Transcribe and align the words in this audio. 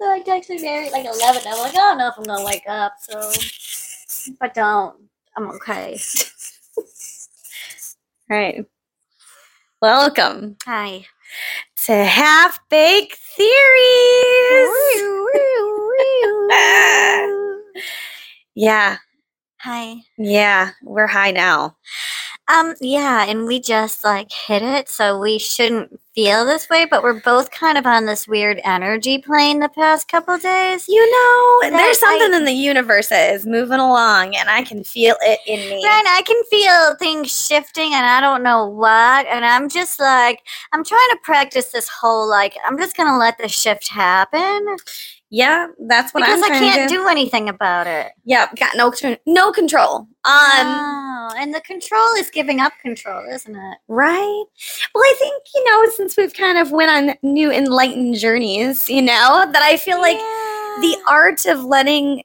So 0.00 0.10
I 0.10 0.22
texted 0.22 0.62
Mary 0.62 0.86
at 0.86 0.92
like 0.92 1.04
11. 1.04 1.42
I'm 1.46 1.58
like, 1.58 1.74
oh, 1.76 1.78
I 1.78 1.90
don't 1.90 1.98
know 1.98 2.08
if 2.08 2.14
I'm 2.16 2.24
going 2.24 2.38
to 2.38 2.46
wake 2.46 2.64
up. 2.66 2.94
So 3.00 3.18
if 3.32 4.36
I 4.40 4.48
don't, 4.48 4.96
I'm 5.36 5.50
okay. 5.50 6.00
All 6.78 6.84
right. 8.30 8.64
Welcome 9.82 10.56
Hi. 10.64 11.04
to 11.84 11.92
Half 11.92 12.60
Baked 12.70 13.18
Theories. 13.36 13.50
yeah, 18.54 18.96
Hi. 19.60 19.96
yeah, 20.16 20.70
we're 20.82 21.06
high 21.08 21.32
now. 21.32 21.76
Um, 22.50 22.74
yeah, 22.80 23.26
and 23.28 23.46
we 23.46 23.60
just 23.60 24.02
like 24.02 24.32
hit 24.32 24.62
it, 24.62 24.88
so 24.88 25.20
we 25.20 25.38
shouldn't 25.38 26.00
feel 26.16 26.44
this 26.44 26.68
way, 26.68 26.84
but 26.84 27.02
we're 27.04 27.20
both 27.20 27.52
kind 27.52 27.78
of 27.78 27.86
on 27.86 28.06
this 28.06 28.26
weird 28.26 28.60
energy 28.64 29.18
plane 29.18 29.60
the 29.60 29.68
past 29.68 30.08
couple 30.08 30.36
days. 30.36 30.88
You 30.88 31.10
know, 31.12 31.70
there's 31.70 32.00
something 32.00 32.32
I- 32.32 32.36
in 32.38 32.44
the 32.44 32.52
universe 32.52 33.08
that 33.08 33.34
is 33.34 33.46
moving 33.46 33.78
along, 33.78 34.34
and 34.34 34.50
I 34.50 34.64
can 34.64 34.82
feel 34.82 35.14
it 35.20 35.38
in 35.46 35.60
me. 35.60 35.84
Right, 35.84 36.04
I 36.08 36.22
can 36.22 36.42
feel 36.50 36.96
things 36.96 37.30
shifting 37.30 37.94
and 37.94 38.04
I 38.04 38.20
don't 38.20 38.42
know 38.42 38.66
what. 38.66 39.26
And 39.26 39.44
I'm 39.44 39.68
just 39.68 40.00
like, 40.00 40.40
I'm 40.72 40.84
trying 40.84 41.08
to 41.12 41.18
practice 41.22 41.66
this 41.66 41.88
whole 41.88 42.28
like, 42.28 42.56
I'm 42.66 42.78
just 42.78 42.96
going 42.96 43.08
to 43.08 43.16
let 43.16 43.38
the 43.38 43.48
shift 43.48 43.88
happen 43.88 44.76
Yeah, 45.32 45.68
that's 45.86 46.12
what 46.12 46.24
because 46.24 46.42
I'm 46.42 46.52
I 46.52 46.58
can't 46.58 46.90
to 46.90 46.94
do 46.94 47.06
anything 47.06 47.48
about 47.48 47.86
it. 47.86 48.12
Yeah, 48.24 48.48
got 48.56 48.76
no 48.76 48.92
no 49.26 49.52
control. 49.52 50.08
Um, 50.24 50.66
oh, 50.66 51.34
and 51.38 51.54
the 51.54 51.60
control 51.60 52.14
is 52.18 52.30
giving 52.30 52.60
up 52.60 52.72
control, 52.82 53.24
isn't 53.30 53.54
it? 53.54 53.78
right. 53.86 54.44
Well, 54.94 55.04
I 55.04 55.14
think 55.18 55.42
you 55.54 55.64
know 55.64 55.90
since 55.94 56.16
we've 56.16 56.34
kind 56.34 56.58
of 56.58 56.72
went 56.72 56.90
on 56.90 57.16
new 57.22 57.52
enlightened 57.52 58.16
journeys, 58.16 58.90
you 58.90 59.02
know 59.02 59.48
that 59.52 59.62
I 59.62 59.76
feel 59.76 60.00
like 60.00 60.18
the 60.18 60.96
art 61.08 61.46
of 61.46 61.64
letting 61.64 62.24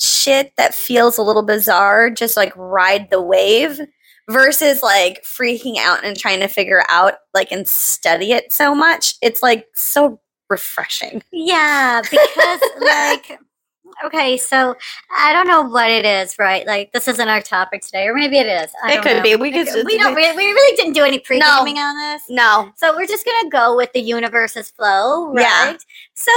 shit 0.00 0.52
that 0.56 0.74
feels 0.74 1.18
a 1.18 1.22
little 1.22 1.42
bizarre 1.42 2.10
just 2.10 2.36
like 2.36 2.52
ride 2.56 3.10
the 3.10 3.20
wave 3.20 3.80
versus 4.28 4.82
like 4.82 5.22
freaking 5.24 5.76
out 5.76 6.04
and 6.04 6.16
trying 6.16 6.40
to 6.40 6.48
figure 6.48 6.82
out 6.88 7.14
like 7.34 7.52
and 7.52 7.68
study 7.68 8.32
it 8.32 8.50
so 8.52 8.74
much 8.74 9.16
it's 9.20 9.42
like 9.42 9.66
so 9.74 10.18
refreshing 10.50 11.22
Yeah, 11.32 12.02
because 12.02 12.60
like 12.80 13.38
okay, 14.04 14.36
so 14.38 14.76
I 15.14 15.32
don't 15.32 15.46
know 15.46 15.62
what 15.62 15.90
it 15.90 16.04
is, 16.04 16.36
right? 16.38 16.66
Like 16.66 16.92
this 16.92 17.06
isn't 17.08 17.28
our 17.28 17.40
topic 17.42 17.82
today, 17.82 18.06
or 18.06 18.14
maybe 18.14 18.38
it 18.38 18.46
is. 18.46 18.70
I 18.82 18.94
It 18.94 19.02
could 19.02 19.16
know. 19.18 19.22
be. 19.22 19.36
We 19.36 19.50
could 19.50 19.66
just- 19.66 19.84
we 19.84 19.98
don't 19.98 20.14
really, 20.14 20.36
we 20.36 20.46
really 20.50 20.76
didn't 20.76 20.92
do 20.94 21.04
any 21.04 21.18
pre-gaming 21.18 21.76
on 21.78 21.96
this. 21.98 22.22
no 22.28 22.70
So 22.76 22.94
we're 22.96 23.06
just 23.06 23.24
gonna 23.26 23.50
go 23.50 23.76
with 23.76 23.92
the 23.92 24.00
universe's 24.00 24.70
flow, 24.70 25.34
Yeah. 25.36 25.76
So, 26.14 26.32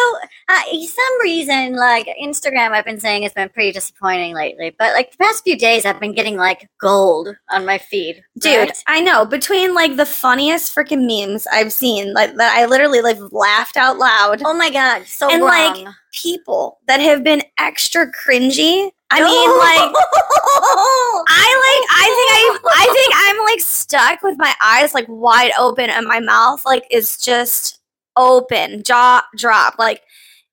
uh, 0.49 0.61
some 0.85 1.21
reason, 1.21 1.75
like 1.75 2.07
Instagram, 2.21 2.71
I've 2.71 2.85
been 2.85 2.99
saying 2.99 3.23
has 3.23 3.33
been 3.33 3.49
pretty 3.49 3.71
disappointing 3.71 4.33
lately. 4.33 4.73
But 4.77 4.93
like 4.93 5.11
the 5.11 5.17
past 5.17 5.43
few 5.43 5.57
days, 5.57 5.85
I've 5.85 5.99
been 5.99 6.13
getting 6.13 6.37
like 6.37 6.69
gold 6.79 7.35
on 7.51 7.65
my 7.65 7.77
feed, 7.77 8.23
dude 8.39 8.57
right? 8.69 8.83
i 8.87 8.99
know 8.99 9.25
between 9.25 9.73
like 9.73 9.95
the 9.95 10.05
funniest 10.05 10.75
freaking 10.75 11.05
memes 11.07 11.47
i've 11.51 11.71
seen 11.71 12.13
like 12.13 12.35
that 12.35 12.55
i 12.57 12.65
literally 12.65 13.01
like 13.01 13.17
laughed 13.31 13.77
out 13.77 13.97
loud 13.97 14.41
Oh 14.45 14.53
my 14.53 14.69
god, 14.69 15.05
so 15.05 15.29
And, 15.29 15.43
like, 15.43 15.87
people 16.11 16.79
that 16.87 16.99
have 16.99 17.23
been 17.23 17.41
extra 17.59 18.11
cringy 18.11 18.91
i 19.11 19.19
mean 19.23 19.49
like 19.59 19.93
I 21.29 21.47
like 21.65 21.85
I 21.91 22.05
think 22.15 22.29
I 22.31 22.59
I 22.75 22.93
think 22.93 23.13
I'm 23.15 23.43
like 23.45 23.59
stuck 23.59 24.21
with 24.23 24.37
my 24.37 24.53
eyes 24.63 24.93
like 24.93 25.05
wide 25.07 25.51
open 25.57 25.89
and 25.89 26.05
my 26.05 26.19
mouth 26.19 26.65
like 26.65 26.85
is 26.91 27.17
just 27.17 27.79
open, 28.15 28.83
jaw 28.83 29.23
drop. 29.35 29.75
Like, 29.79 30.01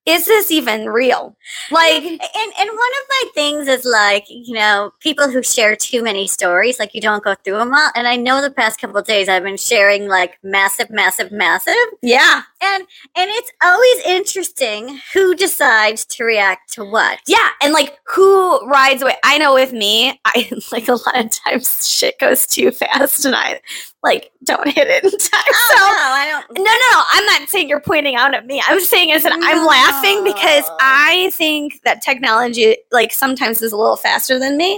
is 0.07 0.27
this 0.27 0.51
even 0.51 0.89
real? 0.89 1.37
Like 1.71 2.03
and 2.03 2.21
and 2.21 2.69
one 2.69 2.71
of 2.71 3.09
my 3.09 3.25
things 3.35 3.69
is 3.69 3.85
like 3.85 4.25
you 4.29 4.55
know 4.55 4.93
people 5.01 5.31
who 5.31 5.43
share 5.43 5.77
too 5.77 6.03
many 6.03 6.27
stories 6.27 6.79
like 6.79 6.95
you 6.95 7.01
don't 7.01 7.23
go 7.23 7.35
through 7.35 7.59
them 7.59 7.75
all 7.75 7.91
and 7.95 8.09
i 8.09 8.17
know 8.17 8.41
the 8.41 8.51
past 8.51 8.81
couple 8.81 8.97
of 8.97 9.07
days 9.07 9.29
i've 9.29 9.43
been 9.43 9.57
sharing 9.57 10.09
like 10.09 10.39
massive 10.43 10.91
massive 10.91 11.31
massive 11.31 11.75
Yeah. 12.03 12.43
And 12.63 12.87
and 13.17 13.31
it's 13.31 13.53
always 13.63 14.05
interesting 14.07 15.01
who 15.13 15.35
decides 15.35 16.05
to 16.07 16.25
react 16.25 16.73
to 16.75 16.85
what 16.85 17.21
Yeah. 17.27 17.49
And 17.63 17.73
like 17.73 17.99
who 18.07 18.67
rides 18.67 19.03
away? 19.03 19.17
I 19.25 19.39
know 19.39 19.55
with 19.55 19.73
me, 19.73 20.21
I 20.25 20.51
like 20.73 20.89
a 20.89 20.93
lot 20.93 21.25
of 21.25 21.31
times 21.31 21.89
shit 21.89 22.19
goes 22.19 22.47
too 22.47 22.71
fast 22.71 23.25
and 23.25 23.35
I 23.35 23.61
like 24.03 24.31
don't 24.45 24.69
hit 24.69 24.89
it 24.89 25.05
in 25.05 25.11
time. 25.11 25.43
Oh, 25.49 25.75
so 25.77 25.77
no, 25.77 25.87
I 25.87 26.29
don't. 26.31 26.59
No, 26.59 26.65
no, 26.65 26.71
no. 26.71 27.03
I'm 27.13 27.27
not 27.27 27.49
saying 27.49 27.69
you're 27.69 27.81
pointing 27.81 28.17
out 28.17 28.35
at 28.35 28.47
me. 28.47 28.63
I'm 28.67 28.81
saying 28.81 29.11
is 29.11 29.23
that 29.25 29.33
I'm 29.33 29.67
laughing 29.67 30.25
because 30.25 30.65
I 30.81 31.31
think 31.35 31.83
that 31.85 32.03
technology, 32.03 32.79
like, 32.91 33.13
sometimes 33.13 33.61
is 33.61 33.73
a 33.73 33.77
little 33.77 33.97
faster 33.97 34.39
than 34.39 34.57
me. 34.57 34.77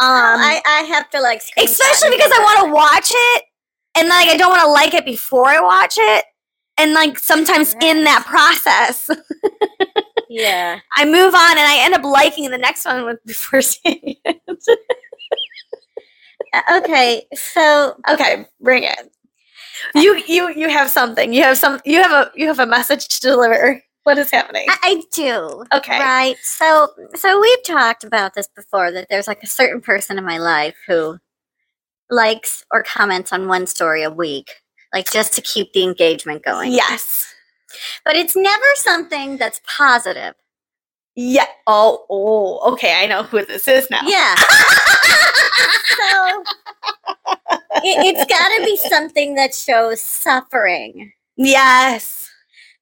Um, 0.00 0.08
I, 0.08 0.60
I 0.66 0.82
have 0.82 1.10
to 1.10 1.20
like, 1.20 1.42
especially 1.56 2.10
because 2.10 2.32
I 2.34 2.40
want 2.42 2.66
to 2.66 2.74
watch 2.74 3.12
it, 3.14 3.44
and 3.96 4.08
like 4.08 4.28
I 4.28 4.36
don't 4.36 4.50
want 4.50 4.62
to 4.62 4.68
like 4.68 4.94
it 4.94 5.04
before 5.04 5.46
I 5.46 5.60
watch 5.60 5.94
it, 5.98 6.24
and 6.78 6.92
like 6.92 7.18
sometimes 7.18 7.74
in 7.80 8.04
that 8.04 8.24
process, 8.26 9.10
Yeah. 10.34 10.80
I 10.96 11.04
move 11.04 11.34
on 11.34 11.50
and 11.52 11.60
I 11.60 11.78
end 11.84 11.94
up 11.94 12.02
liking 12.02 12.50
the 12.50 12.58
next 12.58 12.84
one 12.84 13.04
with 13.04 13.24
before 13.24 13.62
seeing 13.62 14.16
it. 14.24 14.40
Okay, 16.70 17.26
so 17.34 17.96
okay, 18.08 18.46
bring 18.60 18.84
it. 18.84 19.12
You 19.94 20.22
you 20.26 20.50
you 20.50 20.68
have 20.68 20.88
something. 20.88 21.32
You 21.32 21.42
have 21.42 21.58
some. 21.58 21.80
You 21.84 22.02
have 22.02 22.12
a 22.12 22.30
you 22.34 22.46
have 22.46 22.58
a 22.58 22.66
message 22.66 23.08
to 23.08 23.20
deliver. 23.20 23.82
What 24.04 24.18
is 24.18 24.30
happening? 24.30 24.66
I, 24.68 24.78
I 24.82 25.02
do. 25.12 25.64
Okay. 25.72 25.98
Right. 25.98 26.36
So 26.42 26.90
so 27.14 27.40
we've 27.40 27.62
talked 27.64 28.04
about 28.04 28.34
this 28.34 28.48
before 28.54 28.92
that 28.92 29.06
there's 29.08 29.26
like 29.26 29.42
a 29.42 29.48
certain 29.48 29.80
person 29.80 30.18
in 30.18 30.24
my 30.24 30.38
life 30.38 30.76
who 30.86 31.18
likes 32.10 32.64
or 32.70 32.82
comments 32.82 33.32
on 33.32 33.48
one 33.48 33.66
story 33.66 34.02
a 34.02 34.10
week, 34.10 34.50
like 34.94 35.10
just 35.12 35.34
to 35.34 35.42
keep 35.42 35.72
the 35.74 35.82
engagement 35.84 36.42
going. 36.44 36.72
Yes. 36.72 37.26
But 38.04 38.16
it's 38.16 38.34
never 38.36 38.64
something 38.76 39.36
that's 39.36 39.60
positive. 39.76 40.34
Yeah. 41.16 41.46
Oh, 41.66 42.06
oh, 42.08 42.72
okay. 42.72 43.02
I 43.02 43.06
know 43.06 43.22
who 43.24 43.44
this 43.44 43.68
is 43.68 43.88
now. 43.90 44.00
Yeah. 44.04 44.34
so 45.96 46.44
it, 47.82 48.16
it's 48.16 48.24
got 48.24 48.48
to 48.56 48.64
be 48.64 48.76
something 48.76 49.34
that 49.34 49.54
shows 49.54 50.00
suffering. 50.00 51.12
yes. 51.36 52.30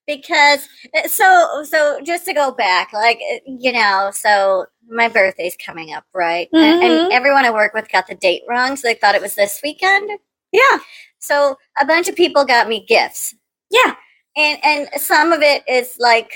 because 0.05 0.67
uh, 0.95 1.07
so 1.07 1.63
so 1.63 1.99
just 2.03 2.25
to 2.25 2.33
go 2.33 2.51
back 2.51 2.91
like 2.91 3.19
uh, 3.33 3.37
you 3.45 3.71
know 3.71 4.09
so 4.13 4.65
my 4.89 5.07
birthday's 5.07 5.55
coming 5.65 5.93
up 5.93 6.03
right 6.13 6.49
and, 6.51 6.81
Mhm. 6.83 7.03
and 7.05 7.13
everyone 7.13 7.45
i 7.45 7.49
work 7.51 7.73
with 7.73 7.87
got 7.89 8.05
the 8.07 8.15
date 8.15 8.41
wrong 8.49 8.75
so 8.75 8.85
they 8.85 8.95
thought 8.95 9.15
it 9.15 9.21
was 9.21 9.35
this 9.35 9.61
weekend 9.63 10.09
Yeah. 10.51 10.77
So 11.23 11.57
a 11.79 11.85
bunch 11.85 12.07
of 12.09 12.15
people 12.15 12.43
got 12.45 12.67
me 12.67 12.85
gifts 12.87 13.33
Yeah. 13.71 13.95
and 14.35 14.59
and 14.63 14.89
some 15.01 15.31
of 15.31 15.41
it 15.41 15.63
is 15.67 15.95
like 15.99 16.31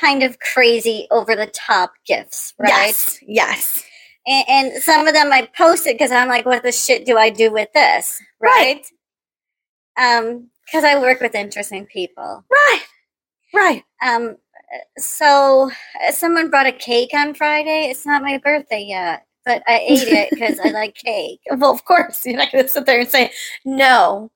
kind 0.00 0.22
of 0.22 0.38
crazy 0.40 1.06
over 1.10 1.34
the 1.36 1.46
top 1.48 1.92
gifts 2.06 2.54
right 2.58 2.70
Yes. 2.70 3.18
Yes. 3.26 3.84
and, 4.26 4.44
and 4.48 4.82
some 4.82 5.06
of 5.06 5.14
them 5.14 5.32
i 5.32 5.48
posted 5.56 5.94
because 5.94 6.10
i'm 6.12 6.28
like 6.28 6.46
what 6.46 6.62
the 6.62 6.72
shit 6.72 7.04
do 7.06 7.16
i 7.18 7.30
do 7.30 7.50
with 7.52 7.68
this 7.74 8.20
Right. 8.40 8.84
right, 9.96 10.20
um 10.20 10.48
because 10.66 10.84
i 10.84 10.98
work 11.00 11.20
with 11.20 11.34
interesting 11.34 11.86
people 11.86 12.44
Right. 12.50 12.82
Right. 13.54 13.84
Um, 14.04 14.36
so 14.98 15.70
someone 16.10 16.50
brought 16.50 16.66
a 16.66 16.72
cake 16.72 17.10
on 17.14 17.34
Friday. 17.34 17.86
It's 17.88 18.04
not 18.04 18.20
my 18.22 18.38
birthday 18.38 18.82
yet, 18.88 19.26
but 19.44 19.62
I 19.66 19.80
ate 19.80 20.08
it 20.08 20.30
because 20.30 20.58
I 20.60 20.70
like 20.70 20.94
cake. 20.94 21.40
Well, 21.56 21.72
of 21.72 21.84
course, 21.84 22.24
you're 22.26 22.36
not 22.36 22.50
going 22.52 22.64
to 22.64 22.70
sit 22.70 22.86
there 22.86 23.00
and 23.00 23.08
say, 23.08 23.32
no, 23.64 24.30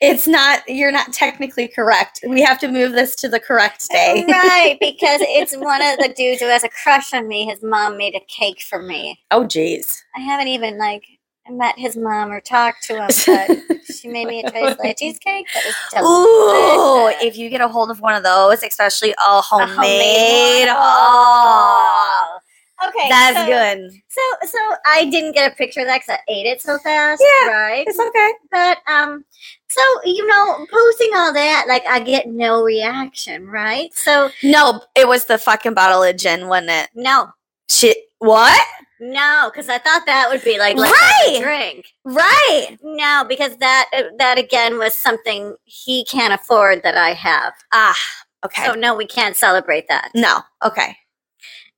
it's 0.00 0.26
not, 0.26 0.62
you're 0.68 0.92
not 0.92 1.12
technically 1.12 1.68
correct. 1.68 2.20
We 2.26 2.42
have 2.42 2.58
to 2.60 2.68
move 2.68 2.92
this 2.92 3.14
to 3.16 3.28
the 3.28 3.40
correct 3.40 3.88
day. 3.92 4.24
right, 4.28 4.76
because 4.80 5.20
it's 5.22 5.56
one 5.56 5.82
of 5.82 5.98
the 5.98 6.12
dudes 6.16 6.40
who 6.40 6.46
has 6.48 6.64
a 6.64 6.68
crush 6.68 7.12
on 7.14 7.28
me. 7.28 7.46
His 7.46 7.62
mom 7.62 7.96
made 7.96 8.14
a 8.14 8.20
cake 8.28 8.62
for 8.62 8.80
me. 8.82 9.18
Oh, 9.30 9.44
jeez. 9.44 10.00
I 10.16 10.20
haven't 10.20 10.48
even 10.48 10.78
like 10.78 11.04
met 11.50 11.78
his 11.78 11.96
mom 11.96 12.30
or 12.30 12.40
talked 12.40 12.82
to 12.84 12.94
him, 12.94 13.08
but 13.26 13.86
she 13.86 14.08
made 14.08 14.26
me 14.26 14.44
a 14.44 14.94
cheesecake. 14.94 15.46
That 15.92 16.02
was 16.02 16.04
Ooh, 16.04 17.26
if 17.26 17.38
you 17.38 17.48
get 17.48 17.60
a 17.62 17.68
hold 17.68 17.90
of 17.90 18.00
one 18.00 18.14
of 18.14 18.22
those, 18.22 18.62
especially 18.62 19.12
a 19.12 19.14
A 19.18 19.40
homemade, 19.42 20.68
oh, 20.70 22.38
Okay, 22.86 23.08
that's 23.08 23.36
so, 23.36 23.46
good. 23.46 23.90
So, 24.08 24.20
so 24.46 24.58
I 24.86 25.06
didn't 25.10 25.32
get 25.32 25.52
a 25.52 25.54
picture 25.56 25.80
of 25.80 25.86
that 25.86 26.02
because 26.06 26.18
I 26.20 26.32
ate 26.32 26.46
it 26.46 26.60
so 26.60 26.78
fast. 26.78 27.22
Yeah, 27.44 27.50
right. 27.50 27.84
It's 27.88 27.98
okay. 27.98 28.32
But 28.50 28.78
um, 28.86 29.24
so 29.68 29.80
you 30.04 30.26
know, 30.26 30.66
posting 30.70 31.10
all 31.14 31.32
that, 31.32 31.64
like 31.68 31.84
I 31.86 32.00
get 32.00 32.28
no 32.28 32.62
reaction, 32.62 33.46
right? 33.48 33.92
So 33.94 34.30
No, 34.42 34.82
it 34.96 35.08
was 35.08 35.24
the 35.24 35.38
fucking 35.38 35.74
bottle 35.74 36.02
of 36.02 36.16
gin, 36.16 36.46
wasn't 36.48 36.70
it? 36.70 36.90
no, 36.94 37.30
Shit. 37.70 37.96
What? 38.20 38.60
no, 39.00 39.48
because 39.52 39.68
I 39.68 39.78
thought 39.78 40.04
that 40.06 40.28
would 40.28 40.42
be 40.42 40.58
like 40.58 40.76
Right. 40.76 41.38
drink. 41.40 41.86
Right. 42.04 42.76
No, 42.82 43.24
because 43.28 43.56
that 43.58 43.88
uh, 43.96 44.02
that 44.18 44.38
again 44.38 44.76
was 44.78 44.92
something 44.94 45.54
he 45.64 46.04
can't 46.04 46.32
afford 46.34 46.82
that 46.82 46.96
I 46.96 47.10
have. 47.14 47.52
Ah, 47.72 47.96
Okay. 48.44 48.66
So 48.66 48.74
no, 48.74 48.94
we 48.94 49.04
can't 49.06 49.34
celebrate 49.36 49.88
that. 49.88 50.10
no. 50.14 50.40
Okay. 50.64 50.96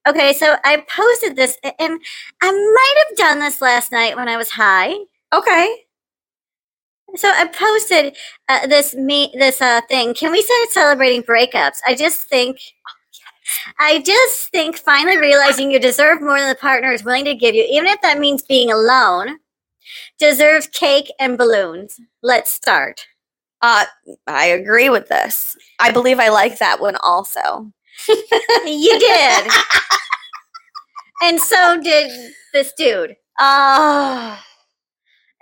Okay, 0.08 0.32
so 0.32 0.56
I 0.64 0.84
posted 0.88 1.36
this, 1.36 1.58
and 1.62 2.00
I 2.42 2.50
might 2.50 3.04
have 3.08 3.16
done 3.16 3.38
this 3.40 3.60
last 3.60 3.92
night 3.92 4.16
when 4.16 4.28
I 4.28 4.36
was 4.36 4.50
high. 4.50 4.94
Okay. 5.32 5.84
So 7.16 7.28
I 7.28 7.46
posted 7.46 8.16
uh, 8.48 8.66
this 8.66 8.94
me 8.94 9.32
this 9.36 9.60
uh, 9.60 9.80
thing. 9.88 10.14
Can 10.14 10.30
we 10.30 10.42
start 10.42 10.70
celebrating 10.70 11.22
breakups? 11.22 11.78
I 11.86 11.94
just 11.94 12.28
think, 12.28 12.58
I 13.78 14.00
just 14.00 14.48
think 14.50 14.76
finally 14.78 15.18
realizing 15.18 15.70
you 15.70 15.80
deserve 15.80 16.22
more 16.22 16.38
than 16.38 16.48
the 16.48 16.54
partner 16.54 16.92
is 16.92 17.04
willing 17.04 17.24
to 17.24 17.34
give 17.34 17.54
you, 17.54 17.66
even 17.68 17.88
if 17.88 18.00
that 18.02 18.20
means 18.20 18.42
being 18.42 18.70
alone, 18.70 19.38
deserves 20.18 20.68
cake 20.68 21.12
and 21.18 21.36
balloons. 21.36 22.00
Let's 22.22 22.50
start. 22.52 23.04
Uh, 23.60 23.84
I 24.26 24.46
agree 24.46 24.88
with 24.88 25.08
this. 25.08 25.56
I 25.80 25.90
believe 25.90 26.20
I 26.20 26.28
like 26.28 26.58
that 26.58 26.80
one 26.80 26.96
also. 27.02 27.70
You 28.08 28.98
did, 28.98 29.50
and 31.22 31.40
so 31.40 31.80
did 31.80 32.32
this 32.52 32.72
dude. 32.76 33.16
Ah. 33.38 34.44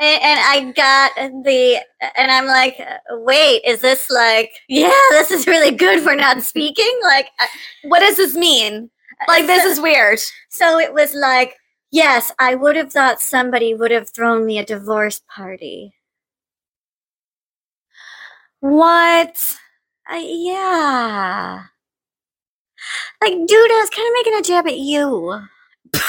And, 0.00 0.22
and 0.22 0.40
I 0.40 0.72
got 0.72 1.43
the, 1.44 1.81
and 2.16 2.31
I'm 2.31 2.46
like, 2.46 2.78
wait, 3.10 3.62
is 3.64 3.81
this 3.81 4.08
like, 4.10 4.52
yeah, 4.69 4.93
this 5.10 5.32
is 5.32 5.46
really 5.49 5.72
good 5.72 6.02
for 6.05 6.14
not 6.14 6.43
speaking? 6.43 7.00
Like, 7.02 7.26
I- 7.40 7.49
what 7.88 7.99
does 8.00 8.16
this 8.16 8.37
mean? 8.37 8.90
Like 9.26 9.46
this 9.46 9.64
is 9.64 9.81
weird. 9.81 10.20
so 10.49 10.78
it 10.78 10.94
was 10.94 11.12
like, 11.14 11.56
yes, 11.90 12.31
I 12.38 12.54
would 12.54 12.76
have 12.76 12.93
thought 12.93 13.20
somebody 13.20 13.75
would 13.75 13.90
have 13.90 14.08
thrown 14.11 14.46
me 14.46 14.61
a 14.61 14.64
divorce 14.64 15.20
party. 15.34 15.93
What? 18.61 19.56
Uh, 20.11 20.16
yeah. 20.22 21.64
Like, 23.23 23.32
dude, 23.32 23.70
I 23.70 23.81
was 23.81 23.90
kind 23.90 24.06
of 24.06 24.14
making 24.14 24.35
a 24.35 24.43
jab 24.43 24.67
at 24.67 24.79
you. 24.79 25.40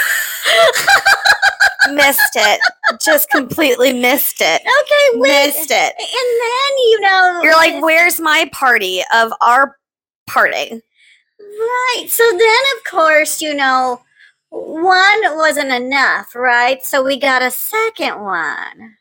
missed 1.93 2.35
it. 2.35 2.59
Just 3.01 3.29
completely 3.29 3.93
missed 3.93 4.41
it. 4.41 4.61
Okay, 4.61 5.19
wait. 5.19 5.47
Missed 5.47 5.71
it. 5.71 5.93
And 5.97 6.41
then, 6.41 6.77
you 6.77 6.99
know. 7.01 7.41
You're 7.43 7.53
like, 7.53 7.81
where's 7.81 8.19
my 8.19 8.49
party 8.53 9.01
of 9.13 9.31
our 9.41 9.77
party? 10.27 10.81
Right. 11.39 12.05
So 12.07 12.23
then, 12.31 12.63
of 12.77 12.91
course, 12.91 13.41
you 13.41 13.53
know, 13.53 14.01
one 14.49 15.37
wasn't 15.37 15.71
enough, 15.71 16.35
right? 16.35 16.83
So 16.83 17.03
we 17.03 17.17
got 17.17 17.41
a 17.41 17.51
second 17.51 18.21
one. 18.21 18.95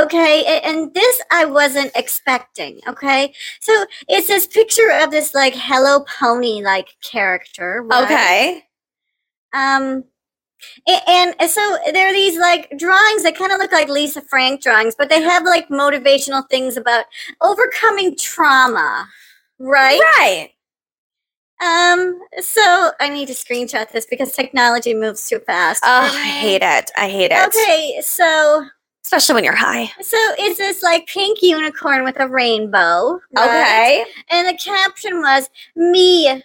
Okay. 0.00 0.60
And 0.64 0.92
this 0.94 1.20
I 1.30 1.44
wasn't 1.44 1.92
expecting. 1.94 2.80
Okay. 2.86 3.32
So 3.60 3.84
it's 4.08 4.26
this 4.28 4.46
picture 4.46 4.90
of 4.92 5.10
this 5.10 5.34
like 5.34 5.54
Hello 5.56 6.04
Pony 6.18 6.62
like 6.62 6.88
character. 7.02 7.82
Right? 7.88 8.04
Okay. 8.04 8.64
Um, 9.52 10.04
a- 10.88 11.10
and 11.10 11.34
so 11.50 11.78
there 11.92 12.08
are 12.08 12.12
these 12.12 12.38
like 12.38 12.70
drawings 12.78 13.22
that 13.22 13.36
kind 13.36 13.52
of 13.52 13.58
look 13.58 13.72
like 13.72 13.88
Lisa 13.88 14.20
Frank 14.20 14.62
drawings, 14.62 14.94
but 14.96 15.08
they 15.08 15.22
have 15.22 15.44
like 15.44 15.68
motivational 15.68 16.48
things 16.48 16.76
about 16.76 17.06
overcoming 17.40 18.16
trauma, 18.16 19.08
right? 19.58 20.00
Right. 20.18 20.50
Um, 21.62 22.18
so 22.40 22.92
I 23.00 23.10
need 23.10 23.26
to 23.26 23.34
screenshot 23.34 23.90
this 23.90 24.06
because 24.06 24.32
technology 24.32 24.94
moves 24.94 25.28
too 25.28 25.40
fast. 25.40 25.82
Oh, 25.84 26.00
I 26.04 26.08
hate 26.08 26.62
it. 26.62 26.90
I 26.96 27.08
hate 27.10 27.32
it. 27.32 27.48
Okay, 27.48 28.00
so 28.02 28.66
Especially 29.04 29.34
when 29.34 29.44
you're 29.44 29.54
high. 29.54 29.86
so 30.00 30.16
it's 30.38 30.58
this 30.58 30.82
like 30.82 31.06
pink 31.06 31.42
unicorn 31.42 32.04
with 32.04 32.20
a 32.20 32.28
rainbow. 32.28 33.18
right? 33.34 34.04
Okay. 34.04 34.04
And 34.30 34.46
the 34.48 34.58
caption 34.62 35.20
was 35.20 35.48
me 35.74 36.42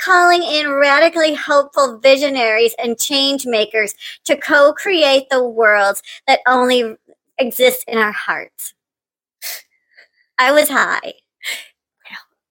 calling 0.00 0.42
in 0.42 0.70
radically 0.70 1.34
hopeful 1.34 1.98
visionaries 1.98 2.74
and 2.82 2.98
change 2.98 3.46
makers 3.46 3.94
to 4.24 4.36
co-create 4.36 5.28
the 5.30 5.42
worlds 5.46 6.02
that 6.26 6.40
only 6.46 6.96
exist 7.38 7.84
in 7.88 7.98
our 7.98 8.12
hearts. 8.12 8.74
I 10.38 10.52
was 10.52 10.68
high. 10.68 11.14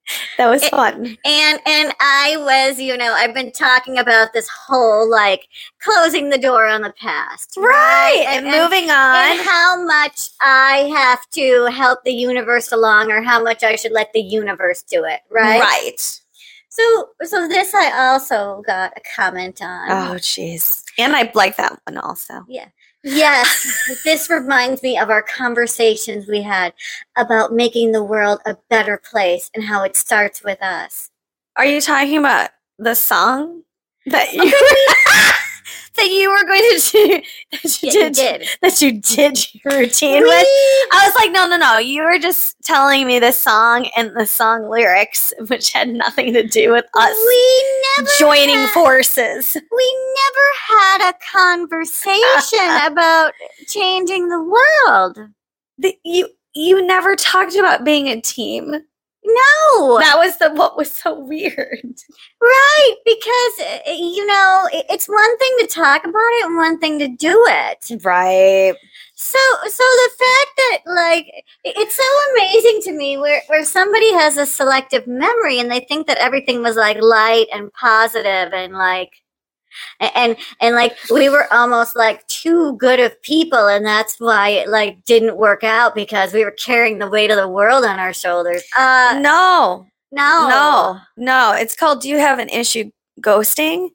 That 0.38 0.50
was 0.50 0.68
fun. 0.70 1.18
And 1.26 1.60
and 1.66 1.94
I 2.00 2.36
was, 2.38 2.80
you 2.80 2.96
know, 2.96 3.12
I've 3.14 3.34
been 3.34 3.52
talking 3.52 3.98
about 3.98 4.34
this 4.34 4.48
whole 4.48 5.10
like 5.10 5.48
closing 5.82 6.30
the 6.30 6.38
door 6.38 6.68
on 6.68 6.82
the 6.82 6.94
past. 6.94 7.56
Right. 7.58 8.24
And, 8.28 8.46
And, 8.46 8.54
and, 8.56 8.64
moving 8.64 8.90
and 8.90 9.40
on. 9.40 9.46
how 9.46 9.84
much 9.84 10.30
I 10.42 10.90
have 10.96 11.28
to 11.32 11.66
help 11.72 12.04
the 12.04 12.14
universe 12.14 12.72
along 12.72 13.12
or 13.12 13.22
how 13.24 13.42
much 13.42 13.64
I 13.64 13.76
should 13.76 13.92
let 13.92 14.14
the 14.14 14.22
universe 14.22 14.84
do 14.84 15.04
it, 15.06 15.22
right? 15.32 15.60
Right. 15.60 16.22
So 16.70 17.10
so 17.24 17.48
this 17.48 17.74
I 17.74 18.10
also 18.12 18.64
got 18.68 18.94
a 18.96 19.02
comment 19.16 19.62
on. 19.64 19.90
Oh, 19.90 20.16
jeez. 20.20 20.84
And 21.00 21.16
I 21.16 21.32
like 21.34 21.58
that 21.58 21.80
one 21.86 21.98
also. 21.98 22.46
Yes, 23.10 24.02
this 24.04 24.30
reminds 24.30 24.84
me 24.84 24.98
of 25.00 25.10
our 25.10 25.22
conversations 25.22 26.28
we 26.28 26.42
had 26.42 26.74
about 27.16 27.54
making 27.54 27.94
the 27.94 28.04
world 28.04 28.42
a 28.46 28.58
better 28.70 28.98
place 28.98 29.50
and 29.56 29.64
how 29.64 29.84
it 29.84 29.96
starts 29.96 30.44
with 30.44 30.62
us. 30.62 31.10
Are 31.56 31.66
you 31.66 31.80
talking 31.80 32.18
about 32.18 32.50
the 32.78 32.96
song 32.96 33.64
that 34.08 34.34
you 34.34 34.44
that 35.96 36.08
you 36.08 36.30
were 36.30 36.44
going 36.46 36.62
to 36.62 36.92
do 36.92 37.22
that 37.52 37.82
you 37.84 37.90
Yeah, 37.90 37.94
you 38.08 38.14
did, 38.14 38.14
did. 38.14 38.48
that 38.62 38.82
you 38.82 39.02
did 39.02 39.54
your 39.54 39.80
routine 39.80 40.24
with? 40.24 40.32
I 40.92 41.04
was 41.06 41.16
like, 41.16 41.32
no, 41.32 41.48
no, 41.48 41.58
no. 41.58 41.78
You 41.78 42.04
were 42.04 42.20
just 42.20 42.56
telling 42.64 43.06
me 43.08 43.20
the 43.20 43.32
song 43.32 43.90
and 43.98 44.12
the 44.16 44.26
song 44.26 44.70
lyrics, 44.70 45.34
which 45.48 45.74
had 45.74 45.90
nothing 45.90 46.34
to 46.34 46.44
do 46.48 46.72
with 46.72 46.86
us 46.96 47.16
We 47.28 47.80
never 47.98 48.10
joining 48.20 48.56
had- 48.56 48.70
forces. 48.74 49.56
We 49.56 49.98
never 50.26 50.80
had 50.82 51.10
a 51.10 51.14
conversation 51.32 52.86
about 52.92 53.34
changing 53.68 54.30
the 54.30 54.42
world. 54.42 55.18
The- 55.78 55.98
you 56.04 56.30
you 56.54 56.86
never 56.86 57.16
talked 57.16 57.56
about 57.56 57.84
being 57.84 58.08
a 58.08 58.20
team. 58.22 58.76
No, 59.28 60.00
That 60.00 60.16
was 60.18 60.38
the 60.38 60.52
what 60.54 60.78
was 60.78 60.90
so 60.90 61.20
weird. 61.20 61.96
right? 62.42 62.96
Because 63.04 63.60
uh, 63.88 63.92
you 63.92 64.26
know, 64.26 64.70
it's 64.72 65.08
one 65.08 65.38
thing 65.38 65.56
to 65.60 65.68
talk 65.68 66.04
about 66.06 66.32
it 66.40 66.46
and 66.46 66.56
one 66.56 66.80
thing 66.80 66.98
to 67.00 67.10
do 67.10 67.46
it. 67.50 68.04
Right. 68.06 68.74
So, 69.16 69.40
so 69.68 69.84
the 69.84 70.10
fact 70.18 70.52
that 70.58 70.78
like 70.86 71.44
it's 71.66 71.96
so 71.96 72.04
amazing 72.36 72.82
to 72.84 72.92
me 72.98 73.18
where 73.18 73.42
where 73.48 73.66
somebody 73.66 74.14
has 74.14 74.38
a 74.38 74.46
selective 74.46 75.08
memory 75.08 75.60
and 75.60 75.70
they 75.72 75.82
think 75.82 76.08
that 76.08 76.20
everything 76.20 76.62
was 76.62 76.76
like 76.78 77.02
light 77.02 77.48
and 77.54 77.74
positive 77.74 78.54
and 78.54 78.74
like 78.74 79.12
and 80.00 80.38
and 80.60 80.76
like 80.76 80.96
we 81.12 81.30
were 81.30 81.52
almost 81.54 81.96
like 81.96 82.26
too 82.28 82.76
good 82.78 83.00
of 83.00 83.22
people 83.22 83.68
and 83.68 83.86
that's 83.86 84.20
why 84.20 84.50
it 84.50 84.70
like 84.70 85.04
didn't 85.06 85.38
work 85.38 85.64
out 85.64 85.96
because 85.96 86.34
we 86.34 86.44
were 86.44 86.52
carrying 86.52 87.00
the 87.00 87.10
weight 87.10 87.32
of 87.32 87.38
the 87.38 87.48
world 87.48 87.86
on 87.86 88.00
our 88.00 88.14
shoulders. 88.14 88.64
Uh 88.78 89.20
no. 89.22 89.88
no. 90.12 90.48
No. 90.50 91.00
No. 91.18 91.54
It's 91.54 91.76
called 91.76 92.02
Do 92.02 92.10
You 92.10 92.18
Have 92.18 92.40
an 92.40 92.50
Issue 92.50 92.92
Ghosting? 93.22 93.90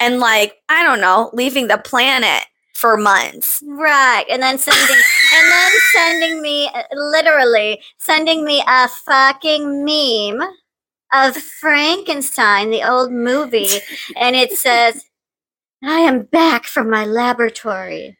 And 0.00 0.20
like, 0.20 0.54
I 0.68 0.84
don't 0.84 1.00
know, 1.00 1.30
leaving 1.32 1.66
the 1.66 1.78
planet 1.78 2.44
for 2.78 2.96
months. 2.96 3.60
Right, 3.66 4.24
and 4.30 4.40
then 4.40 4.56
sending, 4.56 4.96
and 5.34 5.50
then 5.50 5.72
sending 5.92 6.42
me, 6.42 6.70
literally 6.92 7.82
sending 7.98 8.44
me 8.44 8.62
a 8.68 8.88
fucking 8.88 9.84
meme 9.84 10.48
of 11.12 11.36
Frankenstein, 11.36 12.70
the 12.70 12.88
old 12.88 13.10
movie, 13.10 13.68
and 14.16 14.36
it 14.36 14.52
says, 14.52 15.04
"I 15.82 16.00
am 16.00 16.22
back 16.24 16.64
from 16.64 16.90
my 16.90 17.04
laboratory." 17.04 18.16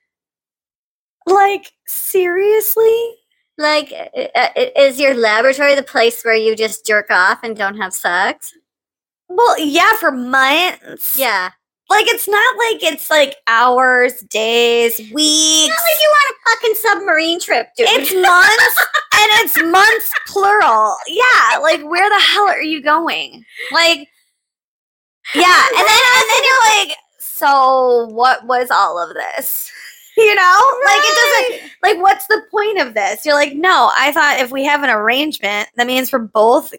Like, 1.27 1.73
seriously? 1.87 3.15
Like, 3.59 3.93
uh, 3.93 4.29
uh, 4.35 4.49
is 4.77 4.99
your 5.01 5.15
laboratory 5.15 5.75
the 5.75 5.83
place 5.83 6.23
where 6.23 6.35
you 6.37 6.55
just 6.57 6.87
jerk 6.87 7.11
off 7.11 7.41
and 7.43 7.57
don't 7.57 7.77
have 7.77 7.93
sex? 7.93 8.53
Well, 9.29 9.59
yeah, 9.59 9.93
for 9.99 10.11
months. 10.13 11.19
Yeah, 11.19 11.51
Like, 11.91 12.07
it's 12.09 12.29
not 12.29 12.57
like 12.57 12.83
it's 12.83 13.11
like 13.11 13.37
hours, 13.47 14.21
days, 14.31 14.99
it's 15.01 15.13
weeks. 15.13 15.69
not 15.69 15.83
like 15.91 16.01
you 16.01 16.09
want 16.09 16.35
a 16.35 16.51
fucking 16.51 16.75
submarine 16.77 17.41
trip, 17.41 17.69
dude. 17.77 17.89
It's 17.91 18.15
months 18.29 18.87
and 19.15 19.29
it's 19.45 19.63
months 19.71 20.13
plural. 20.29 20.97
Yeah, 21.09 21.59
like 21.59 21.83
where 21.83 22.09
the 22.09 22.21
hell 22.21 22.49
are 22.49 22.63
you 22.63 22.83
going? 22.83 23.45
Like 23.73 24.09
Yeah, 25.35 25.63
and 25.77 25.87
then 25.87 26.03
and 26.17 26.31
then 26.31 26.43
you're 26.45 26.87
like, 26.87 26.97
so 27.39 28.09
what 28.09 28.47
was 28.47 28.71
all 28.71 29.03
of 29.03 29.15
this? 29.15 29.71
You 30.17 30.35
know? 30.35 30.79
Like 30.85 31.01
it 31.01 31.61
doesn't 31.61 31.71
like 31.81 32.03
what's 32.03 32.27
the 32.27 32.43
point 32.51 32.81
of 32.81 32.95
this? 32.95 33.25
You're 33.25 33.37
like, 33.37 33.55
no, 33.55 33.93
I 33.97 34.11
thought 34.11 34.41
if 34.41 34.51
we 34.51 34.65
have 34.65 34.83
an 34.83 34.91
arrangement, 34.91 35.69
that 35.77 35.87
means 35.87 36.13
we're 36.13 36.19
both 36.19 36.75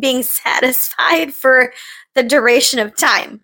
being 0.00 0.24
satisfied 0.24 1.32
for 1.32 1.72
the 2.16 2.24
duration 2.24 2.80
of 2.80 2.96
time. 2.96 3.40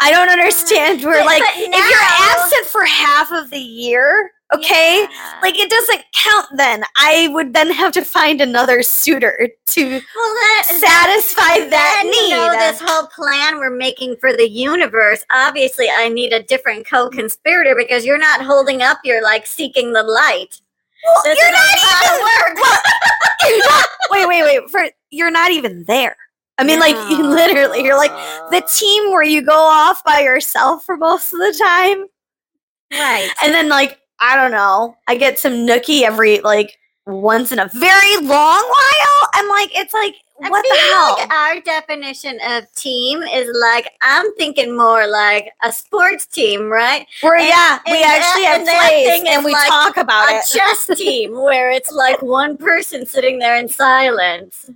I 0.00 0.10
don't 0.10 0.28
understand 0.28 1.02
We're 1.02 1.24
like 1.24 1.42
but 1.42 1.54
if 1.56 1.68
you're 1.68 2.38
absent 2.40 2.66
for 2.66 2.84
half 2.84 3.30
of 3.30 3.50
the 3.50 3.58
year, 3.58 4.32
okay? 4.54 5.06
Yeah. 5.08 5.38
Like 5.42 5.58
it 5.58 5.70
doesn't 5.70 6.02
count 6.12 6.46
then. 6.56 6.82
I 6.96 7.28
would 7.32 7.54
then 7.54 7.70
have 7.70 7.92
to 7.92 8.02
find 8.02 8.40
another 8.40 8.82
suitor 8.82 9.48
to 9.66 9.84
well, 9.84 10.00
that, 10.00 10.64
satisfy 10.66 11.68
that 11.68 12.00
then, 12.02 12.10
need. 12.10 12.30
You 12.30 12.36
know, 12.36 12.58
this 12.58 12.80
whole 12.84 13.06
plan 13.08 13.58
we're 13.58 13.70
making 13.70 14.16
for 14.16 14.32
the 14.32 14.48
universe. 14.48 15.24
Obviously, 15.32 15.88
I 15.90 16.08
need 16.08 16.32
a 16.32 16.42
different 16.42 16.86
co-conspirator 16.86 17.74
because 17.76 18.04
you're 18.04 18.18
not 18.18 18.42
holding 18.44 18.82
up. 18.82 18.98
You're 19.04 19.22
like 19.22 19.46
seeking 19.46 19.92
the 19.92 20.02
light. 20.02 20.60
Well, 21.04 21.34
you're 21.34 21.52
not 21.52 21.76
even. 21.76 22.22
Well, 22.22 22.80
you're 23.48 23.58
not- 23.68 23.86
wait, 24.10 24.28
wait, 24.28 24.42
wait. 24.42 24.70
For 24.70 24.84
you're 25.10 25.30
not 25.30 25.50
even 25.50 25.84
there. 25.84 26.16
I 26.58 26.64
mean, 26.64 26.80
like 26.80 26.96
you 27.10 27.22
literally, 27.28 27.82
you're 27.82 27.96
like 27.96 28.12
the 28.50 28.60
team 28.72 29.10
where 29.10 29.22
you 29.22 29.42
go 29.42 29.56
off 29.58 30.04
by 30.04 30.20
yourself 30.20 30.84
for 30.84 30.96
most 30.96 31.32
of 31.32 31.38
the 31.38 31.56
time, 31.58 32.06
right. 32.92 33.30
and 33.42 33.52
then 33.54 33.68
like 33.68 33.98
I 34.20 34.36
don't 34.36 34.52
know, 34.52 34.96
I 35.08 35.16
get 35.16 35.38
some 35.38 35.52
nookie 35.66 36.02
every 36.02 36.40
like 36.40 36.78
once 37.06 37.50
in 37.52 37.58
a 37.58 37.68
very 37.68 38.16
long 38.18 38.26
while. 38.62 39.28
I'm 39.34 39.48
like, 39.48 39.70
it's 39.76 39.92
like 39.94 40.14
what 40.36 40.64
the 40.68 40.76
hell? 40.92 41.16
Like 41.18 41.32
our 41.32 41.60
definition 41.60 42.38
of 42.48 42.72
team 42.74 43.22
is 43.22 43.48
like 43.60 43.90
I'm 44.02 44.34
thinking 44.36 44.76
more 44.76 45.06
like 45.06 45.50
a 45.62 45.72
sports 45.72 46.26
team, 46.26 46.68
right? 46.68 47.06
Where 47.20 47.36
and- 47.36 47.46
yeah, 47.46 47.78
we 47.86 47.92
that- 48.02 48.20
actually 48.20 48.44
have 48.44 48.60
and 48.60 48.68
plays 48.68 49.34
and 49.36 49.44
we 49.44 49.52
like 49.52 49.68
talk 49.68 49.96
about 49.96 50.30
a 50.30 50.36
it. 50.38 50.44
chess 50.52 50.86
team 50.98 51.32
where 51.40 51.70
it's 51.70 51.92
like 51.92 52.20
one 52.22 52.56
person 52.56 53.06
sitting 53.06 53.38
there 53.38 53.56
in 53.56 53.68
silence. 53.68 54.70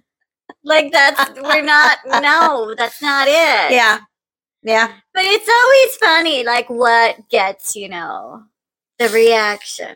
Like 0.67 0.91
that's 0.91 1.31
we're 1.41 1.63
not 1.63 1.99
no, 2.07 2.75
that's 2.77 3.01
not 3.01 3.29
it. 3.29 3.73
yeah, 3.73 4.01
yeah. 4.65 4.89
But 5.15 5.23
it's 5.25 5.49
always 5.49 5.97
funny 5.97 6.45
like 6.45 6.69
what 6.69 7.29
gets, 7.31 7.77
you 7.77 7.89
know, 7.89 8.43
the 8.99 9.09
reaction. 9.11 9.95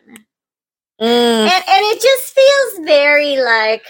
Mm. 1.01 1.49
And 1.49 1.65
and 1.69 1.85
it 1.87 2.01
just 2.01 2.33
feels 2.35 2.87
very 2.87 3.37
like 3.37 3.83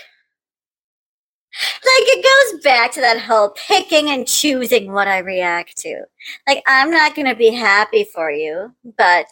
like 1.53 2.07
it 2.07 2.25
goes 2.53 2.63
back 2.63 2.93
to 2.93 3.01
that 3.03 3.21
whole 3.21 3.51
picking 3.69 4.09
and 4.09 4.27
choosing 4.27 4.91
what 4.91 5.07
I 5.07 5.19
react 5.19 5.77
to. 5.79 6.05
Like 6.49 6.63
I'm 6.67 6.91
not 6.91 7.15
going 7.15 7.29
to 7.29 7.35
be 7.35 7.51
happy 7.51 8.05
for 8.05 8.31
you, 8.31 8.75
but 8.97 9.27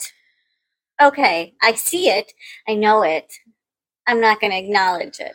okay, 1.01 1.55
I 1.63 1.73
see 1.75 2.11
it. 2.11 2.31
I 2.69 2.75
know 2.75 3.03
it. 3.03 3.33
I'm 4.07 4.21
not 4.21 4.39
going 4.39 4.51
to 4.51 4.59
acknowledge 4.59 5.19
it. 5.19 5.35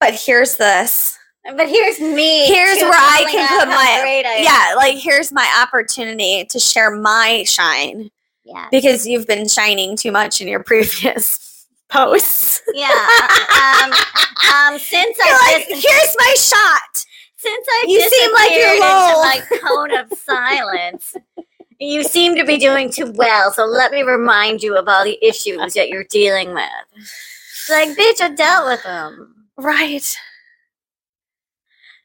But 0.00 0.14
here's 0.14 0.56
this. 0.56 1.18
But 1.44 1.68
here's 1.68 2.00
me. 2.00 2.46
Here's 2.46 2.78
where 2.80 2.90
I 2.92 3.24
can 3.30 3.60
put 3.60 3.68
my- 3.68 3.98
great 4.02 4.26
I 4.26 4.32
am. 4.34 4.44
Yeah, 4.44 4.74
like 4.76 4.96
here's 4.96 5.30
my 5.32 5.48
opportunity 5.62 6.44
to 6.46 6.58
share 6.58 6.90
my 6.90 7.44
shine 7.46 8.10
Yeah. 8.44 8.66
because 8.70 9.06
you've 9.06 9.26
been 9.28 9.48
shining 9.48 9.96
too 9.96 10.10
much 10.10 10.40
in 10.40 10.48
your 10.48 10.62
previous 10.62 11.66
posts. 11.88 12.62
Yeah. 12.74 12.88
um, 12.88 13.92
um, 13.92 14.78
since 14.78 15.16
You're 15.18 15.26
I 15.28 15.52
like, 15.58 15.68
just 15.68 15.86
here's 15.86 16.16
my 16.18 16.34
shot. 16.36 17.04
Since 17.36 17.66
I 17.68 17.84
You 17.86 18.10
seem 18.10 18.32
like 18.34 18.50
you're 18.50 18.80
low. 18.80 19.22
into 19.22 19.50
my 19.52 19.58
cone 19.60 19.96
of 19.96 20.18
silence, 20.18 21.14
you 21.78 22.02
seem 22.02 22.34
to 22.34 22.44
be 22.44 22.56
doing 22.58 22.90
too 22.90 23.12
well. 23.12 23.52
So 23.52 23.66
let 23.66 23.92
me 23.92 24.02
remind 24.02 24.64
you 24.64 24.76
of 24.76 24.88
all 24.88 25.04
the 25.04 25.16
issues 25.24 25.74
that 25.74 25.88
you're 25.90 26.04
dealing 26.10 26.54
with. 26.54 26.68
It's 26.96 27.70
Like, 27.70 27.90
bitch, 27.90 28.20
I 28.20 28.30
dealt 28.34 28.66
with 28.66 28.82
them. 28.82 29.32
Right. 29.58 30.14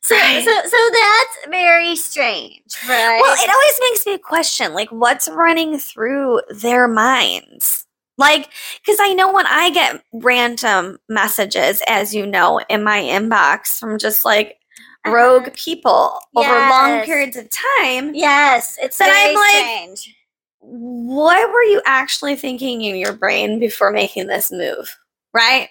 So, 0.04 0.16
Right. 0.16 0.44
so, 0.44 0.52
so 0.68 0.78
that's 0.92 1.50
very 1.50 1.96
strange, 1.96 2.64
right? 2.90 3.20
Well, 3.22 3.36
it 3.40 3.50
always 3.50 3.80
makes 3.92 4.06
me 4.06 4.18
question, 4.18 4.74
like, 4.74 4.90
what's 4.90 5.30
running 5.30 5.78
through 5.78 6.42
their 6.50 6.88
minds? 6.88 7.86
Like, 8.18 8.50
because 8.84 9.00
I 9.00 9.14
know 9.14 9.32
when 9.32 9.46
I 9.46 9.70
get 9.70 10.04
random 10.12 10.98
messages, 11.08 11.84
as 11.88 12.16
you 12.16 12.26
know, 12.26 12.60
in 12.70 12.84
my 12.84 13.00
inbox 13.02 13.80
from 13.80 14.00
just 14.00 14.26
like 14.26 14.58
Uh-huh. 15.06 15.16
rogue 15.16 15.54
people 15.54 16.20
over 16.36 16.50
long 16.70 17.02
periods 17.04 17.36
of 17.38 17.48
time, 17.50 18.14
yes, 18.16 18.78
it's 18.82 18.98
Then 18.98 19.10
very 19.10 19.30
I'm 19.30 19.36
like- 19.36 19.50
strange. 19.98 20.16
what 20.60 21.50
were 21.52 21.64
you 21.64 21.82
actually 21.86 22.36
thinking 22.36 22.82
in 22.84 22.96
your 22.96 23.14
brain 23.14 23.60
before 23.60 23.92
making 23.92 24.28
this 24.28 24.52
move? 24.52 24.96
Right? 25.34 25.70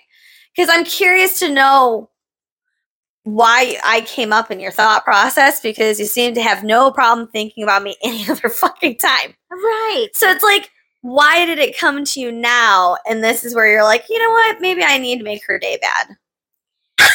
Because 0.54 0.68
I'm 0.70 0.84
curious 0.84 1.38
to 1.40 1.52
know 1.52 2.10
why 3.24 3.78
I 3.84 4.00
came 4.02 4.32
up 4.32 4.50
in 4.50 4.60
your 4.60 4.72
thought 4.72 5.04
process 5.04 5.60
because 5.60 6.00
you 6.00 6.06
seem 6.06 6.34
to 6.34 6.42
have 6.42 6.64
no 6.64 6.90
problem 6.90 7.28
thinking 7.28 7.62
about 7.62 7.82
me 7.82 7.96
any 8.02 8.28
other 8.28 8.48
fucking 8.48 8.98
time. 8.98 9.34
Right. 9.50 10.08
So 10.14 10.30
it's 10.30 10.44
like, 10.44 10.70
why 11.02 11.46
did 11.46 11.58
it 11.58 11.78
come 11.78 12.04
to 12.04 12.20
you 12.20 12.30
now? 12.30 12.96
And 13.08 13.24
this 13.24 13.44
is 13.44 13.54
where 13.54 13.70
you're 13.70 13.84
like, 13.84 14.04
you 14.08 14.18
know 14.18 14.30
what? 14.30 14.60
Maybe 14.60 14.82
I 14.82 14.98
need 14.98 15.18
to 15.18 15.24
make 15.24 15.44
her 15.46 15.58
day 15.58 15.78
bad. 15.80 16.08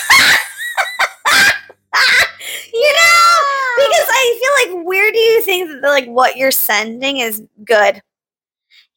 you 2.73 2.93
know? 2.93 3.39
Because 3.77 4.07
I 4.09 4.39
feel 4.65 4.77
like, 4.77 4.85
where 4.87 5.11
do 5.11 5.19
you 5.19 5.41
think 5.43 5.69
that 5.69 5.87
like 5.87 6.07
what 6.07 6.37
you're 6.37 6.51
sending 6.51 7.17
is 7.17 7.43
good? 7.63 8.01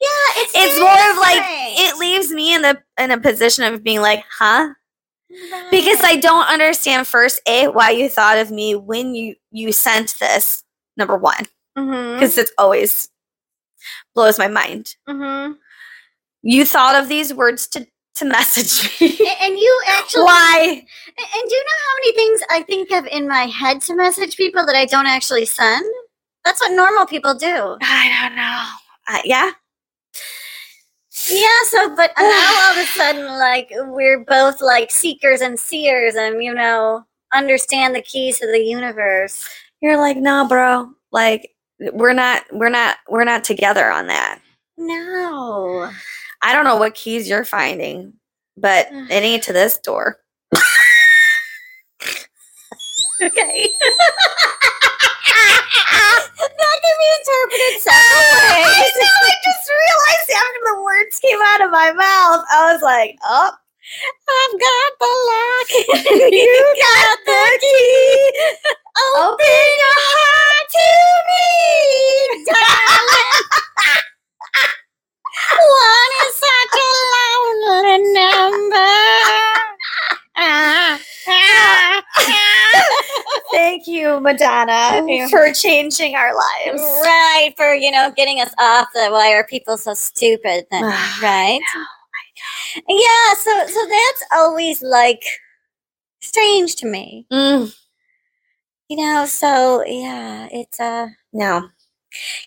Yeah, 0.01 0.09
it's 0.37 0.53
It's 0.55 0.81
more 0.81 0.89
of 1.11 1.17
like 1.19 1.43
it 1.81 1.97
leaves 1.99 2.31
me 2.31 2.55
in 2.55 2.63
the 2.63 2.81
in 2.99 3.11
a 3.11 3.19
position 3.21 3.65
of 3.65 3.83
being 3.83 4.01
like, 4.01 4.25
huh? 4.39 4.75
Because 5.71 6.01
I 6.03 6.17
don't 6.17 6.47
understand 6.49 7.07
first 7.07 7.41
a 7.47 7.69
why 7.69 7.91
you 7.91 8.09
thought 8.09 8.39
of 8.39 8.51
me 8.51 8.75
when 8.75 9.15
you 9.15 9.35
you 9.51 9.73
sent 9.73 10.15
this. 10.19 10.63
Number 10.97 11.17
one, 11.17 11.47
because 11.75 12.39
it 12.39 12.51
always 12.59 13.09
blows 14.15 14.39
my 14.39 14.49
mind. 14.49 14.97
mhm. 15.09 15.57
You 16.43 16.65
thought 16.65 16.95
of 17.01 17.09
these 17.09 17.33
words 17.35 17.67
to 17.69 17.87
to 18.17 18.25
message 18.25 19.01
me. 19.01 19.17
And 19.41 19.57
you 19.59 19.83
actually 19.87 20.25
why? 20.25 20.85
And 21.17 21.49
do 21.49 21.55
you 21.55 21.65
know 21.65 21.81
how 21.87 21.95
many 21.97 22.13
things 22.15 22.41
I 22.51 22.63
think 22.63 22.91
of 22.91 23.07
in 23.07 23.29
my 23.29 23.47
head 23.47 23.81
to 23.83 23.95
message 23.97 24.37
people 24.37 24.67
that 24.67 24.75
I 24.75 24.87
don't 24.87 25.07
actually 25.07 25.47
send? 25.47 25.85
That's 26.45 26.61
what 26.61 26.73
normal 26.73 27.07
people 27.07 27.35
do. 27.35 27.77
I 27.81 28.27
don't 28.29 28.37
know. 28.37 28.65
Uh, 29.09 29.23
yeah. 29.25 29.51
Yeah, 31.31 31.63
so, 31.67 31.95
but 31.95 32.13
now 32.19 32.63
all 32.63 32.73
of 32.73 32.79
a 32.79 32.87
sudden, 32.87 33.27
like, 33.39 33.71
we're 33.73 34.25
both 34.25 34.61
like 34.61 34.91
seekers 34.91 35.41
and 35.41 35.59
seers 35.59 36.15
and, 36.15 36.43
you 36.43 36.55
know, 36.55 37.05
understand 37.35 37.95
the 37.95 38.03
keys 38.03 38.39
to 38.39 38.47
the 38.47 38.61
universe. 38.61 39.49
You're 39.81 39.99
like, 39.99 40.17
nah, 40.17 40.47
bro. 40.49 40.91
Like, 41.13 41.51
we're 41.93 42.13
not, 42.13 42.45
we're 42.53 42.69
not, 42.71 42.97
we're 43.09 43.25
not 43.25 43.45
together 43.45 43.91
on 43.91 44.07
that. 44.09 44.41
No. 44.77 45.91
I 46.43 46.53
don't 46.53 46.65
know 46.65 46.77
what 46.77 46.95
keys 46.95 47.29
you're 47.29 47.45
finding, 47.45 48.15
but 48.57 48.89
it 48.93 49.11
ain't 49.11 49.43
to 49.45 49.53
this 49.53 49.79
door. 49.79 50.19
Okay. 53.21 53.69
that 55.73 56.77
can 56.83 56.97
be 56.99 57.09
interpreted 57.19 57.75
several 57.83 58.25
I 58.43 58.65
ways. 58.65 58.95
know. 58.97 59.19
I 59.29 59.35
just 59.45 59.65
realized 59.71 60.31
after 60.37 60.63
the 60.65 60.77
words 60.83 61.15
came 61.21 61.41
out 61.43 61.61
of 61.63 61.71
my 61.71 61.93
mouth, 61.93 62.45
I 62.53 62.73
was 62.73 62.83
like, 62.83 63.19
oh, 63.25 63.53
I've 64.29 64.57
got 64.61 64.91
the 65.01 65.13
lock. 65.29 65.69
you 66.33 66.75
got 66.81 67.19
the 67.27 67.45
key. 67.61 68.33
Open 69.17 69.69
your 69.81 70.01
heart 70.13 70.67
to 70.75 70.89
me, 71.29 72.45
darling. 72.53 73.45
One 75.55 76.13
is 76.27 76.35
such 76.37 76.75
a 76.81 76.91
lonely 77.15 77.99
number. 78.13 78.95
Ah. 80.37 81.01
Thank 83.53 83.87
you, 83.87 84.21
Madonna, 84.21 85.01
for 85.31 85.53
changing 85.53 86.15
our 86.17 86.33
lives. 86.35 86.83
right, 87.03 87.53
for, 87.57 87.75
you 87.75 87.91
know, 87.91 88.13
getting 88.17 88.41
us 88.41 88.53
off 88.59 88.89
the 88.95 89.09
why 89.11 89.33
are 89.35 89.47
people 89.47 89.77
so 89.79 89.95
stupid 89.95 90.67
then, 90.71 90.83
right? 91.23 91.61
Yeah, 92.89 93.35
so 93.37 93.67
so 93.67 93.87
that's 93.89 94.25
always 94.35 94.83
like 94.83 95.23
strange 96.21 96.77
to 96.77 96.87
me. 96.87 97.27
Mm, 97.33 97.75
You 98.89 98.97
know, 98.99 99.25
so 99.27 99.83
yeah, 99.85 100.49
it's 100.53 100.79
uh 100.79 101.09
no. 101.33 101.69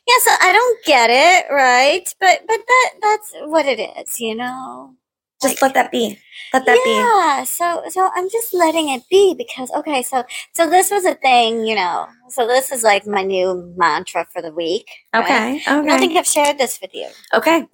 yeah, 0.08 0.18
so 0.20 0.32
I 0.42 0.52
don't 0.54 0.86
get 0.86 1.10
it, 1.10 1.52
right? 1.54 2.14
But 2.20 2.42
but 2.48 2.60
that 2.68 2.90
that's 3.02 3.34
what 3.46 3.66
it 3.66 3.80
is, 3.80 4.20
you 4.20 4.36
know. 4.36 4.96
Just 5.42 5.62
let 5.62 5.74
that 5.74 5.92
be. 5.92 6.20
Let 6.54 6.66
that 6.66 6.80
be. 6.84 6.92
yeah, 6.92 7.44
so 7.44 7.84
so 7.90 8.10
I'm 8.14 8.30
just 8.30 8.54
letting 8.54 8.90
it 8.90 9.04
be 9.10 9.34
because 9.38 9.72
okay, 9.72 10.02
so 10.04 10.24
so 10.54 10.70
this 10.70 10.92
was 10.92 11.06
a 11.06 11.16
thing, 11.16 11.66
you 11.66 11.76
know. 11.76 12.08
So 12.30 12.46
this 12.48 12.72
is 12.72 12.84
like 12.84 13.08
my 13.08 13.24
new 13.24 13.74
mantra 13.78 14.26
for 14.32 14.42
the 14.42 14.52
week. 14.52 14.88
right? 15.14 15.24
Okay. 15.24 15.62
And 15.68 15.92
I 15.92 15.98
think 15.98 16.18
I've 16.18 16.28
shared 16.28 16.58
this 16.58 16.80
with 16.82 16.94
you. 16.94 17.08
Okay. 17.34 17.68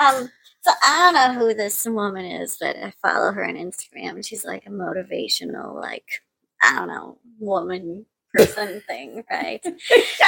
Um, 0.00 0.30
so 0.62 0.70
I 0.82 1.12
don't 1.12 1.14
know 1.14 1.40
who 1.40 1.54
this 1.54 1.84
woman 1.86 2.24
is, 2.24 2.56
but 2.60 2.76
I 2.76 2.92
follow 3.02 3.32
her 3.32 3.44
on 3.44 3.54
Instagram. 3.56 4.24
She's 4.26 4.44
like 4.44 4.64
a 4.66 4.70
motivational, 4.70 5.80
like 5.80 6.06
I 6.62 6.76
don't 6.76 6.88
know, 6.88 7.18
woman 7.40 8.06
person 8.32 8.80
thing, 8.86 9.24
right? 9.30 9.60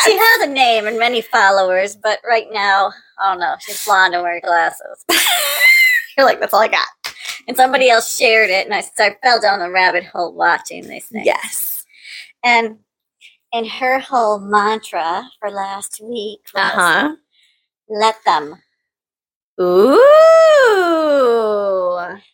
She 0.05 0.17
has 0.19 0.43
a 0.49 0.53
name 0.53 0.87
and 0.87 0.99
many 0.99 1.23
followers, 1.23 1.97
but 1.97 2.19
right 2.29 2.49
now, 2.53 2.93
I 3.19 3.31
don't 3.31 3.41
know. 3.41 3.55
She's 3.61 3.85
blonde 3.87 4.15
and 4.15 4.23
wears 4.23 4.43
glasses. 4.45 5.05
You're 6.19 6.27
like, 6.27 6.41
that's 6.41 6.55
all 6.55 6.61
I 6.63 6.69
got. 6.69 6.87
And 7.49 7.57
somebody 7.57 7.91
else 7.91 8.17
shared 8.17 8.51
it, 8.51 8.65
and 8.67 8.75
I, 8.75 8.81
so 8.81 9.05
I 9.05 9.17
fell 9.23 9.41
down 9.41 9.59
the 9.61 9.71
rabbit 9.71 10.05
hole 10.05 10.33
watching 10.33 10.87
these 10.89 11.07
things. 11.07 11.27
Yes. 11.27 11.85
And 12.45 12.79
and 13.53 13.67
her 13.69 14.01
whole 14.01 14.39
mantra 14.41 15.29
for 15.39 15.51
last 15.51 16.01
week 16.03 16.41
was 16.55 16.63
Uh 16.63 16.71
huh. 16.75 17.17
let 17.89 18.17
them. 18.25 18.61
Ooh. 19.61 20.01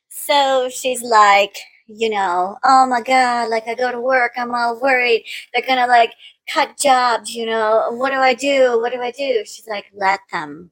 So 0.09 0.69
she's 0.71 1.03
like, 1.03 1.55
you 1.87 2.09
know, 2.09 2.57
oh 2.65 2.87
my 2.87 3.03
God, 3.03 3.51
like 3.51 3.67
I 3.69 3.75
go 3.75 3.93
to 3.93 4.01
work, 4.01 4.33
I'm 4.37 4.55
all 4.55 4.81
worried. 4.81 5.25
They're 5.53 5.67
gonna 5.67 5.87
like 5.87 6.13
cut 6.49 6.79
jobs, 6.79 7.35
you 7.35 7.47
know. 7.47 7.89
What 7.93 8.11
do 8.11 8.17
I 8.17 8.35
do? 8.35 8.81
What 8.81 8.93
do 8.93 9.01
I 9.03 9.11
do? 9.11 9.45
She's 9.45 9.67
like, 9.69 9.87
let 9.95 10.21
them. 10.33 10.71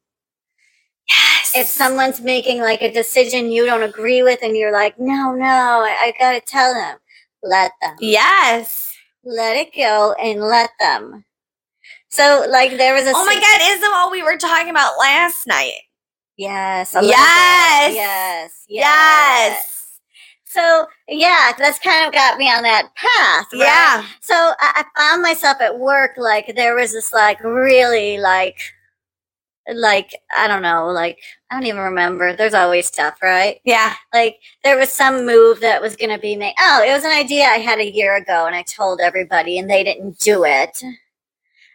Yes. 1.55 1.57
If 1.57 1.67
someone's 1.67 2.21
making 2.21 2.61
like 2.61 2.83
a 2.83 2.93
decision 2.93 3.51
you 3.51 3.65
don't 3.67 3.83
agree 3.83 4.23
with 4.23 4.41
and 4.43 4.57
you're 4.57 4.73
like, 4.73 4.99
no, 4.99 5.33
no, 5.33 5.45
I, 5.45 5.97
I 6.09 6.15
gotta 6.19 6.41
tell 6.41 6.75
them, 6.75 6.99
let 7.43 7.73
them. 7.83 7.97
yes. 8.01 8.95
Let 9.25 9.57
it 9.57 9.75
go 9.77 10.15
and 10.23 10.41
let 10.41 10.71
them. 10.81 11.25
So 12.09 12.47
like 12.49 12.77
there 12.79 12.95
was 12.95 13.05
a 13.05 13.13
Oh 13.15 13.25
my 13.27 13.35
si- 13.35 13.41
God! 13.41 13.61
Isn't 13.77 13.91
what 13.91 14.11
we 14.13 14.23
were 14.23 14.37
talking 14.39 14.71
about 14.71 14.99
last 14.99 15.47
night? 15.47 15.75
Yes. 16.37 16.95
bit. 16.95 17.05
Yes. 17.05 17.95
Yes. 17.95 18.65
Yes. 18.69 20.01
So 20.45 20.87
yeah, 21.09 21.53
that's 21.59 21.79
kind 21.81 22.07
of 22.07 22.13
got 22.15 22.39
me 22.39 22.49
on 22.51 22.63
that 22.63 22.89
path. 22.95 23.47
right? 23.53 23.59
Yeah. 23.67 24.07
So 24.23 24.35
I, 24.35 24.85
I 24.97 25.01
found 25.01 25.23
myself 25.23 25.59
at 25.61 25.79
work 25.79 26.13
like 26.17 26.55
there 26.57 26.75
was 26.75 26.93
this 26.93 27.13
like 27.13 27.43
really 27.45 28.19
like 28.19 28.59
like 29.75 30.15
I 30.37 30.47
don't 30.49 30.63
know 30.63 30.87
like 30.89 31.19
I 31.51 31.55
don't 31.55 31.67
even 31.67 31.81
remember. 31.81 32.35
There's 32.37 32.55
always 32.55 32.87
stuff, 32.87 33.19
right? 33.23 33.61
Yeah. 33.65 33.95
Like 34.13 34.39
there 34.65 34.77
was 34.79 34.91
some 34.93 35.25
move 35.27 35.61
that 35.61 35.81
was 35.83 35.97
going 35.97 36.11
to 36.11 36.19
be 36.19 36.37
made. 36.37 36.55
Oh, 36.61 36.85
it 36.87 36.93
was 36.93 37.05
an 37.05 37.11
idea 37.13 37.45
I 37.45 37.59
had 37.59 37.79
a 37.79 37.91
year 37.91 38.17
ago, 38.17 38.47
and 38.47 38.55
I 38.55 38.63
told 38.63 39.01
everybody, 39.01 39.59
and 39.59 39.69
they 39.71 39.83
didn't 39.85 40.19
do 40.19 40.45
it. 40.45 40.83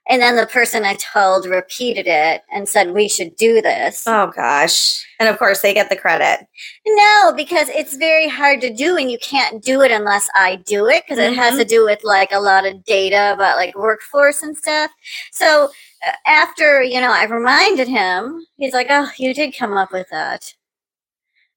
And 0.10 0.22
then 0.22 0.36
the 0.36 0.46
person 0.46 0.84
I 0.84 0.96
told 0.96 1.46
repeated 1.46 2.08
it 2.08 2.42
and 2.52 2.68
said 2.68 2.92
we 2.92 3.08
should 3.08 3.38
do 3.38 3.62
this. 3.62 4.04
Oh 4.06 4.32
gosh. 4.36 5.06
And 5.18 5.30
of 5.30 5.40
course 5.40 5.62
they 5.62 5.74
get 5.74 5.90
the 5.90 5.96
credit. 5.96 6.46
No, 6.86 7.34
because 7.36 7.70
it's 7.70 7.96
very 7.96 8.28
hard 8.28 8.60
to 8.62 8.74
do, 8.74 8.98
and 8.98 9.10
you 9.10 9.18
can't 9.20 9.64
do 9.64 9.82
it 9.82 9.92
unless 9.92 10.30
I 10.36 10.58
do 10.58 10.88
it 10.88 11.04
because 11.08 11.20
it 11.20 11.34
has 11.36 11.54
Mhm. 11.56 11.60
to 11.60 11.66
do 11.66 11.86
with 11.86 12.04
like 12.04 12.34
a 12.34 12.40
lot 12.42 12.66
of 12.66 12.84
data 12.84 13.32
about 13.34 13.56
like 13.56 13.76
workforce 13.76 14.44
and 14.44 14.58
stuff. 14.58 14.92
So 15.32 15.72
after 16.26 16.84
you 16.84 17.00
know, 17.02 17.12
I 17.12 17.26
reminded 17.26 17.88
him. 17.88 18.46
He's 18.58 18.74
like, 18.74 18.88
"Oh, 18.90 19.10
you 19.18 19.34
did 19.34 19.58
come 19.58 19.74
up 19.74 19.92
with 19.92 20.08
that." 20.12 20.54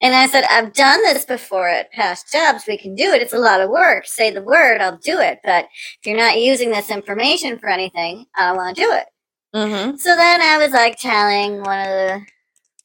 And 0.03 0.15
I 0.15 0.27
said, 0.27 0.45
"I've 0.51 0.73
done 0.75 1.03
this 1.03 1.25
before 1.25 1.69
at 1.69 1.93
past 1.93 2.31
jobs. 2.33 2.65
We 2.69 2.77
can 2.79 2.95
do 2.95 3.13
it. 3.13 3.23
It's 3.23 3.33
a 3.33 3.39
lot 3.39 3.61
of 3.61 3.71
work. 3.71 4.07
Say 4.07 4.31
the 4.31 4.43
word, 4.43 4.81
I'll 4.81 4.99
do 4.99 5.19
it. 5.21 5.41
But 5.45 5.67
if 6.01 6.07
you're 6.07 6.17
not 6.17 6.39
using 6.41 6.71
this 6.71 6.91
information 6.91 7.59
for 7.59 7.69
anything, 7.69 8.27
I 8.37 8.49
don't 8.49 8.57
want 8.57 8.77
to 8.77 8.83
do 8.83 8.93
it." 8.93 9.07
Mm-hmm. 9.55 9.97
So 9.97 10.15
then 10.17 10.43
I 10.43 10.59
was 10.59 10.73
like 10.73 10.99
telling 10.99 11.63
one 11.63 11.81
of 11.81 11.87
the 11.87 12.27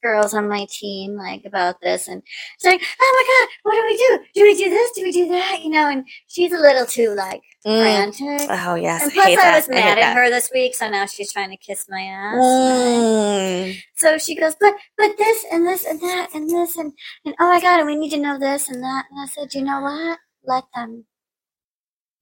girls 0.02 0.34
on 0.34 0.48
my 0.48 0.66
team 0.68 1.16
like 1.16 1.44
about 1.44 1.80
this 1.80 2.08
and 2.08 2.22
she's 2.58 2.72
like, 2.72 2.82
Oh 3.00 3.12
my 3.16 3.46
god, 3.46 3.52
what 3.62 3.74
do 3.74 3.86
we 3.86 3.96
do? 3.96 4.24
Do 4.34 4.42
we 4.42 4.54
do 4.56 4.70
this? 4.70 4.90
Do 4.92 5.02
we 5.02 5.12
do 5.12 5.28
that? 5.28 5.60
You 5.62 5.70
know, 5.70 5.88
and 5.88 6.06
she's 6.26 6.52
a 6.52 6.58
little 6.58 6.86
too 6.86 7.14
like 7.14 7.42
frantic. 7.62 8.48
Oh 8.50 8.74
yes. 8.74 9.02
And 9.02 9.12
I 9.12 9.14
plus 9.14 9.26
I 9.26 9.34
that. 9.36 9.56
was 9.56 9.68
mad 9.68 9.98
at 9.98 10.00
that. 10.00 10.16
her 10.16 10.30
this 10.30 10.50
week, 10.52 10.74
so 10.74 10.88
now 10.88 11.06
she's 11.06 11.32
trying 11.32 11.50
to 11.50 11.56
kiss 11.56 11.86
my 11.88 12.00
ass. 12.00 12.34
Mm. 12.34 13.82
So 13.96 14.18
she 14.18 14.34
goes, 14.34 14.54
But 14.60 14.74
but 14.98 15.12
this 15.16 15.44
and 15.52 15.66
this 15.66 15.84
and 15.84 16.00
that 16.00 16.28
and 16.34 16.50
this 16.50 16.76
and, 16.76 16.92
and 17.24 17.34
oh 17.40 17.48
my 17.48 17.60
god, 17.60 17.78
and 17.80 17.86
we 17.86 17.96
need 17.96 18.10
to 18.10 18.18
know 18.18 18.38
this 18.38 18.68
and 18.68 18.82
that 18.82 19.04
and 19.10 19.20
I 19.20 19.26
said, 19.26 19.54
You 19.54 19.62
know 19.62 19.80
what? 19.80 20.18
Let 20.44 20.64
them. 20.74 21.04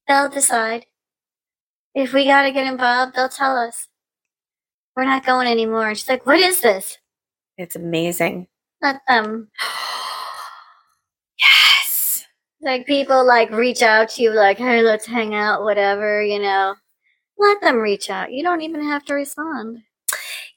They'll 0.06 0.28
decide. 0.28 0.86
If 1.94 2.12
we 2.12 2.24
gotta 2.26 2.52
get 2.52 2.66
involved, 2.66 3.14
they'll 3.16 3.28
tell 3.28 3.56
us. 3.56 3.88
We're 4.96 5.04
not 5.04 5.24
going 5.24 5.48
anymore. 5.48 5.88
And 5.88 5.96
she's 5.96 6.08
like, 6.08 6.26
What 6.26 6.38
is 6.40 6.60
this? 6.60 6.98
It's 7.60 7.76
amazing. 7.76 8.46
Let 8.80 9.02
them. 9.06 9.50
yes. 11.38 12.24
Like 12.62 12.86
people 12.86 13.26
like 13.26 13.50
reach 13.50 13.82
out 13.82 14.08
to 14.10 14.22
you 14.22 14.30
like, 14.30 14.56
hey, 14.58 14.82
let's 14.82 15.04
hang 15.06 15.34
out, 15.34 15.62
whatever, 15.62 16.22
you 16.22 16.38
know. 16.38 16.74
Let 17.38 17.60
them 17.60 17.76
reach 17.76 18.08
out. 18.10 18.32
You 18.32 18.42
don't 18.42 18.62
even 18.62 18.82
have 18.82 19.04
to 19.06 19.14
respond. 19.14 19.78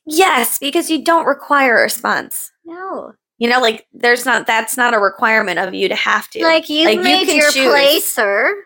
Yes, 0.06 0.60
because 0.60 0.90
you 0.90 1.04
don't 1.04 1.26
require 1.26 1.78
a 1.78 1.82
response. 1.84 2.52
No. 2.66 3.14
You 3.38 3.50
know, 3.50 3.60
like 3.60 3.86
there's 3.94 4.26
not 4.26 4.48
that's 4.48 4.78
not 4.78 4.94
a 4.94 5.00
requirement 5.00 5.60
of 5.60 5.74
you 5.74 5.90
to 5.90 5.96
have 5.96 6.30
to. 6.32 6.42
Like 6.42 6.70
you've 6.70 6.86
Like, 6.86 6.98
you 6.98 7.04
made 7.04 7.26
can 7.28 7.36
your 7.38 7.52
choose. 7.52 7.68
place, 7.70 8.06
sir. 8.06 8.64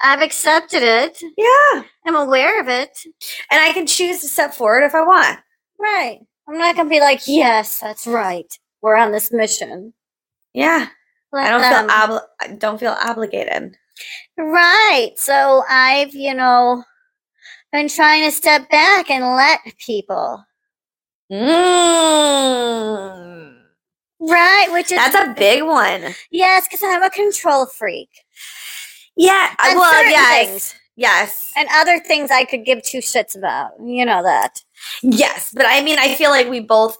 I've 0.00 0.22
accepted 0.22 0.82
it. 0.82 1.20
yeah. 1.36 1.82
I'm 2.06 2.14
aware 2.16 2.60
of 2.60 2.68
it. 2.68 3.04
And 3.50 3.60
I 3.60 3.72
can 3.72 3.86
choose 3.86 4.20
to 4.20 4.28
step 4.28 4.54
forward 4.54 4.84
if 4.84 4.94
I 4.94 5.02
want. 5.02 5.38
Right. 5.78 6.20
I'm 6.48 6.58
not 6.58 6.76
gonna 6.76 6.88
be 6.88 7.00
like, 7.00 7.20
yes, 7.26 7.80
that's 7.80 8.06
right. 8.06 8.46
We're 8.80 8.96
on 8.96 9.12
this 9.12 9.30
mission. 9.32 9.92
Yeah. 10.54 10.86
I 11.34 11.50
don't 11.50 11.60
them. 11.60 11.88
feel 11.88 11.96
obli- 11.96 12.26
I 12.40 12.48
don't 12.54 12.78
feel 12.80 12.96
obligated. 12.98 13.76
Right. 14.38 15.12
So 15.16 15.62
I've, 15.68 16.14
you 16.14 16.32
know, 16.34 16.84
been 17.72 17.88
trying 17.88 18.24
to 18.24 18.30
step 18.34 18.70
back 18.70 19.10
and 19.10 19.24
let 19.36 19.60
people. 19.84 20.42
Mm. 22.28 23.54
Right, 24.20 24.68
which 24.72 24.90
is 24.90 24.96
That's 24.98 25.14
a 25.14 25.34
big 25.36 25.62
one. 25.64 26.14
yes, 26.30 26.66
because 26.66 26.82
I'm 26.82 27.02
a 27.02 27.10
control 27.10 27.66
freak. 27.66 28.08
Yeah. 29.16 29.54
I- 29.58 29.70
And 29.70 29.78
well, 29.78 30.04
yes. 30.04 30.46
things. 30.48 30.74
Yes. 30.98 31.52
and 31.56 31.68
other 31.72 32.00
things 32.00 32.30
I 32.30 32.44
could 32.44 32.64
give 32.64 32.82
two 32.82 32.98
shits 32.98 33.36
about. 33.36 33.70
You 33.80 34.04
know 34.04 34.22
that. 34.22 34.62
Yes. 35.02 35.52
But 35.54 35.66
I 35.66 35.82
mean, 35.82 35.98
I 35.98 36.14
feel 36.14 36.30
like 36.30 36.48
we 36.48 36.60
both 36.60 36.98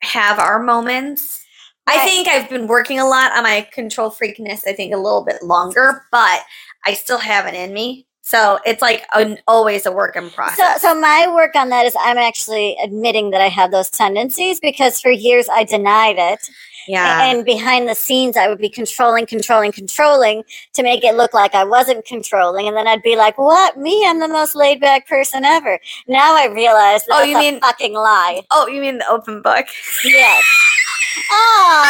have 0.00 0.38
our 0.38 0.62
moments. 0.62 1.44
I 1.86 2.04
think 2.04 2.26
I've 2.26 2.50
been 2.50 2.66
working 2.66 2.98
a 2.98 3.06
lot 3.06 3.30
on 3.36 3.44
my 3.44 3.66
control 3.72 4.10
freakness, 4.10 4.66
I 4.66 4.72
think 4.72 4.92
a 4.92 4.96
little 4.96 5.24
bit 5.24 5.40
longer, 5.44 6.04
but 6.10 6.40
I 6.84 6.94
still 6.94 7.18
have 7.18 7.46
it 7.46 7.54
in 7.54 7.72
me. 7.72 8.08
So 8.22 8.58
it's 8.66 8.82
like 8.82 9.06
an, 9.14 9.38
always 9.46 9.86
a 9.86 9.92
work 9.92 10.16
in 10.16 10.30
progress. 10.30 10.80
So, 10.82 10.88
so 10.88 11.00
my 11.00 11.32
work 11.32 11.54
on 11.54 11.68
that 11.68 11.86
is 11.86 11.94
I'm 12.00 12.18
actually 12.18 12.76
admitting 12.82 13.30
that 13.30 13.40
I 13.40 13.46
have 13.46 13.70
those 13.70 13.88
tendencies 13.88 14.58
because 14.58 15.00
for 15.00 15.12
years 15.12 15.48
I 15.48 15.62
denied 15.62 16.16
it, 16.18 16.40
yeah. 16.88 17.24
and 17.26 17.44
behind 17.44 17.88
the 17.88 17.94
scenes 17.94 18.36
I 18.36 18.48
would 18.48 18.58
be 18.58 18.68
controlling, 18.68 19.26
controlling, 19.26 19.72
controlling 19.72 20.44
to 20.74 20.82
make 20.82 21.04
it 21.04 21.14
look 21.16 21.32
like 21.34 21.54
I 21.54 21.64
wasn't 21.64 22.04
controlling, 22.04 22.68
and 22.68 22.76
then 22.76 22.86
I'd 22.86 23.02
be 23.02 23.16
like, 23.16 23.38
"What? 23.38 23.76
Me? 23.76 24.04
I'm 24.06 24.20
the 24.20 24.28
most 24.28 24.54
laid 24.54 24.80
back 24.80 25.06
person 25.08 25.44
ever." 25.44 25.78
Now 26.06 26.36
I 26.36 26.46
realize 26.46 27.04
that 27.06 27.14
Oh, 27.14 27.18
that's 27.18 27.28
you 27.30 27.36
a 27.36 27.40
mean- 27.40 27.60
fucking 27.60 27.94
lie. 27.94 28.42
oh, 28.50 28.66
you 28.68 28.80
mean 28.80 28.98
the 28.98 29.08
open 29.08 29.42
book? 29.42 29.66
Yes. 30.04 30.44
Oh. 31.30 31.86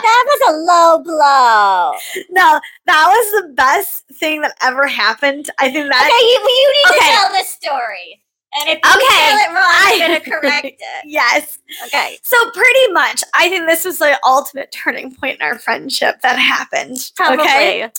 That 0.00 0.24
was 0.26 0.40
a 0.48 0.52
low 0.58 1.02
blow. 1.02 1.92
No, 2.30 2.60
that 2.86 3.06
was 3.08 3.42
the 3.42 3.48
best 3.54 4.04
thing 4.14 4.42
that 4.42 4.54
ever 4.62 4.86
happened. 4.86 5.50
I 5.58 5.70
think 5.72 5.90
that 5.90 6.02
Okay, 6.06 6.24
you, 6.24 6.38
you 6.48 6.72
need 6.72 6.86
Okay. 6.96 6.98
to 7.10 7.16
tell 7.16 7.32
this 7.32 7.48
story. 7.48 8.20
And 8.60 8.68
if 8.70 8.78
Okay, 8.78 8.94
it 9.00 9.54
wrong, 9.54 9.64
I'm 9.66 9.98
going 9.98 10.20
to 10.22 10.30
correct 10.30 10.66
it. 10.66 10.78
yes. 11.04 11.58
Okay. 11.86 12.18
So 12.22 12.50
pretty 12.50 12.92
much, 12.92 13.22
I 13.34 13.48
think 13.48 13.66
this 13.66 13.84
was 13.84 13.98
the 13.98 14.18
ultimate 14.24 14.72
turning 14.72 15.14
point 15.14 15.40
in 15.40 15.42
our 15.46 15.58
friendship 15.58 16.20
that 16.22 16.38
happened. 16.38 17.10
Probably. 17.16 17.40
Okay, 17.44 17.90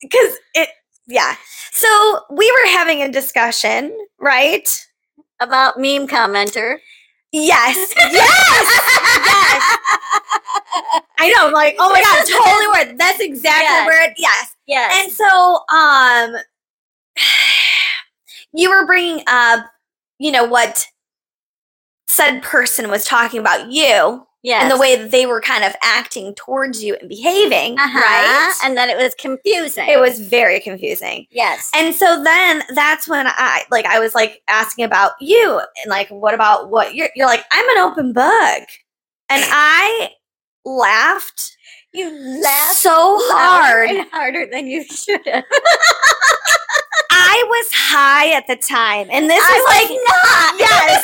because 0.00 0.36
it, 0.54 0.68
yeah. 1.06 1.36
So 1.72 2.20
we 2.30 2.50
were 2.50 2.70
having 2.70 3.02
a 3.02 3.10
discussion, 3.10 3.96
right? 4.18 4.86
About 5.40 5.78
meme 5.78 6.06
commenter. 6.06 6.76
Yes, 7.32 7.76
yes, 7.96 8.12
yes. 8.12 9.78
I 11.18 11.32
know, 11.36 11.46
I'm 11.48 11.52
like, 11.52 11.74
oh 11.78 11.90
my 11.90 12.00
god, 12.00 12.24
totally 12.26 12.68
word. 12.92 12.98
That's 12.98 13.20
exactly 13.20 13.64
Yes. 13.64 13.86
where 13.86 14.08
it. 14.08 14.14
Yes, 14.18 14.56
Yes. 14.66 15.04
and 15.04 15.12
so, 15.12 15.60
um, 15.74 16.36
you 18.52 18.70
were 18.70 18.86
bringing 18.86 19.24
up, 19.26 19.66
you 20.24 20.32
know, 20.32 20.44
what 20.44 20.86
said 22.08 22.40
person 22.40 22.90
was 22.90 23.04
talking 23.04 23.38
about 23.38 23.70
you 23.70 24.26
yes. 24.42 24.62
and 24.62 24.70
the 24.70 24.78
way 24.78 24.96
that 24.96 25.10
they 25.10 25.26
were 25.26 25.40
kind 25.40 25.62
of 25.62 25.76
acting 25.82 26.34
towards 26.34 26.82
you 26.82 26.96
and 26.98 27.10
behaving, 27.10 27.78
uh-huh. 27.78 27.98
right? 27.98 28.54
And 28.64 28.74
then 28.74 28.88
it 28.88 28.96
was 28.96 29.14
confusing. 29.16 29.86
it 29.86 30.00
was 30.00 30.20
very 30.20 30.60
confusing. 30.60 31.26
Yes. 31.30 31.70
And 31.74 31.94
so 31.94 32.22
then 32.24 32.62
that's 32.74 33.06
when 33.06 33.26
I 33.26 33.64
like 33.70 33.84
I 33.84 33.98
was 33.98 34.14
like 34.14 34.40
asking 34.48 34.86
about 34.86 35.12
you 35.20 35.60
and 35.82 35.90
like 35.90 36.08
what 36.08 36.32
about 36.32 36.70
what 36.70 36.94
you're 36.94 37.10
you're 37.14 37.26
like 37.26 37.44
I'm 37.52 37.68
an 37.76 37.78
open 37.82 38.14
book. 38.14 38.68
And 39.28 39.44
I 39.46 40.08
laughed 40.64 41.54
You 41.92 42.10
laughed 42.42 42.76
so 42.76 43.18
hard. 43.24 43.90
harder 44.10 44.46
than 44.50 44.68
you 44.68 44.84
should 44.84 45.20
have. 45.26 45.44
I 47.34 47.42
was 47.48 47.70
high 47.72 48.30
at 48.30 48.46
the 48.46 48.54
time, 48.54 49.08
and 49.10 49.28
this 49.28 49.42
I 49.44 49.56
is 49.56 49.64
like 49.66 49.90
not. 50.06 50.60
yes. 50.60 51.02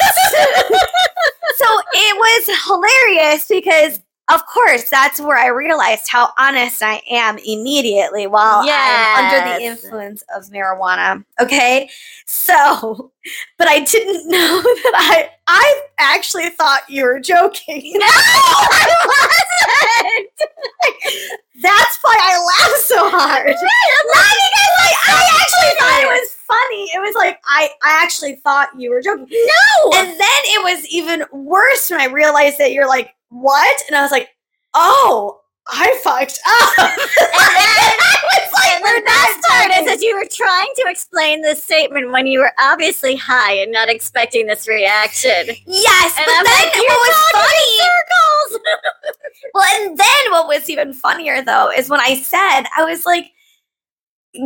so 1.57 1.67
it 1.93 2.17
was 2.17 2.61
hilarious 2.67 3.49
because, 3.49 4.01
of 4.33 4.47
course, 4.47 4.89
that's 4.89 5.21
where 5.21 5.37
I 5.37 5.49
realized 5.49 6.09
how 6.09 6.31
honest 6.39 6.85
I 6.85 7.03
am 7.11 7.37
immediately 7.39 8.29
while 8.29 8.63
I'm 8.65 9.25
under 9.25 9.59
the 9.59 9.65
influence 9.65 10.23
of 10.37 10.45
marijuana. 10.45 11.25
Okay, 11.41 11.91
so, 12.27 13.11
but 13.59 13.67
I 13.67 13.81
didn't 13.81 14.29
know 14.29 14.63
that 14.63 14.93
I 15.03 15.31
I 15.49 15.83
actually 15.99 16.51
thought 16.51 16.83
you 16.89 17.03
were 17.07 17.19
joking. 17.19 17.93
No, 17.95 18.07
I 18.07 18.87
wasn't. 19.05 19.50
That's 21.63 21.99
why 22.03 22.17
I 22.17 22.39
laughed 22.39 22.85
so 22.85 23.11
hard. 23.11 23.47
Not 23.47 23.55
because 23.55 24.75
like 24.81 24.97
I 25.09 25.23
actually 25.41 25.73
thought 25.79 26.01
it 26.03 26.21
was 26.21 26.35
funny. 26.35 26.85
It 26.95 27.01
was 27.01 27.15
like 27.15 27.41
I 27.47 27.69
I 27.83 28.03
actually 28.03 28.37
thought 28.37 28.69
you 28.79 28.91
were 28.91 29.03
joking. 29.03 29.27
No. 29.31 29.91
And 29.97 30.09
then 30.09 30.41
it 30.45 30.63
was 30.63 30.87
even 30.89 31.25
worse 31.33 31.91
when 31.91 32.01
I 32.01 32.07
realized 32.07 32.59
that 32.59 32.73
you're 32.73 32.89
like, 32.89 33.15
what? 33.29 33.83
And 33.89 33.97
I 33.97 34.03
was 34.03 34.11
like, 34.11 34.31
oh, 34.75 35.41
I 35.69 35.99
fucked 36.03 36.41
up. 36.47 36.79
and 36.79 36.99
then 36.99 37.07
I 38.01 38.17
was 38.25 38.53
like, 38.83 38.95
And 38.97 38.97
we're 38.97 39.01
the 39.01 39.05
best 39.07 39.49
part 39.49 39.71
is 39.79 39.87
that 39.87 40.01
you 40.01 40.15
were 40.17 40.27
trying 40.31 40.69
to 40.77 40.85
explain 40.89 41.43
this 41.43 41.63
statement 41.63 42.11
when 42.11 42.27
you 42.27 42.41
were 42.41 42.53
obviously 42.61 43.17
high 43.17 43.55
and 43.55 43.73
not 43.73 43.89
expecting 43.89 44.47
this 44.47 44.67
reaction. 44.69 45.55
Yes, 45.67 46.15
And 46.19 46.27
but 46.27 46.35
I'm 46.39 46.45
then 46.45 46.67
like, 46.67 46.75
what 46.75 46.83
"You're 46.83 46.97
was 46.97 47.17
funny? 47.33 48.61
Well, 49.55 49.65
and 49.83 49.99
then 49.99 50.31
what 50.33 50.49
was 50.49 50.69
even 50.69 50.93
funnier 50.93 51.43
though 51.43 51.71
is 51.71 51.89
when 51.89 52.01
I 52.01 52.17
said, 52.17 52.65
I 52.77 52.85
was 52.85 53.07
like, 53.07 53.31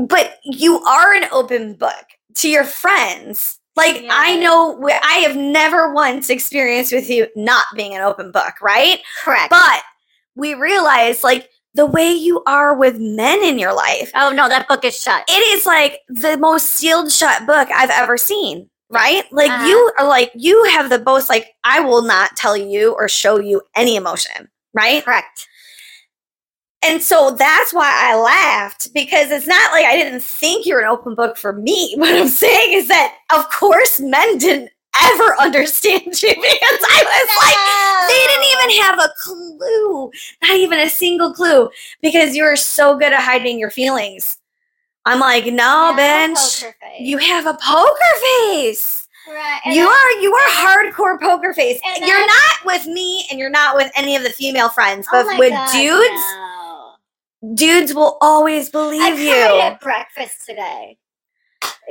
but 0.07 0.38
you 0.44 0.79
are 0.81 1.12
an 1.14 1.25
open 1.33 1.75
book 1.75 2.05
to 2.37 2.49
your 2.49 2.64
friends. 2.64 3.59
Like 3.77 4.05
I 4.09 4.37
know 4.37 4.81
I 5.03 5.25
have 5.27 5.37
never 5.37 5.92
once 5.92 6.31
experienced 6.31 6.92
with 6.92 7.11
you 7.11 7.27
not 7.35 7.64
being 7.75 7.94
an 7.94 8.03
open 8.03 8.31
book, 8.31 8.61
right? 8.62 9.01
Correct. 9.23 9.51
But 9.51 9.83
we 10.37 10.55
realized 10.55 11.25
like 11.25 11.51
the 11.75 11.87
way 11.87 12.13
you 12.13 12.43
are 12.47 12.77
with 12.77 12.99
men 13.01 13.43
in 13.43 13.59
your 13.59 13.75
life, 13.75 14.11
oh 14.15 14.31
no, 14.33 14.49
that 14.49 14.69
book 14.69 14.85
is 14.85 15.01
shut. 15.01 15.25
it 15.29 15.57
is 15.57 15.67
like 15.67 16.01
the 16.09 16.37
most 16.39 16.67
sealed 16.67 17.11
shut 17.13 17.47
book 17.47 17.69
I've 17.75 17.91
ever 17.91 18.17
seen. 18.17 18.71
Right? 18.91 19.25
Like 19.33 19.51
Uh-huh. 19.51 19.67
you 19.67 19.93
are 19.99 20.07
like 20.07 20.31
you 20.37 20.63
have 20.71 20.89
the 20.89 21.03
most 21.03 21.29
like 21.29 21.49
I 21.65 21.81
will 21.81 22.03
not 22.03 22.37
tell 22.37 22.57
you 22.57 22.93
or 22.95 23.09
show 23.09 23.41
you 23.41 23.63
any 23.75 23.97
emotion, 23.97 24.49
right? 24.73 25.05
Correct. 25.05 25.49
And 26.85 27.03
so 27.03 27.31
that's 27.31 27.73
why 27.73 27.91
I 27.91 28.15
laughed 28.21 28.93
because 28.93 29.31
it's 29.31 29.47
not 29.47 29.73
like 29.73 29.87
I 29.87 29.97
didn't 29.97 30.23
think 30.23 30.67
you're 30.67 30.81
an 30.81 30.87
open 30.89 31.15
book 31.15 31.37
for 31.39 31.53
me. 31.55 31.95
What 31.99 32.15
I'm 32.15 32.29
saying 32.29 32.75
is 32.75 32.89
that, 32.89 33.17
of 33.35 33.49
course, 33.51 34.01
men 34.01 34.37
didn't 34.39 34.71
ever 35.03 35.37
understand 35.41 36.03
you 36.23 36.29
because 36.35 36.81
I 36.91 37.03
was 37.05 37.29
like, 37.43 38.09
they 38.09 38.27
didn't 38.27 38.47
even 38.53 38.83
have 38.83 38.99
a 38.99 39.13
clue, 39.19 40.11
not 40.43 40.57
even 40.57 40.79
a 40.81 40.89
single 40.91 41.33
clue, 41.33 41.71
because 42.03 42.35
you're 42.37 42.57
so 42.57 42.97
good 42.99 43.13
at 43.13 43.21
hiding 43.23 43.59
your 43.59 43.71
feelings. 43.71 44.39
I'm 45.05 45.21
like, 45.21 45.47
no, 45.47 45.93
bench, 45.97 46.65
you 47.01 47.19
have 47.19 47.47
a 47.47 47.55
poker 47.63 48.15
face. 48.47 49.07
right. 49.29 49.61
You 49.67 49.87
are 49.87 50.11
you 50.21 50.33
are 50.35 50.49
hardcore 50.49 51.21
poker 51.21 51.53
face. 51.53 51.79
and 51.87 52.07
You're 52.07 52.17
I- 52.17 52.27
not 52.63 52.67
with 52.75 52.87
me, 52.87 53.27
and 53.31 53.39
you're 53.39 53.51
not 53.51 53.77
with 53.77 53.93
any 53.95 54.17
of 54.17 54.23
the 54.23 54.31
female 54.31 54.71
friends, 54.71 55.07
Oh 55.13 55.25
but 55.27 55.39
with 55.39 55.53
dudes 55.73 56.23
dudes 57.55 57.93
will 57.95 58.17
always 58.23 58.71
believe 58.71 59.03
I 59.03 59.11
you. 59.11 59.31
cried 59.35 59.61
at 59.73 59.81
breakfast 59.81 60.47
today. 60.47 60.97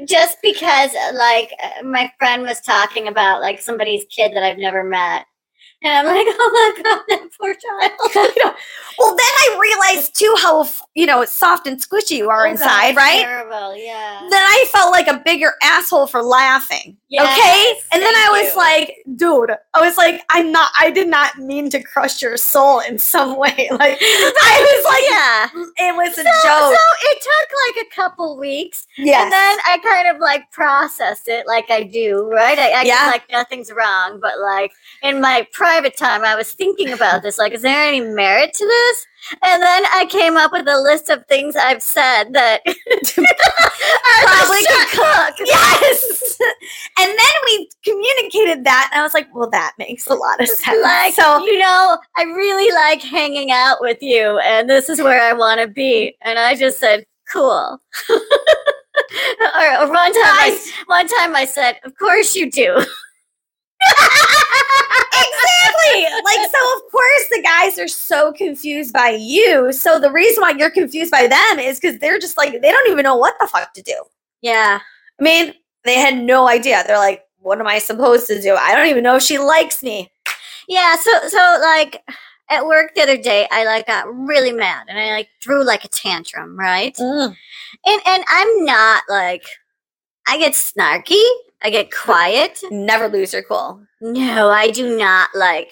Just 0.05 0.37
because, 0.41 0.91
like, 1.13 1.51
my 1.83 2.11
friend 2.19 2.43
was 2.43 2.59
talking 2.61 3.07
about 3.07 3.41
like 3.41 3.61
somebody's 3.61 4.05
kid 4.09 4.33
that 4.35 4.43
I've 4.43 4.57
never 4.57 4.83
met, 4.83 5.25
and 5.83 5.93
I'm 5.93 6.05
like, 6.05 6.25
oh 6.39 6.73
my 6.75 6.83
god, 6.83 7.03
that 7.09 7.29
poor 7.39 7.53
child. 7.53 7.91
well, 8.97 9.15
then 9.15 9.19
I 9.19 9.57
realized 9.61 10.17
too 10.17 10.33
how 10.41 10.67
you 10.95 11.05
know 11.05 11.25
soft 11.25 11.67
and 11.67 11.79
squishy 11.81 12.17
you 12.17 12.29
are 12.29 12.47
Oh, 12.47 12.51
inside, 12.51 12.89
it's 12.89 12.97
right? 12.97 13.21
Terrible, 13.23 13.75
yeah. 13.75 14.27
Then 14.29 14.41
I 14.41 14.65
felt 14.71 14.91
like 14.91 15.07
a 15.07 15.21
bigger 15.23 15.53
asshole 15.61 16.07
for 16.07 16.23
laughing. 16.23 16.97
Okay, 17.21 17.73
and 17.91 18.01
then 18.01 18.13
I 18.15 18.29
was 18.31 18.51
you. 18.53 18.57
like, 18.57 18.97
dude, 19.15 19.51
I 19.73 19.81
was 19.81 19.97
like, 19.97 20.23
I'm 20.29 20.51
not. 20.51 20.71
I 20.79 20.89
did 20.89 21.07
not 21.07 21.37
mean 21.37 21.69
to 21.71 21.81
crush 21.83 22.21
your 22.21 22.37
soul 22.37 22.79
in 22.79 22.97
some 22.97 23.37
way. 23.43 23.67
Like 23.71 23.97
I 24.01 24.57
was 25.51 25.53
like, 25.53 25.65
yeah. 25.77 25.87
it 25.89 25.95
was 25.95 26.11
a 26.17 26.23
So, 26.23 26.23
joke. 26.23 26.75
so 26.75 27.09
it 27.11 27.21
took 27.21 27.49
like 27.77 27.85
a 27.87 27.95
couple 27.95 28.37
weeks, 28.37 28.87
Yeah. 28.97 29.23
and 29.23 29.31
then 29.31 29.57
I 29.67 29.77
kind 29.83 30.07
of 30.15 30.19
like 30.21 30.49
processed 30.51 31.27
it, 31.27 31.45
like 31.47 31.69
I 31.69 31.83
do, 31.83 32.29
right? 32.31 32.57
I 32.57 32.69
acted 32.71 32.87
Yeah. 32.87 33.07
like 33.11 33.29
nothing's 33.31 33.71
wrong, 33.71 34.19
but 34.21 34.39
like 34.39 34.71
in 35.01 35.21
my 35.21 35.47
private 35.51 35.95
time, 35.97 36.23
I 36.23 36.35
was 36.35 36.51
thinking 36.53 36.91
about 36.93 37.21
this. 37.23 37.37
Like, 37.37 37.53
is 37.53 37.61
there 37.61 37.83
any 37.87 38.01
merit 38.01 38.53
to 38.53 38.65
this? 38.65 39.05
And 39.41 39.61
then 39.61 39.83
I 39.85 40.05
came 40.09 40.37
up 40.37 40.51
with 40.51 40.67
a 40.67 40.79
list 40.79 41.09
of 41.09 41.25
things 41.27 41.55
I've 41.55 41.81
said 41.81 42.33
that 42.33 42.61
Probably 44.23 44.63
could 44.65 44.87
cook. 44.89 45.35
Yes. 45.53 46.37
and 46.99 47.09
then 47.09 47.35
we 47.45 47.69
communicated 47.83 48.63
that, 48.65 48.89
and 48.91 48.99
I 48.99 49.03
was 49.03 49.13
like, 49.13 49.33
well, 49.33 49.49
that 49.49 49.73
makes 49.77 50.07
a 50.07 50.13
lot 50.13 50.41
of 50.41 50.47
sense. 50.47 50.81
Like, 50.81 51.13
so 51.13 51.43
you 51.45 51.59
know, 51.59 51.97
I 52.17 52.23
really 52.23 52.71
like 52.73 53.01
hanging 53.01 53.51
out 53.51 53.77
with 53.81 53.97
you, 54.01 54.39
and 54.39 54.69
this 54.69 54.89
is 54.89 55.01
where 55.01 55.21
I 55.21 55.33
want 55.33 55.61
to 55.61 55.67
be. 55.67 56.15
And 56.21 56.39
I 56.39 56.55
just 56.55 56.79
said, 56.79 57.05
cool. 57.31 57.79
or, 58.09 58.19
or 59.79 59.89
one 59.89 60.13
time, 60.13 60.13
I, 60.15 60.71
one 60.87 61.07
time 61.07 61.35
I 61.35 61.45
said, 61.45 61.79
of 61.83 61.97
course 61.97 62.35
you 62.35 62.51
do. 62.51 62.83
Exactly. 65.23 66.03
Like, 66.23 66.51
so 66.51 66.77
of 66.77 66.91
course 66.91 67.27
the 67.29 67.41
guys 67.41 67.79
are 67.79 67.87
so 67.87 68.33
confused 68.33 68.93
by 68.93 69.09
you. 69.09 69.71
So 69.73 69.99
the 69.99 70.11
reason 70.11 70.41
why 70.41 70.51
you're 70.51 70.71
confused 70.71 71.11
by 71.11 71.27
them 71.27 71.59
is 71.59 71.79
because 71.79 71.99
they're 71.99 72.19
just 72.19 72.37
like 72.37 72.51
they 72.61 72.71
don't 72.71 72.89
even 72.89 73.03
know 73.03 73.15
what 73.15 73.35
the 73.39 73.47
fuck 73.47 73.73
to 73.73 73.81
do. 73.81 73.95
Yeah. 74.41 74.79
I 75.19 75.23
mean, 75.23 75.53
they 75.85 75.95
had 75.95 76.17
no 76.17 76.47
idea. 76.47 76.83
They're 76.85 76.97
like, 76.97 77.23
what 77.39 77.59
am 77.59 77.67
I 77.67 77.79
supposed 77.79 78.27
to 78.27 78.41
do? 78.41 78.55
I 78.55 78.75
don't 78.75 78.87
even 78.87 79.03
know 79.03 79.17
if 79.17 79.23
she 79.23 79.37
likes 79.37 79.83
me. 79.83 80.11
Yeah, 80.67 80.95
so 80.95 81.11
so 81.27 81.57
like 81.61 82.01
at 82.49 82.65
work 82.65 82.95
the 82.95 83.01
other 83.01 83.17
day, 83.17 83.47
I 83.51 83.65
like 83.65 83.87
got 83.87 84.13
really 84.13 84.51
mad 84.51 84.85
and 84.87 84.97
I 84.97 85.11
like 85.11 85.29
threw 85.41 85.63
like 85.63 85.83
a 85.83 85.89
tantrum, 85.89 86.57
right? 86.57 86.95
Mm. 86.95 87.35
And 87.85 88.01
and 88.05 88.23
I'm 88.27 88.65
not 88.65 89.03
like 89.09 89.43
I 90.27 90.37
get 90.37 90.53
snarky, 90.53 91.21
I 91.63 91.69
get 91.69 91.91
quiet. 91.91 92.61
Never 92.71 93.07
lose 93.07 93.33
your 93.33 93.43
cool. 93.43 93.81
No, 94.01 94.49
I 94.49 94.69
do 94.71 94.97
not 94.97 95.29
like 95.33 95.71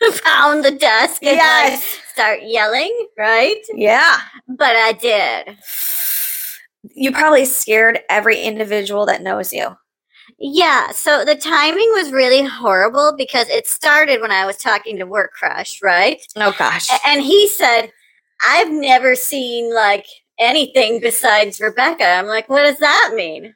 pound 0.24 0.64
the 0.64 0.70
desk 0.70 1.22
and 1.22 1.36
like, 1.36 1.38
Yes. 1.38 1.98
start 2.12 2.40
yelling, 2.44 3.06
right? 3.18 3.58
Yeah. 3.74 4.18
But 4.48 4.76
I 4.76 4.92
did. 4.92 5.56
You 6.94 7.12
probably 7.12 7.44
scared 7.44 8.00
every 8.08 8.40
individual 8.40 9.06
that 9.06 9.22
knows 9.22 9.52
you. 9.52 9.76
Yeah, 10.38 10.90
so 10.90 11.24
the 11.24 11.36
timing 11.36 11.88
was 11.92 12.10
really 12.12 12.42
horrible 12.44 13.14
because 13.16 13.48
it 13.48 13.66
started 13.68 14.20
when 14.20 14.32
I 14.32 14.46
was 14.46 14.56
talking 14.56 14.98
to 14.98 15.06
Work 15.06 15.32
Crush, 15.32 15.80
right? 15.82 16.20
Oh 16.36 16.54
gosh. 16.58 16.88
And 17.06 17.20
he 17.22 17.48
said, 17.48 17.92
I've 18.44 18.70
never 18.70 19.14
seen 19.14 19.72
like 19.74 20.06
anything 20.38 21.00
besides 21.00 21.60
Rebecca. 21.60 22.04
I'm 22.06 22.26
like, 22.26 22.48
what 22.48 22.62
does 22.62 22.78
that 22.78 23.12
mean? 23.14 23.54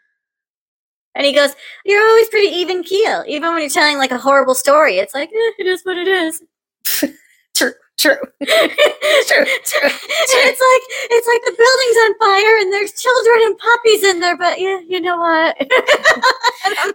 And 1.17 1.25
he 1.27 1.33
goes, 1.33 1.57
You're 1.85 2.07
always 2.07 2.29
pretty 2.29 2.55
even 2.55 2.85
keel. 2.85 3.25
Even 3.27 3.53
when 3.53 3.63
you're 3.63 3.71
telling 3.71 3.99
like 3.99 4.13
a 4.13 4.19
horrible 4.19 4.55
story, 4.55 4.99
it's 4.99 5.15
like, 5.15 5.31
eh, 5.31 5.53
it 5.59 5.67
is 5.67 5.83
what 5.83 5.97
it 5.97 6.07
is. 6.07 6.43
True. 7.55 7.73
True. 7.99 8.17
true, 8.45 8.45
true. 8.45 9.91
It's 9.91 10.61
like 10.61 10.85
it's 11.11 11.27
like 11.27 11.43
the 11.45 11.57
building's 11.57 11.97
on 12.05 12.19
fire 12.19 12.59
and 12.59 12.71
there's 12.71 12.93
children 12.93 13.39
and 13.47 13.59
puppies 13.59 14.05
in 14.05 14.21
there, 14.21 14.37
but 14.37 14.61
yeah, 14.61 14.81
you 14.87 15.01
know 15.01 15.17
what? 15.17 15.57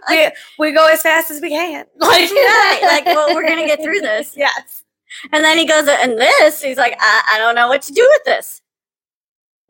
Like, 0.08 0.34
we, 0.58 0.68
we 0.68 0.72
go 0.72 0.86
as 0.86 1.02
fast 1.02 1.30
as 1.30 1.40
we 1.40 1.48
can. 1.48 1.86
Like, 1.96 2.30
right, 2.30 2.80
like, 2.82 3.06
well, 3.06 3.34
we're 3.34 3.48
gonna 3.48 3.66
get 3.66 3.82
through 3.82 4.00
this. 4.00 4.34
Yes. 4.36 4.84
and 5.32 5.42
then 5.42 5.58
he 5.58 5.66
goes, 5.66 5.88
and 5.88 6.18
this, 6.20 6.62
he's 6.62 6.76
like, 6.76 6.94
I, 7.00 7.22
I 7.34 7.38
don't 7.38 7.54
know 7.54 7.68
what 7.68 7.82
to 7.82 7.92
do 7.92 8.08
with 8.12 8.24
this. 8.24 8.61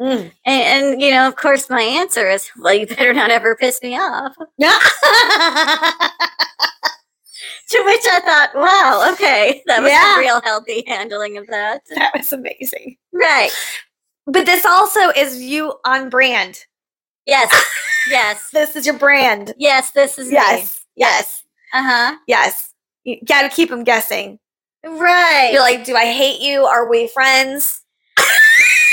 Mm. 0.02 0.32
And, 0.44 0.84
and, 0.94 1.00
you 1.00 1.12
know, 1.12 1.28
of 1.28 1.36
course, 1.36 1.70
my 1.70 1.80
answer 1.82 2.28
is, 2.28 2.50
well, 2.58 2.74
you 2.74 2.86
better 2.88 3.12
not 3.14 3.30
ever 3.30 3.54
piss 3.54 3.80
me 3.82 3.96
off. 3.96 4.34
Yeah. 4.58 4.78
To 7.68 7.82
which 7.86 8.02
I 8.10 8.20
thought, 8.20 8.50
wow, 8.54 9.10
okay, 9.14 9.62
that 9.66 9.80
was 9.82 9.90
Yeah. 9.90 10.16
a 10.16 10.18
real 10.20 10.42
healthy 10.42 10.84
handling 10.86 11.38
of 11.38 11.46
that. 11.46 11.80
that 11.94 12.12
was 12.14 12.30
amazing. 12.32 12.96
Right. 13.12 13.50
But 14.26 14.44
this 14.44 14.66
also 14.66 15.08
is 15.10 15.40
you 15.42 15.72
on 15.86 16.10
brand. 16.10 16.66
Yes. 17.24 17.50
Yes. 18.10 18.50
This 18.50 18.76
is 18.76 18.84
your 18.84 18.98
brand. 18.98 19.54
Yes, 19.56 19.92
this 19.92 20.18
is 20.18 20.30
Yes. 20.30 20.84
Yes. 20.96 21.44
Uh 21.72 21.82
huh. 21.82 22.16
Yes. 22.26 22.74
You 23.04 23.16
got 23.24 23.42
to 23.42 23.48
keep 23.48 23.70
them 23.70 23.84
guessing. 23.84 24.38
Right. 24.84 25.50
You're 25.52 25.62
like, 25.62 25.84
do 25.84 25.96
I 25.96 26.12
hate 26.12 26.40
you? 26.42 26.64
Are 26.64 26.88
we 26.90 27.08
friends? 27.08 27.80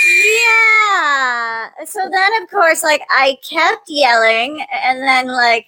Yeah. 0.05 1.69
So 1.85 2.09
then, 2.09 2.43
of 2.43 2.49
course, 2.49 2.83
like 2.83 3.01
I 3.09 3.37
kept 3.47 3.89
yelling, 3.89 4.65
and 4.83 5.01
then 5.01 5.27
like 5.27 5.65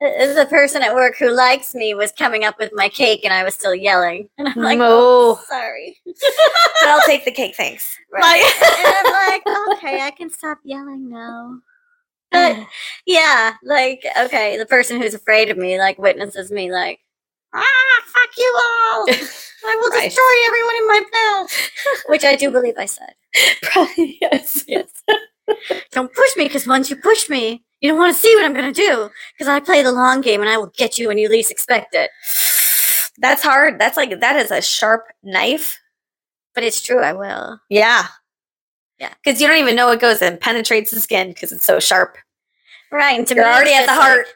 the 0.00 0.34
the 0.36 0.46
person 0.48 0.82
at 0.82 0.94
work 0.94 1.16
who 1.16 1.30
likes 1.30 1.74
me 1.74 1.94
was 1.94 2.12
coming 2.12 2.44
up 2.44 2.58
with 2.58 2.70
my 2.74 2.88
cake, 2.88 3.24
and 3.24 3.32
I 3.32 3.44
was 3.44 3.54
still 3.54 3.74
yelling. 3.74 4.28
And 4.38 4.48
I'm 4.48 4.62
like, 4.62 4.78
oh, 4.80 5.36
Moo. 5.36 5.44
sorry. 5.48 5.96
But 6.06 6.88
I'll 6.88 7.06
take 7.06 7.24
the 7.24 7.30
cake, 7.32 7.54
thanks. 7.56 7.96
Right. 8.12 8.42
and 8.42 9.06
I'm 9.06 9.12
like, 9.30 9.78
okay, 9.78 10.02
I 10.02 10.10
can 10.10 10.30
stop 10.30 10.58
yelling 10.64 11.08
now. 11.08 11.58
But 12.30 12.66
yeah, 13.06 13.54
like, 13.62 14.04
okay, 14.18 14.58
the 14.58 14.66
person 14.66 15.00
who's 15.00 15.14
afraid 15.14 15.50
of 15.50 15.56
me, 15.56 15.78
like, 15.78 15.98
witnesses 15.98 16.50
me, 16.50 16.70
like, 16.72 17.00
ah, 17.54 18.02
fuck 18.06 18.30
you 18.36 18.54
all. 18.58 19.06
I 19.66 19.76
will 19.76 19.90
Right. 19.90 20.04
destroy 20.04 20.34
everyone 20.46 20.76
in 20.76 20.86
my 20.88 21.02
path. 21.12 21.70
Which 22.08 22.24
I 22.24 22.36
do 22.36 22.50
believe 22.50 22.74
I 22.78 22.86
said. 22.86 23.14
Probably, 23.62 24.18
yes. 24.20 24.64
Yes. 24.68 24.88
don't 25.92 26.12
push 26.12 26.36
me, 26.36 26.44
because 26.44 26.66
once 26.66 26.90
you 26.90 26.96
push 26.96 27.28
me, 27.30 27.64
you 27.80 27.90
don't 27.90 27.98
want 27.98 28.14
to 28.14 28.20
see 28.20 28.34
what 28.34 28.44
I'm 28.44 28.52
going 28.54 28.72
to 28.72 28.80
do. 28.80 29.10
Because 29.34 29.48
I 29.48 29.60
play 29.60 29.82
the 29.82 29.92
long 29.92 30.20
game 30.20 30.40
and 30.40 30.50
I 30.50 30.58
will 30.58 30.72
get 30.76 30.98
you 30.98 31.08
when 31.08 31.18
you 31.18 31.28
least 31.28 31.50
expect 31.50 31.94
it. 31.94 32.10
That's 33.18 33.42
hard. 33.42 33.78
That's 33.78 33.96
like, 33.96 34.20
that 34.20 34.36
is 34.36 34.50
a 34.50 34.60
sharp 34.60 35.04
knife. 35.22 35.78
But 36.54 36.64
it's 36.64 36.82
true, 36.82 37.00
I 37.00 37.12
will. 37.12 37.58
Yeah. 37.70 38.06
Yeah. 38.98 39.12
Because 39.24 39.40
you 39.40 39.46
don't 39.48 39.58
even 39.58 39.76
know 39.76 39.90
it 39.90 40.00
goes 40.00 40.20
and 40.22 40.40
penetrates 40.40 40.90
the 40.90 41.00
skin 41.00 41.28
because 41.28 41.52
it's 41.52 41.64
so 41.64 41.78
sharp. 41.80 42.16
Right. 42.94 43.18
And 43.18 43.26
to 43.26 43.34
You're 43.34 43.44
me, 43.44 43.50
already 43.50 43.72
at 43.74 43.80
the 43.82 43.86
just 43.88 43.98
like- 43.98 44.08
heart. 44.08 44.26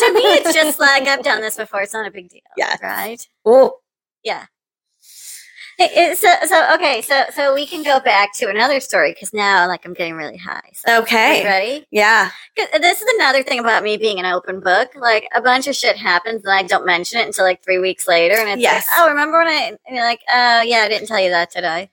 to 0.00 0.12
me, 0.12 0.20
it's 0.34 0.52
just 0.52 0.80
like 0.88 1.06
I've 1.06 1.22
done 1.22 1.40
this 1.40 1.56
before. 1.56 1.82
It's 1.82 1.92
not 1.94 2.06
a 2.06 2.10
big 2.10 2.28
deal. 2.28 2.40
Yeah. 2.56 2.74
Right. 2.82 3.24
Oh, 3.46 3.76
It- 4.24 5.92
it- 5.96 6.18
so, 6.18 6.28
so 6.44 6.74
okay, 6.74 7.00
so 7.02 7.22
so 7.32 7.54
we 7.54 7.64
can 7.64 7.84
go 7.84 8.00
back 8.00 8.34
to 8.38 8.48
another 8.48 8.80
story 8.80 9.12
because 9.12 9.32
now, 9.32 9.68
like, 9.68 9.84
I'm 9.86 9.94
getting 9.94 10.14
really 10.16 10.36
high. 10.36 10.68
So, 10.74 11.00
okay. 11.02 11.44
ready? 11.44 11.86
Yeah. 11.92 12.30
This 12.56 13.00
is 13.00 13.06
another 13.14 13.44
thing 13.44 13.60
about 13.60 13.84
me 13.84 13.96
being 13.96 14.18
an 14.18 14.26
open 14.26 14.58
book. 14.58 14.90
Like, 14.96 15.28
a 15.36 15.40
bunch 15.40 15.68
of 15.68 15.76
shit 15.76 15.96
happens, 15.96 16.42
and 16.44 16.52
I 16.52 16.64
don't 16.64 16.84
mention 16.84 17.20
it 17.20 17.26
until 17.28 17.44
like 17.44 17.62
three 17.62 17.78
weeks 17.78 18.08
later, 18.08 18.34
and 18.34 18.48
it's 18.50 18.60
Yes. 18.60 18.88
like, 18.88 18.98
oh, 18.98 19.08
remember 19.10 19.38
when 19.38 19.46
I? 19.46 19.76
And 19.86 19.94
you're 19.96 20.04
like, 20.04 20.20
oh, 20.28 20.62
yeah, 20.62 20.78
I 20.78 20.88
didn't 20.88 21.06
tell 21.06 21.20
you 21.20 21.30
that 21.30 21.52
today. 21.52 21.90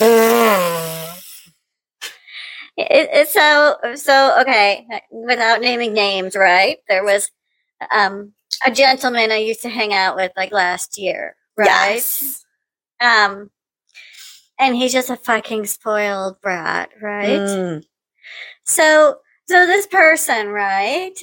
It, 2.76 3.08
it, 3.12 3.28
so 3.28 3.76
so 3.94 4.38
okay. 4.40 4.86
Without 5.10 5.60
naming 5.60 5.92
names, 5.92 6.36
right? 6.36 6.78
There 6.88 7.04
was 7.04 7.30
um 7.92 8.32
a 8.64 8.70
gentleman 8.70 9.32
I 9.32 9.36
used 9.36 9.62
to 9.62 9.68
hang 9.68 9.92
out 9.92 10.16
with 10.16 10.32
like 10.36 10.52
last 10.52 10.98
year, 10.98 11.36
right? 11.56 11.94
Yes. 11.94 12.44
Um, 13.00 13.50
and 14.58 14.74
he's 14.74 14.92
just 14.92 15.10
a 15.10 15.16
fucking 15.16 15.66
spoiled 15.66 16.40
brat, 16.40 16.90
right? 17.00 17.40
Mm. 17.40 17.84
So, 18.64 19.18
so 19.46 19.66
this 19.66 19.86
person, 19.86 20.48
right, 20.48 21.14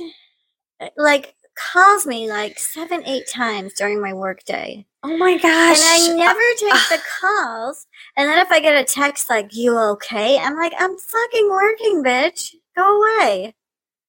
like 0.98 1.36
calls 1.56 2.06
me 2.06 2.30
like 2.30 2.60
seven, 2.60 3.04
eight 3.06 3.28
times 3.28 3.74
during 3.74 4.02
my 4.02 4.13
workday, 4.13 4.86
Oh 5.04 5.18
my 5.18 5.38
gosh. 5.38 5.80
and. 5.80 6.13
I 6.13 6.16
never 6.16 6.39
take 6.60 6.74
ah. 6.74 6.88
the 6.89 7.02
calls. 7.20 7.88
And 8.16 8.30
then 8.30 8.39
if 8.39 8.52
I 8.52 8.60
get 8.60 8.76
a 8.76 8.86
text 8.86 9.30
like 9.30 9.56
"You 9.56 9.78
okay?" 9.78 10.38
I'm 10.39 10.56
like, 10.56 10.74
"I'm 10.80 10.98
fucking 10.98 11.50
working, 11.50 12.04
bitch. 12.04 12.56
Go 12.76 13.02
away." 13.02 13.56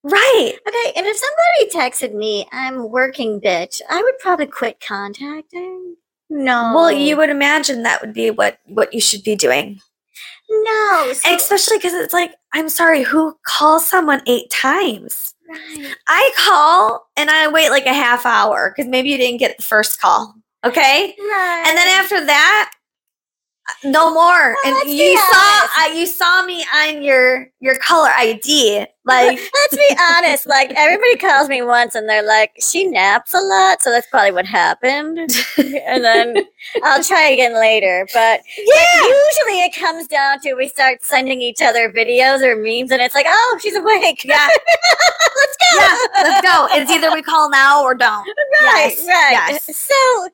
right. 0.05 0.53
Okay, 0.69 0.93
and 0.97 1.07
if 1.07 1.17
somebody 1.17 1.91
texted 1.91 2.15
me, 2.15 2.47
"I'm 2.53 2.91
working, 2.91 3.41
bitch," 3.41 3.81
I 3.91 4.03
would 4.03 4.19
probably 4.19 4.47
quit 4.47 4.83
contacting. 4.87 5.97
No. 6.31 6.73
Well, 6.75 6.93
you 6.93 7.17
would 7.17 7.31
imagine 7.31 7.83
that 7.83 8.01
would 8.01 8.13
be 8.13 8.31
what 8.31 8.59
what 8.67 8.95
you 8.95 9.01
should 9.01 9.23
be 9.25 9.37
doing, 9.37 9.81
no. 10.49 11.13
so- 11.13 11.35
especially 11.35 11.79
because 11.79 11.95
it's 11.95 12.15
like, 12.15 12.35
I'm 12.53 12.69
sorry, 12.69 13.03
who 13.03 13.37
calls 13.47 13.87
someone 13.87 14.23
eight 14.27 14.51
times? 14.51 15.35
right. 15.49 15.95
I 16.09 16.33
call 16.37 17.07
and 17.17 17.31
I 17.31 17.49
wait 17.49 17.71
like 17.71 17.87
a 17.87 17.93
half 17.93 18.25
hour 18.27 18.73
because 18.75 18.89
maybe 18.89 19.11
you 19.11 19.19
didn't 19.19 19.39
get 19.39 19.57
the 19.57 19.63
first 19.63 20.01
call. 20.01 20.35
Okay, 20.65 21.15
Right. 21.19 21.65
and 21.67 21.77
then 21.77 21.89
after 21.89 22.25
that, 22.25 22.71
no 23.83 24.13
more. 24.13 24.55
and 24.67 24.91
you 24.91 25.17
saw. 25.17 25.25
I, 25.33 25.89
uh, 25.91 25.95
you 25.95 26.07
saw 26.07 26.43
me 26.45 26.65
on 26.75 27.03
your 27.03 27.49
your 27.61 27.77
caller 27.79 28.11
ID, 28.17 28.85
like 29.07 29.39
Let's 29.39 29.77
be 29.77 29.97
honest. 29.99 30.47
Like 30.47 30.71
everybody 30.77 31.17
calls 31.17 31.49
me 31.49 31.63
once, 31.63 31.95
and 31.95 32.07
they're 32.09 32.23
like, 32.27 32.53
"She 32.61 32.85
naps 32.87 33.33
a 33.35 33.39
lot," 33.41 33.81
so 33.83 33.91
that's 33.91 34.07
probably 34.11 34.33
what 34.33 34.45
happened. 34.47 35.19
and 35.59 36.05
then 36.05 36.45
I'll 36.83 37.03
try 37.13 37.29
again 37.29 37.55
later. 37.59 38.07
But 38.13 38.41
yeah, 38.59 39.01
usually 39.03 39.61
it 39.63 39.75
comes 39.75 40.09
down 40.09 40.41
to 40.41 40.55
we 40.55 40.69
start 40.69 41.03
sending 41.03 41.41
each 41.41 41.63
other 41.63 41.91
videos 41.91 42.43
or 42.43 42.57
memes, 42.57 42.91
and 42.91 43.01
it's 43.01 43.15
like, 43.15 43.27
"Oh, 43.29 43.59
she's 43.63 43.77
awake." 43.77 44.25
yeah, 44.25 44.47
let's 45.37 45.57
go. 45.57 45.79
yeah. 45.81 45.97
Let's 46.23 46.41
go. 46.47 46.69
It's 46.73 46.91
either 46.91 47.11
we 47.13 47.23
call 47.23 47.49
now 47.51 47.83
or 47.83 47.95
don't. 47.95 48.27
Right, 48.63 48.95
Yes, 48.95 49.07
right. 49.07 49.31
yes. 49.67 49.77
So, 49.77 50.29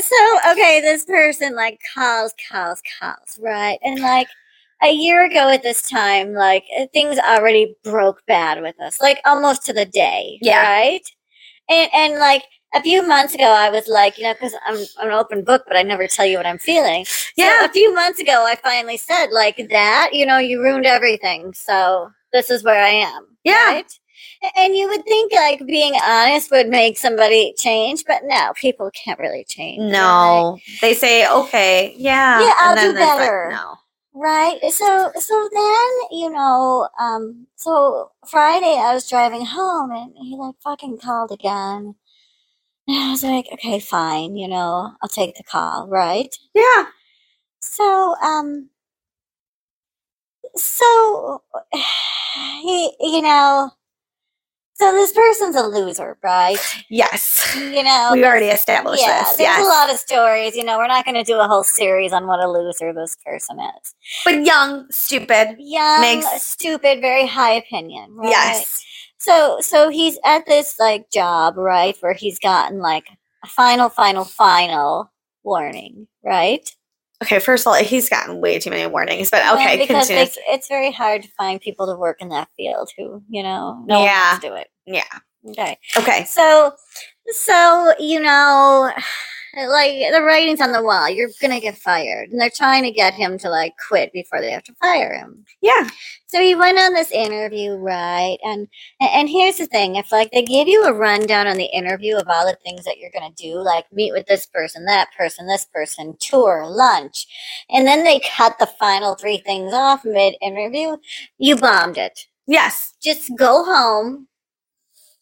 so 0.00 0.38
okay, 0.52 0.80
this 0.80 1.04
person 1.04 1.54
like 1.54 1.80
calls, 1.94 2.34
calls, 2.50 2.82
calls, 3.00 3.38
right? 3.42 3.78
And 3.84 4.00
like 4.00 4.28
a 4.82 4.92
year 4.92 5.24
ago 5.24 5.48
at 5.50 5.62
this 5.62 5.88
time, 5.88 6.32
like 6.34 6.64
uh, 6.78 6.86
things 6.92 7.18
already 7.18 7.74
broke 7.84 8.22
bad 8.26 8.62
with 8.62 8.78
us, 8.80 9.00
like 9.00 9.20
almost 9.24 9.64
to 9.66 9.72
the 9.72 9.86
day, 9.86 10.38
Yeah. 10.42 10.62
right? 10.62 11.02
And 11.68 11.90
and 11.94 12.18
like 12.18 12.44
a 12.74 12.82
few 12.82 13.06
months 13.06 13.34
ago, 13.34 13.44
I 13.44 13.70
was 13.70 13.88
like, 13.88 14.18
you 14.18 14.24
know, 14.24 14.34
because 14.34 14.54
I'm, 14.66 14.76
I'm 14.98 15.08
an 15.08 15.14
open 15.14 15.44
book, 15.44 15.64
but 15.66 15.76
I 15.76 15.82
never 15.82 16.06
tell 16.06 16.26
you 16.26 16.36
what 16.36 16.46
I'm 16.46 16.58
feeling. 16.58 17.04
So 17.06 17.30
Yeah, 17.36 17.64
a 17.64 17.68
few 17.70 17.94
months 17.94 18.18
ago, 18.20 18.44
I 18.46 18.56
finally 18.56 18.96
said 18.96 19.28
like 19.32 19.56
that, 19.70 20.10
you 20.12 20.26
know, 20.26 20.38
you 20.38 20.62
ruined 20.62 20.86
everything. 20.86 21.54
So 21.54 22.10
this 22.32 22.50
is 22.50 22.64
where 22.64 22.82
I 22.82 22.90
am. 22.90 23.26
Yeah. 23.44 23.72
Right? 23.72 23.92
And 24.56 24.76
you 24.76 24.88
would 24.88 25.04
think 25.04 25.32
like 25.32 25.64
being 25.66 25.94
honest 26.02 26.50
would 26.50 26.68
make 26.68 26.98
somebody 26.98 27.54
change, 27.58 28.04
but 28.06 28.22
no, 28.24 28.52
people 28.54 28.90
can't 28.92 29.18
really 29.18 29.44
change. 29.44 29.90
no. 29.90 30.58
They 30.80 30.94
say 30.94 31.26
okay, 31.28 31.94
yeah, 31.96 32.40
Yeah, 32.40 32.52
I'll 32.58 32.76
do 32.76 32.90
it's 32.90 33.00
like, 33.00 33.18
better. 33.18 33.48
no. 33.50 33.76
Right. 34.14 34.58
So 34.72 35.10
so 35.18 35.48
then, 35.52 35.90
you 36.18 36.30
know, 36.30 36.88
um 36.98 37.46
so 37.56 38.12
Friday 38.26 38.76
I 38.78 38.94
was 38.94 39.08
driving 39.08 39.44
home 39.44 39.90
and 39.90 40.12
he 40.16 40.36
like 40.36 40.54
fucking 40.62 40.98
called 40.98 41.32
again. 41.32 41.94
And 42.88 42.96
I 42.98 43.10
was 43.10 43.22
like, 43.24 43.46
okay, 43.52 43.80
fine, 43.80 44.36
you 44.36 44.48
know, 44.48 44.92
I'll 45.02 45.08
take 45.08 45.36
the 45.36 45.42
call, 45.44 45.88
right? 45.88 46.34
Yeah. 46.54 46.86
So, 47.60 48.14
um, 48.22 48.70
so 50.56 51.42
he, 52.62 52.92
you 53.00 53.22
know, 53.22 53.70
so 54.78 54.92
this 54.92 55.12
person's 55.12 55.56
a 55.56 55.62
loser, 55.66 56.18
right? 56.22 56.58
Yes. 56.90 57.54
You 57.56 57.82
know, 57.82 58.10
We 58.12 58.24
already 58.24 58.46
established 58.46 59.02
yeah, 59.02 59.20
this. 59.22 59.36
there's 59.36 59.40
Yes. 59.58 59.64
a 59.64 59.68
lot 59.68 59.90
of 59.90 59.98
stories. 59.98 60.54
You 60.54 60.64
know, 60.64 60.76
we're 60.78 60.86
not 60.86 61.04
going 61.04 61.14
to 61.14 61.24
do 61.24 61.38
a 61.38 61.48
whole 61.48 61.64
series 61.64 62.12
on 62.12 62.26
what 62.26 62.40
a 62.40 62.48
loser 62.48 62.92
this 62.92 63.16
person 63.24 63.58
is. 63.58 63.94
But 64.24 64.44
young, 64.44 64.86
stupid. 64.90 65.56
Young, 65.58 66.00
Makes- 66.02 66.42
stupid, 66.42 67.00
very 67.00 67.26
high 67.26 67.52
opinion. 67.52 68.14
Right? 68.16 68.30
Yes. 68.30 68.84
So, 69.18 69.58
so 69.60 69.88
he's 69.88 70.18
at 70.24 70.44
this 70.46 70.78
like 70.78 71.10
job, 71.10 71.56
right, 71.56 71.96
where 72.00 72.12
he's 72.12 72.38
gotten 72.38 72.80
like 72.80 73.06
a 73.42 73.46
final, 73.48 73.88
final, 73.88 74.24
final 74.24 75.10
warning, 75.42 76.06
right? 76.22 76.70
Okay, 77.22 77.38
first 77.38 77.62
of 77.66 77.68
all, 77.72 77.74
he's 77.82 78.08
gotten 78.10 78.40
way 78.40 78.58
too 78.58 78.68
many 78.70 78.86
warnings, 78.86 79.30
but 79.30 79.40
okay, 79.54 79.78
because 79.78 80.08
continue. 80.08 80.22
like, 80.24 80.32
it's 80.48 80.68
very 80.68 80.92
hard 80.92 81.22
to 81.22 81.28
find 81.30 81.60
people 81.60 81.86
to 81.86 81.96
work 81.96 82.20
in 82.20 82.28
that 82.28 82.48
field 82.56 82.90
who, 82.96 83.22
you 83.30 83.42
know, 83.42 83.82
no 83.86 84.00
one 84.00 84.04
Yeah. 84.06 84.30
wants 84.32 84.44
to 84.44 84.48
do 84.50 84.54
it. 84.54 84.68
yeah. 84.84 85.04
Okay. 85.48 85.78
Okay. 85.96 86.24
So, 86.24 86.74
so 87.30 87.94
you 88.00 88.20
know, 88.20 88.90
like 89.56 90.12
the 90.12 90.22
writing's 90.22 90.60
on 90.60 90.72
the 90.72 90.82
wall. 90.82 91.08
You're 91.10 91.30
gonna 91.40 91.60
get 91.60 91.78
fired, 91.78 92.30
and 92.30 92.40
they're 92.40 92.50
trying 92.50 92.84
to 92.84 92.90
get 92.90 93.14
him 93.14 93.38
to 93.38 93.50
like 93.50 93.74
quit 93.88 94.12
before 94.12 94.40
they 94.40 94.50
have 94.50 94.64
to 94.64 94.74
fire 94.74 95.14
him. 95.14 95.44
Yeah. 95.62 95.88
So 96.26 96.40
he 96.40 96.54
went 96.54 96.78
on 96.78 96.94
this 96.94 97.10
interview, 97.10 97.74
right? 97.74 98.38
And 98.44 98.68
and 99.00 99.28
here's 99.28 99.58
the 99.58 99.66
thing: 99.66 99.96
if 99.96 100.12
like 100.12 100.30
they 100.32 100.42
give 100.42 100.68
you 100.68 100.84
a 100.84 100.92
rundown 100.92 101.46
on 101.46 101.56
the 101.56 101.66
interview 101.66 102.16
of 102.16 102.28
all 102.28 102.46
the 102.46 102.58
things 102.64 102.84
that 102.84 102.98
you're 102.98 103.10
gonna 103.12 103.34
do, 103.36 103.56
like 103.60 103.90
meet 103.92 104.12
with 104.12 104.26
this 104.26 104.46
person, 104.46 104.84
that 104.86 105.08
person, 105.16 105.46
this 105.46 105.66
person, 105.66 106.16
tour, 106.20 106.66
lunch, 106.68 107.26
and 107.70 107.86
then 107.86 108.04
they 108.04 108.20
cut 108.36 108.58
the 108.58 108.66
final 108.66 109.14
three 109.14 109.38
things 109.38 109.72
off 109.72 110.04
mid 110.04 110.34
interview, 110.42 110.96
you 111.38 111.56
bombed 111.56 111.98
it 111.98 112.26
Yes. 112.46 112.94
just 113.02 113.30
go 113.36 113.64
home, 113.64 114.28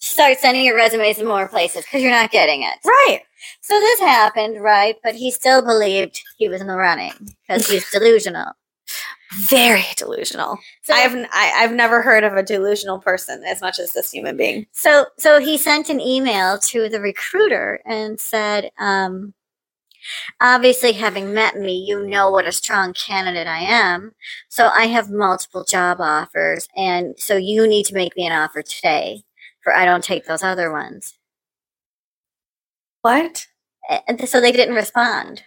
start 0.05 0.38
sending 0.38 0.64
your 0.64 0.77
resumes 0.77 1.17
to 1.17 1.25
more 1.25 1.49
places 1.49 1.85
because 1.85 2.03
you're 2.03 2.11
not 2.11 2.31
getting 2.31 2.62
it. 2.62 2.75
Right. 2.85 3.21
So 3.61 3.79
this 3.79 4.01
happened, 4.01 4.62
right? 4.62 4.97
But 5.03 5.14
he 5.14 5.31
still 5.31 5.62
believed 5.62 6.21
he 6.38 6.49
was 6.49 6.61
in 6.61 6.67
the 6.67 6.77
running 6.77 7.12
because 7.47 7.69
he's 7.69 7.90
delusional. 7.90 8.53
Very 9.37 9.85
delusional. 9.97 10.59
So, 10.83 10.95
I've 10.95 11.14
I, 11.33 11.53
I've 11.57 11.73
never 11.73 12.03
heard 12.03 12.23
of 12.23 12.35
a 12.35 12.43
delusional 12.43 13.01
person 13.01 13.43
as 13.45 13.61
much 13.61 13.81
as 13.81 13.93
this 13.93 14.12
human 14.12 14.37
being. 14.37 14.67
so, 14.71 15.07
so 15.19 15.40
he 15.40 15.59
sent 15.59 15.88
an 15.88 16.01
email 16.01 16.59
to 16.59 16.88
the 16.88 17.01
recruiter 17.01 17.81
and 17.85 18.21
said, 18.21 18.71
um, 18.79 19.35
obviously, 20.40 20.93
having 20.93 21.35
met 21.35 21.57
me, 21.57 21.75
you 21.77 22.07
know 22.07 22.31
what 22.31 22.47
a 22.47 22.53
strong 22.53 22.93
candidate 22.93 23.49
I 23.49 23.61
am. 23.61 24.12
So 24.49 24.69
I 24.69 24.87
have 24.87 25.11
multiple 25.11 25.64
job 25.64 26.01
offers. 26.01 26.69
And 26.77 27.19
so 27.19 27.37
you 27.37 27.67
need 27.67 27.87
to 27.87 27.95
make 27.95 28.17
me 28.17 28.27
an 28.27 28.33
offer 28.33 28.62
today, 28.62 29.25
for 29.64 29.74
I 29.74 29.85
don't 29.85 30.05
take 30.05 30.27
those 30.27 30.44
other 30.44 30.70
ones. 30.70 31.18
What? 33.03 33.46
And 34.09 34.29
so 34.29 34.40
they 34.40 34.53
didn't 34.53 34.74
respond. 34.77 35.42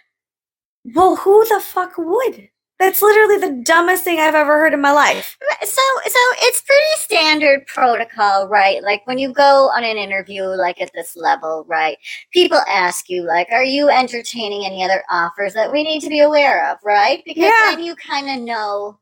Well, 0.84 1.16
who 1.16 1.46
the 1.48 1.60
fuck 1.60 1.94
would? 1.96 2.48
That's 2.78 3.02
literally 3.02 3.38
the 3.38 3.62
dumbest 3.64 4.04
thing 4.04 4.20
I've 4.20 4.36
ever 4.36 4.52
heard 4.58 4.72
in 4.72 4.80
my 4.80 4.92
life. 4.92 5.36
So, 5.62 5.82
so 6.04 6.18
it's 6.42 6.60
pretty 6.60 6.84
standard 6.98 7.66
protocol, 7.66 8.46
right? 8.46 8.80
Like 8.84 9.04
when 9.04 9.18
you 9.18 9.32
go 9.32 9.68
on 9.74 9.82
an 9.82 9.96
interview, 9.96 10.44
like 10.44 10.80
at 10.80 10.92
this 10.94 11.16
level, 11.16 11.64
right? 11.68 11.98
People 12.32 12.60
ask 12.68 13.08
you, 13.10 13.24
like, 13.26 13.48
are 13.50 13.64
you 13.64 13.88
entertaining 13.88 14.64
any 14.64 14.84
other 14.84 15.02
offers 15.10 15.54
that 15.54 15.72
we 15.72 15.82
need 15.82 16.00
to 16.02 16.08
be 16.08 16.20
aware 16.20 16.70
of, 16.70 16.78
right? 16.84 17.20
Because 17.26 17.42
Yeah. 17.42 17.74
then 17.74 17.82
you 17.82 17.96
kind 17.96 18.30
of 18.30 18.46
know 18.46 19.00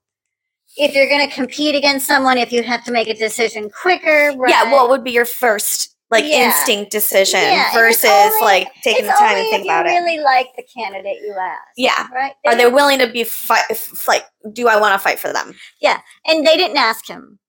if 0.76 0.94
you're 0.94 1.08
going 1.08 1.28
to 1.28 1.34
compete 1.34 1.74
against 1.74 2.06
someone, 2.06 2.38
if 2.38 2.52
you 2.52 2.62
have 2.62 2.84
to 2.84 2.92
make 2.92 3.08
a 3.08 3.14
decision 3.14 3.70
quicker, 3.70 4.32
right? 4.36 4.50
Yeah, 4.50 4.70
what 4.72 4.88
would 4.90 5.02
be 5.04 5.10
your 5.12 5.24
first 5.24 5.94
like 6.10 6.24
Yeah. 6.24 6.46
instinct 6.46 6.92
decision 6.92 7.40
Yeah, 7.40 7.72
versus 7.72 8.08
only- 8.08 8.40
like 8.40 8.68
taking 8.84 9.06
the 9.06 9.12
time 9.12 9.34
to 9.36 9.50
think 9.50 9.64
about 9.64 9.86
it? 9.86 9.90
really 9.90 10.18
like 10.20 10.54
the 10.56 10.62
candidate 10.62 11.16
you 11.20 11.34
ask, 11.36 11.60
Yeah. 11.76 12.06
right? 12.14 12.34
Are 12.46 12.54
they 12.54 12.66
willing 12.68 13.00
to 13.00 13.08
be 13.08 13.24
fight? 13.24 13.64
Like, 14.06 14.24
do 14.52 14.68
I 14.68 14.76
want 14.76 14.92
to 14.94 15.00
fight 15.00 15.18
for 15.18 15.32
them? 15.32 15.58
Yeah, 15.80 15.98
and 16.24 16.46
they 16.46 16.56
didn't 16.56 16.76
ask 16.76 17.08
him. 17.08 17.40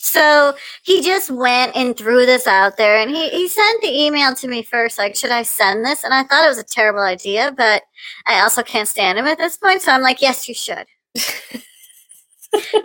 So 0.00 0.54
he 0.84 1.02
just 1.02 1.28
went 1.30 1.74
and 1.76 1.96
threw 1.96 2.24
this 2.24 2.46
out 2.46 2.76
there 2.76 2.96
and 2.98 3.10
he, 3.10 3.28
he 3.30 3.48
sent 3.48 3.82
the 3.82 3.88
email 3.92 4.34
to 4.36 4.46
me 4.48 4.62
first, 4.62 4.96
like, 4.96 5.16
should 5.16 5.30
I 5.32 5.42
send 5.42 5.84
this? 5.84 6.04
And 6.04 6.14
I 6.14 6.22
thought 6.22 6.44
it 6.44 6.48
was 6.48 6.56
a 6.58 6.62
terrible 6.64 7.02
idea, 7.02 7.52
but 7.54 7.82
I 8.26 8.40
also 8.40 8.62
can't 8.62 8.88
stand 8.88 9.18
him 9.18 9.26
at 9.26 9.38
this 9.38 9.56
point. 9.58 9.82
So 9.82 9.90
I'm 9.92 10.00
like, 10.02 10.22
yes, 10.22 10.48
you 10.48 10.54
should. 10.54 10.86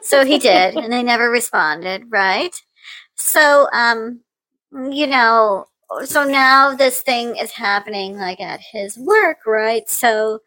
so 0.02 0.26
he 0.26 0.38
did, 0.40 0.76
and 0.76 0.92
they 0.92 1.04
never 1.04 1.30
responded, 1.30 2.04
right? 2.10 2.56
So, 3.16 3.68
um, 3.74 4.22
you 4.92 5.08
know, 5.08 5.66
so 6.06 6.24
now 6.24 6.76
this 6.76 7.02
thing 7.02 7.36
is 7.36 7.52
happening 7.52 8.18
like 8.18 8.40
at 8.42 8.60
his 8.60 8.98
work, 8.98 9.38
right? 9.46 9.88
So, 9.90 10.40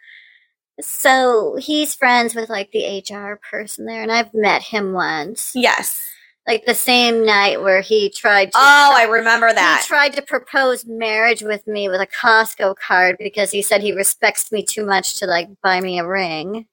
so 0.80 1.56
he's 1.60 1.94
friends 1.94 2.34
with 2.34 2.50
like 2.50 2.70
the 2.72 3.02
HR 3.10 3.40
person 3.50 3.86
there, 3.86 4.02
and 4.02 4.12
I've 4.12 4.34
met 4.34 4.62
him 4.62 4.92
once, 4.92 5.52
Yes. 5.54 6.04
like 6.46 6.66
the 6.66 6.74
same 6.74 7.24
night 7.24 7.62
where 7.62 7.80
he 7.80 8.10
tried 8.10 8.46
to. 8.52 8.58
Oh, 8.58 8.94
I 8.96 9.04
remember 9.04 9.52
that. 9.52 9.80
he 9.82 9.86
tried 9.88 10.12
to 10.14 10.22
propose 10.22 10.84
marriage 10.84 11.42
with 11.42 11.66
me 11.66 11.88
with 11.88 12.00
a 12.00 12.06
Costco 12.06 12.74
card 12.76 13.16
because 13.18 13.50
he 13.50 13.62
said 13.62 13.80
he 13.80 13.92
respects 13.92 14.52
me 14.52 14.62
too 14.64 14.84
much 14.84 15.18
to 15.20 15.26
like 15.26 15.48
buy 15.62 15.80
me 15.80 15.98
a 15.98 16.06
ring. 16.06 16.66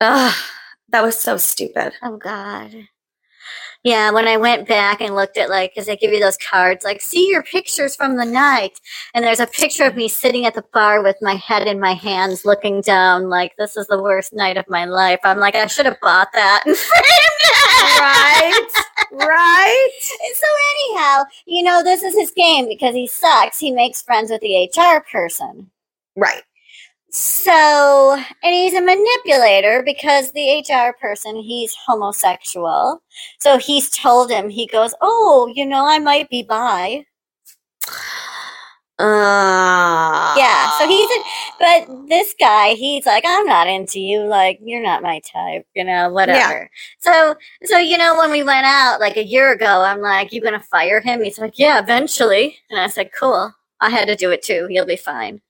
Ugh, 0.00 0.34
that 0.90 1.02
was 1.02 1.18
so 1.18 1.36
stupid. 1.36 1.92
Oh 2.02 2.16
God. 2.16 2.74
Yeah, 3.84 4.10
when 4.10 4.26
I 4.26 4.36
went 4.36 4.66
back 4.66 5.00
and 5.00 5.14
looked 5.14 5.36
at 5.36 5.48
like, 5.48 5.72
because 5.72 5.86
they 5.86 5.96
give 5.96 6.12
you 6.12 6.18
those 6.18 6.36
cards, 6.36 6.84
like, 6.84 7.00
see 7.00 7.28
your 7.28 7.44
pictures 7.44 7.94
from 7.94 8.16
the 8.16 8.24
night, 8.24 8.80
and 9.14 9.24
there's 9.24 9.38
a 9.38 9.46
picture 9.46 9.84
of 9.84 9.94
me 9.94 10.08
sitting 10.08 10.46
at 10.46 10.54
the 10.54 10.64
bar 10.72 11.00
with 11.00 11.16
my 11.22 11.36
head 11.36 11.68
in 11.68 11.78
my 11.78 11.94
hands, 11.94 12.44
looking 12.44 12.80
down, 12.80 13.28
like 13.28 13.52
this 13.56 13.76
is 13.76 13.86
the 13.86 14.02
worst 14.02 14.32
night 14.32 14.56
of 14.56 14.68
my 14.68 14.84
life. 14.84 15.20
I'm 15.22 15.38
like, 15.38 15.54
I 15.54 15.66
should 15.66 15.86
have 15.86 16.00
bought 16.00 16.28
that 16.32 16.64
and 16.66 16.76
framed 16.76 17.04
it. 17.40 18.00
Right? 18.00 18.68
right? 19.12 19.98
So 20.34 20.46
anyhow, 20.76 21.24
you 21.46 21.62
know, 21.62 21.82
this 21.82 22.02
is 22.02 22.14
his 22.14 22.30
game 22.30 22.68
because 22.68 22.94
he 22.94 23.06
sucks. 23.06 23.58
He 23.58 23.70
makes 23.72 24.02
friends 24.02 24.30
with 24.30 24.40
the 24.40 24.70
HR 24.76 25.04
person. 25.10 25.70
Right. 26.14 26.42
So, 27.10 28.22
and 28.42 28.54
he's 28.54 28.74
a 28.74 28.82
manipulator 28.82 29.82
because 29.82 30.32
the 30.32 30.62
HR 30.68 30.94
person, 31.00 31.36
he's 31.36 31.74
homosexual. 31.86 33.02
So 33.40 33.56
he's 33.56 33.88
told 33.90 34.30
him, 34.30 34.50
he 34.50 34.66
goes, 34.66 34.94
Oh, 35.00 35.50
you 35.54 35.64
know, 35.64 35.86
I 35.86 35.98
might 35.98 36.28
be 36.28 36.42
bi. 36.42 37.04
Uh, 38.98 40.34
Yeah. 40.38 40.78
So 40.78 40.86
he's, 40.86 41.10
a, 41.10 41.22
but 41.58 42.08
this 42.08 42.34
guy, 42.38 42.74
he's 42.74 43.06
like, 43.06 43.24
I'm 43.26 43.46
not 43.46 43.66
into 43.68 44.00
you. 44.00 44.20
Like, 44.24 44.58
you're 44.62 44.82
not 44.82 45.02
my 45.02 45.20
type, 45.20 45.66
you 45.74 45.84
know, 45.84 46.10
whatever. 46.10 46.68
So, 46.98 47.34
so, 47.64 47.78
you 47.78 47.96
know, 47.96 48.16
when 48.18 48.30
we 48.30 48.42
went 48.42 48.66
out 48.66 49.00
like 49.00 49.16
a 49.16 49.24
year 49.24 49.52
ago, 49.52 49.82
I'm 49.82 50.00
like, 50.02 50.32
You 50.32 50.42
gonna 50.42 50.60
fire 50.60 51.00
him? 51.00 51.22
He's 51.22 51.38
like, 51.38 51.58
Yeah, 51.58 51.80
eventually. 51.80 52.58
And 52.70 52.78
I 52.80 52.88
said, 52.88 53.10
Cool. 53.18 53.52
I 53.80 53.90
had 53.90 54.08
to 54.08 54.16
do 54.16 54.30
it 54.30 54.42
too. 54.42 54.66
He'll 54.68 54.86
be 54.86 54.96
fine. 54.96 55.40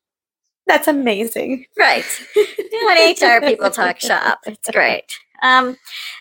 That's 0.69 0.87
amazing. 0.87 1.65
Right. 1.79 2.05
when 2.37 3.13
HR 3.15 3.41
people 3.41 3.71
talk 3.71 3.99
shop. 4.01 4.39
It's 4.47 4.71
great. 4.71 5.05
Um, 5.43 5.77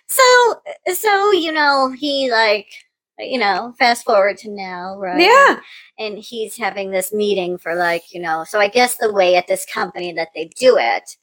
so, 0.07 0.55
so, 0.93 1.31
you 1.33 1.51
know, 1.51 1.93
he 1.95 2.31
like, 2.31 2.67
you 3.19 3.37
know, 3.39 3.73
fast 3.77 4.05
forward 4.05 4.37
to 4.39 4.49
now, 4.49 4.95
right? 4.97 5.19
Yeah. 5.19 5.59
And 5.99 6.17
he's 6.17 6.55
having 6.57 6.91
this 6.91 7.11
meeting 7.13 7.57
for 7.57 7.75
like, 7.75 8.13
you 8.13 8.21
know, 8.21 8.45
so 8.47 8.59
I 8.59 8.67
guess 8.69 8.97
the 8.97 9.11
way 9.11 9.35
at 9.35 9.47
this 9.47 9.65
company 9.65 10.13
that 10.13 10.29
they 10.33 10.45
do 10.59 10.77
it 10.79 11.17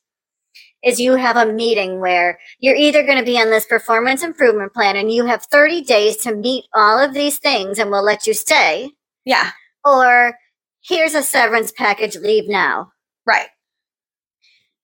is 0.85 1.01
you 1.01 1.15
have 1.15 1.37
a 1.37 1.51
meeting 1.51 2.01
where 2.01 2.39
you're 2.59 2.77
either 2.77 3.03
going 3.05 3.19
to 3.19 3.25
be 3.25 3.41
on 3.41 3.49
this 3.49 3.65
performance 3.65 4.23
improvement 4.23 4.75
plan 4.75 4.97
and 4.97 5.11
you 5.11 5.25
have 5.25 5.45
30 5.45 5.83
days 5.83 6.17
to 6.19 6.35
meet 6.35 6.65
all 6.75 6.99
of 6.99 7.15
these 7.15 7.39
things 7.39 7.79
and 7.79 7.91
we'll 7.91 8.05
let 8.05 8.27
you 8.27 8.35
stay, 8.35 8.91
Yeah. 9.25 9.53
or 9.85 10.37
here's 10.83 11.15
a 11.15 11.23
severance 11.23 11.73
package, 11.73 12.17
leave 12.17 12.49
now. 12.49 12.91
Right. 13.27 13.49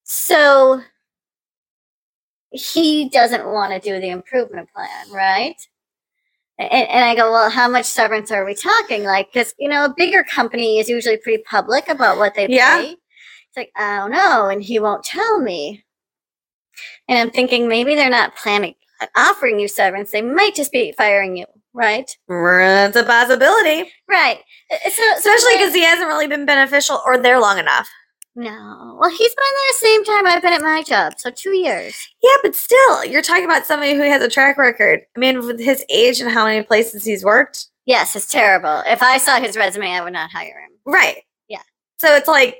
So 0.03 0.81
he 2.51 3.09
doesn't 3.09 3.45
want 3.45 3.71
to 3.71 3.79
do 3.79 3.99
the 3.99 4.09
improvement 4.09 4.69
plan, 4.73 5.11
right? 5.11 5.55
And, 6.59 6.71
and 6.89 7.05
I 7.05 7.15
go, 7.15 7.31
well, 7.31 7.49
how 7.49 7.67
much 7.69 7.85
severance 7.85 8.29
are 8.31 8.45
we 8.45 8.53
talking? 8.53 9.03
Like, 9.03 9.31
because 9.31 9.53
you 9.57 9.69
know, 9.69 9.85
a 9.85 9.93
bigger 9.95 10.23
company 10.23 10.79
is 10.79 10.89
usually 10.89 11.17
pretty 11.17 11.43
public 11.43 11.87
about 11.87 12.17
what 12.17 12.35
they 12.35 12.47
Yeah. 12.49 12.81
pay. 12.81 12.91
It's 12.91 13.57
like 13.57 13.71
I 13.75 13.97
don't 13.97 14.11
know, 14.11 14.47
and 14.47 14.63
he 14.63 14.79
won't 14.79 15.03
tell 15.03 15.39
me. 15.39 15.83
And 17.09 17.19
I'm 17.19 17.31
thinking 17.31 17.67
maybe 17.67 17.95
they're 17.95 18.09
not 18.09 18.35
planning 18.35 18.75
offering 19.17 19.59
you 19.59 19.67
severance; 19.67 20.11
they 20.11 20.21
might 20.21 20.55
just 20.55 20.71
be 20.71 20.93
firing 20.93 21.35
you, 21.35 21.45
right? 21.73 22.15
It's 22.29 22.95
a 22.95 23.03
possibility. 23.03 23.91
Right. 24.07 24.39
Uh, 24.71 24.89
So, 24.89 25.03
so 25.03 25.17
Especially 25.17 25.57
because 25.57 25.73
he 25.73 25.83
hasn't 25.83 26.07
really 26.07 26.27
been 26.27 26.45
beneficial 26.45 27.01
or 27.05 27.17
there 27.17 27.39
long 27.41 27.57
enough. 27.59 27.89
No, 28.35 28.97
well, 28.99 29.09
he's 29.09 29.35
been 29.35 29.43
there 29.55 29.71
the 29.71 29.77
same 29.77 30.03
time 30.05 30.27
I've 30.27 30.41
been 30.41 30.53
at 30.53 30.61
my 30.61 30.83
job, 30.83 31.13
so 31.17 31.29
two 31.31 31.55
years. 31.55 32.07
Yeah, 32.23 32.35
but 32.43 32.55
still, 32.55 33.03
you're 33.05 33.21
talking 33.21 33.45
about 33.45 33.65
somebody 33.65 33.93
who 33.93 34.01
has 34.01 34.21
a 34.23 34.29
track 34.29 34.57
record. 34.57 35.01
I 35.15 35.19
mean, 35.19 35.39
with 35.45 35.59
his 35.59 35.83
age 35.89 36.21
and 36.21 36.31
how 36.31 36.45
many 36.45 36.63
places 36.63 37.03
he's 37.03 37.23
worked. 37.25 37.67
Yes, 37.85 38.15
it's 38.15 38.27
terrible. 38.27 38.83
If 38.85 39.01
I 39.03 39.17
saw 39.17 39.39
his 39.39 39.57
resume, 39.57 39.91
I 39.91 40.01
would 40.03 40.13
not 40.13 40.31
hire 40.31 40.47
him. 40.61 40.71
Right. 40.85 41.17
Yeah. 41.49 41.61
So 41.99 42.15
it's 42.15 42.27
like, 42.27 42.57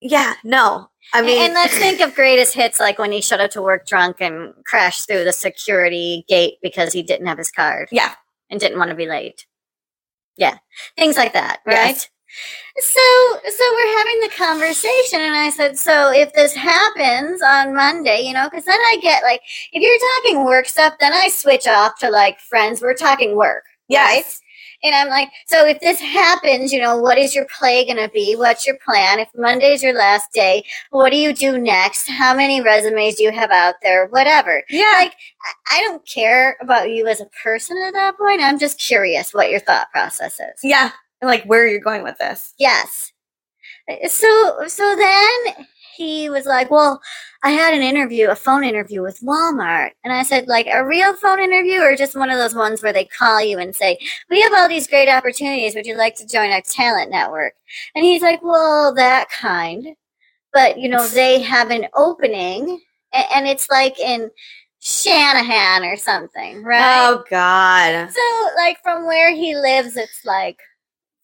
yeah, 0.00 0.34
no. 0.44 0.90
I 1.14 1.18
And- 1.18 1.26
mean, 1.26 1.42
and 1.42 1.54
let's 1.54 1.76
think 1.78 2.00
of 2.00 2.14
greatest 2.14 2.54
hits 2.54 2.78
like 2.80 2.98
when 2.98 3.12
he 3.12 3.20
showed 3.22 3.40
up 3.40 3.50
to 3.52 3.62
work 3.62 3.86
drunk 3.86 4.16
and 4.20 4.52
crashed 4.66 5.06
through 5.06 5.24
the 5.24 5.32
security 5.32 6.24
gate 6.28 6.54
because 6.62 6.92
he 6.92 7.02
didn't 7.02 7.26
have 7.26 7.38
his 7.38 7.50
card. 7.50 7.88
Yeah. 7.92 8.14
And 8.50 8.60
didn't 8.60 8.78
want 8.78 8.90
to 8.90 8.96
be 8.96 9.06
late. 9.06 9.46
Yeah. 10.36 10.58
Things 10.98 11.16
like 11.16 11.32
that, 11.32 11.60
right? 11.64 11.74
Yes. 11.88 12.08
So 12.78 13.00
so 13.48 13.64
we're 13.72 13.98
having 13.98 14.20
the 14.20 14.32
conversation 14.36 15.20
and 15.20 15.36
I 15.36 15.50
said, 15.50 15.78
so 15.78 16.10
if 16.12 16.32
this 16.32 16.54
happens 16.54 17.40
on 17.42 17.74
Monday, 17.74 18.22
you 18.22 18.32
know, 18.32 18.48
because 18.50 18.64
then 18.64 18.80
I 18.80 18.98
get 19.00 19.22
like 19.22 19.40
if 19.72 19.82
you're 19.82 20.10
talking 20.22 20.44
work 20.44 20.66
stuff, 20.66 20.94
then 20.98 21.12
I 21.12 21.28
switch 21.28 21.66
off 21.68 21.98
to 22.00 22.10
like 22.10 22.40
friends. 22.40 22.82
We're 22.82 22.94
talking 22.94 23.36
work. 23.36 23.64
Right? 23.90 24.24
yes. 24.24 24.40
And 24.84 24.94
I'm 24.94 25.08
like, 25.08 25.30
so 25.46 25.66
if 25.66 25.80
this 25.80 25.98
happens, 25.98 26.70
you 26.70 26.78
know, 26.78 26.98
what 26.98 27.16
is 27.16 27.34
your 27.34 27.46
play 27.58 27.86
going 27.86 27.96
to 27.96 28.10
be? 28.12 28.34
What's 28.36 28.66
your 28.66 28.76
plan? 28.84 29.18
If 29.18 29.28
Monday's 29.34 29.82
your 29.82 29.94
last 29.94 30.30
day, 30.32 30.62
what 30.90 31.10
do 31.10 31.16
you 31.16 31.32
do 31.32 31.56
next? 31.56 32.06
How 32.06 32.34
many 32.34 32.60
resumes 32.60 33.14
do 33.14 33.24
you 33.24 33.32
have 33.32 33.50
out 33.50 33.76
there? 33.82 34.08
Whatever. 34.08 34.62
Yeah. 34.68 34.92
Like, 34.98 35.14
I 35.72 35.80
don't 35.80 36.06
care 36.06 36.58
about 36.60 36.90
you 36.90 37.06
as 37.06 37.22
a 37.22 37.26
person 37.42 37.78
at 37.78 37.94
that 37.94 38.18
point. 38.18 38.42
I'm 38.42 38.58
just 38.58 38.78
curious 38.78 39.32
what 39.32 39.50
your 39.50 39.60
thought 39.60 39.90
process 39.90 40.38
is. 40.38 40.60
yeah. 40.62 40.90
Like, 41.26 41.44
where 41.44 41.66
you're 41.66 41.80
going 41.80 42.02
with 42.02 42.18
this? 42.18 42.54
Yes. 42.58 43.12
Uh, 43.88 44.08
so, 44.08 44.66
so 44.66 44.96
then 44.96 45.66
he 45.96 46.28
was 46.30 46.46
like, 46.46 46.70
well, 46.70 47.00
I 47.42 47.50
had 47.50 47.74
an 47.74 47.82
interview, 47.82 48.30
a 48.30 48.34
phone 48.34 48.64
interview 48.64 49.02
with 49.02 49.20
Walmart. 49.20 49.90
And 50.02 50.12
I 50.12 50.22
said, 50.22 50.48
like, 50.48 50.66
a 50.66 50.84
real 50.84 51.14
phone 51.14 51.40
interview 51.40 51.80
or 51.80 51.94
just 51.94 52.16
one 52.16 52.30
of 52.30 52.38
those 52.38 52.54
ones 52.54 52.82
where 52.82 52.92
they 52.92 53.04
call 53.04 53.44
you 53.44 53.58
and 53.58 53.76
say, 53.76 53.98
we 54.30 54.40
have 54.40 54.52
all 54.54 54.68
these 54.68 54.88
great 54.88 55.08
opportunities. 55.08 55.74
Would 55.74 55.86
you 55.86 55.96
like 55.96 56.16
to 56.16 56.26
join 56.26 56.50
our 56.50 56.62
talent 56.62 57.10
network? 57.10 57.52
And 57.94 58.04
he's 58.04 58.22
like, 58.22 58.42
well, 58.42 58.94
that 58.94 59.28
kind. 59.30 59.88
But, 60.52 60.78
you 60.78 60.88
know, 60.88 61.06
they 61.08 61.40
have 61.42 61.70
an 61.70 61.86
opening 61.94 62.80
and 63.12 63.46
it's 63.46 63.68
like 63.70 63.98
in 64.00 64.30
Shanahan 64.80 65.84
or 65.84 65.96
something, 65.96 66.62
right? 66.62 67.08
Oh, 67.08 67.24
God. 67.30 68.10
So, 68.10 68.48
like, 68.56 68.78
from 68.82 69.06
where 69.06 69.34
he 69.34 69.54
lives, 69.54 69.96
it's 69.96 70.24
like 70.24 70.58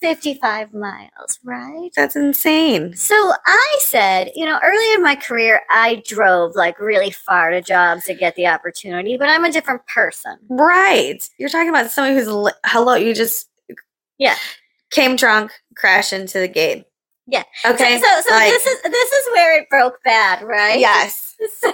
55 0.01 0.73
miles, 0.75 1.39
right? 1.45 1.91
That's 1.97 2.17
insane. 2.17 2.95
So 2.97 3.15
I 3.47 3.77
said, 3.81 4.31
you 4.35 4.47
know, 4.47 4.59
early 4.63 4.95
in 4.95 5.03
my 5.03 5.15
career, 5.17 5.63
I 5.71 6.03
drove 6.07 6.55
like 6.55 6.79
really 6.81 7.11
far 7.11 7.51
to 7.51 7.61
jobs 7.61 8.05
to 8.07 8.15
get 8.15 8.35
the 8.37 8.47
opportunity, 8.47 9.17
but 9.17 9.29
I'm 9.29 9.45
a 9.45 9.53
different 9.53 9.87
person. 9.87 10.37
Right. 10.49 11.29
You're 11.39 11.49
talking 11.51 11.69
about 11.69 11.91
somebody 11.91 12.17
who's 12.17 12.29
li- 12.29 12.53
hello. 12.65 12.95
You 12.95 13.15
just 13.15 13.49
Yeah. 14.19 14.37
came 14.91 15.17
drunk, 15.17 15.53
crashed 15.77 16.13
into 16.13 16.39
the 16.39 16.49
gate. 16.49 16.87
Yeah. 17.27 17.45
Okay. 17.65 17.99
So, 18.01 18.07
so, 18.07 18.21
so 18.29 18.35
like- 18.35 18.51
this 18.51 18.67
is 18.67 18.83
this 18.83 19.13
is 19.13 19.27
where 19.33 19.61
it 19.61 19.69
broke 19.71 20.03
bad, 20.03 20.43
right? 20.43 20.79
yes. 20.81 21.27
So 21.59 21.73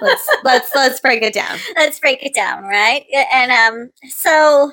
Let's 0.00 0.28
let's 0.44 0.74
let's 0.74 1.00
break 1.00 1.22
it 1.22 1.32
down. 1.34 1.58
let's 1.76 1.98
break 1.98 2.22
it 2.24 2.34
down, 2.34 2.62
right? 2.64 3.04
And 3.32 3.50
um, 3.50 3.90
so 4.08 4.72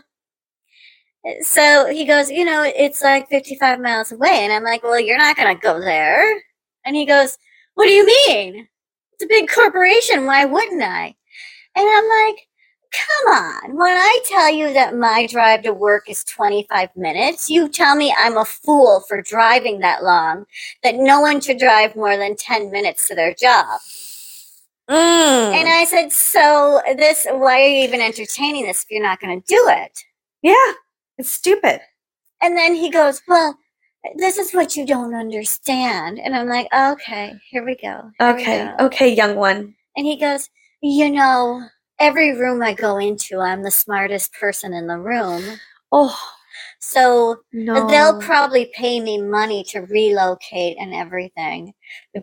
so 1.42 1.90
he 1.90 2.06
goes, 2.06 2.30
you 2.30 2.46
know, 2.46 2.64
it's 2.64 3.02
like 3.02 3.30
55 3.30 3.80
miles 3.80 4.12
away, 4.12 4.40
and 4.44 4.52
I'm 4.52 4.64
like, 4.64 4.84
well, 4.84 5.00
you're 5.00 5.18
not 5.18 5.38
gonna 5.38 5.56
go 5.56 5.80
there. 5.80 6.42
And 6.86 6.96
he 6.96 7.06
goes, 7.06 7.38
what 7.76 7.86
do 7.86 7.92
you 7.92 8.06
mean? 8.06 8.68
It's 9.14 9.24
a 9.24 9.28
big 9.28 9.50
corporation. 9.50 10.26
Why 10.26 10.46
wouldn't 10.46 10.84
I? 10.84 11.16
And 11.76 11.88
I'm 11.88 12.28
like, 12.28 12.48
come 12.94 13.34
on. 13.34 13.78
When 13.78 13.92
I 13.92 14.20
tell 14.26 14.54
you 14.54 14.74
that 14.74 14.96
my 14.96 15.26
drive 15.28 15.64
to 15.64 15.74
work 15.74 16.10
is 16.10 16.24
25 16.26 16.90
minutes, 16.96 17.50
you 17.50 17.68
tell 17.70 17.96
me 17.96 18.14
I'm 18.18 18.38
a 18.38 18.46
fool 18.46 19.04
for 19.08 19.22
driving 19.22 19.80
that 19.80 20.04
long, 20.04 20.46
that 20.84 20.96
no 20.96 21.22
one 21.22 21.42
should 21.42 21.58
drive 21.58 21.96
more 21.96 22.18
than 22.18 22.36
10 22.36 22.72
minutes 22.72 23.08
to 23.08 23.16
their 23.16 23.34
job. 23.34 23.80
Mm. 24.90 25.54
And 25.54 25.70
I 25.70 25.86
said, 25.86 26.12
so 26.12 26.82
this, 26.98 27.26
why 27.32 27.62
are 27.62 27.68
you 27.68 27.84
even 27.86 28.02
entertaining 28.02 28.66
this 28.66 28.84
if 28.84 28.92
you're 28.92 29.02
not 29.02 29.20
going 29.20 29.42
to 29.42 29.48
do 29.48 29.68
it? 29.70 30.04
yeah, 30.44 30.74
it's 31.18 31.30
stupid. 31.30 31.82
And 32.42 32.58
then 32.58 32.76
he 32.76 32.90
goes, 32.90 33.22
well, 33.28 33.58
this 34.18 34.38
is 34.38 34.52
what 34.54 34.76
you 34.76 34.86
don't 34.86 35.16
understand. 35.16 36.20
And 36.20 36.36
I'm 36.36 36.48
like, 36.48 36.68
okay, 36.74 37.34
here 37.50 37.66
we 37.66 37.76
go. 37.76 38.12
here 38.20 38.36
we 38.36 38.42
Okay. 38.42 38.66
go." 38.78 38.86
Okay, 38.86 39.14
young 39.14 39.36
one. 39.36 39.76
And 39.96 40.06
he 40.06 40.18
goes, 40.20 40.50
you 40.82 41.10
know, 41.10 41.62
every 42.00 42.36
room 42.38 42.62
I 42.62 42.74
go 42.74 42.98
into, 42.98 43.40
I'm 43.40 43.64
the 43.64 43.72
smartest 43.72 44.34
person 44.34 44.74
in 44.74 44.88
the 44.88 44.98
room. 44.98 45.44
Oh 45.92 46.20
So 46.86 47.38
no. 47.54 47.88
they'll 47.88 48.20
probably 48.20 48.70
pay 48.76 49.00
me 49.00 49.22
money 49.22 49.64
to 49.70 49.80
relocate 49.82 50.78
and 50.80 50.94
everything 50.94 51.74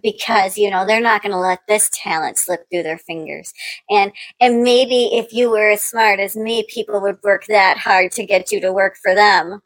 because 0.03 0.59
you 0.59 0.71
know 0.71 0.87
they're 0.87 1.01
not 1.01 1.23
going 1.23 1.33
to 1.33 1.39
let 1.39 1.61
this 1.67 1.89
talent 1.93 2.37
slip 2.39 2.61
through 2.71 2.83
their 2.83 2.99
fingers 2.99 3.53
and 3.89 4.13
and 4.41 4.63
maybe 4.63 5.07
if 5.15 5.33
you 5.33 5.51
were 5.51 5.71
as 5.71 5.81
smart 5.83 6.21
as 6.21 6.37
me 6.37 6.65
people 6.69 7.01
would 7.01 7.19
work 7.23 7.47
that 7.49 7.79
hard 7.79 8.13
to 8.13 8.27
get 8.27 8.53
you 8.53 8.61
to 8.61 8.73
work 8.73 8.97
for 9.03 9.15
them 9.15 9.61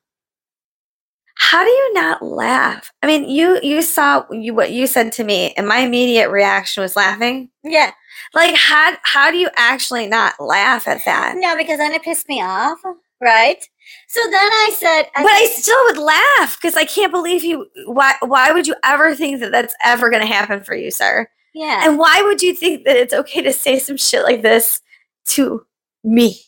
How 1.36 1.64
do 1.64 1.70
you 1.70 1.92
not 1.94 2.22
laugh? 2.22 2.92
I 3.02 3.06
mean, 3.06 3.28
you 3.28 3.60
you 3.62 3.82
saw 3.82 4.24
you 4.30 4.54
what 4.54 4.70
you 4.72 4.86
said 4.86 5.12
to 5.12 5.24
me, 5.24 5.52
and 5.56 5.66
my 5.68 5.78
immediate 5.78 6.30
reaction 6.30 6.82
was 6.82 6.96
laughing. 6.96 7.50
yeah 7.62 7.92
Like, 8.34 8.54
how 8.56 8.96
how 9.02 9.30
do 9.30 9.36
you 9.38 9.50
actually 9.56 10.06
not 10.06 10.34
laugh 10.40 10.86
at 10.88 11.04
that? 11.04 11.38
no 11.38 11.56
because 11.56 11.78
then 11.78 11.92
it 11.92 12.02
pissed 12.02 12.28
me 12.28 12.42
off 12.42 12.78
right 13.20 13.64
so 14.08 14.20
then 14.30 14.50
i 14.52 14.70
said 14.74 15.04
But 15.14 15.26
I 15.26 15.46
still 15.46 15.84
would 15.86 15.98
laugh 15.98 16.56
because 16.60 16.76
I 16.76 16.84
can't 16.84 17.12
believe 17.12 17.44
you. 17.44 17.66
Why 17.86 18.14
why 18.20 18.50
would 18.52 18.66
you 18.66 18.74
ever 18.84 19.14
think 19.14 19.40
that 19.40 19.52
that's 19.52 19.74
ever 19.84 20.10
going 20.10 20.22
to 20.22 20.32
happen 20.32 20.62
for 20.62 20.74
you, 20.74 20.90
sir? 20.90 21.28
yeah 21.54 21.86
And 21.86 21.98
why 21.98 22.22
would 22.22 22.42
you 22.42 22.54
think 22.54 22.84
that 22.84 22.96
it's 22.96 23.14
okay 23.14 23.42
to 23.42 23.52
say 23.52 23.78
some 23.78 23.96
shit 23.96 24.22
like 24.24 24.42
this 24.42 24.80
to 25.26 25.64
me? 26.02 26.40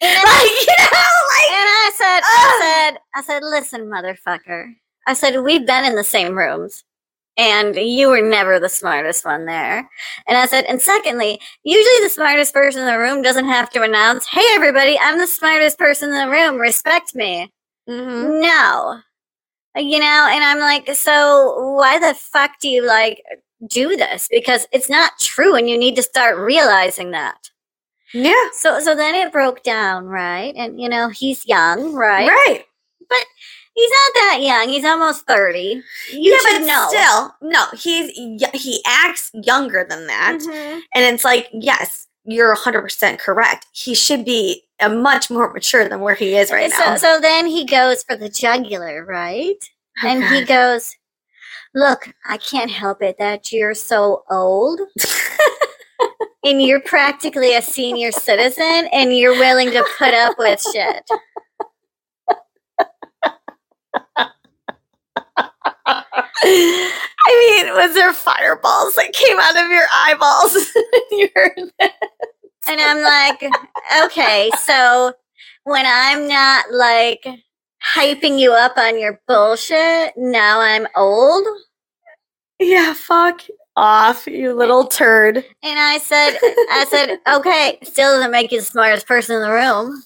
and, 0.00 0.14
Like, 0.24 0.50
you 0.50 0.66
know, 0.78 1.10
like 1.34 1.50
and 1.50 1.68
i 1.68 1.90
said 1.94 2.20
i 2.24 2.58
said 2.60 2.98
i 3.16 3.22
said 3.22 3.42
listen 3.42 3.82
motherfucker 3.86 4.72
i 5.06 5.12
said 5.14 5.42
we've 5.42 5.66
been 5.66 5.84
in 5.84 5.94
the 5.96 6.04
same 6.04 6.36
rooms 6.38 6.84
and 7.36 7.74
you 7.76 8.08
were 8.08 8.20
never 8.22 8.58
the 8.60 8.68
smartest 8.68 9.24
one 9.24 9.46
there. 9.46 9.88
And 10.28 10.38
I 10.38 10.46
said, 10.46 10.64
and 10.66 10.80
secondly, 10.80 11.40
usually 11.64 12.04
the 12.04 12.10
smartest 12.10 12.54
person 12.54 12.82
in 12.82 12.86
the 12.86 12.98
room 12.98 13.22
doesn't 13.22 13.46
have 13.48 13.70
to 13.70 13.82
announce, 13.82 14.26
hey, 14.26 14.44
everybody, 14.50 14.98
I'm 15.00 15.18
the 15.18 15.26
smartest 15.26 15.78
person 15.78 16.10
in 16.10 16.16
the 16.26 16.30
room, 16.30 16.56
respect 16.56 17.14
me. 17.14 17.52
Mhm. 17.88 18.40
No. 18.40 19.00
You 19.76 19.98
know, 19.98 20.28
and 20.30 20.44
I'm 20.44 20.60
like, 20.60 20.88
so 20.94 21.74
why 21.74 21.98
the 21.98 22.14
fuck 22.14 22.52
do 22.60 22.68
you 22.68 22.86
like 22.86 23.22
do 23.66 23.96
this? 23.96 24.28
Because 24.30 24.66
it's 24.72 24.88
not 24.88 25.12
true 25.20 25.56
and 25.56 25.68
you 25.68 25.76
need 25.76 25.96
to 25.96 26.02
start 26.02 26.36
realizing 26.38 27.10
that. 27.10 27.50
yeah, 28.12 28.48
So 28.52 28.78
so 28.78 28.94
then 28.94 29.14
it 29.16 29.32
broke 29.32 29.64
down, 29.64 30.04
right? 30.06 30.54
And 30.56 30.80
you 30.80 30.88
know, 30.88 31.08
he's 31.08 31.44
young, 31.46 31.92
right? 31.94 32.28
right. 32.28 32.64
He's 33.74 33.90
not 33.90 34.14
that 34.14 34.38
young. 34.40 34.68
He's 34.68 34.84
almost 34.84 35.26
30. 35.26 35.82
You 36.12 36.32
yeah, 36.32 36.38
but 36.44 36.66
know. 36.66 36.86
still, 36.88 37.50
no, 37.50 37.64
he's 37.76 38.10
he 38.54 38.82
acts 38.86 39.30
younger 39.34 39.84
than 39.88 40.06
that, 40.06 40.38
Mhm. 40.40 40.80
and 40.94 41.14
it's 41.14 41.24
like, 41.24 41.48
yes, 41.52 42.06
you're 42.24 42.50
100 42.52 42.82
percent 42.82 43.18
correct. 43.18 43.66
He 43.72 43.94
should 43.94 44.24
be 44.24 44.62
a 44.80 44.88
much 44.88 45.30
more 45.30 45.52
mature 45.52 45.88
than 45.88 46.00
where 46.00 46.14
he 46.14 46.36
is 46.36 46.50
right 46.50 46.70
so, 46.72 46.78
now. 46.84 46.96
so 46.96 47.20
then 47.20 47.46
he 47.46 47.64
goes 47.64 48.02
for 48.04 48.16
the 48.16 48.28
jugular, 48.28 49.04
right? 49.04 49.56
Oh, 50.02 50.08
and 50.08 50.24
he 50.24 50.44
goes, 50.44 50.96
Look, 51.74 52.08
I 52.24 52.36
can't 52.36 52.70
help 52.70 53.02
it 53.02 53.16
that 53.18 53.50
you're 53.50 53.74
so 53.74 54.22
old. 54.30 54.80
and 56.44 56.62
you're 56.62 56.80
practically 56.80 57.54
a 57.56 57.62
senior 57.62 58.12
citizen 58.12 58.88
and 58.92 59.16
you're 59.16 59.32
willing 59.32 59.70
to 59.72 59.84
put 59.98 60.14
up 60.14 60.36
with 60.38 60.60
shit. 60.72 61.08
I 66.46 67.62
mean, 67.64 67.74
was 67.74 67.94
there 67.94 68.12
fireballs 68.12 68.94
that 68.96 69.12
came 69.12 69.38
out 69.38 69.56
of 69.56 69.70
your 69.70 69.86
eyeballs? 69.94 70.54
you? 71.10 71.28
And 72.66 72.80
I'm 72.80 73.02
like, 73.02 73.42
okay, 74.04 74.50
so 74.62 75.12
when 75.64 75.84
I'm 75.86 76.28
not 76.28 76.70
like 76.70 77.26
hyping 77.94 78.38
you 78.38 78.52
up 78.52 78.76
on 78.76 78.98
your 78.98 79.20
bullshit, 79.26 80.12
now 80.16 80.60
I'm 80.60 80.86
old. 80.96 81.46
Yeah, 82.58 82.94
fuck 82.94 83.42
off, 83.76 84.26
you 84.26 84.54
little 84.54 84.86
turd. 84.86 85.36
And 85.36 85.78
I 85.78 85.98
said, 85.98 86.38
I 86.42 86.86
said, 86.88 87.18
okay, 87.36 87.78
still 87.82 88.16
doesn't 88.16 88.30
make 88.30 88.52
you 88.52 88.60
the 88.60 88.66
smartest 88.66 89.06
person 89.06 89.36
in 89.36 89.42
the 89.42 89.50
room. 89.50 90.02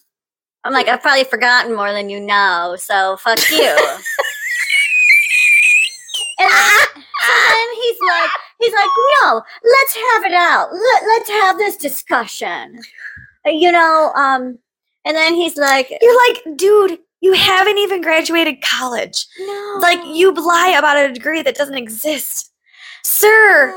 I'm 0.64 0.72
like, 0.72 0.89
I've 0.89 1.03
probably 1.03 1.24
forgotten 1.24 1.74
more 1.74 1.93
than 1.93 2.09
you 2.11 2.20
know, 2.20 2.76
so 2.78 3.16
fuck 3.18 3.39
you. 3.51 3.76
and 6.41 6.51
then, 6.51 7.74
he's 7.82 7.97
like, 8.07 8.30
he's 8.61 8.72
like, 8.72 8.91
no, 9.22 9.43
let's 9.64 9.95
have 9.95 10.24
it 10.24 10.34
out. 10.34 10.68
Let, 10.72 11.03
let's 11.07 11.30
have 11.30 11.59
this 11.59 11.76
discussion. 11.76 12.80
Uh, 13.47 13.51
You 13.51 13.72
know, 13.72 14.12
um, 14.14 14.59
and 15.05 15.16
then 15.16 15.34
he's 15.34 15.57
like, 15.57 15.91
You're 16.01 16.28
like, 16.28 16.57
dude, 16.57 16.99
you 17.20 17.32
haven't 17.34 17.78
even 17.78 18.01
graduated 18.03 18.62
college. 18.62 19.26
no, 19.39 19.78
Like, 19.80 20.01
you 20.05 20.32
lie 20.32 20.74
about 20.78 20.97
a 20.97 21.12
degree 21.12 21.43
that 21.43 21.57
doesn't 21.57 21.76
exist. 21.78 22.53
Sir, 23.05 23.68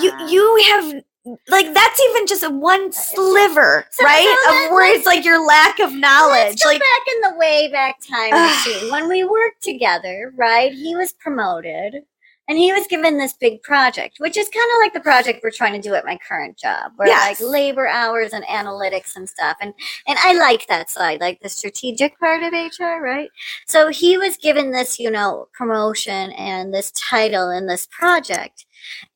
you 0.00 0.10
Ah. 0.14 0.28
you 0.28 0.62
have 0.68 1.02
like 1.48 1.72
that's 1.74 2.00
even 2.10 2.26
just 2.26 2.50
one 2.52 2.88
uh, 2.88 2.92
sliver, 2.92 3.86
so- 3.90 4.04
right? 4.04 4.44
so 4.48 4.66
of 4.66 4.72
where 4.72 4.94
it's 4.94 5.06
like 5.06 5.24
your 5.24 5.44
lack 5.46 5.78
of 5.80 5.92
knowledge. 5.92 6.62
Like 6.64 6.80
back 6.80 7.14
in 7.14 7.32
the 7.32 7.38
way 7.38 7.68
back 7.72 7.96
time 8.00 8.30
machine. 8.30 8.90
When 8.90 9.08
we 9.08 9.24
worked 9.24 9.62
together, 9.62 10.32
right? 10.36 10.72
He 10.72 10.94
was 10.96 11.12
promoted 11.12 12.02
and 12.50 12.56
he 12.56 12.72
was 12.72 12.86
given 12.86 13.18
this 13.18 13.34
big 13.34 13.62
project, 13.62 14.16
which 14.20 14.38
is 14.38 14.48
kind 14.48 14.64
of 14.74 14.78
like 14.80 14.94
the 14.94 15.00
project 15.00 15.40
we're 15.44 15.50
trying 15.50 15.74
to 15.74 15.86
do 15.86 15.94
at 15.94 16.06
my 16.06 16.16
current 16.26 16.56
job, 16.56 16.92
where 16.96 17.08
Yes. 17.08 17.40
like 17.42 17.50
labor 17.50 17.86
hours 17.86 18.32
and 18.32 18.42
analytics 18.46 19.16
and 19.16 19.28
stuff. 19.28 19.56
And 19.60 19.74
and 20.06 20.18
I 20.22 20.32
like 20.32 20.66
that 20.68 20.88
side, 20.88 21.20
like 21.20 21.40
the 21.40 21.48
strategic 21.50 22.18
part 22.18 22.42
of 22.42 22.52
HR, 22.54 23.02
right? 23.02 23.28
So 23.66 23.88
he 23.88 24.16
was 24.16 24.36
given 24.38 24.70
this, 24.72 24.98
you 24.98 25.10
know, 25.10 25.48
promotion 25.52 26.32
and 26.32 26.72
this 26.72 26.90
title 26.92 27.50
and 27.50 27.68
this 27.68 27.86
project. 27.90 28.64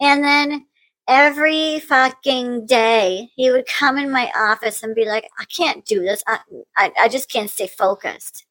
And 0.00 0.22
then 0.22 0.66
every 1.08 1.80
fucking 1.80 2.66
day 2.66 3.28
he 3.34 3.50
would 3.50 3.66
come 3.66 3.98
in 3.98 4.10
my 4.10 4.30
office 4.36 4.82
and 4.82 4.94
be 4.94 5.04
like 5.04 5.28
i 5.38 5.44
can't 5.44 5.84
do 5.84 6.00
this 6.00 6.22
i, 6.26 6.38
I, 6.76 6.92
I 7.00 7.08
just 7.08 7.30
can't 7.30 7.50
stay 7.50 7.66
focused 7.66 8.46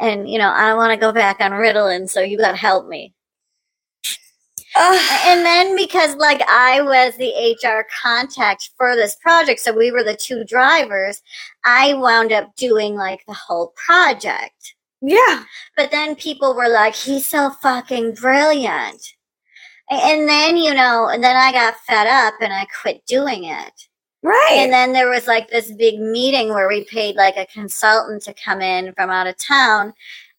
and 0.00 0.28
you 0.28 0.38
know 0.38 0.50
i 0.50 0.74
want 0.74 0.92
to 0.92 0.96
go 0.96 1.12
back 1.12 1.40
on 1.40 1.52
ritalin 1.52 2.08
so 2.08 2.20
you 2.20 2.38
gotta 2.38 2.56
help 2.56 2.88
me 2.88 3.14
ugh. 4.76 5.20
and 5.26 5.44
then 5.44 5.76
because 5.76 6.16
like 6.16 6.42
i 6.48 6.80
was 6.80 7.14
the 7.16 7.56
hr 7.62 7.86
contact 8.02 8.70
for 8.78 8.96
this 8.96 9.16
project 9.16 9.60
so 9.60 9.72
we 9.72 9.90
were 9.90 10.02
the 10.02 10.16
two 10.16 10.44
drivers 10.44 11.22
i 11.64 11.92
wound 11.94 12.32
up 12.32 12.56
doing 12.56 12.94
like 12.94 13.20
the 13.26 13.34
whole 13.34 13.74
project 13.76 14.76
yeah. 15.02 15.44
but 15.76 15.90
then 15.90 16.16
people 16.16 16.54
were 16.54 16.68
like, 16.68 16.94
he's 16.94 17.26
so 17.26 17.50
fucking 17.50 18.14
brilliant. 18.14 19.14
And 19.90 20.28
then, 20.28 20.56
you 20.56 20.74
know, 20.74 21.08
and 21.08 21.22
then 21.22 21.36
I 21.36 21.52
got 21.52 21.76
fed 21.86 22.06
up 22.06 22.34
and 22.40 22.52
I 22.52 22.66
quit 22.82 23.04
doing 23.06 23.44
it. 23.44 23.88
Right. 24.22 24.56
And 24.58 24.72
then 24.72 24.92
there 24.92 25.08
was 25.08 25.26
like 25.28 25.48
this 25.48 25.70
big 25.72 26.00
meeting 26.00 26.48
where 26.48 26.66
we 26.68 26.84
paid 26.84 27.14
like 27.14 27.36
a 27.36 27.46
consultant 27.46 28.22
to 28.24 28.34
come 28.34 28.60
in 28.60 28.92
from 28.94 29.10
out 29.10 29.28
of 29.28 29.36
town. 29.36 29.92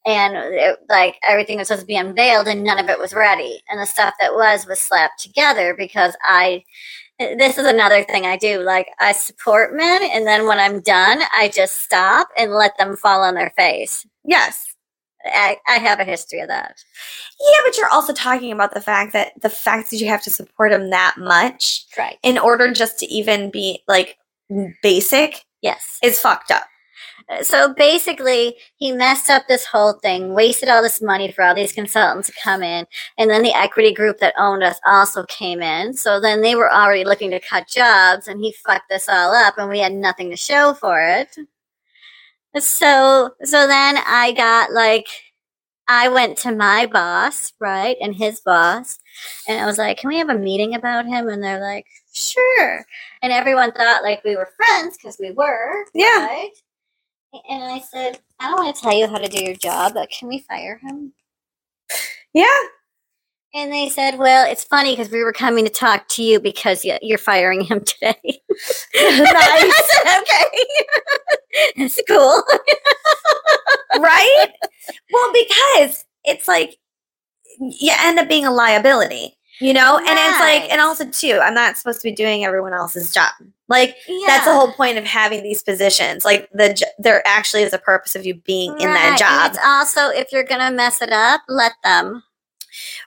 and 0.06 0.36
it, 0.38 0.80
like 0.90 1.18
everything 1.28 1.58
was 1.58 1.68
supposed 1.68 1.82
to 1.84 1.88
be 1.88 1.98
unveiled 1.98 2.48
and 2.48 2.64
none 2.64 2.80
of 2.80 2.90
it 2.90 2.98
was 3.00 3.14
ready 3.14 3.62
and 3.70 3.80
the 3.80 3.86
stuff 3.86 4.14
that 4.20 4.34
was 4.34 4.66
was 4.66 4.80
slapped 4.80 5.20
together 5.22 5.76
because 5.78 6.16
i 6.24 6.64
this 7.20 7.58
is 7.58 7.66
another 7.66 8.04
thing 8.06 8.26
i 8.26 8.38
do 8.38 8.62
like 8.62 8.88
i 9.00 9.12
support 9.12 9.76
men 9.76 10.02
and 10.14 10.26
then 10.26 10.46
when 10.48 10.60
i'm 10.60 10.80
done 10.82 11.20
i 11.38 11.50
just 11.54 11.78
stop 11.78 12.30
and 12.38 12.54
let 12.54 12.78
them 12.78 12.96
fall 12.96 13.22
on 13.24 13.36
their 13.36 13.52
face 13.58 14.06
Yes. 14.24 14.77
I, 15.34 15.58
I 15.68 15.76
have 15.76 16.00
a 16.00 16.04
history 16.04 16.40
of 16.40 16.48
that. 16.48 16.76
Yeah, 17.40 17.60
but 17.66 17.78
you're 17.78 17.90
also 17.90 18.14
talking 18.14 18.52
about 18.52 18.74
the 18.74 18.82
fact 18.82 19.14
that 19.14 19.40
the 19.42 19.50
fact 19.50 19.92
that 19.92 19.98
you 19.98 20.08
have 20.08 20.24
to 20.24 20.30
support 20.30 20.72
him 20.72 20.90
that 20.90 21.16
much 21.18 21.86
right. 21.98 22.18
in 22.24 22.38
order 22.38 22.72
just 22.72 23.00
to 23.00 23.06
even 23.08 23.52
be 23.52 23.84
like 23.88 24.18
basic 24.82 25.46
yes. 25.62 26.00
is 26.02 26.20
fucked 26.20 26.52
up. 26.52 26.64
Uh, 27.30 27.44
so 27.44 27.74
basically 27.74 28.56
he 28.78 28.92
messed 28.92 29.30
up 29.30 29.44
this 29.48 29.66
whole 29.66 29.94
thing 29.94 30.34
wasted 30.34 30.70
all 30.70 30.82
this 30.82 31.02
money 31.02 31.30
for 31.32 31.44
all 31.44 31.54
these 31.54 31.74
consultants 31.74 32.28
to 32.28 32.34
come 32.42 32.64
in 32.64 32.86
and 33.18 33.30
then 33.30 33.44
the 33.44 33.54
equity 33.54 33.94
group 33.94 34.20
that 34.20 34.34
owned 34.38 34.64
us 34.64 34.80
also 34.88 35.24
came 35.26 35.62
in. 35.62 35.94
So 35.94 36.22
then 36.22 36.42
they 36.42 36.56
were 36.56 36.72
already 36.72 37.04
looking 37.04 37.32
to 37.32 37.40
cut 37.40 37.68
jobs 37.68 38.28
and 38.28 38.40
he 38.40 38.54
fucked 38.66 38.90
this 38.90 39.10
all 39.10 39.36
up 39.36 39.58
and 39.58 39.70
we 39.70 39.80
had 39.80 39.94
nothing 39.94 40.30
to 40.30 40.38
show 40.38 40.74
for 40.74 41.02
it 41.02 41.38
so 42.60 43.32
so 43.44 43.68
then 43.68 43.98
i 44.06 44.34
got 44.36 44.72
like 44.72 45.08
i 45.88 46.08
went 46.10 46.38
to 46.38 46.52
my 46.52 46.86
boss 46.86 47.54
right 47.60 47.98
and 48.02 48.16
his 48.16 48.40
boss 48.42 49.00
and 49.48 49.60
i 49.60 49.66
was 49.66 49.78
like 49.78 49.98
can 49.98 50.08
we 50.10 50.18
have 50.18 50.30
a 50.30 50.38
meeting 50.38 50.76
about 50.76 51.06
him 51.06 51.28
and 51.30 51.44
they're 51.44 51.62
like 51.62 51.86
sure 52.14 52.86
and 53.22 53.32
everyone 53.32 53.72
thought 53.72 54.04
like 54.04 54.24
we 54.24 54.36
were 54.36 54.50
friends 54.58 54.98
because 54.98 55.18
we 55.20 55.32
were 55.32 55.86
Yeah. 55.94 56.26
right 56.26 56.52
and 57.50 57.64
I 57.64 57.80
said, 57.80 58.20
I 58.40 58.50
don't 58.50 58.64
want 58.64 58.76
to 58.76 58.82
tell 58.82 58.94
you 58.94 59.08
how 59.08 59.18
to 59.18 59.28
do 59.28 59.44
your 59.44 59.56
job, 59.56 59.94
but 59.94 60.10
can 60.10 60.28
we 60.30 60.40
fire 60.48 60.80
him? 60.82 61.14
Yeah. 62.34 62.46
And 63.58 63.74
they 63.74 63.90
said, 63.90 64.20
Well, 64.20 64.46
it's 64.50 64.64
funny 64.64 64.92
because 64.96 65.12
we 65.12 65.24
were 65.24 65.34
coming 65.34 65.66
to 65.66 65.72
talk 65.72 66.08
to 66.10 66.22
you 66.24 66.40
because 66.40 66.86
you're 67.02 67.18
firing 67.18 67.62
him 67.62 67.80
today. 67.86 68.14
I 68.96 69.72
said, 69.90 70.22
Okay. 70.22 71.74
That's 71.78 72.00
cool. 72.08 72.44
right? 74.00 74.48
well, 75.12 75.34
because 75.34 76.06
it's 76.24 76.48
like 76.48 76.78
you 77.60 77.92
end 78.00 78.20
up 78.20 78.28
being 78.30 78.46
a 78.46 78.52
liability, 78.52 79.36
you 79.60 79.74
know? 79.74 79.98
And 79.98 80.08
it's 80.08 80.40
like, 80.40 80.72
and 80.72 80.80
also, 80.80 81.10
too, 81.10 81.40
I'm 81.42 81.56
not 81.56 81.78
supposed 81.78 82.00
to 82.02 82.08
be 82.08 82.12
doing 82.16 82.46
everyone 82.46 82.74
else's 82.74 83.12
job. 83.12 83.32
Like, 83.70 83.98
that's 84.28 84.46
the 84.46 84.54
whole 84.54 84.72
point 84.72 85.00
of 85.00 85.04
having 85.04 85.42
these 85.42 85.64
positions. 85.64 86.24
Like, 86.24 86.48
the 86.52 86.80
there 87.00 87.24
actually 87.26 87.64
is 87.64 87.74
a 87.74 87.80
purpose 87.80 88.16
of 88.16 88.24
you 88.24 88.36
being 88.36 88.72
in 88.74 88.94
that 88.94 88.94
Right, 88.94 89.10
and 89.10 89.18
job. 89.18 89.50
It's 89.52 89.66
also, 89.66 90.10
if 90.16 90.32
you're 90.32 90.44
going 90.44 90.62
to 90.62 90.72
mess 90.72 91.02
it 91.02 91.12
up, 91.12 91.42
let 91.50 91.74
them. 91.84 92.24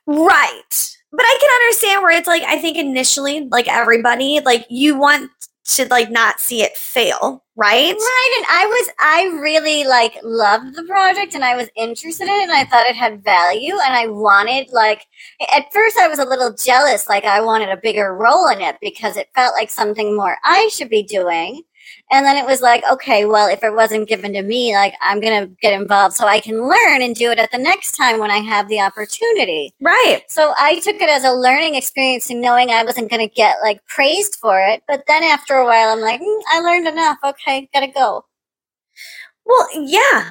Right. 0.07 0.97
But 1.13 1.23
I 1.23 1.39
can 1.41 1.51
understand 1.63 2.03
where 2.03 2.17
it's 2.17 2.29
like, 2.29 2.43
I 2.43 2.59
think 2.59 2.77
initially, 2.77 3.49
like 3.51 3.69
everybody, 3.69 4.41
like 4.45 4.67
you 4.71 4.99
want 4.99 5.31
to 5.65 5.87
like 5.89 6.11
not 6.11 6.41
see 6.41 6.63
it 6.63 6.77
fail, 6.77 7.45
right? 7.57 7.95
Right. 7.95 8.35
And 8.39 8.47
I 8.49 8.67
was, 8.67 8.91
I 8.99 9.41
really 9.41 9.85
like 9.85 10.17
loved 10.23 10.75
the 10.77 10.85
project 10.85 11.35
and 11.35 11.45
I 11.45 11.57
was 11.57 11.69
interested 11.77 12.25
in 12.25 12.31
it 12.31 12.43
and 12.45 12.53
I 12.53 12.65
thought 12.65 12.87
it 12.87 12.97
had 12.97 13.23
value 13.25 13.75
and 13.75 13.95
I 13.95 14.07
wanted, 14.07 14.69
like, 14.73 15.07
at 15.53 15.73
first 15.73 15.97
I 15.99 16.09
was 16.09 16.19
a 16.19 16.25
little 16.25 16.55
jealous, 16.55 17.09
like 17.09 17.25
I 17.25 17.41
wanted 17.41 17.69
a 17.69 17.77
bigger 17.77 18.15
role 18.15 18.49
in 18.49 18.61
it 18.61 18.77
because 18.81 19.17
it 19.17 19.29
felt 19.35 19.55
like 19.55 19.71
something 19.71 20.17
more 20.17 20.39
I 20.45 20.69
should 20.73 20.91
be 20.91 21.03
doing. 21.03 21.63
And 22.13 22.27
then 22.27 22.37
it 22.37 22.45
was 22.45 22.61
like, 22.61 22.83
okay, 22.91 23.25
well, 23.25 23.49
if 23.49 23.63
it 23.63 23.73
wasn't 23.73 24.09
given 24.09 24.33
to 24.33 24.43
me, 24.43 24.75
like 24.75 24.95
I'm 25.01 25.21
going 25.21 25.47
to 25.47 25.55
get 25.63 25.73
involved 25.81 26.17
so 26.17 26.27
I 26.27 26.41
can 26.41 26.61
learn 26.69 27.03
and 27.03 27.15
do 27.15 27.31
it 27.31 27.39
at 27.39 27.53
the 27.53 27.59
next 27.59 27.93
time 27.93 28.19
when 28.19 28.31
I 28.33 28.39
have 28.39 28.69
the 28.69 28.81
opportunity. 28.81 29.73
Right. 29.81 30.23
So 30.29 30.53
I 30.59 30.81
took 30.81 30.97
it 30.97 31.09
as 31.09 31.23
a 31.25 31.31
learning 31.33 31.77
experience 31.77 32.29
and 32.29 32.41
knowing 32.41 32.71
I 32.71 32.83
wasn't 32.83 33.11
going 33.11 33.27
to 33.29 33.33
get 33.33 33.59
like 33.63 33.85
praised 33.87 34.37
for 34.37 34.59
it. 34.61 34.83
But 34.89 35.05
then 35.07 35.23
after 35.23 35.55
a 35.55 35.65
while, 35.65 35.91
I'm 35.91 36.01
like, 36.01 36.21
mm, 36.21 36.41
I 36.53 36.61
learned 36.61 36.89
enough. 36.89 37.19
Okay, 37.25 37.69
gotta 37.73 37.89
go. 37.89 38.25
Well, 39.47 39.69
yeah. 39.75 40.31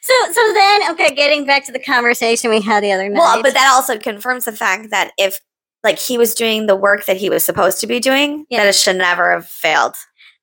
So, 0.00 0.12
so 0.32 0.52
then, 0.54 0.90
okay, 0.92 1.14
getting 1.14 1.46
back 1.46 1.64
to 1.66 1.72
the 1.72 1.78
conversation 1.78 2.50
we 2.50 2.60
had 2.60 2.82
the 2.82 2.92
other 2.92 3.08
night. 3.08 3.18
Well, 3.18 3.42
but 3.42 3.54
that 3.54 3.70
also 3.72 3.98
confirms 3.98 4.46
the 4.46 4.52
fact 4.52 4.90
that 4.90 5.12
if 5.18 5.40
like 5.84 5.98
he 5.98 6.18
was 6.18 6.34
doing 6.34 6.66
the 6.66 6.74
work 6.74 7.06
that 7.06 7.16
he 7.16 7.30
was 7.30 7.44
supposed 7.44 7.80
to 7.80 7.86
be 7.86 8.00
doing, 8.00 8.46
Yeah. 8.50 8.58
that 8.64 8.68
it 8.70 8.74
should 8.74 8.96
never 8.96 9.30
have 9.30 9.46
failed. 9.46 9.96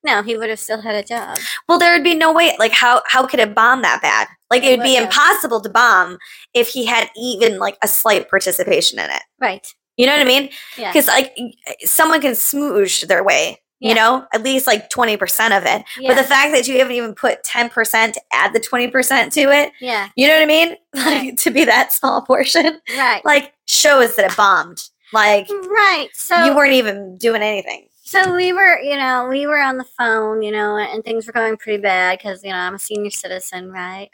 No, 0.06 0.22
he 0.22 0.36
would 0.36 0.48
have 0.48 0.58
still 0.58 0.80
had 0.80 0.94
a 0.94 1.02
job. 1.02 1.36
Well, 1.68 1.78
there 1.78 1.92
would 1.92 2.04
be 2.04 2.14
no 2.14 2.32
way. 2.32 2.54
Like, 2.58 2.72
how 2.72 3.02
how 3.08 3.26
could 3.26 3.40
it 3.40 3.54
bomb 3.54 3.82
that 3.82 4.00
bad? 4.00 4.28
Like, 4.50 4.62
it 4.62 4.78
would 4.78 4.84
be 4.84 4.96
impossible 4.96 5.60
to 5.60 5.68
bomb 5.68 6.18
if 6.54 6.68
he 6.68 6.86
had 6.86 7.10
even 7.16 7.58
like 7.58 7.76
a 7.82 7.88
slight 7.88 8.30
participation 8.30 8.98
in 8.98 9.10
it. 9.10 9.22
Right. 9.40 9.66
You 9.96 10.06
know 10.06 10.12
what 10.12 10.20
I 10.22 10.24
mean? 10.24 10.50
Yeah. 10.78 10.92
Because 10.92 11.08
like 11.08 11.36
someone 11.84 12.20
can 12.20 12.32
smoosh 12.32 13.06
their 13.06 13.24
way. 13.24 13.58
Yeah. 13.80 13.88
You 13.90 13.94
know, 13.96 14.26
at 14.32 14.42
least 14.42 14.66
like 14.66 14.88
twenty 14.88 15.16
percent 15.18 15.52
of 15.52 15.64
it. 15.66 15.84
Yeah. 15.98 16.08
But 16.14 16.22
the 16.22 16.26
fact 16.28 16.52
that 16.54 16.66
you 16.66 16.78
haven't 16.78 16.94
even 16.94 17.14
put 17.14 17.42
ten 17.44 17.68
percent 17.68 18.14
to 18.14 18.20
add 18.32 18.54
the 18.54 18.60
twenty 18.60 18.88
percent 18.88 19.32
to 19.34 19.40
it, 19.52 19.72
yeah. 19.80 20.08
you 20.16 20.26
know 20.26 20.34
what 20.34 20.42
I 20.42 20.46
mean? 20.46 20.76
Right. 20.96 21.26
Like 21.26 21.36
to 21.38 21.50
be 21.50 21.64
that 21.66 21.92
small 21.92 22.22
portion, 22.22 22.80
Right. 22.96 23.22
like 23.24 23.52
shows 23.68 24.16
that 24.16 24.30
it 24.30 24.36
bombed. 24.36 24.82
Like 25.12 25.46
right. 25.50 26.08
So 26.14 26.42
you 26.44 26.56
weren't 26.56 26.72
even 26.72 27.18
doing 27.18 27.42
anything. 27.42 27.88
So 28.06 28.36
we 28.36 28.52
were, 28.52 28.78
you 28.78 28.96
know, 28.96 29.26
we 29.28 29.48
were 29.48 29.58
on 29.60 29.78
the 29.78 29.84
phone, 29.98 30.40
you 30.40 30.52
know, 30.52 30.78
and 30.78 31.02
things 31.02 31.26
were 31.26 31.32
going 31.32 31.56
pretty 31.56 31.82
bad 31.82 32.16
because, 32.16 32.44
you 32.44 32.50
know, 32.50 32.56
I'm 32.56 32.76
a 32.76 32.78
senior 32.78 33.10
citizen, 33.10 33.68
right? 33.72 34.08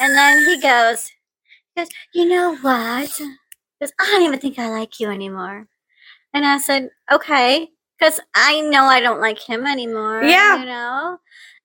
and 0.00 0.14
then 0.14 0.38
he 0.46 0.58
goes, 0.62 1.10
he 1.74 1.82
goes, 1.82 1.88
you 2.14 2.26
know 2.26 2.56
what? 2.62 3.10
He 3.10 3.26
goes, 3.82 3.92
I 4.00 4.06
don't 4.06 4.22
even 4.22 4.40
think 4.40 4.58
I 4.58 4.70
like 4.70 4.98
you 4.98 5.10
anymore. 5.10 5.68
And 6.32 6.46
I 6.46 6.56
said, 6.56 6.88
okay, 7.12 7.68
because 7.98 8.18
I 8.34 8.62
know 8.62 8.84
I 8.84 9.00
don't 9.00 9.20
like 9.20 9.38
him 9.38 9.66
anymore. 9.66 10.24
Yeah. 10.24 10.60
You 10.60 10.64
know, 10.64 11.18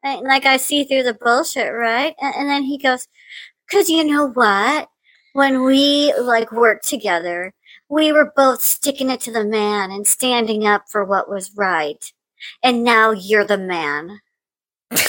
and, 0.04 0.28
like 0.28 0.46
I 0.46 0.58
see 0.58 0.84
through 0.84 1.04
the 1.04 1.14
bullshit, 1.14 1.72
right? 1.72 2.14
And, 2.22 2.36
and 2.36 2.50
then 2.50 2.64
he 2.64 2.78
goes, 2.78 3.08
because 3.66 3.90
you 3.90 4.04
know 4.04 4.28
what? 4.28 4.90
When 5.32 5.64
we 5.64 6.14
like 6.20 6.52
work 6.52 6.82
together, 6.82 7.54
we 7.90 8.12
were 8.12 8.32
both 8.36 8.62
sticking 8.62 9.10
it 9.10 9.20
to 9.22 9.32
the 9.32 9.44
man 9.44 9.92
and 9.92 10.06
standing 10.08 10.66
up 10.68 10.84
for 10.90 11.04
what 11.04 11.30
was 11.30 11.52
right. 11.56 12.12
And 12.64 12.84
now 12.84 13.12
you're 13.12 13.46
the 13.46 13.58
man. 13.58 14.20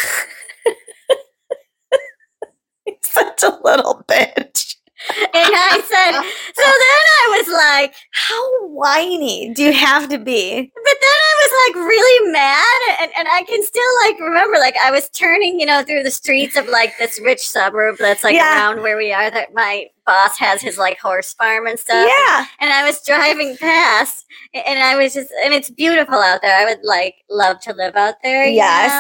Such 3.03 3.43
a 3.43 3.59
little 3.63 4.05
bitch. 4.09 4.77
And 5.17 5.29
I 5.35 5.81
said, 5.89 6.13
so 6.55 6.63
then 6.63 7.05
I 7.21 7.39
was 7.39 7.49
like, 7.49 7.95
How 8.13 8.67
whiny 8.69 9.53
do 9.55 9.63
you 9.65 9.73
have 9.73 10.09
to 10.11 10.19
be? 10.19 10.73
but 10.75 10.97
then 11.01 11.11
I 11.11 11.35
was 11.43 11.53
like 11.75 11.87
really 11.89 12.33
mad. 12.33 12.81
And, 13.03 13.11
and 13.19 13.29
I 13.29 13.43
can 13.45 13.63
still 13.63 13.83
like 14.05 14.19
remember, 14.21 14.59
like 14.59 14.77
I 14.83 14.91
was 14.91 15.09
turning, 15.11 15.59
you 15.61 15.67
know, 15.67 15.83
through 15.83 16.03
the 16.03 16.11
streets 16.11 16.57
of 16.57 16.67
like 16.69 16.97
this 16.99 17.21
rich 17.21 17.49
suburb 17.49 17.97
that's 17.99 18.25
like 18.25 18.35
Yeah. 18.35 18.55
around 18.57 18.83
where 18.83 18.97
we 18.97 19.13
are 19.13 19.31
that 19.31 19.55
my 19.55 19.87
boss 20.11 20.37
has 20.39 20.61
his 20.61 20.77
like 20.79 20.99
horse 20.99 21.33
farm 21.35 21.67
and 21.67 21.79
stuff. 21.79 22.09
Yeah. 22.09 22.47
and 22.61 22.73
I 22.73 22.83
was 22.85 23.01
driving 23.07 23.57
past, 23.57 24.25
and 24.55 24.79
I 24.81 24.97
was 24.97 25.15
just, 25.15 25.31
and 25.45 25.55
it's 25.55 25.71
beautiful 25.71 26.17
out 26.19 26.43
there. 26.43 26.57
I 26.57 26.65
would 26.65 26.83
like 26.85 27.15
love 27.31 27.61
to 27.63 27.73
live 27.73 27.95
out 27.97 28.17
there. 28.23 28.45
you 28.47 28.57
Yes. 28.57 28.91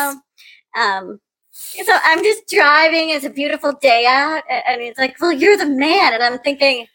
know? 0.77 0.83
Um. 0.83 1.21
So 1.53 1.93
I'm 2.03 2.23
just 2.23 2.49
driving. 2.49 3.11
It's 3.11 3.25
a 3.25 3.31
beautiful 3.31 3.73
day 3.73 4.05
out, 4.09 4.43
and 4.69 4.81
he's 4.81 4.99
like, 4.99 5.21
"Well, 5.21 5.33
you're 5.33 5.57
the 5.57 5.67
man," 5.67 6.15
and 6.15 6.23
I'm 6.23 6.39
thinking, 6.39 6.87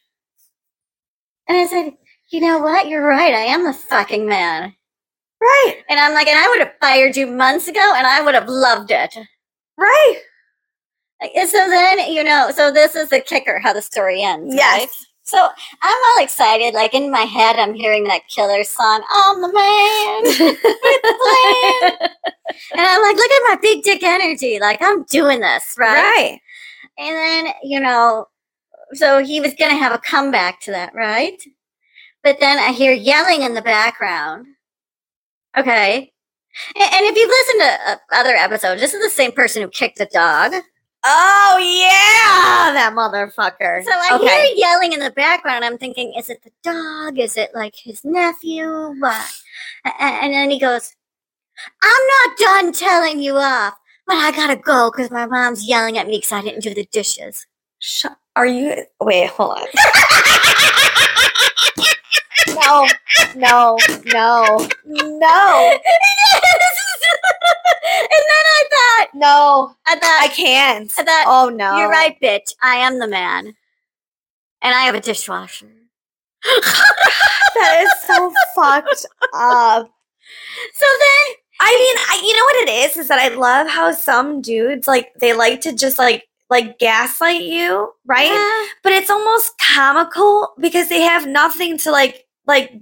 and 1.47 1.57
I 1.57 1.65
said, 1.67 1.93
"You 2.29 2.39
know 2.41 2.59
what? 2.59 2.87
You're 2.87 3.05
right. 3.05 3.33
I 3.33 3.45
am 3.55 3.63
the 3.63 3.73
fucking 3.73 4.25
man." 4.27 4.73
Right. 5.41 5.75
And 5.89 5.99
I'm 5.99 6.13
like, 6.13 6.27
and 6.27 6.39
I 6.39 6.47
would 6.49 6.59
have 6.59 6.73
fired 6.81 7.15
you 7.17 7.27
months 7.27 7.67
ago, 7.67 7.93
and 7.95 8.07
I 8.07 8.21
would 8.21 8.33
have 8.33 8.47
loved 8.49 8.89
it. 8.91 9.15
Right. 9.77 10.21
So 11.21 11.69
then, 11.69 12.11
you 12.11 12.23
know, 12.23 12.51
so 12.53 12.71
this 12.71 12.95
is 12.95 13.09
the 13.09 13.21
kicker 13.21 13.59
how 13.59 13.73
the 13.73 13.81
story 13.81 14.21
ends. 14.21 14.53
Yes. 14.53 14.79
Right? 14.79 14.89
So 15.23 15.49
I'm 15.81 15.97
all 16.05 16.23
excited. 16.23 16.73
Like 16.75 16.93
in 16.93 17.09
my 17.09 17.21
head, 17.21 17.55
I'm 17.55 17.73
hearing 17.73 18.03
that 18.05 18.27
killer 18.27 18.63
song, 18.63 19.03
I'm 19.09 19.41
the 19.41 19.51
man 19.51 20.23
with 20.23 20.61
the 21.01 21.89
plan. 21.97 22.09
And 22.73 22.81
I'm 22.81 23.01
like, 23.01 23.15
look 23.15 23.31
at 23.31 23.49
my 23.49 23.57
big 23.61 23.83
dick 23.83 24.03
energy. 24.03 24.59
Like, 24.59 24.81
I'm 24.81 25.03
doing 25.05 25.39
this, 25.39 25.75
right? 25.77 25.93
Right. 25.93 26.39
And 26.97 27.15
then, 27.15 27.53
you 27.63 27.79
know, 27.79 28.27
so 28.93 29.23
he 29.23 29.41
was 29.41 29.53
going 29.55 29.71
to 29.71 29.77
have 29.77 29.93
a 29.93 29.97
comeback 29.97 30.61
to 30.61 30.71
that, 30.71 30.93
right? 30.93 31.41
But 32.23 32.39
then 32.39 32.59
I 32.59 32.71
hear 32.71 32.93
yelling 32.93 33.41
in 33.41 33.55
the 33.55 33.61
background. 33.61 34.45
Okay. 35.57 36.11
And, 36.75 36.93
and 36.93 37.05
if 37.05 37.15
you've 37.17 37.29
listened 37.29 37.61
to 37.61 37.91
uh, 37.91 38.19
other 38.19 38.35
episodes, 38.35 38.79
this 38.79 38.93
is 38.93 39.01
the 39.01 39.09
same 39.09 39.31
person 39.31 39.63
who 39.63 39.69
kicked 39.69 39.97
the 39.97 40.05
dog. 40.05 40.53
Oh 41.07 41.57
yeah, 41.59 42.73
that 42.73 42.93
motherfucker. 42.95 43.83
So 43.83 43.91
I 43.91 44.17
hear 44.17 44.55
yelling 44.55 44.93
in 44.93 44.99
the 44.99 45.11
background. 45.11 45.63
I'm 45.63 45.77
thinking, 45.77 46.13
is 46.17 46.31
it 46.31 46.41
the 46.43 46.51
dog? 46.63 47.19
Is 47.19 47.37
it 47.37 47.51
like 47.53 47.75
his 47.75 48.03
nephew? 48.03 48.95
What? 48.99 49.41
And 49.99 50.33
then 50.33 50.49
he 50.49 50.59
goes, 50.59 50.95
I'm 51.83 52.07
not 52.27 52.37
done 52.37 52.73
telling 52.73 53.19
you 53.19 53.37
off, 53.37 53.75
but 54.07 54.15
I 54.15 54.31
gotta 54.31 54.55
go 54.55 54.89
because 54.89 55.11
my 55.11 55.27
mom's 55.27 55.67
yelling 55.67 55.99
at 55.99 56.07
me 56.07 56.17
because 56.17 56.31
I 56.31 56.41
didn't 56.41 56.63
do 56.63 56.73
the 56.73 56.85
dishes. 56.85 57.45
Shut 57.77 58.17
Are 58.35 58.47
you? 58.47 58.85
Wait, 58.99 59.29
hold 59.29 59.59
on. 59.59 59.67
no, 62.55 62.87
no, 63.35 63.77
no, 64.05 64.67
no, 64.85 65.77
and 67.25 68.23
then 68.29 68.45
I 68.57 68.63
thought, 68.71 69.07
no. 69.13 69.75
I 69.87 69.95
thought, 69.95 70.19
I 70.21 70.27
can't. 70.27 70.91
I 70.97 71.03
thought, 71.03 71.25
Oh 71.27 71.49
no. 71.49 71.77
you're 71.77 71.89
right, 71.89 72.17
bitch. 72.21 72.53
I 72.61 72.77
am 72.77 72.99
the 72.99 73.07
man, 73.07 73.47
and 74.61 74.75
I 74.75 74.81
have 74.81 74.95
a 74.95 75.01
dishwasher. 75.01 75.71
That 77.55 77.83
is 77.83 78.07
so 78.07 78.33
fucked 78.53 79.05
up. 79.33 79.89
So 80.73 80.85
then, 80.85 81.35
I 81.61 81.71
mean, 81.71 81.97
I, 82.09 82.21
you 82.25 82.35
know 82.35 82.43
what 82.43 82.67
it 82.67 82.89
is? 82.89 82.97
Is 82.97 83.07
that 83.07 83.19
I 83.19 83.33
love 83.33 83.67
how 83.67 83.91
some 83.91 84.41
dudes 84.41 84.87
like 84.87 85.13
they 85.15 85.33
like 85.33 85.61
to 85.61 85.73
just 85.73 85.97
like 85.97 86.27
like 86.49 86.79
gaslight 86.79 87.43
you, 87.43 87.93
right? 88.05 88.31
Yeah. 88.31 88.65
But 88.83 88.93
it's 88.93 89.09
almost 89.09 89.57
comical 89.57 90.53
because 90.59 90.89
they 90.89 91.01
have 91.01 91.27
nothing 91.27 91.77
to 91.79 91.91
like 91.91 92.25
like 92.45 92.73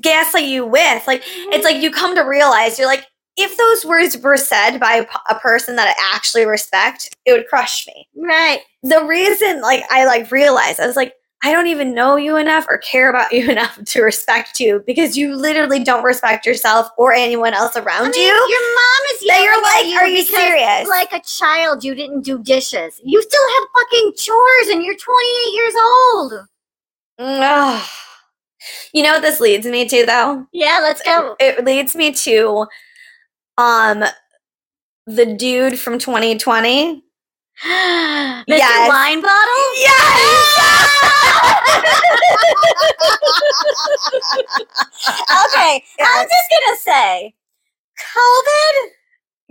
gaslight 0.00 0.46
you 0.46 0.64
with. 0.66 1.06
Like 1.06 1.22
it's 1.26 1.64
like 1.64 1.76
mm-hmm. 1.76 1.84
you 1.84 1.90
come 1.90 2.14
to 2.14 2.22
realize 2.22 2.78
you're 2.78 2.88
like 2.88 3.06
if 3.36 3.56
those 3.56 3.84
words 3.84 4.18
were 4.18 4.36
said 4.36 4.78
by 4.78 5.06
a 5.30 5.34
person 5.36 5.76
that 5.76 5.88
I 5.88 6.14
actually 6.14 6.44
respect, 6.44 7.16
it 7.24 7.32
would 7.32 7.46
crush 7.48 7.86
me. 7.86 8.08
right. 8.16 8.60
The 8.82 9.04
reason 9.04 9.60
like 9.60 9.84
I 9.90 10.04
like 10.06 10.30
realized 10.30 10.80
I 10.80 10.86
was 10.86 10.96
like 10.96 11.14
I 11.44 11.50
don't 11.50 11.66
even 11.66 11.92
know 11.92 12.14
you 12.16 12.36
enough 12.36 12.66
or 12.68 12.78
care 12.78 13.10
about 13.10 13.32
you 13.32 13.50
enough 13.50 13.78
to 13.84 14.02
respect 14.02 14.60
you 14.60 14.82
because 14.86 15.16
you 15.16 15.34
literally 15.34 15.82
don't 15.82 16.04
respect 16.04 16.46
yourself 16.46 16.88
or 16.96 17.12
anyone 17.12 17.52
else 17.52 17.76
around 17.76 18.06
I 18.06 18.10
mean, 18.10 18.20
you. 18.20 18.26
your 18.26 18.74
mom 18.74 19.02
is 19.12 19.22
you're 19.22 19.34
yelling 19.34 19.54
at 19.54 19.62
like, 19.62 20.02
are 20.02 20.06
you 20.08 20.22
serious? 20.22 20.88
Like 20.88 21.12
a 21.12 21.20
child, 21.20 21.82
you 21.84 21.94
didn't 21.94 22.22
do 22.22 22.40
dishes. 22.42 23.00
You 23.02 23.20
still 23.22 23.48
have 23.54 23.68
fucking 23.76 24.12
chores, 24.16 24.68
and 24.68 24.84
you're 24.84 24.96
28 24.96 25.54
years 25.54 25.74
old. 25.80 26.32
Mm, 27.20 27.40
ugh. 27.42 27.88
You 28.92 29.02
know 29.02 29.14
what 29.14 29.22
this 29.22 29.40
leads 29.40 29.66
me 29.66 29.88
to 29.88 30.06
though? 30.06 30.46
Yeah, 30.52 30.78
let's 30.82 31.02
go. 31.02 31.34
It 31.40 31.64
leads 31.64 31.96
me 31.96 32.12
to 32.12 32.66
um 33.62 34.04
the 35.06 35.26
dude 35.26 35.78
from 35.78 35.98
2020. 35.98 37.02
Mr. 37.64 38.44
Yes. 38.48 38.88
Wine 38.88 39.20
Bottle. 39.20 39.64
Yes! 39.78 40.58
okay, 45.46 45.84
I'm 46.00 46.26
just 46.26 46.48
gonna 46.50 46.76
say, 46.78 47.34
COVID 48.16 48.74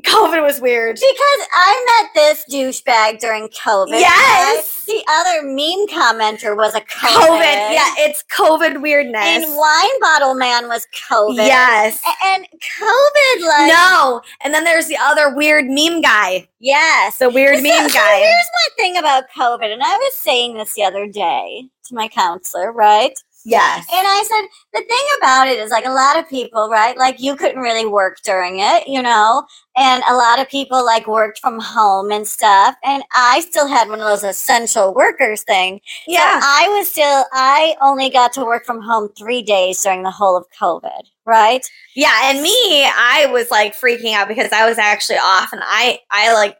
COVID 0.06 0.42
was 0.42 0.60
weird. 0.62 0.96
because 0.96 1.48
I 1.54 2.02
met 2.04 2.10
this 2.14 2.46
douchebag 2.52 3.20
during 3.20 3.48
COVID. 3.50 3.92
Yes. 4.00 4.86
The 4.86 5.04
other 5.10 5.44
meme 5.44 5.88
commenter 5.88 6.56
was 6.58 6.76
a 6.76 6.82
COVID. 6.82 7.28
COVID. 7.28 7.74
Yeah, 7.74 7.94
it's 8.00 8.24
COVID 8.36 8.82
weirdness. 8.82 9.24
And 9.24 9.56
Wine 9.56 10.00
Bottle 10.02 10.34
Man 10.34 10.68
was 10.68 10.86
COVID. 11.10 11.38
yes. 11.38 12.02
And 12.26 12.46
COVID, 12.46 13.48
like 13.48 13.68
no. 13.72 14.22
And 14.42 14.54
then 14.54 14.64
there's 14.64 14.88
the 14.88 14.98
other 15.00 15.34
weird 15.36 15.66
meme 15.68 16.02
guy. 16.02 16.48
yes. 16.60 17.18
The 17.20 17.30
weird 17.30 17.58
So- 17.58 17.64
meme 17.64 17.90
so 17.90 17.94
guy. 18.00 18.18
here's 18.20 18.50
my 18.54 18.68
thing 18.78 18.98
about 18.98 19.26
COVID, 19.36 19.72
and 19.72 19.82
I 19.84 19.96
was 19.98 20.16
saying 20.16 20.58
this 20.58 20.74
the 20.74 20.84
other 20.84 21.08
day 21.08 21.66
to 21.86 21.96
my 21.96 22.08
counselor, 22.08 22.72
right? 22.72 23.14
Yes. 23.44 23.86
And 23.92 24.06
I 24.08 24.24
said, 24.24 24.48
the 24.80 24.86
thing 24.88 25.06
about 25.18 25.48
it 25.48 25.58
is 25.60 25.72
like 25.72 25.86
a 25.86 25.92
lot 25.92 26.18
of 26.18 26.30
people, 26.30 26.70
right? 26.70 26.96
Like 26.98 27.20
you 27.20 27.36
couldn't 27.36 27.62
really 27.62 27.86
work 27.88 28.18
during 28.24 28.60
it, 28.60 28.88
you 28.88 29.02
know? 29.02 29.46
And 29.76 30.04
a 30.08 30.14
lot 30.16 30.40
of 30.40 30.48
people 30.48 30.86
like 30.86 31.08
worked 31.08 31.40
from 31.40 31.60
home 31.60 32.12
and 32.12 32.28
stuff. 32.28 32.76
And 32.84 33.04
I 33.16 33.40
still 33.42 33.68
had 33.68 33.90
one 33.90 34.00
of 34.00 34.06
those 34.06 34.24
essential 34.24 34.94
workers 34.94 35.42
thing. 35.44 35.82
So 36.06 36.14
Yeah. 36.14 36.40
I 36.44 36.68
was 36.78 36.92
still, 36.92 37.26
I 37.34 37.76
only 37.82 38.10
got 38.12 38.32
to 38.34 38.46
work 38.46 38.66
from 38.66 38.82
home 38.82 39.10
three 39.18 39.42
days 39.42 39.82
during 39.82 40.04
the 40.04 40.12
whole 40.12 40.38
of 40.38 40.46
COVID, 40.60 41.02
right? 41.26 41.66
Yeah, 41.96 42.14
and 42.26 42.42
me, 42.42 42.86
I 42.86 43.28
was 43.32 43.50
like 43.52 43.76
freaking 43.76 44.14
out 44.14 44.28
because 44.28 44.52
I 44.52 44.68
was 44.70 44.78
actually 44.78 45.18
off, 45.18 45.52
and 45.52 45.62
I, 45.64 46.00
I 46.12 46.34
like, 46.34 46.58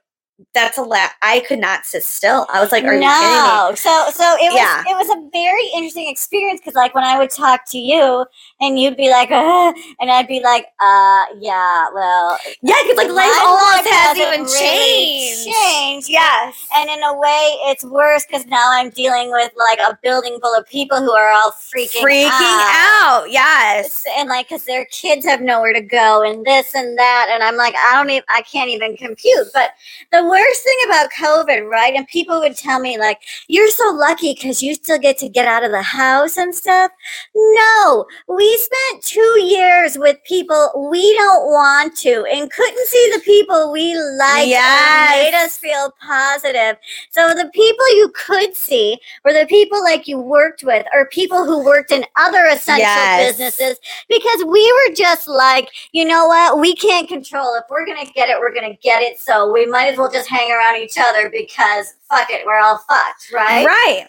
that's 0.54 0.78
a 0.78 0.82
lot. 0.82 1.12
I 1.22 1.42
could 1.48 1.60
not 1.60 1.86
sit 1.86 2.04
still. 2.04 2.48
I 2.54 2.62
was 2.62 2.72
like, 2.72 2.84
"Are 2.84 2.94
you 2.94 3.00
kidding 3.02 3.44
me?" 3.44 3.60
no. 3.60 3.72
So 3.76 4.06
so 4.12 4.24
it 4.40 4.52
was 4.52 4.56
Yeah. 4.56 4.84
it 4.88 4.96
was 4.96 5.10
a 5.10 5.30
very 5.32 5.66
interesting 5.76 6.08
experience 6.10 6.60
because 6.62 6.76
like 6.76 6.94
when 6.96 7.04
I 7.04 7.18
would 7.18 7.30
talk 7.30 7.62
to 7.72 7.78
you 7.78 8.26
and 8.62 8.80
you'd 8.80 8.96
be 8.96 9.10
like, 9.10 9.32
uh, 9.32 9.74
and 10.00 10.10
I'd 10.12 10.28
be 10.28 10.40
like, 10.42 10.68
uh, 10.80 11.26
yeah, 11.40 11.88
well, 11.94 12.38
Yeah, 12.62 12.76
because 12.84 12.98
like 12.98 13.10
life 13.10 13.32
almost 13.42 13.90
hasn't 13.90 14.20
even 14.20 14.44
really 14.46 14.60
changed. 14.60 15.46
changed. 15.46 16.10
Yes. 16.10 16.56
And 16.76 16.90
in 16.90 17.04
a 17.04 17.18
way, 17.18 17.58
it's 17.66 17.84
worse 17.84 18.26
because 18.26 18.46
now 18.46 18.70
I'm 18.72 18.92
dealing 18.92 19.32
with 19.32 19.52
like 19.58 19.80
a 19.80 19.98
building 20.04 20.38
full 20.42 20.56
of 20.58 20.66
people 20.68 21.00
who 21.00 21.12
are 21.12 21.32
all 21.32 21.52
freaking 21.52 22.02
Freaking 22.02 22.30
out. 22.32 23.24
out. 23.24 23.32
Yes. 23.32 24.06
And 24.18 24.30
like, 24.30 24.48
cause 24.50 24.66
their 24.66 24.86
kids 24.86 25.26
have 25.26 25.42
nowhere 25.42 25.74
to 25.74 25.82
go, 25.82 26.22
and 26.24 26.46
this 26.46 26.74
and 26.76 26.98
that, 26.98 27.28
and 27.32 27.44
I'm 27.44 27.58
like, 27.58 27.74
I 27.76 27.96
don't 27.96 28.10
even, 28.10 28.24
I 28.30 28.42
can't 28.44 28.70
even 28.70 28.96
compute. 28.96 29.48
But 29.54 29.72
the 30.12 30.24
worst 30.24 30.64
thing 30.64 30.78
about 30.86 31.10
COVID, 31.18 31.68
right? 31.70 31.94
And 31.96 32.08
people 32.08 32.40
would 32.40 32.56
tell 32.56 32.80
me 32.80 32.98
like, 33.00 33.20
you're 33.48 33.70
so 33.72 33.92
lucky 33.92 34.34
because 34.34 34.62
you 34.62 34.76
still 34.76 35.00
get 35.00 35.18
to 35.20 35.30
get 35.30 35.48
out 35.48 35.64
of 35.64 35.72
the 35.72 35.82
house 35.82 36.38
and 36.38 36.54
stuff. 36.54 36.92
No, 37.36 38.06
we 38.28 38.51
spent 38.58 39.04
two 39.04 39.42
years 39.44 39.98
with 39.98 40.24
people 40.24 40.90
we 40.92 41.14
don't 41.16 41.46
want 41.46 41.96
to, 41.98 42.26
and 42.32 42.52
couldn't 42.52 42.88
see 42.88 43.12
the 43.14 43.22
people 43.22 43.72
we 43.72 43.96
liked 43.96 44.48
Yes. 44.48 45.12
and 45.14 45.22
made 45.22 45.44
us 45.44 45.58
feel 45.58 45.94
positive. 46.02 46.78
So 47.12 47.34
the 47.34 47.50
people 47.54 47.96
you 47.96 48.12
could 48.16 48.56
see 48.56 49.00
were 49.26 49.34
the 49.34 49.46
people 49.48 49.84
like 49.84 50.08
you 50.08 50.20
worked 50.20 50.64
with, 50.64 50.86
or 50.94 51.08
people 51.08 51.46
who 51.46 51.64
worked 51.64 51.92
in 51.92 52.06
other 52.18 52.46
essential 52.46 52.86
Yes. 52.86 53.38
businesses, 53.38 53.80
because 54.10 54.44
we 54.46 54.72
were 54.72 54.96
just 54.96 55.28
like, 55.28 55.70
you 55.92 56.06
know 56.06 56.28
what, 56.28 56.60
we 56.60 56.76
can't 56.76 57.08
control. 57.08 57.56
If 57.56 57.64
we're 57.70 57.86
gonna 57.86 58.06
get 58.06 58.30
it, 58.30 58.40
we're 58.40 58.54
gonna 58.54 58.78
get 58.82 59.02
it. 59.02 59.20
So 59.20 59.52
we 59.52 59.66
might 59.66 59.88
as 59.94 59.98
well 59.98 60.12
just 60.12 60.30
hang 60.30 60.52
around 60.52 60.78
each 60.78 60.98
other 60.98 61.30
because 61.30 61.94
fuck 62.10 62.30
it, 62.30 62.46
we're 62.46 62.60
all 62.60 62.78
fucked, 62.88 63.32
right? 63.34 63.66
Right. 63.66 64.08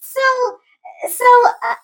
So, 0.00 0.20
so 1.08 1.24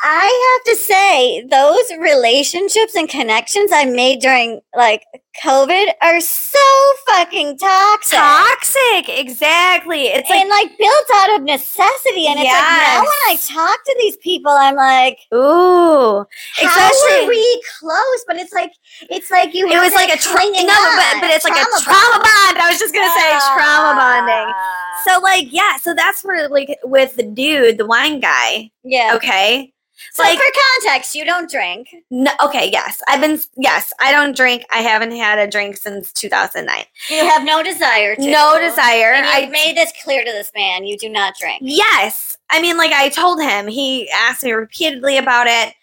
I 0.00 0.58
have 0.64 0.74
to 0.74 0.80
say, 0.80 1.46
those 1.50 1.98
relationships 1.98 2.94
and 2.94 3.08
connections 3.08 3.70
I 3.72 3.84
made 3.84 4.20
during 4.20 4.60
like 4.76 5.04
COVID 5.44 5.92
are 6.02 6.20
so 6.20 6.58
fucking 7.06 7.58
toxic. 7.58 8.18
Toxic. 8.18 9.08
Exactly. 9.08 10.06
It's 10.08 10.28
like, 10.28 10.40
and 10.40 10.48
like 10.50 10.76
built 10.78 11.06
out 11.14 11.38
of 11.38 11.42
necessity, 11.44 12.26
and 12.26 12.38
it's 12.38 12.48
like 12.48 12.80
now 12.82 13.00
when 13.00 13.20
I 13.28 13.36
talk 13.40 13.84
to 13.84 13.96
these 14.00 14.16
people, 14.18 14.50
I'm 14.50 14.74
like, 14.76 15.18
ooh. 15.34 16.24
how 16.56 16.64
Especially- 16.66 17.22
were 17.24 17.28
we 17.28 17.62
close? 17.78 18.24
But 18.26 18.36
it's 18.36 18.52
like 18.52 18.72
it's 19.10 19.30
like 19.30 19.54
you. 19.54 19.68
It 19.68 19.78
was 19.80 19.94
like 19.94 20.12
a 20.12 20.18
tra- 20.18 20.34
no, 20.38 20.66
but, 20.66 21.20
but 21.20 21.30
it's 21.30 21.44
like 21.44 21.54
a 21.54 21.64
trauma 21.64 21.80
trauma 21.82 22.18
bond. 22.18 22.22
bond. 22.24 22.58
I 22.58 22.68
was 22.70 22.78
just 22.78 22.94
gonna 22.94 23.12
say 23.12 23.30
trauma 23.54 23.94
bonding. 23.94 24.54
So 25.06 25.20
like, 25.20 25.52
yeah. 25.52 25.76
So 25.78 25.94
that's 25.94 26.24
where 26.24 26.48
like 26.48 26.78
with 26.84 27.16
the 27.16 27.22
dude, 27.22 27.78
the 27.78 27.86
wine 27.86 28.20
guy. 28.20 28.70
yeah. 28.84 29.12
Okay. 29.16 29.72
So 30.12 30.22
like- 30.22 30.38
for 30.38 30.44
context, 30.80 31.14
you 31.14 31.24
don't 31.24 31.50
drink. 31.50 31.88
No, 32.10 32.30
okay. 32.44 32.70
Yes, 32.72 33.02
I've 33.08 33.20
been. 33.20 33.38
Yes, 33.56 33.92
I 34.00 34.12
don't 34.12 34.36
drink. 34.36 34.64
I 34.70 34.78
haven't 34.78 35.12
had 35.12 35.38
a 35.38 35.50
drink 35.50 35.76
since 35.76 36.12
2009. 36.12 36.84
You 37.10 37.28
have 37.28 37.44
no 37.44 37.62
desire 37.62 38.16
to. 38.16 38.30
No 38.30 38.58
desire. 38.60 39.12
And 39.12 39.26
I 39.26 39.46
made 39.46 39.76
this 39.76 39.92
clear 40.02 40.24
to 40.24 40.30
this 40.32 40.50
man. 40.54 40.84
You 40.84 40.96
do 40.96 41.08
not 41.08 41.34
drink. 41.38 41.60
Yes. 41.62 42.36
I 42.50 42.60
mean, 42.62 42.76
like 42.76 42.92
I 42.92 43.08
told 43.10 43.40
him, 43.40 43.66
he 43.68 44.08
asked 44.10 44.42
me 44.44 44.52
repeatedly 44.52 45.18
about 45.18 45.46
it. 45.46 45.74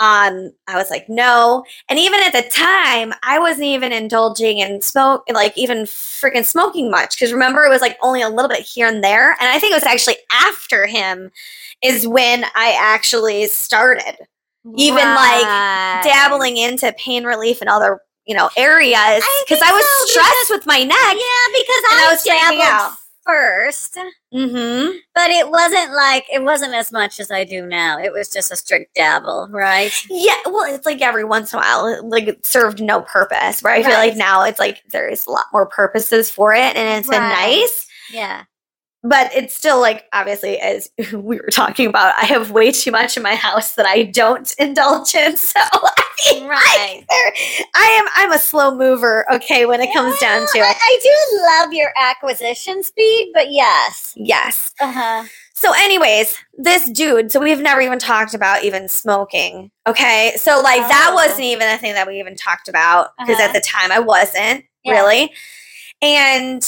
Um, 0.00 0.52
I 0.66 0.76
was 0.76 0.88
like, 0.88 1.10
no. 1.10 1.62
And 1.90 1.98
even 1.98 2.20
at 2.20 2.32
the 2.32 2.48
time, 2.48 3.12
I 3.22 3.38
wasn't 3.38 3.66
even 3.66 3.92
indulging 3.92 4.58
in 4.58 4.80
smoke, 4.80 5.24
like 5.30 5.56
even 5.58 5.80
freaking 5.82 6.44
smoking 6.44 6.90
much. 6.90 7.18
Cause 7.20 7.32
remember, 7.34 7.64
it 7.64 7.68
was 7.68 7.82
like 7.82 7.98
only 8.00 8.22
a 8.22 8.30
little 8.30 8.48
bit 8.48 8.60
here 8.60 8.88
and 8.88 9.04
there. 9.04 9.32
And 9.32 9.50
I 9.50 9.58
think 9.58 9.72
it 9.72 9.76
was 9.76 9.82
actually 9.84 10.16
after 10.32 10.86
him 10.86 11.30
is 11.82 12.06
when 12.06 12.44
I 12.54 12.76
actually 12.78 13.46
started 13.46 14.16
Even, 14.76 15.04
like, 15.04 16.04
dabbling 16.04 16.56
into 16.58 16.92
pain 16.98 17.24
relief 17.24 17.60
and 17.60 17.70
other, 17.70 18.00
you 18.26 18.34
know, 18.36 18.50
areas. 18.56 18.96
Cause 19.48 19.58
think 19.58 19.62
I 19.62 19.72
was 19.72 19.84
so, 19.84 20.20
stressed 20.20 20.50
with 20.50 20.66
my 20.66 20.84
neck. 20.84 20.96
Yeah, 20.98 21.46
because 21.52 21.82
I 21.92 22.06
I, 22.06 22.12
was 22.12 22.22
dabbled 22.24 22.60
out. 22.62 22.92
first, 23.24 23.96
Mm-hmm. 24.32 24.96
but 25.14 25.30
it 25.30 25.50
wasn't 25.50 25.92
like 25.94 26.24
it 26.32 26.42
wasn't 26.44 26.74
as 26.74 26.92
much 26.92 27.18
as 27.18 27.30
I 27.32 27.42
do 27.44 27.66
now. 27.66 27.98
It 27.98 28.12
was 28.12 28.28
just 28.28 28.52
a 28.52 28.56
strict 28.56 28.94
dabble, 28.94 29.48
right? 29.50 29.90
Yeah, 30.08 30.36
well, 30.46 30.72
it's 30.72 30.86
like 30.86 31.00
every 31.02 31.24
once 31.24 31.52
in 31.52 31.58
a 31.58 31.62
while, 31.62 31.86
it, 31.88 32.04
like 32.04 32.28
it 32.28 32.46
served 32.46 32.80
no 32.80 33.00
purpose. 33.02 33.62
Where 33.62 33.72
I 33.72 33.82
feel 33.82 33.92
like 33.94 34.16
now 34.16 34.44
it's 34.44 34.58
like 34.60 34.82
there's 34.92 35.26
a 35.26 35.30
lot 35.30 35.46
more 35.52 35.66
purposes 35.66 36.30
for 36.30 36.52
it, 36.52 36.76
and 36.76 36.98
it's 37.00 37.08
been 37.08 37.20
nice. 37.20 37.86
Yeah. 38.12 38.44
But 39.02 39.34
it's 39.34 39.54
still 39.54 39.80
like 39.80 40.04
obviously 40.12 40.58
as 40.58 40.90
we 41.12 41.36
were 41.36 41.48
talking 41.50 41.86
about, 41.86 42.14
I 42.20 42.26
have 42.26 42.50
way 42.50 42.70
too 42.70 42.90
much 42.90 43.16
in 43.16 43.22
my 43.22 43.34
house 43.34 43.74
that 43.76 43.86
I 43.86 44.04
don't 44.04 44.52
indulge 44.58 45.14
in. 45.14 45.36
So 45.36 45.58
I 45.60 46.32
mean, 46.32 46.46
Right. 46.48 47.04
I, 47.10 47.64
I 47.74 47.84
am 48.00 48.06
I'm 48.16 48.32
a 48.32 48.38
slow 48.38 48.74
mover. 48.76 49.24
Okay, 49.32 49.64
when 49.66 49.80
it 49.80 49.92
comes 49.94 50.18
down 50.18 50.40
to 50.42 50.58
it. 50.58 50.76
I 50.78 51.00
do 51.02 51.42
love 51.64 51.72
your 51.72 51.90
acquisition 51.96 52.82
speed, 52.82 53.30
but 53.34 53.50
yes. 53.50 54.12
Yes. 54.16 54.72
Uh 54.80 54.92
huh. 54.92 55.24
So, 55.54 55.72
anyways, 55.76 56.36
this 56.56 56.88
dude, 56.88 57.30
so 57.30 57.38
we've 57.38 57.60
never 57.60 57.82
even 57.82 57.98
talked 57.98 58.32
about 58.32 58.64
even 58.64 58.88
smoking. 58.88 59.70
Okay. 59.86 60.32
So, 60.36 60.60
like, 60.62 60.80
that 60.80 61.08
Oh. 61.10 61.14
wasn't 61.14 61.40
even 61.40 61.68
a 61.68 61.76
thing 61.76 61.92
that 61.94 62.06
we 62.06 62.18
even 62.18 62.34
talked 62.34 62.66
about 62.68 63.10
because 63.18 63.36
Uh-huh. 63.36 63.48
at 63.48 63.52
the 63.52 63.60
time 63.60 63.92
I 63.92 63.98
wasn't 63.98 64.64
Yeah. 64.84 64.92
really. 64.92 65.32
And 66.00 66.62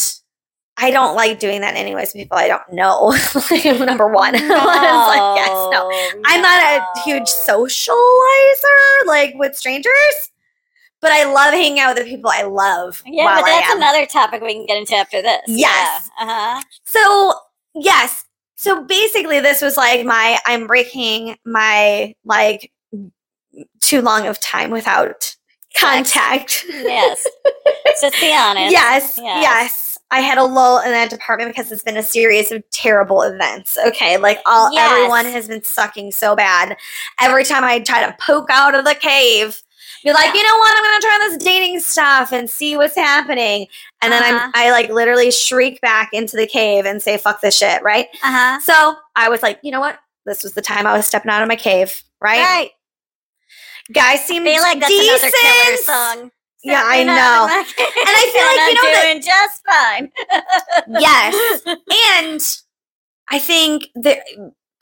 I 0.78 0.90
don't 0.90 1.14
like 1.14 1.38
doing 1.38 1.60
that 1.60 1.74
anyways, 1.76 2.12
people 2.12 2.36
I 2.38 2.48
don't 2.48 2.72
know. 2.72 3.10
Number 3.84 4.08
one. 4.08 4.34
It's 4.36 4.48
like, 4.48 5.36
yes, 5.36 5.50
no. 5.70 5.90
I'm 6.24 6.40
not 6.42 6.62
a 6.62 7.00
huge 7.04 7.26
socializer, 7.28 9.06
like 9.06 9.34
with 9.36 9.54
strangers, 9.56 10.30
but 11.00 11.12
I 11.12 11.24
love 11.32 11.52
hanging 11.52 11.78
out 11.80 11.94
with 11.94 12.04
the 12.04 12.10
people 12.10 12.30
I 12.32 12.42
love. 12.42 13.02
Yeah, 13.04 13.24
but 13.26 13.44
that's 13.44 13.74
another 13.74 14.06
topic 14.06 14.42
we 14.42 14.54
can 14.54 14.66
get 14.66 14.78
into 14.78 14.94
after 14.94 15.20
this. 15.22 15.42
Yes. 15.46 16.10
Uh 16.18 16.26
huh. 16.26 16.62
So 16.84 17.34
yes. 17.74 18.24
So 18.56 18.82
basically 18.84 19.40
this 19.40 19.60
was 19.60 19.76
like 19.76 20.04
my 20.06 20.38
I'm 20.46 20.66
breaking 20.66 21.36
my 21.44 22.14
like 22.24 22.72
too 23.80 24.00
long 24.00 24.26
of 24.26 24.40
time 24.40 24.70
without 24.70 25.36
contact. 25.76 26.64
Yes. 26.68 27.26
Just 28.00 28.20
be 28.20 28.32
honest. 28.34 28.72
yes, 28.72 29.18
Yes. 29.20 29.42
yes. 29.42 29.91
I 30.12 30.20
had 30.20 30.38
a 30.38 30.44
lull 30.44 30.78
in 30.80 30.90
that 30.92 31.10
department 31.10 31.50
because 31.50 31.72
it's 31.72 31.82
been 31.82 31.96
a 31.96 32.02
series 32.02 32.52
of 32.52 32.62
terrible 32.70 33.22
events. 33.22 33.76
Okay. 33.86 34.16
Like 34.18 34.38
all 34.46 34.72
Yes. 34.72 34.92
everyone 34.92 35.24
has 35.24 35.48
been 35.48 35.64
sucking 35.64 36.12
so 36.12 36.36
bad. 36.36 36.76
Every 37.20 37.44
time 37.44 37.64
I 37.64 37.80
try 37.80 38.06
to 38.06 38.14
poke 38.20 38.48
out 38.50 38.74
of 38.76 38.84
the 38.84 38.94
cave, 38.94 39.60
be 40.04 40.12
like, 40.12 40.26
Yeah. 40.34 40.40
you 40.40 40.46
know 40.46 40.56
what, 40.58 40.76
I'm 40.76 40.82
gonna 40.84 41.00
try 41.00 41.28
this 41.30 41.42
dating 41.42 41.80
stuff 41.80 42.32
and 42.32 42.48
see 42.50 42.76
what's 42.76 42.94
happening. 42.96 43.66
And 44.02 44.12
then 44.12 44.22
Uh-huh. 44.22 44.50
I'm 44.54 44.66
I 44.66 44.70
like 44.70 44.90
literally 44.90 45.30
shriek 45.30 45.80
back 45.80 46.10
into 46.12 46.36
the 46.36 46.46
cave 46.46 46.84
and 46.86 47.00
say, 47.02 47.16
fuck 47.16 47.40
this 47.40 47.56
shit, 47.56 47.82
right? 47.82 48.08
Uh 48.22 48.30
huh. 48.32 48.60
So 48.60 48.96
I 49.16 49.28
was 49.28 49.42
like, 49.42 49.60
you 49.62 49.70
know 49.72 49.80
what? 49.80 49.98
This 50.26 50.42
was 50.42 50.52
the 50.52 50.62
time 50.62 50.86
I 50.86 50.92
was 50.96 51.06
stepping 51.06 51.30
out 51.30 51.40
of 51.42 51.48
my 51.48 51.56
cave, 51.56 52.02
right? 52.20 52.38
Right. 52.40 52.70
Guys 53.92 54.24
feel 54.24 54.42
like 54.62 54.78
that's 54.78 54.88
decent. 54.92 55.18
another 55.22 55.36
killer 55.36 55.76
song. 55.78 56.30
Yeah, 56.64 56.82
I 56.84 57.02
know. 57.04 57.12
of 57.44 57.48
my 57.50 57.64
cave, 57.76 57.86
And 57.96 58.08
I 58.08 58.30
feel 58.32 58.46
like, 58.46 58.68
you 58.68 58.82
know, 58.82 58.92
that- 58.92 59.06
I'm 59.08 59.20
just 59.22 59.62
fine. 60.86 61.00
Yes. 61.00 61.62
and 62.20 62.58
I 63.30 63.38
think 63.38 63.86
that 63.96 64.18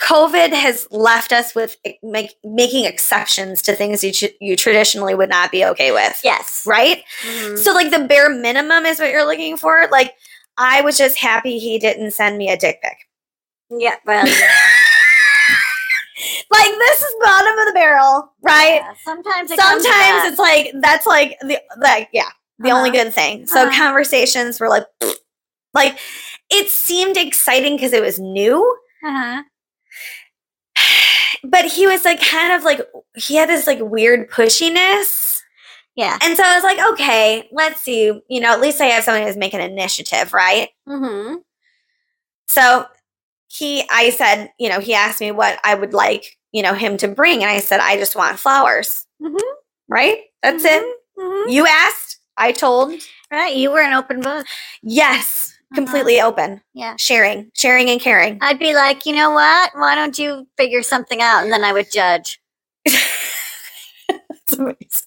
COVID 0.02 0.52
has 0.52 0.88
left 0.90 1.32
us 1.32 1.54
with 1.54 1.76
eh, 1.84 1.92
make, 2.02 2.34
making 2.42 2.84
exceptions 2.86 3.60
to 3.62 3.74
things 3.74 4.02
you, 4.02 4.12
you 4.40 4.56
traditionally 4.56 5.14
would 5.14 5.28
not 5.28 5.50
be 5.52 5.64
okay 5.66 5.92
with. 5.92 6.20
yes. 6.24 6.64
Right? 6.66 7.02
Mhm. 7.22 7.58
So, 7.58 7.72
like, 7.72 7.90
the 7.90 8.04
bare 8.06 8.30
minimum 8.30 8.86
is 8.86 8.98
what 8.98 9.10
you're 9.10 9.26
looking 9.26 9.56
for. 9.58 9.88
Like, 9.90 10.14
I 10.56 10.80
was 10.80 10.96
just 10.98 11.18
happy 11.18 11.58
he 11.58 11.78
didn't 11.78 12.10
send 12.12 12.38
me 12.38 12.50
a 12.50 12.56
dick 12.56 12.80
pic. 12.82 12.96
Yeah. 13.70 13.96
Well. 14.06 14.26
Yeah. 14.26 14.66
Like, 16.50 16.70
this 16.70 17.02
is 17.02 17.14
bottom 17.22 17.58
of 17.58 17.66
the 17.66 17.72
barrel, 17.74 18.32
right? 18.42 18.76
yeah. 18.82 18.94
Sometimes. 19.04 19.50
It 19.50 19.60
Sometimes 19.60 20.24
it's 20.30 20.38
like, 20.38 20.72
that's 20.80 21.06
like, 21.06 21.36
the, 21.40 21.60
like, 21.78 22.08
yeah, 22.12 22.28
the 22.58 22.70
only 22.72 22.90
Uh-huh. 22.90 23.04
good 23.04 23.14
thing. 23.14 23.46
So, 23.46 23.62
Uh-huh. 23.66 23.76
conversations 23.82 24.58
were 24.60 24.68
like, 24.68 24.84
like, 25.74 25.98
it 26.50 26.68
seemed 26.70 27.16
exciting 27.16 27.76
because 27.76 27.92
it 27.92 28.02
was 28.02 28.18
new. 28.18 28.60
Uh-huh. 29.06 29.42
but 31.44 31.64
he 31.66 31.86
was 31.86 32.04
like 32.04 32.20
kind 32.20 32.52
of 32.52 32.64
like 32.64 32.80
he 33.16 33.36
had 33.36 33.48
this 33.48 33.66
like 33.66 33.78
weird 33.80 34.28
pushiness 34.30 35.40
Yeah. 35.96 36.18
and 36.22 36.36
so 36.36 36.42
i 36.44 36.54
was 36.54 36.64
like 36.64 36.78
okay 36.92 37.48
let's 37.52 37.80
see 37.80 38.12
you 38.28 38.40
know 38.40 38.52
at 38.52 38.60
least 38.60 38.80
i 38.80 38.86
have 38.86 39.04
someone 39.04 39.22
who's 39.26 39.36
making 39.36 39.60
initiative 39.60 40.32
right 40.34 40.68
Mm-hmm. 40.88 41.36
so 42.48 42.86
he 43.48 43.84
i 43.90 44.10
said 44.10 44.50
you 44.58 44.68
know 44.68 44.80
he 44.80 44.94
asked 44.94 45.20
me 45.20 45.30
what 45.32 45.58
i 45.64 45.74
would 45.74 45.92
like 45.94 46.38
you 46.52 46.62
know 46.62 46.74
him 46.74 46.96
to 46.96 47.08
bring 47.08 47.42
and 47.42 47.50
i 47.50 47.58
said 47.60 47.80
i 47.80 47.96
just 47.96 48.16
want 48.16 48.38
flowers 48.38 49.06
Mhm. 49.22 49.38
right 49.88 50.18
that's 50.42 50.64
it 50.64 50.82
Mm-hmm. 51.18 51.50
you 51.50 51.66
asked 51.66 52.18
i 52.36 52.50
told 52.52 52.92
Right. 53.30 53.54
You 53.54 53.70
were 53.70 53.80
an 53.82 53.92
open 53.92 54.20
book. 54.20 54.44
yes 54.82 55.54
Uh-huh. 55.72 55.74
completely 55.76 56.20
open 56.20 56.60
Yeah. 56.74 56.96
sharing 56.96 57.50
sharing 57.54 57.88
and 57.90 58.00
caring 58.00 58.38
I'd 58.40 58.58
be 58.58 58.74
like, 58.74 59.06
you 59.06 59.14
know 59.14 59.30
what? 59.30 59.70
Why 59.74 59.94
don't 59.94 60.18
you 60.18 60.46
figure 60.56 60.82
something 60.82 61.20
out? 61.22 61.42
And 61.44 61.52
then 61.52 61.62
I 61.62 61.72
would 61.72 61.90
judge. 61.92 62.40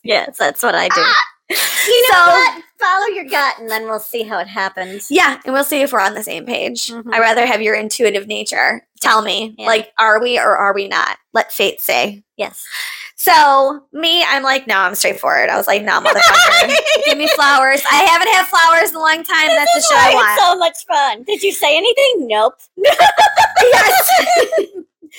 Yes, 0.03 0.37
that's 0.37 0.63
what 0.63 0.73
I 0.75 0.87
do. 0.87 1.03
You 1.87 2.11
know 2.11 2.17
So- 2.17 2.25
what? 2.31 2.63
Follow 2.79 3.05
your 3.07 3.23
gut, 3.23 3.59
and 3.59 3.69
then 3.71 3.85
we'll 3.85 3.97
see 3.97 4.23
how 4.23 4.39
it 4.39 4.47
happens. 4.47 5.07
Yeah, 5.09 5.37
and 5.45 5.53
we'll 5.53 5.63
see 5.63 5.81
if 5.81 5.93
we're 5.93 6.01
on 6.01 6.15
the 6.15 6.23
same 6.23 6.45
page. 6.45 6.87
Mhm. 6.87 7.13
I 7.13 7.19
rather 7.19 7.45
have 7.45 7.61
your 7.61 7.75
intuitive 7.75 8.27
nature 8.27 8.85
tell 8.99 9.21
me, 9.21 9.55
Yeah. 9.57 9.67
like, 9.67 9.93
are 9.97 10.19
we 10.21 10.37
or 10.37 10.57
are 10.57 10.73
we 10.73 10.89
not? 10.89 11.17
Let 11.33 11.53
fate 11.53 11.79
say. 11.79 12.23
Yes. 12.35 12.61
So 13.15 13.85
me, 13.93 14.21
I'm 14.25 14.43
like, 14.43 14.67
no, 14.67 14.75
I'm 14.79 14.95
straightforward. 14.95 15.49
I 15.49 15.55
was 15.55 15.65
like, 15.65 15.81
no, 15.81 16.01
motherfucker, 16.01 16.75
give 17.05 17.17
me 17.17 17.27
flowers. 17.29 17.81
I 17.89 18.03
haven't 18.03 18.27
had 18.33 18.47
flowers 18.47 18.89
in 18.89 18.97
a 18.97 18.99
long 18.99 19.23
time. 19.23 19.47
That's 19.47 19.73
the 19.75 19.81
shit 19.81 19.97
I 19.97 20.13
want. 20.13 20.39
so 20.41 20.55
much 20.57 20.85
fun. 20.85 21.23
Did 21.23 21.41
you 21.41 21.53
say 21.53 21.77
anything? 21.77 22.27
Nope. 22.27 22.55
yes. 23.61 24.09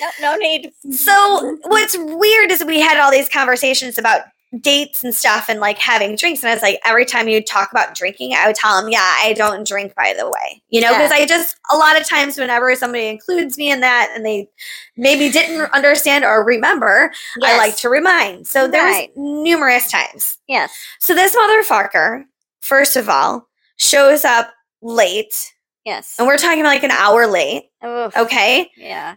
No, 0.01 0.09
no 0.21 0.35
need. 0.35 0.71
so 0.91 1.57
what's 1.63 1.95
weird 1.97 2.51
is 2.51 2.63
we 2.63 2.79
had 2.81 2.99
all 2.99 3.09
these 3.11 3.29
conversations 3.29 3.97
about 3.97 4.21
dates 4.61 5.03
and 5.03 5.13
stuff 5.13 5.49
and 5.49 5.59
like 5.59 5.77
having 5.77 6.15
drinks 6.15 6.41
and 6.41 6.49
i 6.49 6.53
was 6.53 6.61
like 6.61 6.79
every 6.85 7.03
time 7.03 7.27
you 7.27 7.43
talk 7.43 7.71
about 7.71 7.93
drinking 7.95 8.33
i 8.33 8.47
would 8.47 8.55
tell 8.55 8.79
him 8.81 8.89
yeah 8.89 9.15
i 9.19 9.33
don't 9.33 9.67
drink 9.67 9.93
by 9.95 10.13
the 10.17 10.25
way 10.25 10.61
you 10.69 10.79
know 10.79 10.91
Yeah. 10.91 10.97
because 10.99 11.11
i 11.11 11.25
just 11.25 11.57
a 11.73 11.77
lot 11.77 11.99
of 11.99 12.07
times 12.07 12.37
whenever 12.37 12.73
somebody 12.75 13.07
includes 13.07 13.57
me 13.57 13.69
in 13.71 13.81
that 13.81 14.11
and 14.15 14.25
they 14.25 14.47
maybe 14.95 15.29
didn't 15.29 15.69
understand 15.73 16.23
or 16.23 16.43
remember 16.45 17.11
i 17.43 17.57
like 17.57 17.75
to 17.77 17.89
remind 17.89 18.47
so 18.47 18.67
there 18.67 18.83
Right. 18.83 19.09
was 19.15 19.43
numerous 19.43 19.91
times 19.91 20.37
Yes. 20.47 20.71
so 20.99 21.13
this 21.13 21.35
motherfucker 21.35 22.23
first 22.61 22.95
of 22.95 23.09
all 23.09 23.49
shows 23.77 24.23
up 24.23 24.51
late 24.81 25.51
Yes. 25.85 26.15
and 26.17 26.27
we're 26.27 26.37
talking 26.37 26.63
like 26.63 26.83
an 26.83 26.91
hour 26.91 27.27
late 27.27 27.63
Oof. 27.85 28.15
okay 28.15 28.69
Yeah. 28.77 29.15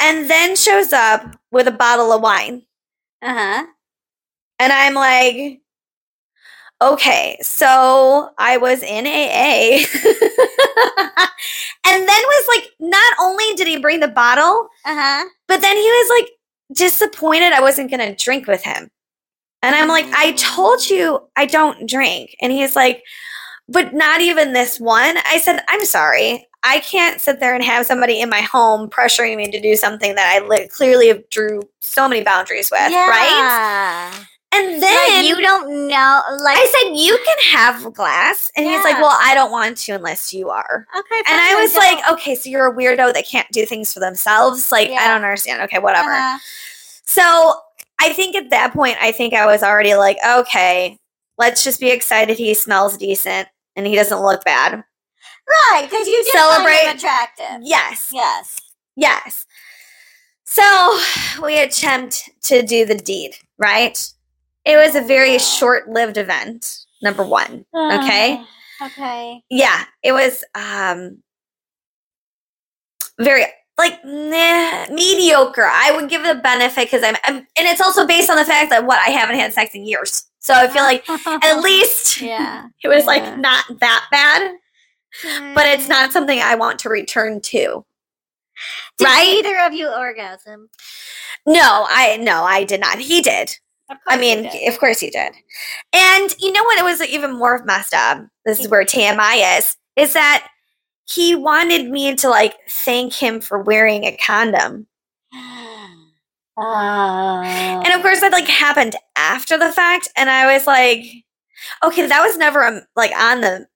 and 0.00 0.28
then 0.28 0.56
shows 0.56 0.92
up 0.92 1.36
with 1.50 1.68
a 1.68 1.72
bottle 1.72 2.12
of 2.12 2.20
wine 2.20 2.66
Uh 3.22 3.32
huh. 3.34 3.66
And 4.62 4.72
I'm 4.72 4.94
like, 4.94 5.60
okay, 6.80 7.38
so 7.42 8.30
I 8.38 8.56
was 8.58 8.82
in 8.82 9.06
AA. 9.06 9.84
and 11.86 12.08
then 12.08 12.08
was 12.08 12.48
like, 12.48 12.70
not 12.80 13.12
only 13.20 13.54
did 13.54 13.66
he 13.66 13.78
bring 13.78 14.00
the 14.00 14.08
bottle, 14.08 14.68
Uh 14.84 14.94
huh. 14.94 15.24
but 15.48 15.60
then 15.60 15.76
he 15.76 15.82
was 15.82 16.20
like 16.20 16.30
disappointed 16.76 17.52
I 17.52 17.60
wasn't 17.60 17.90
going 17.90 18.00
to 18.00 18.24
drink 18.24 18.46
with 18.46 18.62
him. 18.62 18.90
And 19.64 19.76
I'm 19.76 19.88
like, 19.88 20.06
I 20.06 20.32
told 20.32 20.88
you 20.88 21.20
I 21.36 21.46
don't 21.46 21.88
drink. 21.88 22.34
And 22.40 22.50
he's 22.50 22.74
like, 22.74 23.02
but 23.68 23.94
not 23.94 24.20
even 24.20 24.52
this 24.52 24.80
one. 24.80 25.16
I 25.24 25.38
said, 25.38 25.62
I'm 25.68 25.84
sorry. 25.84 26.48
I 26.64 26.80
can't 26.80 27.20
sit 27.20 27.38
there 27.40 27.54
and 27.54 27.62
have 27.64 27.86
somebody 27.86 28.20
in 28.20 28.28
my 28.30 28.40
home 28.40 28.88
pressuring 28.90 29.36
me 29.36 29.50
to 29.50 29.60
do 29.60 29.74
something 29.76 30.14
that 30.14 30.40
I 30.40 30.46
li- 30.46 30.68
clearly 30.68 31.24
drew 31.30 31.62
so 31.80 32.08
many 32.08 32.22
boundaries 32.22 32.70
with, 32.72 32.80
right? 33.08 34.18
Yeah. 34.52 34.58
And 34.60 34.82
Then 34.82 35.24
you 35.24 35.40
don't 35.40 35.88
know, 35.88 36.20
like. 36.42 36.58
I 36.58 36.66
said, 36.82 36.94
you 36.96 37.18
can 37.24 37.36
have 37.58 37.94
glass. 37.94 38.50
And 38.56 38.66
he's 38.66 38.84
like, 38.84 38.96
well, 38.96 39.16
I 39.20 39.34
don't 39.34 39.50
want 39.50 39.76
to 39.78 39.92
unless 39.92 40.32
you 40.34 40.50
are. 40.50 40.86
okay. 40.98 41.18
And 41.18 41.40
I 41.40 41.54
was 41.60 41.74
like, 41.74 41.98
okay, 42.12 42.34
so 42.34 42.50
you're 42.50 42.66
a 42.66 42.76
weirdo 42.76 43.14
that 43.14 43.26
can't 43.26 43.50
do 43.50 43.64
things 43.64 43.92
for 43.94 44.00
themselves. 44.00 44.70
Like, 44.70 44.90
I 44.90 45.06
don't 45.08 45.24
understand. 45.24 45.62
Okay, 45.62 45.78
whatever. 45.78 46.10
Uh-huh. 46.10 46.38
So 47.04 47.54
I 48.00 48.12
think 48.12 48.36
at 48.36 48.50
that 48.50 48.72
point, 48.72 48.96
I 49.00 49.12
think 49.12 49.32
I 49.34 49.46
was 49.46 49.62
already 49.62 49.94
like, 49.94 50.18
okay, 50.26 50.98
let's 51.38 51.64
just 51.64 51.80
be 51.80 51.90
excited 51.90 52.36
he 52.38 52.52
smells 52.54 52.96
decent 52.98 53.48
and 53.74 53.86
he 53.86 53.94
doesn't 53.96 54.20
look 54.20 54.44
bad. 54.44 54.84
Right, 55.48 55.86
because 55.90 56.06
you 56.06 56.24
Celebrate- 56.32 56.76
find 56.76 56.88
him 56.90 56.96
attractive. 56.96 57.58
Yes, 57.62 58.10
Yes. 58.12 58.58
yes. 58.96 59.46
So 60.44 60.98
we 61.42 61.58
attempt 61.58 62.28
to 62.42 62.62
do 62.62 62.84
the 62.84 62.94
deed, 62.94 63.34
right? 63.58 63.98
It 64.64 64.76
was 64.76 64.94
a 64.94 65.02
very 65.02 65.38
short 65.38 65.88
lived 65.88 66.16
event, 66.16 66.78
number 67.02 67.24
one. 67.24 67.64
Okay. 67.74 68.40
okay. 68.82 69.42
yeah 69.50 69.84
it 70.02 70.12
was 70.12 70.44
um 70.54 71.22
very 73.20 73.44
like 73.78 74.04
nah, 74.04 74.86
mediocre 74.92 75.68
i 75.70 75.92
would 75.94 76.10
give 76.10 76.24
it 76.24 76.36
a 76.36 76.40
benefit 76.40 76.86
because 76.86 77.02
I'm, 77.04 77.14
I'm 77.24 77.36
and 77.36 77.68
it's 77.68 77.80
also 77.80 78.06
based 78.06 78.28
on 78.30 78.36
the 78.36 78.44
fact 78.44 78.70
that 78.70 78.84
what 78.86 78.98
i 79.06 79.10
haven't 79.10 79.36
had 79.38 79.52
sex 79.52 79.74
in 79.74 79.86
years 79.86 80.24
so 80.40 80.54
i 80.54 80.66
feel 80.66 80.82
like 80.82 81.08
at 81.26 81.60
least 81.60 82.20
yeah. 82.20 82.66
it 82.82 82.88
was 82.88 83.04
Yeah. 83.04 83.06
like 83.06 83.38
not 83.38 83.64
that 83.80 84.06
bad 84.10 84.52
but 85.54 85.66
it's 85.66 85.88
not 85.88 86.12
something 86.12 86.40
I 86.40 86.54
want 86.54 86.78
to 86.80 86.88
return 86.88 87.40
to. 87.42 87.84
Did 88.98 89.04
right? 89.04 89.44
either 89.44 89.60
of 89.60 89.72
you 89.72 89.88
orgasm? 89.88 90.70
No, 91.46 91.86
I 91.88 92.16
no, 92.18 92.44
I 92.44 92.64
did 92.64 92.80
not. 92.80 92.98
He 92.98 93.20
did. 93.20 93.50
I 94.08 94.16
mean, 94.16 94.48
of 94.68 94.78
course 94.78 95.00
he 95.00 95.10
did. 95.10 95.32
And 95.92 96.34
you 96.38 96.52
know 96.52 96.62
what? 96.64 96.78
It 96.78 96.84
was 96.84 97.02
even 97.02 97.36
more 97.38 97.62
messed 97.64 97.94
up. 97.94 98.24
This 98.44 98.60
is 98.60 98.68
where 98.68 98.84
TMI 98.84 99.58
is. 99.58 99.76
Is 99.96 100.14
that 100.14 100.48
he 101.04 101.34
wanted 101.34 101.90
me 101.90 102.14
to 102.16 102.28
like 102.28 102.54
thank 102.70 103.12
him 103.12 103.40
for 103.40 103.62
wearing 103.62 104.04
a 104.04 104.16
condom, 104.16 104.86
Oh. 106.56 107.42
and 107.44 107.94
of 107.94 108.02
course 108.02 108.20
that 108.20 108.32
like 108.32 108.46
happened 108.46 108.96
after 109.16 109.58
the 109.58 109.72
fact. 109.72 110.08
And 110.16 110.30
I 110.30 110.52
was 110.52 110.66
like, 110.66 111.04
okay, 111.84 112.06
that 112.06 112.22
was 112.22 112.36
never 112.38 112.64
um, 112.64 112.82
like 112.96 113.12
on 113.18 113.40
the 113.40 113.66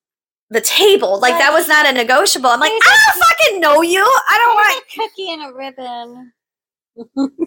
the 0.51 0.61
table. 0.61 1.19
Like 1.21 1.35
that 1.39 1.53
was 1.53 1.69
not 1.69 1.87
a 1.87 1.93
negotiable. 1.93 2.51
I'm 2.51 2.61
like, 2.61 2.73
I 2.73 3.13
don't 3.15 3.25
fucking 3.25 3.61
know 3.61 3.83
you. 3.83 4.01
I 4.03 4.39
don't 4.39 4.55
want. 4.55 4.85
A 4.85 4.97
cookie 4.97 5.33
and 5.33 5.43
a 5.45 5.55
ribbon. 5.55 6.33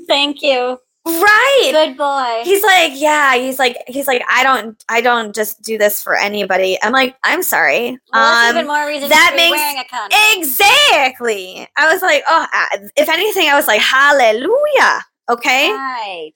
Thank 0.07 0.41
you. 0.41 0.77
Right. 1.21 1.69
Good 1.71 1.97
boy. 1.97 2.41
He's 2.43 2.63
like, 2.63 2.91
yeah. 2.95 3.35
He's 3.35 3.57
like, 3.59 3.77
he's 3.87 4.07
like, 4.07 4.21
I 4.29 4.43
don't, 4.43 4.81
I 4.89 5.01
don't 5.01 5.33
just 5.33 5.61
do 5.61 5.77
this 5.77 6.01
for 6.03 6.15
anybody. 6.15 6.77
I'm 6.81 6.91
like, 6.93 7.15
I'm 7.23 7.41
sorry. 7.43 7.91
well, 7.91 8.23
that's 8.33 8.49
Um, 8.51 8.55
even 8.57 8.67
more 8.67 8.85
reason 8.87 9.09
that 9.09 9.33
makes 9.35 9.51
wearing 9.57 9.77
a 9.79 9.85
condom. 9.85 10.17
exactly. 10.37 11.67
I 11.77 11.91
was 11.93 12.01
like, 12.01 12.23
oh, 12.27 12.45
I- 12.51 12.77
if 12.95 13.09
anything, 13.09 13.47
I 13.49 13.55
was 13.55 13.67
like, 13.67 13.81
hallelujah. 13.81 15.05
Okay. 15.29 15.71
Right. 15.71 16.31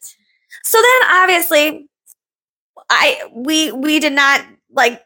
So 0.63 0.81
then, 0.81 1.09
obviously, 1.11 1.87
I 2.89 3.29
we 3.33 3.71
we 3.71 3.99
did 3.99 4.13
not 4.13 4.45
like 4.71 5.01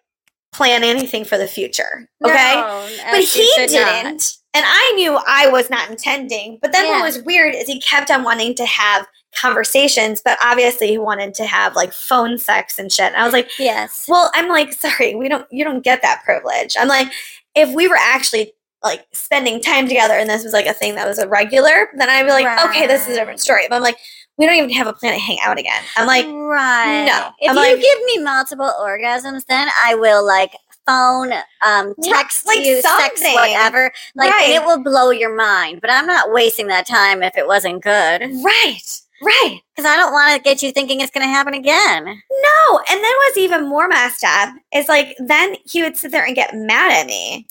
plan 0.51 0.83
anything 0.83 1.23
for 1.25 1.37
the 1.37 1.47
future. 1.47 2.07
Okay. 2.23 2.53
No, 2.55 2.87
but 3.11 3.21
he 3.23 3.51
should 3.55 3.71
not. 3.71 4.33
And 4.57 4.65
I 4.67 4.91
knew 4.95 5.15
I 5.27 5.47
was 5.49 5.69
not 5.69 5.87
intending. 5.89 6.57
But 6.63 6.71
then 6.71 6.85
Yeah. 6.85 6.93
what 6.93 7.03
was 7.03 7.21
weird 7.21 7.53
is 7.53 7.67
he 7.67 7.79
kept 7.79 8.09
on 8.09 8.23
wanting 8.23 8.55
to 8.55 8.65
have 8.65 9.05
conversations, 9.35 10.19
but 10.23 10.35
obviously 10.43 10.87
he 10.87 10.97
wanted 10.97 11.35
to 11.35 11.45
have 11.45 11.75
like 11.75 11.93
phone 11.93 12.39
sex 12.39 12.79
and 12.79 12.91
shit. 12.91 13.05
And 13.07 13.17
I 13.17 13.23
was 13.23 13.33
like, 13.33 13.49
Yes. 13.59 14.05
well, 14.07 14.31
I'm 14.33 14.47
like, 14.49 14.73
sorry, 14.73 15.13
we 15.13 15.29
don't 15.29 15.45
you 15.51 15.63
don't 15.63 15.83
get 15.83 16.01
that 16.01 16.23
privilege. 16.25 16.75
I'm 16.79 16.87
like, 16.87 17.07
if 17.55 17.69
we 17.73 17.87
were 17.87 17.99
actually 17.99 18.53
like 18.83 19.05
spending 19.13 19.61
time 19.61 19.87
together 19.87 20.13
and 20.15 20.27
this 20.29 20.43
was 20.43 20.53
like 20.53 20.65
a 20.65 20.73
thing 20.73 20.95
that 20.95 21.07
was 21.07 21.19
a 21.19 21.27
regular, 21.27 21.89
then 21.95 22.09
I'd 22.09 22.23
be 22.23 22.29
like, 22.31 22.65
okay, 22.69 22.87
this 22.87 23.03
is 23.07 23.15
a 23.15 23.19
different 23.19 23.39
story. 23.39 23.67
But 23.69 23.75
I'm 23.75 23.81
like, 23.83 23.97
we 24.37 24.45
don't 24.47 24.55
even 24.55 24.69
have 24.71 24.87
a 24.87 24.93
plan 24.93 25.13
to 25.13 25.19
hang 25.19 25.37
out 25.43 25.57
again. 25.59 25.81
I'm 25.95 26.07
like, 26.07 26.25
right. 26.25 27.05
no. 27.05 27.29
If 27.39 27.51
I'm 27.51 27.55
you 27.57 27.61
like- 27.73 27.81
give 27.81 27.99
me 28.05 28.19
multiple 28.23 28.71
orgasms, 28.79 29.45
then 29.47 29.67
I 29.85 29.93
will 29.95 30.25
like 30.25 30.51
phone, 30.87 31.33
um, 31.65 31.93
text 32.01 32.45
like 32.47 32.59
you, 32.59 32.81
sex, 32.81 33.21
whatever. 33.21 33.91
Like, 34.15 34.31
Right. 34.31 34.49
it 34.51 34.63
will 34.65 34.81
blow 34.81 35.09
your 35.11 35.35
mind. 35.35 35.81
But 35.81 35.91
I'm 35.91 36.07
not 36.07 36.31
wasting 36.31 36.67
that 36.67 36.87
time 36.87 37.21
if 37.21 37.37
it 37.37 37.45
wasn't 37.45 37.83
good, 37.83 38.21
right, 38.43 38.99
right. 39.21 39.59
because 39.75 39.85
I 39.89 39.95
don't 39.97 40.13
want 40.13 40.35
to 40.35 40.41
get 40.41 40.63
you 40.63 40.71
thinking 40.71 41.01
it's 41.01 41.11
going 41.11 41.25
to 41.25 41.31
happen 41.31 41.53
again. 41.53 42.05
No, 42.05 42.79
and 42.89 43.03
then 43.03 43.13
what's 43.25 43.37
even 43.37 43.67
more 43.69 43.87
messed 43.87 44.23
up 44.23 44.53
is 44.73 44.87
like 44.87 45.15
then 45.19 45.55
he 45.65 45.83
would 45.83 45.97
sit 45.97 46.11
there 46.11 46.25
and 46.25 46.35
get 46.35 46.55
mad 46.55 46.91
at 46.91 47.05
me. 47.07 47.47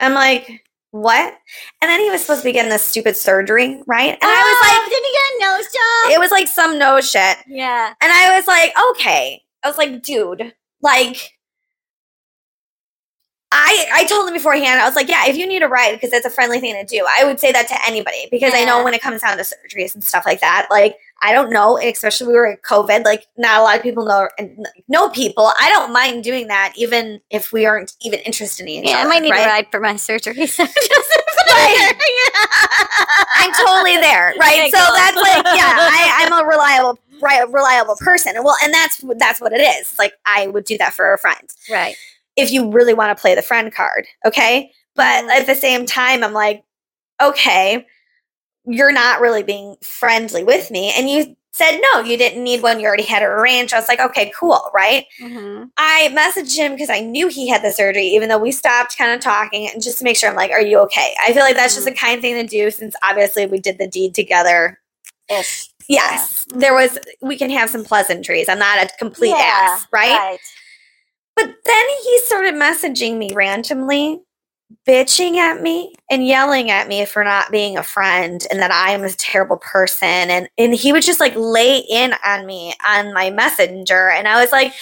I'm 0.00 0.14
like, 0.14 0.62
what? 0.92 1.34
And 1.82 1.88
then 1.90 2.00
he 2.00 2.10
was 2.10 2.20
supposed 2.22 2.40
to 2.42 2.44
be 2.48 2.52
getting 2.52 2.70
this 2.70 2.82
stupid 2.84 3.16
surgery, 3.16 3.82
right? 3.86 4.10
And 4.12 4.18
I 4.22 4.26
was 4.26 4.58
Oh, 4.62 4.88
did 4.88 5.02
he 5.02 5.12
get 5.12 5.48
a 5.48 5.56
nose 5.56 5.64
job? 5.66 6.04
like, 6.06 6.14
it 6.14 6.20
was 6.20 6.30
like 6.30 6.48
some 6.48 6.78
no 6.78 7.00
shit. 7.00 7.36
yeah. 7.48 7.92
And 8.00 8.12
I 8.12 8.36
was 8.36 8.46
like, 8.46 8.72
okay. 8.92 9.42
I 9.64 9.68
was 9.68 9.78
like, 9.78 10.02
dude, 10.02 10.54
like 10.80 11.35
I 13.52 13.86
I 13.92 14.04
told 14.06 14.26
him 14.28 14.34
beforehand, 14.34 14.80
I 14.80 14.86
was 14.86 14.96
like, 14.96 15.08
yeah, 15.08 15.26
if 15.28 15.36
you 15.36 15.46
need 15.46 15.62
a 15.62 15.68
ride, 15.68 15.92
because 15.92 16.12
it's 16.12 16.26
a 16.26 16.30
friendly 16.30 16.58
thing 16.60 16.74
to 16.74 16.84
do, 16.84 17.06
I 17.08 17.24
would 17.24 17.38
say 17.38 17.52
that 17.52 17.68
to 17.68 17.76
anybody 17.86 18.26
because 18.30 18.52
I 18.54 18.64
know 18.64 18.82
when 18.82 18.92
it 18.92 19.00
comes 19.02 19.22
down 19.22 19.36
to 19.36 19.44
surgeries 19.44 19.94
and 19.94 20.02
stuff 20.02 20.24
like 20.26 20.40
that, 20.40 20.66
like 20.70 20.98
I 21.22 21.32
don't 21.32 21.50
know, 21.50 21.78
especially 21.78 22.26
we 22.26 22.34
were 22.34 22.46
in 22.46 22.56
COVID, 22.58 23.04
like 23.04 23.26
not 23.38 23.60
a 23.60 23.62
lot 23.62 23.76
of 23.76 23.82
people 23.82 24.04
know 24.04 24.28
and 24.38 24.66
know 24.88 25.08
people. 25.10 25.50
I 25.60 25.70
don't 25.70 25.92
mind 25.92 26.24
doing 26.24 26.48
that, 26.48 26.72
even 26.76 27.20
if 27.30 27.52
we 27.52 27.64
aren't 27.66 27.94
even 28.02 28.18
interested 28.20 28.64
in 28.64 28.68
each 28.68 28.88
Yeah, 28.88 28.96
I 28.98 29.04
might 29.04 29.22
need 29.22 29.30
right? 29.30 29.44
a 29.46 29.48
ride 29.48 29.66
for 29.70 29.80
my 29.80 29.96
surgery. 29.96 30.46
So 30.46 30.64
Right. 31.48 31.92
I'm 33.36 33.52
totally 33.52 33.96
there, 33.96 34.34
right? 34.40 34.70
So 34.70 34.78
that's 34.78 35.16
like, 35.16 35.44
yeah, 35.56 35.76
I, 35.78 36.26
I'm 36.26 36.44
a 36.44 36.46
reliable, 36.46 36.98
right, 37.22 37.48
reliable 37.50 37.96
person. 38.00 38.34
and 38.36 38.44
Well, 38.44 38.56
and 38.62 38.74
that's 38.74 39.02
that's 39.18 39.40
what 39.40 39.52
it 39.52 39.60
is. 39.60 39.96
Like 39.98 40.14
I 40.26 40.48
would 40.48 40.64
do 40.64 40.76
that 40.78 40.92
for 40.92 41.12
a 41.14 41.18
friend 41.18 41.48
right. 41.70 41.96
If 42.36 42.50
you 42.50 42.70
really 42.70 42.94
want 42.94 43.16
to 43.16 43.20
play 43.20 43.34
the 43.34 43.42
friend 43.42 43.74
card, 43.74 44.06
okay. 44.24 44.70
But 44.94 45.24
Mhm. 45.24 45.30
at 45.30 45.46
the 45.46 45.54
same 45.54 45.84
time, 45.86 46.22
I'm 46.24 46.32
like, 46.32 46.62
okay, 47.20 47.86
you're 48.66 48.92
not 48.92 49.20
really 49.20 49.42
being 49.42 49.76
friendly 49.82 50.44
with 50.44 50.70
me, 50.70 50.92
and 50.96 51.08
you 51.08 51.36
said 51.52 51.80
no, 51.92 52.00
you 52.00 52.16
didn't 52.18 52.44
need 52.44 52.62
one. 52.62 52.78
You 52.80 52.86
already 52.86 53.02
had 53.04 53.22
it 53.22 53.26
arranged. 53.26 53.72
I 53.72 53.78
was 53.78 53.88
like, 53.88 54.00
okay, 54.00 54.30
cool, 54.38 54.70
right? 54.74 55.04
hmm 55.20 55.64
I 55.78 56.08
messaged 56.12 56.56
him 56.56 56.72
because 56.72 56.88
I 56.90 57.00
knew 57.00 57.28
he 57.28 57.48
had 57.48 57.62
the 57.62 57.70
surgery, 57.70 58.06
even 58.06 58.28
though 58.30 58.38
we 58.38 58.50
stopped 58.50 58.96
kind 58.96 59.12
of 59.12 59.20
talking, 59.20 59.68
and 59.68 59.82
just 59.82 59.98
to 59.98 60.04
make 60.04 60.16
sure 60.16 60.30
I'm 60.30 60.36
like, 60.36 60.50
are 60.50 60.60
you 60.60 60.78
okay? 60.80 61.14
I 61.22 61.32
feel 61.34 61.42
like 61.42 61.56
that's 61.56 61.74
just 61.74 61.86
a 61.86 61.92
kind 61.92 62.20
thing 62.22 62.34
to 62.34 62.46
do 62.46 62.70
since 62.70 62.94
obviously 63.02 63.46
we 63.46 63.58
did 63.60 63.76
the 63.78 63.86
deed 63.86 64.14
together. 64.14 64.80
Ish. 65.28 65.68
Yes, 65.88 66.46
there 66.48 66.74
was. 66.74 66.98
We 67.20 67.36
can 67.36 67.50
have 67.50 67.70
some 67.70 67.84
pleasantries. 67.84 68.48
I'm 68.48 68.58
not 68.58 68.78
a 68.78 68.88
complete 68.98 69.30
Yeah, 69.30 69.42
ass, 69.42 69.86
right? 69.92 70.38
But 71.36 71.54
then 71.64 71.86
he 72.02 72.18
started 72.20 72.54
messaging 72.54 73.18
me 73.18 73.30
randomly, 73.34 74.22
bitching 74.88 75.36
at 75.36 75.62
me 75.62 75.94
and 76.10 76.26
yelling 76.26 76.70
at 76.70 76.88
me 76.88 77.04
for 77.04 77.22
not 77.22 77.50
being 77.52 77.76
a 77.76 77.82
friend 77.82 78.44
and 78.50 78.58
that 78.60 78.70
I 78.70 78.90
am 78.90 79.04
a 79.04 79.10
terrible 79.10 79.58
person. 79.58 80.08
And, 80.08 80.48
and 80.58 80.74
he 80.74 80.92
would 80.92 81.02
just 81.02 81.20
like 81.20 81.34
lay 81.36 81.78
in 81.78 82.14
on 82.24 82.46
me 82.46 82.74
on 82.84 83.12
my 83.12 83.30
messenger. 83.30 84.10
And 84.10 84.26
I 84.26 84.40
was 84.40 84.50
like, 84.50 84.72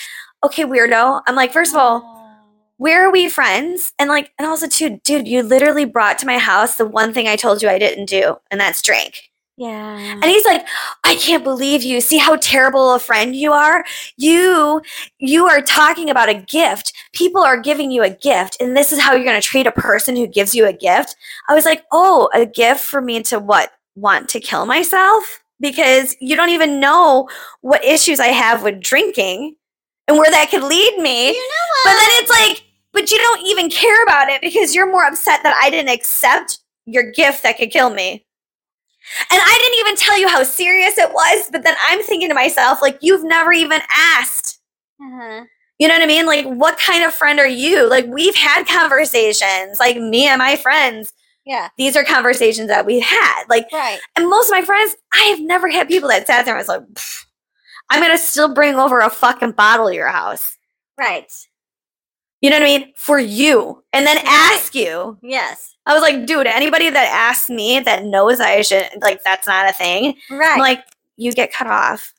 okay, 0.45 0.65
weirdo. 0.65 1.23
I'm 1.27 1.35
like, 1.35 1.53
first 1.53 1.73
of 1.73 1.79
all, 1.79 2.15
where 2.77 3.07
are 3.07 3.13
we 3.13 3.29
friends? 3.29 3.93
And 3.99 4.09
like, 4.09 4.33
and 4.39 4.47
also 4.47 4.69
too, 4.69 5.01
dude, 5.05 5.29
you 5.29 5.43
literally 5.43 5.85
brought 5.85 6.19
to 6.21 6.27
my 6.27 6.39
house 6.39 6.77
the 6.77 6.87
one 6.87 7.13
thing 7.15 7.29
I 7.29 7.37
told 7.37 7.63
you 7.63 7.69
I 7.69 7.79
didn't 7.79 8.07
do, 8.07 8.37
and 8.51 8.61
that's 8.61 8.83
drink. 8.83 9.31
Yeah. 9.57 10.13
And 10.15 10.25
he's 10.25 10.45
like, 10.45 10.67
I 11.05 11.15
can't 11.15 11.45
believe 11.45 11.85
you. 11.85 12.01
See 12.01 12.19
how 12.19 12.37
terrible 12.37 12.93
a 12.95 12.99
friend 12.99 13.37
you 13.37 13.53
are? 13.53 13.85
You 14.17 14.83
you 15.19 15.47
are 15.47 15.61
talking 15.61 16.11
about 16.11 16.29
a 16.29 16.35
gift. 16.35 16.93
People 17.13 17.43
are 17.43 17.61
giving 17.61 17.91
you 17.93 18.03
a 18.03 18.11
gift, 18.11 18.57
and 18.61 18.77
this 18.77 18.93
is 18.93 19.01
how 19.01 19.15
you're 19.15 19.25
gonna 19.25 19.41
treat 19.41 19.67
a 19.67 19.73
person 19.73 20.17
who 20.17 20.27
gives 20.27 20.55
you 20.55 20.67
a 20.67 20.73
gift. 20.73 21.15
I 21.49 21.55
was 21.55 21.65
like, 21.65 21.85
Oh, 21.93 22.29
a 22.35 22.47
gift 22.47 22.81
for 22.81 23.01
me 23.01 23.23
to 23.25 23.39
what? 23.39 23.71
Want 23.95 24.29
to 24.31 24.41
kill 24.41 24.67
myself? 24.67 25.43
Because 25.61 26.17
you 26.21 26.35
don't 26.35 26.51
even 26.51 26.81
know 26.81 27.29
what 27.61 27.85
issues 27.85 28.19
I 28.19 28.29
have 28.29 28.65
with 28.65 28.81
drinking 28.81 29.55
and 30.09 30.19
where 30.19 30.31
that 30.31 30.51
could 30.51 30.65
lead 30.65 30.99
me. 30.99 31.29
you 31.29 31.33
know 31.33 31.85
But 31.85 31.93
then 31.93 32.09
it's 32.23 32.31
like, 32.31 32.65
but 32.93 33.11
you 33.11 33.19
don't 33.19 33.47
even 33.47 33.71
care 33.71 34.03
about 34.03 34.29
it 34.29 34.41
because 34.41 34.75
you're 34.75 34.91
more 34.91 35.05
upset 35.05 35.41
that 35.45 35.59
I 35.63 35.71
didn't 35.71 35.95
accept 35.95 36.59
your 36.87 37.11
gift 37.13 37.45
that 37.45 37.57
could 37.57 37.71
kill 37.71 37.91
me. 37.91 38.27
And 39.31 39.41
I 39.43 39.59
didn't 39.63 39.81
even 39.81 39.97
tell 39.97 40.19
you 40.19 40.29
how 40.29 40.43
serious 40.43 40.99
it 40.99 41.13
was, 41.13 41.49
but 41.53 41.63
then 41.63 41.75
I'm 41.89 42.03
thinking 42.03 42.29
to 42.29 42.35
myself, 42.35 42.81
like, 42.83 42.99
you've 43.01 43.25
never 43.25 43.53
even 43.53 43.81
asked. 43.91 44.59
Uh-huh. 45.01 45.45
You 45.79 45.89
know 45.89 45.95
what 45.95 46.03
I 46.03 46.07
mean? 46.07 46.27
Like, 46.27 46.47
what 46.47 46.79
kind 46.79 47.05
of 47.05 47.13
friend 47.13 47.39
are 47.41 47.47
you? 47.49 47.89
Like, 47.89 48.07
we've 48.07 48.35
had 48.35 48.67
conversations, 48.67 49.79
like 49.81 49.97
me 49.97 50.27
and 50.27 50.39
my 50.39 50.57
friends. 50.57 51.13
Yeah. 51.45 51.69
These 51.77 51.97
are 51.97 52.05
conversations 52.05 52.69
that 52.69 52.87
we've 52.87 53.03
had. 53.05 53.45
Like, 53.51 53.67
Right. 53.73 53.99
and 54.17 54.31
most 54.31 54.49
of 54.49 54.53
my 54.53 54.63
friends, 54.63 54.95
I 55.13 55.25
have 55.25 55.41
never 55.41 55.69
had 55.69 55.89
people 55.89 56.09
that 56.09 56.27
sat 56.27 56.45
there 56.47 56.55
and 56.57 56.61
was 56.61 56.69
like, 56.69 56.83
I'm 57.91 58.01
going 58.01 58.13
to 58.13 58.19
still 58.19 58.55
bring 58.55 58.77
over 58.77 59.01
a 59.01 59.11
fucking 59.11 59.53
bottle 59.53 59.89
to 59.89 59.95
your 59.95 60.09
house. 60.09 60.57
Right. 60.97 61.31
You 62.45 62.51
know 62.51 62.57
what 62.57 62.69
I 62.69 62.79
mean? 62.79 62.93
For 62.95 63.19
you. 63.19 63.83
And 63.95 64.07
then 64.07 64.19
ask 64.23 64.75
you. 64.75 65.17
Yes. 65.23 65.77
I 65.87 65.95
was 65.95 66.03
like, 66.03 66.27
dude, 66.27 66.47
anybody 66.47 66.91
that 66.91 67.09
asks 67.11 67.49
me 67.49 67.81
that 67.81 68.05
knows 68.05 68.39
I 68.39 68.61
should, 68.61 68.87
like, 69.01 69.25
that's 69.25 69.47
not 69.47 69.71
a 69.71 69.73
thing. 69.73 70.17
Right. 70.31 70.53
I'm 70.53 70.59
like, 70.59 70.85
you 71.17 71.33
get 71.33 71.55
cut 71.55 71.69
off. 71.69 72.13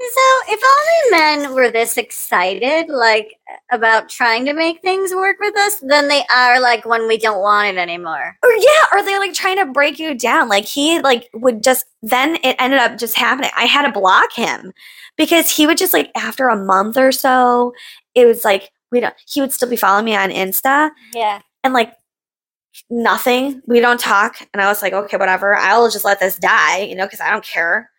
So, 0.00 0.20
if 0.48 0.60
only 0.64 1.20
men 1.44 1.54
were 1.54 1.70
this 1.70 1.96
excited, 1.98 2.88
like 2.88 3.34
about 3.70 4.08
trying 4.08 4.44
to 4.46 4.54
make 4.54 4.82
things 4.82 5.14
work 5.14 5.36
with 5.38 5.56
us, 5.56 5.78
then 5.86 6.08
they 6.08 6.24
are 6.34 6.60
like 6.60 6.84
when 6.84 7.06
we 7.06 7.16
don't 7.16 7.40
want 7.40 7.68
it 7.68 7.80
anymore. 7.80 8.36
Or 8.42 8.50
yeah, 8.50 8.84
or 8.92 9.04
they're 9.04 9.20
like 9.20 9.34
trying 9.34 9.58
to 9.58 9.66
break 9.72 10.00
you 10.00 10.14
down. 10.14 10.48
Like 10.48 10.64
he 10.64 11.00
like 11.00 11.30
would 11.32 11.62
just 11.62 11.86
then 12.02 12.38
it 12.42 12.56
ended 12.58 12.80
up 12.80 12.98
just 12.98 13.16
happening. 13.16 13.50
I 13.56 13.66
had 13.66 13.86
to 13.86 13.92
block 13.92 14.32
him 14.32 14.72
because 15.16 15.48
he 15.48 15.66
would 15.66 15.78
just 15.78 15.92
like 15.92 16.10
after 16.16 16.48
a 16.48 16.56
month 16.56 16.96
or 16.96 17.12
so, 17.12 17.72
it 18.16 18.24
was 18.24 18.44
like 18.44 18.70
we 18.92 19.00
don't 19.00 19.14
he 19.26 19.40
would 19.40 19.52
still 19.52 19.68
be 19.68 19.76
following 19.76 20.04
me 20.04 20.16
on 20.16 20.30
Insta 20.30 20.90
Yeah. 21.14 21.40
and 21.64 21.74
like 21.74 21.92
nothing. 22.90 23.60
We 23.66 23.80
don't 23.80 23.98
talk. 24.00 24.36
And 24.52 24.62
I 24.62 24.68
was 24.68 24.82
like, 24.82 24.92
okay, 24.92 25.16
whatever. 25.16 25.56
I'll 25.56 25.90
just 25.90 26.04
let 26.04 26.20
this 26.20 26.36
die, 26.38 26.78
you 26.82 26.94
know, 26.94 27.06
because 27.06 27.20
I 27.20 27.30
don't 27.30 27.44
care. 27.44 27.90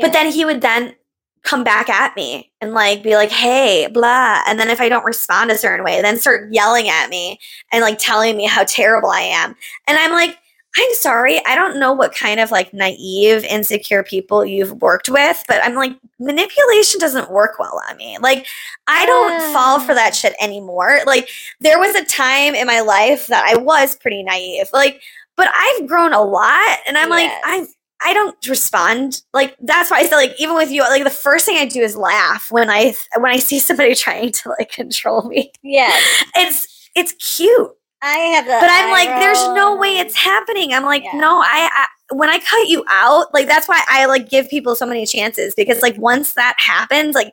But 0.00 0.12
then 0.12 0.30
he 0.30 0.44
would 0.44 0.60
then 0.60 0.94
come 1.42 1.64
back 1.64 1.88
at 1.88 2.14
me 2.14 2.52
and 2.60 2.72
like 2.74 3.02
be 3.02 3.16
like, 3.16 3.30
hey, 3.30 3.88
blah. 3.92 4.42
And 4.46 4.58
then 4.60 4.68
if 4.68 4.80
I 4.80 4.88
don't 4.88 5.04
respond 5.04 5.50
a 5.50 5.58
certain 5.58 5.84
way, 5.84 6.00
then 6.00 6.16
start 6.18 6.52
yelling 6.52 6.88
at 6.88 7.08
me 7.10 7.38
and 7.72 7.82
like 7.82 7.98
telling 7.98 8.36
me 8.36 8.46
how 8.46 8.64
terrible 8.64 9.10
I 9.10 9.22
am. 9.22 9.56
And 9.88 9.98
I'm 9.98 10.12
like, 10.12 10.38
I'm 10.76 10.94
sorry. 10.94 11.44
I 11.44 11.54
don't 11.54 11.80
know 11.80 11.92
what 11.92 12.14
kind 12.14 12.40
of 12.40 12.50
like 12.50 12.72
naive, 12.72 13.44
insecure 13.44 14.02
people 14.02 14.44
you've 14.44 14.72
worked 14.82 15.08
with, 15.08 15.42
but 15.48 15.62
I'm 15.64 15.74
like, 15.74 15.96
manipulation 16.20 17.00
doesn't 17.00 17.30
work 17.30 17.58
well 17.58 17.80
on 17.88 17.96
me. 17.96 18.18
Like, 18.20 18.46
I 18.86 19.06
don't 19.06 19.52
fall 19.52 19.80
for 19.80 19.94
that 19.94 20.12
ah. 20.12 20.14
shit 20.14 20.34
anymore. 20.40 21.00
Like, 21.06 21.30
there 21.60 21.78
was 21.78 21.96
a 21.96 22.04
time 22.04 22.54
in 22.54 22.66
my 22.66 22.80
life 22.80 23.26
that 23.28 23.44
I 23.48 23.56
was 23.58 23.96
pretty 23.96 24.22
naive. 24.22 24.68
Like, 24.72 25.00
but 25.36 25.48
I've 25.54 25.86
grown 25.86 26.12
a 26.12 26.22
lot 26.22 26.78
and 26.86 26.98
I'm 26.98 27.10
like, 27.10 27.30
I'm 27.44 27.66
I 28.00 28.14
don't 28.14 28.36
respond. 28.48 29.22
Like 29.32 29.56
that's 29.60 29.90
why 29.90 29.98
I 29.98 30.06
said 30.06 30.16
like 30.16 30.34
even 30.38 30.54
with 30.54 30.70
you, 30.70 30.82
like 30.82 31.04
the 31.04 31.10
first 31.10 31.46
thing 31.46 31.56
I 31.56 31.66
do 31.66 31.80
is 31.80 31.96
laugh 31.96 32.50
when 32.50 32.70
I 32.70 32.94
when 33.16 33.32
I 33.32 33.38
see 33.38 33.58
somebody 33.58 33.94
trying 33.96 34.32
to 34.32 34.50
like 34.50 34.70
control 34.70 35.22
me. 35.22 35.52
Yeah, 35.62 35.96
It's 36.36 36.90
it's 36.94 37.12
cute. 37.14 37.70
I 38.02 38.18
have 38.18 38.44
the 38.44 38.52
But 38.52 38.70
I'm 38.70 38.90
like, 38.90 39.08
there's 39.08 39.48
no 39.54 39.76
way 39.76 39.98
it's 39.98 40.14
happening. 40.14 40.72
I'm 40.72 40.84
like, 40.84 41.04
Yeah. 41.04 41.18
no, 41.18 41.38
I, 41.40 41.68
I 41.72 41.86
when 42.14 42.30
I 42.30 42.38
cut 42.38 42.68
you 42.68 42.84
out, 42.88 43.32
like 43.34 43.46
that's 43.46 43.68
why 43.68 43.82
I 43.88 44.06
like 44.06 44.30
give 44.30 44.48
people 44.48 44.74
so 44.74 44.86
many 44.86 45.04
chances 45.04 45.54
because 45.54 45.82
like 45.82 45.96
once 45.98 46.32
that 46.34 46.54
happens, 46.58 47.14
like 47.14 47.32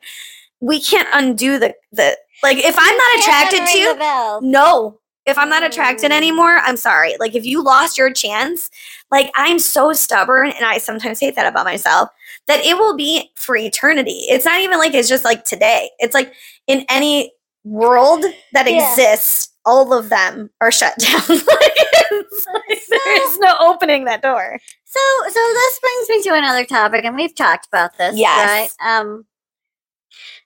we 0.60 0.80
can't 0.80 1.08
undo 1.12 1.58
the 1.58 1.74
the 1.92 2.16
like 2.42 2.58
if 2.58 2.76
I'm 2.78 2.96
not 2.96 3.18
attracted 3.18 3.66
to 3.72 3.78
you, 3.78 3.94
no. 4.42 4.98
If 5.24 5.36
I'm 5.38 5.48
not 5.48 5.64
attracted 5.64 6.12
Mm. 6.12 6.16
anymore, 6.16 6.58
I'm 6.58 6.76
sorry. 6.76 7.16
Like 7.18 7.34
if 7.34 7.44
you 7.44 7.60
lost 7.62 7.98
your 7.98 8.12
chance, 8.12 8.70
like 9.10 9.30
I'm 9.34 9.58
so 9.58 9.92
stubborn 9.92 10.50
and 10.52 10.64
I 10.64 10.78
sometimes 10.78 11.18
hate 11.18 11.34
that 11.34 11.46
about 11.48 11.64
myself 11.64 12.10
that 12.46 12.60
it 12.64 12.78
will 12.78 12.96
be 12.96 13.30
for 13.34 13.56
eternity. 13.56 14.26
It's 14.28 14.44
not 14.44 14.60
even 14.60 14.78
like 14.78 14.94
it's 14.94 15.08
just 15.08 15.24
like 15.24 15.42
today. 15.44 15.90
It's 15.98 16.14
like 16.14 16.32
in 16.68 16.84
any 16.88 17.32
world 17.66 18.24
that 18.52 18.70
Yeah. 18.70 18.90
exists, 18.90 19.52
all 19.64 19.92
of 19.92 20.08
them 20.08 20.50
are 20.60 20.70
shut 20.70 20.96
down. 20.98 21.20
like, 21.28 21.78
like 22.08 22.82
there 22.88 23.28
is 23.28 23.38
no 23.40 23.56
opening 23.60 24.04
that 24.04 24.22
door. 24.22 24.58
So, 24.84 25.00
so 25.28 25.40
this 25.40 25.80
brings 25.80 26.08
me 26.08 26.22
to 26.22 26.34
another 26.34 26.64
topic, 26.64 27.04
and 27.04 27.16
we've 27.16 27.34
talked 27.34 27.66
about 27.66 27.98
this, 27.98 28.16
Yes. 28.16 28.70
right? 28.80 28.98
Um, 29.00 29.26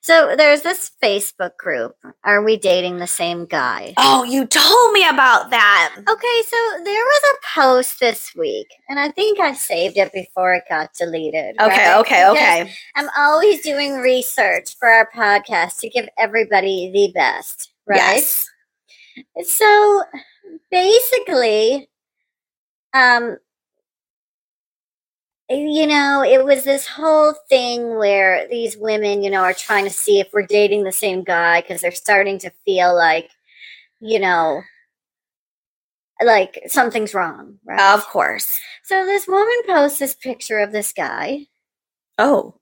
so 0.01 0.35
there's 0.35 0.61
this 0.63 0.91
Facebook 1.01 1.57
group. 1.57 1.95
Are 2.23 2.43
we 2.43 2.57
dating 2.57 2.97
the 2.97 3.07
same 3.07 3.45
guy? 3.45 3.93
Oh, 3.97 4.23
you 4.23 4.45
told 4.47 4.93
me 4.93 5.07
about 5.07 5.51
that. 5.51 5.95
Okay, 5.97 6.41
so 6.47 6.83
there 6.83 7.03
was 7.05 7.21
a 7.23 7.59
post 7.59 7.99
this 7.99 8.33
week, 8.35 8.67
and 8.89 8.99
I 8.99 9.11
think 9.11 9.39
I 9.39 9.53
saved 9.53 9.97
it 9.97 10.11
before 10.11 10.55
it 10.55 10.63
got 10.67 10.93
deleted. 10.93 11.55
Okay, 11.61 11.89
right? 11.91 11.99
okay, 11.99 12.27
Because 12.29 12.61
okay. 12.61 12.73
I'm 12.95 13.09
always 13.17 13.61
doing 13.61 13.97
research 13.97 14.75
for 14.79 14.89
our 14.89 15.09
podcast 15.15 15.77
to 15.79 15.89
give 15.89 16.09
everybody 16.17 16.91
the 16.93 17.11
best, 17.13 17.71
right? 17.87 17.97
Yes. 17.97 18.47
So 19.43 20.03
basically, 20.71 21.89
um, 22.93 23.37
you 25.51 25.87
know, 25.87 26.23
it 26.23 26.45
was 26.45 26.63
this 26.63 26.87
whole 26.87 27.33
thing 27.49 27.97
where 27.97 28.47
these 28.47 28.77
women, 28.77 29.21
you 29.21 29.29
know, 29.29 29.41
are 29.41 29.53
trying 29.53 29.83
to 29.85 29.89
see 29.89 30.19
if 30.19 30.29
we're 30.31 30.45
dating 30.45 30.83
the 30.83 30.91
same 30.91 31.23
guy 31.23 31.61
because 31.61 31.81
they're 31.81 31.91
starting 31.91 32.39
to 32.39 32.51
feel 32.65 32.95
like, 32.95 33.29
you 33.99 34.19
know, 34.19 34.61
like 36.23 36.61
something's 36.67 37.13
wrong, 37.13 37.57
right? 37.65 37.93
Of 37.93 38.05
course. 38.05 38.59
so 38.83 39.05
this 39.05 39.27
woman 39.27 39.61
posts 39.67 39.99
this 39.99 40.15
picture 40.15 40.59
of 40.59 40.71
this 40.71 40.93
guy. 40.93 41.47
Oh. 42.17 42.55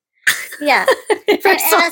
Yeah. 0.62 0.86
First 1.42 1.66
all- 1.74 1.92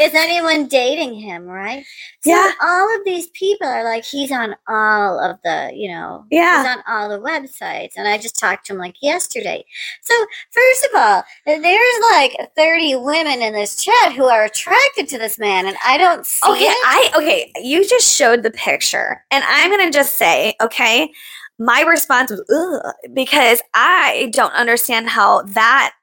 is 0.00 0.14
anyone 0.14 0.66
dating 0.68 1.14
him, 1.14 1.44
right? 1.46 1.84
So 2.20 2.30
Yeah. 2.30 2.52
all 2.62 2.94
of 2.96 3.04
these 3.04 3.28
people 3.28 3.66
are 3.66 3.84
like, 3.84 4.04
he's 4.04 4.30
on 4.30 4.54
all 4.68 5.18
of 5.18 5.38
the, 5.44 5.70
you 5.74 5.88
know, 5.88 6.24
Yeah. 6.30 6.62
he's 6.62 6.76
on 6.76 6.82
all 6.86 7.08
the 7.08 7.18
websites. 7.20 7.92
And 7.96 8.06
I 8.06 8.18
just 8.18 8.38
talked 8.38 8.66
to 8.66 8.74
him 8.74 8.78
like 8.78 8.96
yesterday. 9.00 9.64
So 10.02 10.14
first 10.50 10.84
of 10.84 10.90
all, 11.00 11.24
there's 11.46 12.00
like 12.12 12.36
30 12.56 12.96
women 12.96 13.40
in 13.42 13.54
this 13.54 13.82
chat 13.82 14.12
who 14.12 14.24
are 14.24 14.44
attracted 14.44 15.08
to 15.08 15.18
this 15.18 15.38
man, 15.38 15.66
and 15.66 15.76
I 15.84 15.96
don't 15.98 16.26
see 16.26 16.50
Okay, 16.50 16.64
it. 16.64 16.70
I 16.86 17.10
okay, 17.16 17.52
you 17.62 17.88
just 17.88 18.14
showed 18.14 18.42
the 18.42 18.50
picture. 18.50 19.24
And 19.30 19.42
I'm 19.46 19.70
going 19.70 19.90
to 19.90 19.96
just 19.96 20.16
say, 20.16 20.54
okay, 20.60 21.10
my 21.58 21.80
response 21.82 22.30
was 22.30 22.42
Ugh, 22.54 22.92
because 23.14 23.62
I 23.74 24.30
don't 24.32 24.52
understand 24.52 25.08
how 25.08 25.42
that 25.42 25.94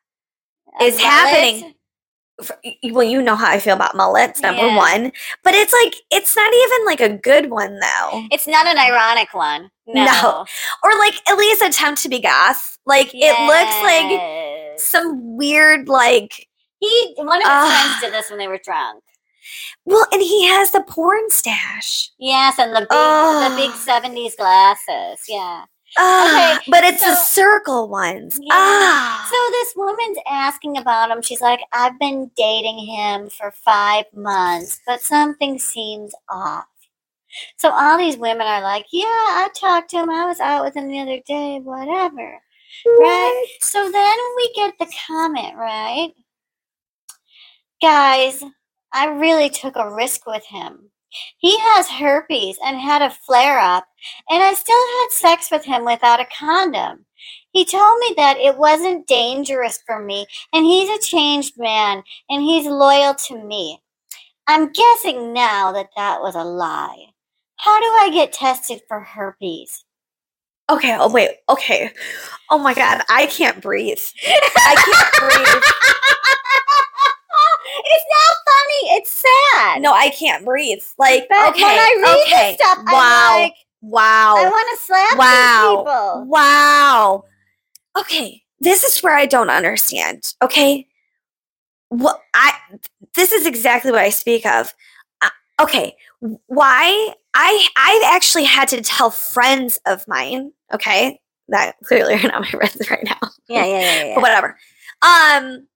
is 0.82 1.00
happening. 1.00 1.74
well, 2.92 3.04
you 3.04 3.22
know 3.22 3.36
how 3.36 3.48
I 3.48 3.60
feel 3.60 3.76
about 3.76 3.96
mullets, 3.96 4.42
number 4.42 4.66
Yeah. 4.66 4.76
one. 4.76 5.12
But 5.44 5.54
it's 5.54 5.72
like 5.74 5.96
it's 6.12 6.36
not 6.36 6.52
even 6.54 6.86
like 6.86 7.00
a 7.02 7.10
good 7.18 7.50
one 7.52 7.80
though. 7.80 8.24
It's 8.32 8.48
not 8.48 8.66
an 8.68 8.78
ironic 8.78 9.34
one. 9.34 9.70
No. 9.86 10.06
No. 10.06 10.46
Or 10.84 10.98
like 10.98 11.16
at 11.30 11.38
least 11.38 11.62
attempt 11.62 12.02
to 12.04 12.10
be 12.10 12.20
goth. 12.20 12.78
Like 12.86 13.12
it 13.14 13.38
looks 13.48 13.82
like 13.84 14.80
some 14.80 15.36
weird 15.36 15.88
like 15.90 16.48
he 16.80 17.14
one 17.18 17.28
of 17.38 17.44
his 17.44 17.48
Ah. 17.50 17.98
friends 18.00 18.02
did 18.02 18.14
this 18.14 18.30
when 18.30 18.40
they 18.40 18.48
were 18.48 18.60
drunk. 18.64 19.04
well, 19.86 20.06
and 20.14 20.22
he 20.22 20.48
has 20.48 20.72
the 20.72 20.82
porn 20.84 21.30
stash. 21.30 22.10
Yes, 22.18 22.58
and 22.60 22.74
the 22.74 22.80
big 22.80 22.90
the 22.90 23.56
big 23.58 23.72
seventies 23.76 24.36
glasses. 24.38 25.20
Yeah. 25.28 25.66
Ah, 25.98 26.58
Okay, 26.58 26.72
but 26.72 26.84
it's 26.84 27.04
the 27.04 27.16
circle 27.16 27.88
ones. 27.88 28.40
Yeah. 28.42 28.50
Ah. 28.54 29.28
So 29.30 29.52
this 29.52 29.74
woman's 29.76 30.18
asking 30.30 30.78
about 30.78 31.12
him. 31.12 31.22
She's 31.22 31.42
like, 31.42 31.62
I've 31.72 32.00
been 32.00 32.32
dating 32.36 32.80
him 32.80 33.30
for 33.30 33.52
five 33.52 34.06
months, 34.14 34.80
but 34.88 35.02
something 35.02 35.60
seems 35.60 36.14
off. 36.30 36.66
So 37.58 37.72
all 37.72 37.98
these 37.98 38.18
women 38.18 38.46
are 38.48 38.62
like, 38.62 38.86
Yeah, 38.92 39.06
I 39.08 39.50
talked 39.56 39.90
to 39.92 39.98
him. 39.98 40.10
I 40.10 40.26
was 40.26 40.40
out 40.40 40.64
with 40.66 40.76
him 40.76 40.88
the 40.88 41.00
other 41.00 41.20
day, 41.28 41.60
whatever. 41.60 42.40
Right? 42.86 43.46
So 43.62 43.92
then 43.92 44.18
we 44.36 44.54
get 44.56 44.74
the 44.80 44.92
comment, 45.08 45.56
right? 45.58 46.12
Guys, 47.82 48.44
I 48.92 49.08
really 49.08 49.50
took 49.50 49.76
a 49.76 49.94
risk 49.94 50.26
with 50.26 50.46
him. 50.46 50.90
He 51.38 51.58
has 51.60 51.90
herpes 51.90 52.58
and 52.64 52.78
had 52.80 53.02
a 53.02 53.10
flare 53.10 53.60
up, 53.60 53.86
and 54.30 54.44
I 54.44 54.54
still 54.54 54.76
had 54.76 55.08
sex 55.12 55.52
with 55.52 55.66
him 55.66 55.86
without 55.86 56.20
a 56.20 56.28
condom. 56.38 57.06
He 57.52 57.66
told 57.66 58.00
me 58.00 58.14
that 58.18 58.38
it 58.38 58.58
wasn't 58.58 59.08
dangerous 59.08 59.80
for 59.86 60.00
me, 60.00 60.26
and 60.54 60.66
he's 60.66 60.90
a 60.90 61.02
changed 61.02 61.54
man, 61.58 62.04
and 62.30 62.42
he's 62.42 62.66
loyal 62.66 63.14
to 63.28 63.44
me. 63.44 63.80
I'm 64.48 64.72
guessing 64.72 65.34
now 65.34 65.72
that 65.72 65.90
that 65.96 66.22
was 66.22 66.36
a 66.36 66.44
lie. 66.44 67.06
How 67.58 67.80
do 67.80 67.86
I 67.86 68.10
get 68.12 68.34
tested 68.34 68.82
for 68.88 69.00
herpes? 69.00 69.86
Okay, 70.70 70.96
oh 71.00 71.12
wait, 71.12 71.30
okay. 71.50 71.92
Oh 72.50 72.58
my 72.58 72.74
god, 72.74 73.04
I 73.10 73.28
can't 73.28 73.62
breathe. 73.62 74.02
I 74.26 74.76
can't 74.76 75.14
breathe. 75.20 75.64
it's 77.86 78.06
not 78.10 78.36
funny. 78.48 78.82
It's 78.98 79.12
No, 79.82 79.94
I 79.94 80.10
can't 80.10 80.46
breathe. 80.46 80.84
Like, 80.98 81.28
But 81.30 81.50
okay, 81.50 81.64
when 81.64 81.72
I 81.72 82.02
read 82.04 82.22
okay. 82.28 82.52
this 82.52 82.62
stuff, 82.68 82.78
wow, 82.86 83.30
I'm 83.32 83.42
like, 83.42 83.54
wow, 83.82 84.36
I 84.38 84.44
want 84.50 84.80
to 84.80 84.86
slap 84.86 85.18
wow, 85.18 85.62
these 85.62 85.80
people. 85.80 86.26
wow. 86.30 87.24
Okay, 88.00 88.44
this 88.60 88.84
is 88.84 89.02
where 89.04 89.16
I 89.16 89.26
don't 89.26 89.50
understand. 89.50 90.34
Okay, 90.42 90.88
what 91.90 92.22
I 92.34 92.54
this 93.14 93.32
is 93.32 93.46
exactly 93.46 93.92
what 93.92 94.02
I 94.02 94.10
speak 94.10 94.46
of. 94.46 94.74
Uh, 95.22 95.30
okay, 95.62 95.96
why 96.48 97.14
I 97.34 97.68
I've 97.78 98.16
actually 98.16 98.46
had 98.46 98.68
to 98.70 98.82
tell 98.82 99.12
friends 99.12 99.80
of 99.86 100.08
mine. 100.08 100.52
Okay, 100.74 101.20
that 101.50 101.76
clearly 101.84 102.16
are 102.16 102.24
not 102.24 102.42
my 102.42 102.50
friends 102.50 102.90
right 102.90 103.04
now. 103.06 103.30
Yeah, 103.48 103.66
yeah, 103.66 103.80
yeah, 103.80 104.04
yeah. 104.06 104.16
but 104.16 104.22
whatever. 104.22 104.58
Um, 105.02 105.68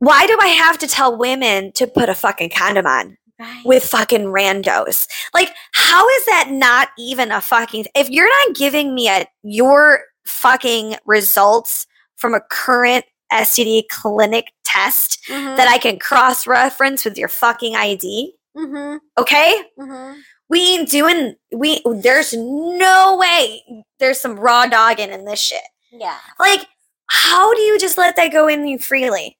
why 0.00 0.26
do 0.26 0.36
I 0.40 0.48
have 0.48 0.76
to 0.78 0.86
tell 0.86 1.16
women 1.16 1.72
to 1.72 1.86
put 1.86 2.08
a 2.08 2.14
fucking 2.14 2.50
condom 2.50 2.86
on 2.86 3.16
Right. 3.38 3.62
with 3.64 3.84
fucking 3.84 4.24
randos? 4.24 5.06
Like, 5.32 5.54
how 5.72 6.06
is 6.08 6.24
that 6.26 6.48
not 6.50 6.88
even 6.98 7.30
a 7.32 7.40
fucking? 7.40 7.86
If 7.94 8.10
you're 8.10 8.28
not 8.46 8.56
giving 8.56 8.94
me 8.94 9.08
a 9.08 9.26
your 9.42 10.00
fucking 10.26 10.96
results 11.06 11.86
from 12.16 12.34
a 12.34 12.40
current 12.50 13.04
STD 13.32 13.84
clinic 13.88 14.46
test 14.64 15.20
Mhm, 15.28 15.56
that 15.56 15.68
I 15.68 15.78
can 15.78 15.98
cross 15.98 16.46
reference 16.46 17.04
with 17.04 17.16
your 17.16 17.28
fucking 17.28 17.76
ID, 17.76 18.34
mhm, 18.56 18.98
okay? 19.18 19.64
mhm. 19.78 20.20
We 20.48 20.60
ain't 20.74 20.90
doing. 20.90 21.36
We 21.52 21.80
there's 21.86 22.32
no 22.34 23.16
way 23.16 23.62
there's 24.00 24.20
some 24.20 24.38
raw 24.38 24.66
dogging 24.66 25.10
in 25.12 25.24
this 25.24 25.38
shit. 25.40 25.62
Yeah. 25.92 26.18
Like, 26.40 26.66
how 27.06 27.54
do 27.54 27.60
you 27.62 27.78
just 27.78 27.96
let 27.96 28.16
that 28.16 28.32
go 28.32 28.48
in 28.48 28.66
you 28.66 28.78
freely? 28.78 29.38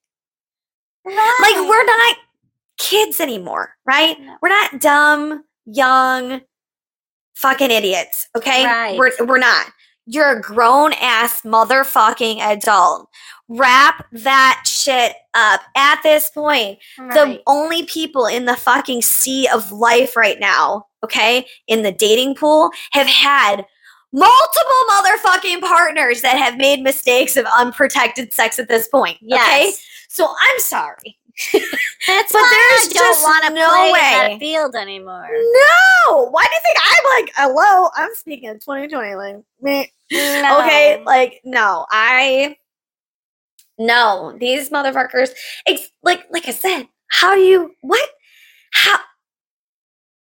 Like, 1.05 1.69
we're 1.69 1.85
not 1.85 2.17
kids 2.79 3.21
anymore, 3.21 3.75
right? 3.87 4.21
No. 4.21 4.37
We're 4.43 4.49
not 4.49 4.81
dumb, 4.81 5.45
young, 5.67 6.41
fucking 7.35 7.71
idiots, 7.71 8.29
okay? 8.37 8.65
Right. 8.65 8.99
We're, 8.99 9.13
we're 9.25 9.39
not. 9.39 9.67
You're 10.07 10.39
a 10.39 10.41
grown 10.41 10.93
ass 10.95 11.43
motherfucking 11.43 12.39
adult. 12.41 13.09
Wrap 13.49 14.07
that 14.13 14.63
shit 14.67 15.15
up. 15.35 15.61
At 15.77 16.03
this 16.03 16.31
point, 16.31 16.79
the 16.97 17.41
only 17.47 17.85
people 17.85 18.27
in 18.27 18.45
the 18.45 18.57
fucking 18.57 19.03
sea 19.03 19.49
of 19.49 19.73
life 19.73 20.17
right 20.17 20.39
now, 20.41 20.87
okay, 21.05 21.47
in 21.67 21.83
the 21.83 21.93
dating 21.93 22.35
pool, 22.35 22.71
have 22.93 23.07
had 23.07 23.67
multiple 24.13 24.83
motherfucking 24.91 25.61
partners 25.61 26.21
that 26.23 26.37
have 26.37 26.57
made 26.57 26.83
mistakes 26.83 27.37
of 27.37 27.47
unprotected 27.57 28.33
sex 28.33 28.59
at 28.59 28.69
this 28.69 28.89
point. 28.89 29.17
Okay. 29.19 29.27
Yes. 29.29 29.83
So 30.09 30.27
I'm 30.29 30.61
sorry. 30.61 31.19
That's 31.53 32.33
But 32.33 32.39
why 32.41 32.79
there's 32.83 32.91
I 32.91 32.93
don't 32.93 32.95
just 32.95 33.23
want 33.23 33.45
to 33.47 33.55
no 33.55 33.69
play 33.69 33.87
in 33.87 33.93
way. 33.93 34.01
that 34.01 34.39
field 34.41 34.75
anymore. 34.75 35.29
No. 35.31 36.29
Why 36.31 36.45
do 36.45 36.51
you 36.55 36.61
think 36.63 36.79
I'm 36.83 37.23
like, 37.23 37.33
hello? 37.37 37.91
I'm 37.97 38.15
speaking 38.15 38.51
in 38.51 38.59
2020. 38.59 39.15
Like, 39.15 39.37
meh. 39.63 39.85
Okay, 40.13 41.03
like 41.07 41.41
no, 41.45 41.87
I 41.91 42.57
no 43.79 44.37
these 44.39 44.71
motherfuckers. 44.71 45.31
It's 45.67 45.91
like 46.03 46.25
like 46.31 46.49
I 46.49 46.53
said, 46.53 46.89
how 47.11 47.35
do 47.35 47.41
you 47.41 47.75
what? 47.81 48.09
How 48.73 48.99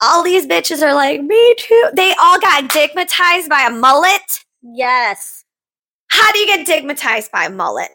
all 0.00 0.22
these 0.22 0.46
bitches 0.46 0.82
are 0.82 0.94
like 0.94 1.22
me 1.22 1.54
too. 1.58 1.90
They 1.94 2.14
all 2.20 2.40
got 2.40 2.70
digmatized 2.70 3.48
by 3.48 3.66
a 3.68 3.70
mullet. 3.70 4.44
Yes. 4.62 5.44
How 6.08 6.30
do 6.32 6.38
you 6.38 6.46
get 6.46 6.66
digmatized 6.66 7.30
by 7.30 7.44
a 7.44 7.50
mullet? 7.50 7.90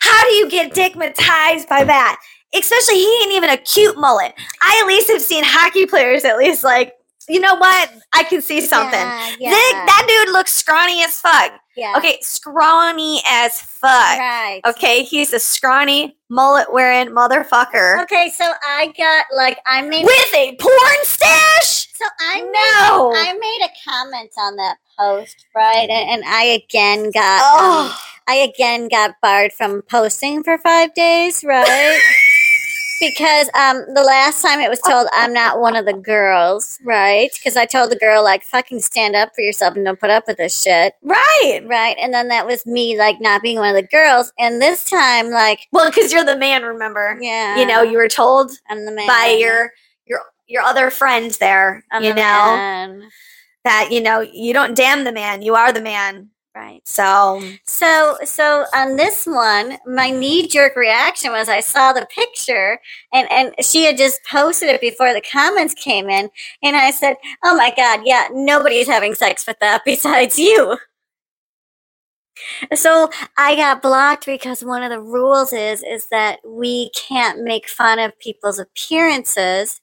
How 0.00 0.24
do 0.24 0.30
you 0.30 0.50
get 0.50 0.72
digmatized 0.72 1.68
by 1.68 1.84
that? 1.84 2.20
Especially 2.54 2.96
he 2.96 3.22
ain't 3.22 3.32
even 3.32 3.50
a 3.50 3.56
cute 3.56 3.96
mullet. 3.98 4.34
I 4.60 4.80
at 4.82 4.86
least 4.86 5.08
have 5.10 5.22
seen 5.22 5.44
hockey 5.44 5.86
players 5.86 6.24
at 6.24 6.36
least 6.36 6.64
like 6.64 6.94
you 7.30 7.40
know 7.40 7.54
what? 7.54 7.90
I 8.14 8.24
can 8.24 8.42
see 8.42 8.60
something. 8.60 8.98
Yeah, 8.98 9.34
yeah, 9.38 9.50
That, 9.50 9.84
that 9.86 10.04
dude 10.08 10.32
looks 10.32 10.52
scrawny 10.52 11.02
as 11.04 11.20
fuck. 11.20 11.52
yeah. 11.76 11.94
Okay, 11.96 12.18
scrawny 12.22 13.22
as 13.26 13.60
fuck. 13.60 14.18
Right. 14.18 14.60
Okay, 14.66 15.04
he's 15.04 15.32
a 15.32 15.38
scrawny, 15.40 16.16
mullet 16.28 16.72
wearing 16.72 17.08
motherfucker 17.08 18.02
Okay, 18.02 18.30
so 18.30 18.44
I 18.66 18.92
got 18.98 19.26
like 19.34 19.58
I 19.66 19.82
made 19.82 20.04
with 20.04 20.34
a 20.34 20.56
porn 20.56 21.04
stash. 21.04 21.88
so 21.94 22.04
I 22.20 22.42
made, 22.42 23.18
I 23.18 23.32
made 23.40 23.66
a 23.66 23.90
comment 23.90 24.30
on 24.38 24.56
that 24.56 24.76
post, 24.98 25.46
right? 25.54 25.88
And, 25.88 26.10
and 26.10 26.22
I 26.26 26.44
again 26.44 27.10
got 27.10 27.40
um, 27.42 27.90
Oh, 27.92 28.00
I 28.28 28.34
again 28.36 28.88
got 28.88 29.14
barred 29.22 29.52
from 29.52 29.82
posting 29.82 30.42
for 30.42 30.58
five 30.58 30.94
days, 30.94 31.42
right? 31.44 32.00
because 33.00 33.48
um 33.54 33.82
the 33.94 34.04
last 34.04 34.42
time 34.42 34.60
it 34.60 34.68
was 34.68 34.78
told 34.80 35.08
I'm 35.12 35.32
not 35.32 35.58
one 35.58 35.74
of 35.74 35.86
the 35.86 35.94
girls, 35.94 36.78
right? 36.84 37.30
Because 37.32 37.56
I 37.56 37.64
told 37.64 37.90
the 37.90 37.96
girl 37.96 38.22
like 38.22 38.44
fucking 38.44 38.80
stand 38.80 39.16
up 39.16 39.30
for 39.34 39.40
yourself 39.40 39.74
and 39.74 39.84
don't 39.84 39.98
put 39.98 40.10
up 40.10 40.24
with 40.26 40.36
this 40.36 40.62
shit, 40.62 40.94
right. 41.02 41.62
right? 41.64 41.96
And 41.98 42.12
then 42.12 42.28
that 42.28 42.46
was 42.46 42.66
me 42.66 42.98
like 42.98 43.20
not 43.20 43.42
being 43.42 43.58
one 43.58 43.74
of 43.74 43.82
the 43.82 43.88
girls, 43.88 44.32
and 44.38 44.60
this 44.60 44.84
time 44.84 45.30
like 45.30 45.66
Well, 45.72 45.90
because 45.90 46.12
you're 46.12 46.24
the 46.24 46.36
man. 46.36 46.62
Remember, 46.62 47.18
yeah, 47.20 47.58
you 47.58 47.66
know, 47.66 47.82
you 47.82 47.96
were 47.96 48.08
told 48.08 48.52
I'm 48.68 48.84
the 48.84 48.92
man 48.92 49.08
by 49.08 49.36
your 49.38 49.72
your 50.06 50.20
your 50.46 50.62
other 50.62 50.90
friends 50.90 51.38
there. 51.38 51.84
I'm 51.90 52.04
you 52.04 52.10
the 52.10 52.16
know 52.16 52.22
man. 52.22 53.08
that 53.64 53.88
you 53.90 54.02
know 54.02 54.20
you 54.20 54.52
don't 54.52 54.76
damn 54.76 55.04
the 55.04 55.12
man. 55.12 55.42
You 55.42 55.54
are 55.54 55.72
the 55.72 55.80
man. 55.80 56.28
Right. 56.60 56.86
So 56.86 57.42
So, 57.64 58.18
so 58.24 58.64
on 58.74 58.96
this 58.96 59.26
one, 59.26 59.78
my 59.86 60.10
knee 60.10 60.46
jerk 60.46 60.76
reaction 60.76 61.32
was 61.32 61.48
I 61.48 61.60
saw 61.60 61.92
the 61.92 62.06
picture 62.14 62.78
and, 63.12 63.30
and 63.30 63.54
she 63.64 63.84
had 63.84 63.96
just 63.96 64.20
posted 64.30 64.68
it 64.68 64.80
before 64.80 65.12
the 65.12 65.22
comments 65.22 65.74
came 65.74 66.08
in. 66.08 66.30
And 66.62 66.76
I 66.76 66.90
said, 66.90 67.16
Oh 67.44 67.56
my 67.56 67.72
God, 67.76 68.00
yeah, 68.04 68.28
nobody's 68.32 68.88
having 68.88 69.14
sex 69.14 69.46
with 69.46 69.58
that 69.60 69.82
besides 69.86 70.38
you. 70.38 70.78
So 72.74 73.10
I 73.36 73.56
got 73.56 73.82
blocked 73.82 74.26
because 74.26 74.64
one 74.64 74.82
of 74.82 74.90
the 74.90 75.00
rules 75.00 75.52
is, 75.52 75.82
is 75.82 76.06
that 76.06 76.40
we 76.46 76.90
can't 76.90 77.42
make 77.42 77.68
fun 77.68 77.98
of 77.98 78.18
people's 78.18 78.58
appearances 78.58 79.80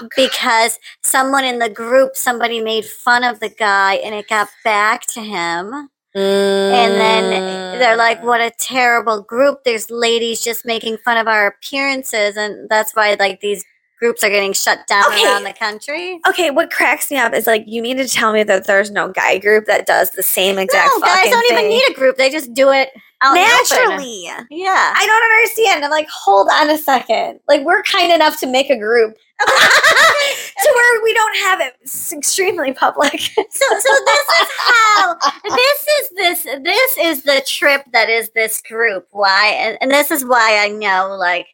oh, 0.00 0.08
because 0.16 0.78
someone 1.02 1.44
in 1.44 1.58
the 1.58 1.68
group, 1.70 2.16
somebody 2.16 2.60
made 2.60 2.84
fun 2.84 3.24
of 3.24 3.40
the 3.40 3.48
guy 3.48 3.94
and 3.94 4.14
it 4.14 4.28
got 4.28 4.48
back 4.64 5.06
to 5.08 5.20
him. 5.20 5.88
And 6.14 6.94
then 6.94 7.24
mm. 7.24 7.78
they're 7.78 7.96
like, 7.96 8.22
what 8.24 8.40
a 8.40 8.50
terrible 8.58 9.22
group. 9.22 9.64
There's 9.64 9.90
ladies 9.90 10.42
just 10.42 10.64
making 10.64 10.98
fun 10.98 11.16
of 11.16 11.28
our 11.28 11.46
appearances. 11.46 12.36
And 12.36 12.68
that's 12.68 12.96
why, 12.96 13.16
like, 13.18 13.40
these 13.40 13.64
groups 13.98 14.22
are 14.24 14.30
getting 14.30 14.52
shut 14.52 14.86
down 14.86 15.04
Okay. 15.12 15.24
around 15.26 15.44
the 15.44 15.52
country. 15.52 16.20
Okay, 16.28 16.50
what 16.50 16.70
cracks 16.70 17.10
me 17.10 17.16
up 17.16 17.32
is 17.34 17.46
like 17.46 17.64
you 17.66 17.82
mean 17.82 17.96
to 17.98 18.08
tell 18.08 18.32
me 18.32 18.42
that 18.44 18.66
there's 18.66 18.90
no 18.90 19.08
guy 19.08 19.38
group 19.38 19.66
that 19.66 19.86
does 19.86 20.10
the 20.10 20.22
same 20.22 20.58
exact 20.58 20.90
thing. 20.90 21.00
No, 21.00 21.06
guys 21.06 21.30
don't 21.30 21.52
even 21.52 21.68
need 21.68 21.82
a 21.90 21.94
group. 21.94 22.16
They 22.16 22.30
just 22.30 22.54
do 22.54 22.70
it 22.70 22.90
out 23.22 23.36
in 23.36 23.42
open. 23.42 23.96
naturally. 23.98 24.24
Yeah. 24.50 24.92
I 24.96 25.04
don't 25.06 25.22
understand. 25.24 25.84
I'm 25.84 25.90
like, 25.90 26.08
hold 26.08 26.48
on 26.52 26.70
a 26.70 26.78
second. 26.78 27.40
Like 27.48 27.64
we're 27.64 27.82
kind 27.82 28.12
enough 28.12 28.38
to 28.40 28.46
make 28.46 28.70
a 28.70 28.78
group 28.78 29.16
to 29.38 30.72
where 30.74 31.02
we 31.02 31.14
don't 31.14 31.36
have 31.38 31.60
it 31.60 31.74
s- 31.84 32.12
extremely 32.12 32.72
public. 32.72 33.18
So, 33.20 33.42
so 33.50 33.94
this 34.06 34.26
is 34.40 34.48
how 34.58 35.16
this 35.44 35.86
is 36.00 36.10
this 36.16 36.42
this 36.62 36.98
is 36.98 37.22
the 37.24 37.42
trip 37.46 37.82
that 37.92 38.08
is 38.08 38.30
this 38.30 38.60
group. 38.62 39.06
Why? 39.10 39.48
And, 39.58 39.78
and 39.80 39.90
this 39.90 40.10
is 40.10 40.24
why 40.24 40.58
I 40.64 40.68
know 40.68 41.16
like 41.18 41.46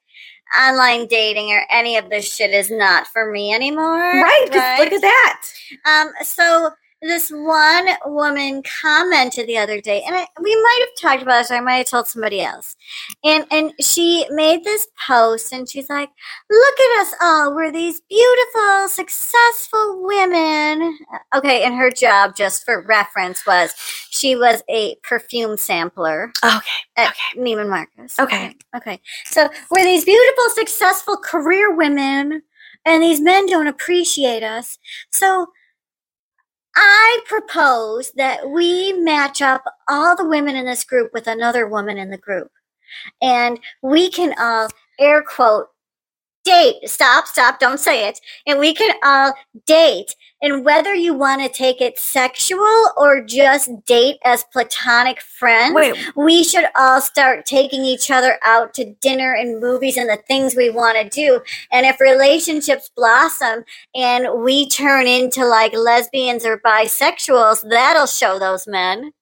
online 0.58 1.06
dating 1.06 1.50
or 1.52 1.64
any 1.70 1.96
of 1.96 2.10
this 2.10 2.32
shit 2.32 2.50
is 2.50 2.70
not 2.70 3.06
for 3.08 3.30
me 3.30 3.52
anymore. 3.54 3.98
right? 3.98 4.44
Because 4.44 4.78
look 4.78 4.92
at 4.92 5.00
that. 5.00 5.42
Um, 5.84 6.12
so 6.24 6.70
this 7.04 7.30
one 7.30 7.88
woman 8.06 8.62
commented 8.82 9.46
the 9.46 9.58
other 9.58 9.80
day, 9.80 10.02
and 10.06 10.16
I, 10.16 10.26
we 10.42 10.54
might 10.54 10.86
have 10.88 11.10
talked 11.10 11.22
about 11.22 11.40
this, 11.42 11.50
or 11.50 11.54
I 11.54 11.60
might 11.60 11.76
have 11.76 11.86
told 11.86 12.08
somebody 12.08 12.40
else. 12.42 12.76
And 13.24 13.46
and 13.50 13.72
she 13.80 14.26
made 14.30 14.64
this 14.64 14.86
post, 15.06 15.52
and 15.52 15.68
she's 15.68 15.88
like, 15.90 16.08
"Look 16.50 16.80
at 16.80 17.02
us 17.02 17.14
all. 17.20 17.54
We're 17.54 17.72
these 17.72 18.00
beautiful, 18.08 18.88
successful 18.88 20.02
women." 20.04 20.98
Okay, 21.36 21.62
and 21.64 21.74
her 21.74 21.90
job, 21.90 22.36
just 22.36 22.64
for 22.64 22.82
reference, 22.82 23.46
was 23.46 23.74
she 24.10 24.36
was 24.36 24.62
a 24.70 24.96
perfume 25.02 25.56
sampler 25.56 26.32
Okay. 26.44 26.58
at 26.96 27.08
Okay. 27.10 27.40
Neiman 27.40 27.68
Marcus. 27.68 28.18
Okay. 28.18 28.56
Okay. 28.76 29.00
So 29.26 29.48
we're 29.70 29.84
these 29.84 30.04
beautiful, 30.04 30.44
successful 30.54 31.16
career 31.18 31.74
women, 31.74 32.42
and 32.86 33.02
these 33.02 33.20
men 33.20 33.46
don't 33.46 33.66
appreciate 33.66 34.42
us. 34.42 34.78
So 35.12 35.48
I 36.76 37.20
propose 37.26 38.12
that 38.12 38.50
we 38.50 38.92
match 38.92 39.42
up 39.42 39.64
all 39.88 40.16
the 40.16 40.28
women 40.28 40.56
in 40.56 40.64
this 40.66 40.84
group 40.84 41.12
with 41.12 41.26
another 41.26 41.68
woman 41.68 41.98
in 41.98 42.10
the 42.10 42.18
group. 42.18 42.50
And 43.22 43.60
we 43.82 44.10
can 44.10 44.34
all 44.38 44.68
air 44.98 45.22
quote 45.22 45.68
date. 46.44 46.88
Stop, 46.88 47.26
stop, 47.26 47.58
don't 47.58 47.80
say 47.80 48.08
it. 48.08 48.20
And 48.46 48.58
we 48.58 48.74
can 48.74 48.94
all 49.02 49.34
date. 49.66 50.14
And 50.42 50.62
whether 50.62 50.94
you 50.94 51.14
want 51.14 51.40
to 51.40 51.48
take 51.48 51.80
it 51.80 51.98
sexual 51.98 52.90
or 52.98 53.24
just 53.24 53.70
date 53.86 54.18
as 54.26 54.44
platonic 54.52 55.22
friends, 55.22 55.74
Wait, 55.74 55.96
we 56.16 56.44
should 56.44 56.66
all 56.76 57.00
start 57.00 57.46
taking 57.46 57.82
each 57.82 58.10
other 58.10 58.38
out 58.44 58.74
to 58.74 58.92
dinner 59.00 59.32
and 59.32 59.58
movies 59.58 59.96
and 59.96 60.08
the 60.08 60.22
things 60.28 60.54
we 60.54 60.68
want 60.68 60.98
to 60.98 61.08
do. 61.08 61.40
And 61.72 61.86
if 61.86 61.98
relationships 61.98 62.90
blossom 62.94 63.64
and 63.94 64.42
we 64.42 64.68
turn 64.68 65.06
into 65.06 65.46
like 65.46 65.74
lesbians 65.74 66.44
or 66.44 66.58
bisexuals, 66.58 67.66
that'll 67.66 68.06
show 68.06 68.38
those 68.38 68.66
men. 68.66 69.12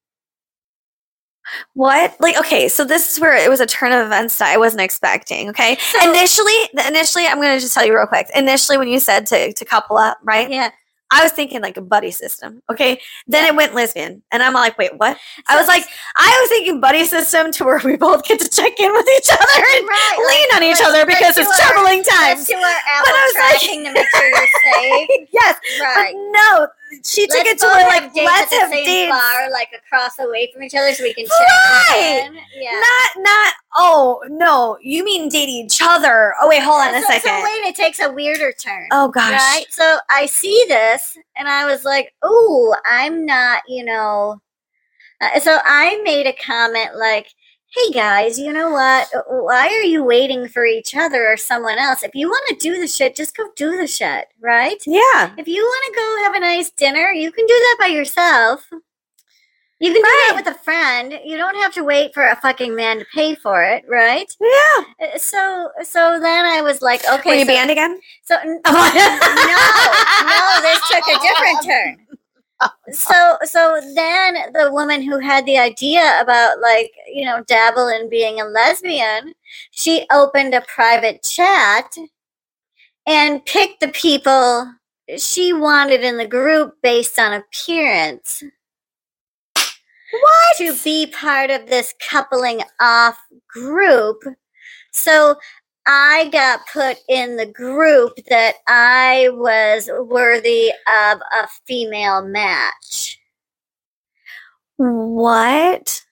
What? 1.75 2.15
Like, 2.21 2.37
okay, 2.39 2.69
so 2.69 2.85
this 2.85 3.13
is 3.13 3.21
where 3.21 3.37
it 3.37 3.49
was 3.51 3.61
a 3.61 3.67
turn 3.67 3.93
of 3.93 4.05
events 4.07 4.39
that 4.39 4.49
I 4.53 4.57
wasn't 4.57 4.83
expecting. 4.83 5.49
Okay, 5.51 5.77
initially, 6.03 6.55
initially, 6.87 7.27
I'm 7.27 7.37
gonna 7.41 7.61
just 7.61 7.75
tell 7.75 7.85
you 7.87 7.95
real 7.97 8.07
quick. 8.07 8.29
Initially, 8.35 8.79
when 8.79 8.89
you 8.89 9.01
said 9.01 9.27
to 9.27 9.53
to 9.53 9.65
couple 9.65 9.97
up, 9.99 10.19
right? 10.23 10.51
Yeah. 10.51 10.71
I 11.15 11.23
was 11.23 11.33
thinking 11.33 11.61
like 11.61 11.77
a 11.77 11.83
buddy 11.83 12.11
system. 12.11 12.63
Okay, 12.71 12.99
then 13.27 13.45
Yeah. 13.45 13.51
it 13.51 13.55
went 13.57 13.75
lesbian, 13.75 14.23
and 14.33 14.43
I'm 14.43 14.55
like, 14.55 14.79
wait, 14.79 14.97
what? 14.97 15.19
I 15.47 15.59
was 15.59 15.69
like, 15.69 15.85
I 16.17 16.39
was 16.41 16.49
thinking 16.49 16.81
buddy 16.81 17.05
system 17.05 17.53
to 17.53 17.65
where 17.67 17.79
we 17.85 17.97
both 17.99 18.25
get 18.25 18.41
to 18.41 18.49
check 18.49 18.81
in 18.81 18.91
with 18.91 19.07
each 19.19 19.29
other 19.31 19.43
and 19.77 19.87
Right, 19.89 20.15
lean 20.17 20.49
like- 20.49 20.57
on 20.57 20.63
each 20.63 20.79
like- 20.81 20.89
other 20.89 21.05
because 21.05 21.37
it's 21.37 21.61
troubling 21.61 22.03
times. 22.03 22.49
apple 22.49 22.65
I 22.65 23.29
was 23.29 23.35
like- 23.53 23.61
to 23.61 23.93
make 23.93 24.07
sure 24.09 24.27
you're 24.27 24.49
safe. 24.73 25.29
yes, 25.33 25.57
Right. 25.83 26.15
but 26.15 26.31
no, 26.33 26.69
she 27.05 27.27
took 27.27 27.45
Let's 27.45 27.51
it 27.51 27.59
to 27.61 27.67
where 27.67 27.89
like 27.89 28.15
let's 28.15 28.43
at 28.43 28.51
the 28.51 28.57
have 28.61 28.71
same 28.71 28.85
dates. 28.85 29.11
bar, 29.11 29.51
like 29.51 29.69
across 29.77 30.19
away 30.19 30.51
from 30.53 30.63
each 30.63 30.75
other, 30.75 30.93
so 30.95 31.03
we 31.03 31.15
can. 31.15 31.27
Right. 31.27 32.27
in. 32.27 32.35
Yeah. 32.61 32.73
Not, 32.81 33.23
not. 33.23 33.55
Oh 33.77 34.23
no, 34.29 34.79
you 34.83 35.05
mean 35.05 35.29
date 35.29 35.49
each 35.49 35.81
other? 35.83 36.35
Oh 36.41 36.49
wait, 36.49 36.63
hold 36.63 36.81
on 36.83 36.95
a 36.95 37.01
so, 37.01 37.07
second. 37.09 37.23
So 37.23 37.43
wait, 37.43 37.65
it 37.65 37.75
takes 37.75 38.01
a 38.01 38.13
weirder 38.13 38.53
turn. 38.53 38.89
oh 38.93 39.09
gosh, 39.09 39.33
Right? 39.33 39.65
So 39.71 39.99
I 40.11 40.27
see 40.27 40.65
this 40.69 41.17
and 41.37 41.49
I 41.49 41.65
was 41.65 41.85
like, 41.85 42.13
oh, 42.23 42.75
I'm 42.85 43.25
not, 43.25 43.63
you 43.69 43.85
know. 43.85 44.41
Uh, 45.21 45.41
so 45.41 45.59
I 45.65 46.01
made 46.05 46.27
a 46.27 46.33
comment 46.33 46.97
like, 46.97 47.29
hey 47.75 47.91
guys, 47.93 48.39
you 48.39 48.53
know 48.53 48.71
what? 48.71 49.09
Why 49.29 49.67
are 49.69 49.83
you 49.85 50.05
waiting 50.05 50.47
for 50.49 50.65
each 50.67 50.95
other 50.95 51.27
or 51.27 51.37
someone 51.37 51.79
else? 51.79 52.03
If 52.03 52.15
you 52.15 52.29
want 52.29 52.47
to 52.49 52.55
do 52.57 52.79
the 52.79 52.87
shit, 52.87 53.17
just 53.17 53.37
go 53.37 53.45
do 53.57 53.77
the 53.77 53.87
shit, 53.87 54.27
right? 54.41 54.83
yeah. 54.87 55.33
If 55.39 55.49
you 55.49 55.63
want 55.63 55.85
to 55.95 55.99
go 56.01 56.25
have 56.25 56.35
a 56.35 56.41
nice 56.41 56.71
dinner, 56.71 57.11
you 57.13 57.33
can 57.33 57.47
do 57.47 57.55
that 57.55 57.77
by 57.81 57.87
yourself. 57.87 58.67
You 59.81 59.93
can 59.93 60.01
do 60.01 60.09
that 60.09 60.33
with 60.37 60.55
a 60.55 60.59
friend. 60.61 61.19
You 61.25 61.37
don't 61.37 61.57
have 61.57 61.73
to 61.75 61.83
wait 61.83 62.15
for 62.15 62.29
a 62.29 62.37
fucking 62.37 62.77
man 62.77 63.01
to 63.01 63.07
pay 63.13 63.35
for 63.35 63.65
it, 63.65 63.85
right? 63.89 64.33
Yeah. 64.41 64.85
Uh, 65.15 65.19
So, 65.19 65.71
so 65.83 66.21
then 66.21 66.47
I 66.47 66.63
was 66.63 66.83
like, 66.83 67.03
okay, 67.05 67.31
Were 67.31 67.35
you 67.35 67.45
so, 67.45 67.53
banned 67.53 67.71
again? 67.73 68.01
so 68.23 68.37
n- 68.37 68.61
no, 68.65 68.73
no, 68.73 70.61
this 70.63 70.81
took 70.89 71.09
a 71.09 71.19
different 71.21 71.63
turn. 71.65 72.02
So, 72.93 73.39
so 73.45 73.81
then 73.95 74.35
the 74.53 74.71
woman 74.73 75.03
who 75.03 75.19
had 75.19 75.47
the 75.47 75.59
idea 75.59 76.21
about 76.21 76.61
like 76.61 76.93
you 77.13 77.25
know 77.25 77.43
dabble 77.47 77.89
in 77.89 78.11
being 78.11 78.41
a 78.41 78.45
lesbian, 78.45 79.35
she 79.71 80.07
opened 80.13 80.55
a 80.55 80.63
private 80.63 81.23
chat 81.23 81.95
and 83.07 83.45
picked 83.47 83.81
the 83.81 83.89
people 83.89 84.73
she 85.19 85.53
wanted 85.53 86.03
in 86.03 86.17
the 86.17 86.27
group 86.27 86.75
based 86.83 87.19
on 87.19 87.33
appearance. 87.33 88.43
What? 89.55 90.57
To 90.59 90.77
be 90.85 91.07
part 91.07 91.51
of 91.51 91.67
this 91.67 91.95
coupling 92.11 92.63
off 92.81 93.19
group. 93.49 94.23
So 94.93 95.37
I 95.87 96.29
got 96.33 96.61
put 96.73 96.99
in 97.09 97.37
the 97.37 97.47
group 97.47 98.13
that 98.29 98.55
I 98.69 99.29
was 99.33 99.91
worthy 99.93 100.71
of 100.71 101.21
a 101.21 101.49
female 101.67 102.23
match. 102.25 103.19
What? 104.77 106.05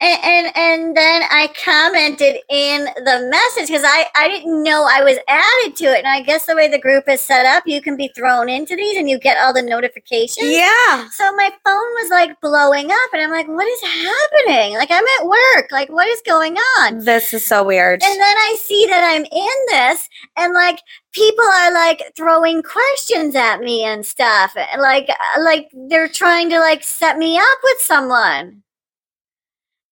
And, 0.00 0.24
and 0.24 0.56
and 0.56 0.96
then 0.96 1.22
I 1.28 1.50
commented 1.64 2.36
in 2.48 2.84
the 2.84 3.28
message 3.32 3.68
because 3.68 3.82
I, 3.84 4.06
I 4.14 4.28
didn't 4.28 4.62
know 4.62 4.86
I 4.88 5.02
was 5.02 5.18
added 5.26 5.74
to 5.76 5.86
it. 5.86 5.98
And 5.98 6.06
I 6.06 6.20
guess 6.20 6.46
the 6.46 6.54
way 6.54 6.68
the 6.68 6.78
group 6.78 7.08
is 7.08 7.20
set 7.20 7.46
up, 7.46 7.64
you 7.66 7.82
can 7.82 7.96
be 7.96 8.08
thrown 8.14 8.48
into 8.48 8.76
these 8.76 8.96
and 8.96 9.10
you 9.10 9.18
get 9.18 9.38
all 9.38 9.52
the 9.52 9.60
notifications. 9.60 10.50
Yeah. 10.50 11.08
So 11.10 11.34
my 11.34 11.50
phone 11.64 11.90
was 12.00 12.10
like 12.10 12.40
blowing 12.40 12.92
up, 12.92 13.10
and 13.12 13.22
I'm 13.22 13.30
like, 13.30 13.48
what 13.48 13.66
is 13.66 13.80
happening? 13.80 14.74
Like, 14.74 14.92
I'm 14.92 15.04
at 15.18 15.26
work. 15.26 15.72
Like, 15.72 15.88
what 15.88 16.06
is 16.06 16.22
going 16.24 16.56
on? 16.78 17.04
This 17.04 17.34
is 17.34 17.44
so 17.44 17.64
weird. 17.64 18.00
And 18.04 18.20
then 18.20 18.36
I 18.36 18.56
see 18.60 18.86
that 18.86 19.02
I'm 19.02 19.24
in 19.24 19.66
this, 19.68 20.08
and 20.36 20.54
like 20.54 20.80
people 21.10 21.44
are 21.44 21.72
like 21.72 22.12
throwing 22.16 22.62
questions 22.62 23.34
at 23.34 23.58
me 23.58 23.82
and 23.82 24.06
stuff. 24.06 24.56
Like, 24.78 25.08
like 25.40 25.70
they're 25.88 26.08
trying 26.08 26.50
to 26.50 26.60
like 26.60 26.84
set 26.84 27.18
me 27.18 27.36
up 27.36 27.58
with 27.64 27.80
someone. 27.80 28.62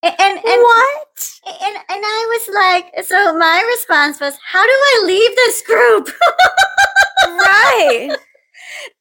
And 0.07 0.15
and 0.21 0.39
and, 0.39 0.63
what? 0.63 1.41
and, 1.47 1.77
and 1.77 2.05
I 2.05 2.39
was 2.39 2.55
like, 2.55 3.05
so 3.05 3.37
my 3.39 3.63
response 3.77 4.21
was, 4.21 4.39
how 4.45 4.63
do 4.63 4.71
I 4.71 5.03
leave 5.05 5.37
this 5.37 5.63
group? 5.63 6.11
right. 7.25 8.17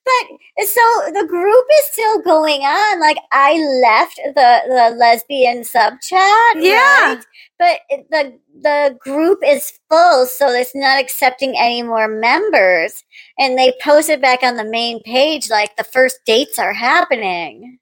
But 0.06 0.68
so 0.68 0.82
the 1.14 1.26
group 1.28 1.66
is 1.80 1.92
still 1.92 2.22
going 2.22 2.62
on. 2.62 3.00
Like 3.00 3.18
I 3.32 3.58
left 3.82 4.16
the 4.24 4.62
the 4.68 4.96
lesbian 4.96 5.64
sub 5.64 6.00
chat. 6.02 6.56
Yeah. 6.58 7.16
right? 7.16 7.26
But 7.58 7.80
the 8.12 8.40
the 8.62 8.98
group 9.00 9.40
is 9.44 9.80
full, 9.90 10.28
so 10.28 10.50
it's 10.50 10.76
not 10.76 11.00
accepting 11.00 11.58
any 11.58 11.82
more 11.82 12.08
members. 12.08 13.04
And 13.40 13.58
they 13.58 13.74
posted 13.82 14.22
back 14.22 14.44
on 14.44 14.58
the 14.58 14.64
main 14.64 15.02
page 15.02 15.50
like 15.50 15.76
the 15.76 15.84
first 15.84 16.20
dates 16.26 16.60
are 16.60 16.74
happening. 16.74 17.80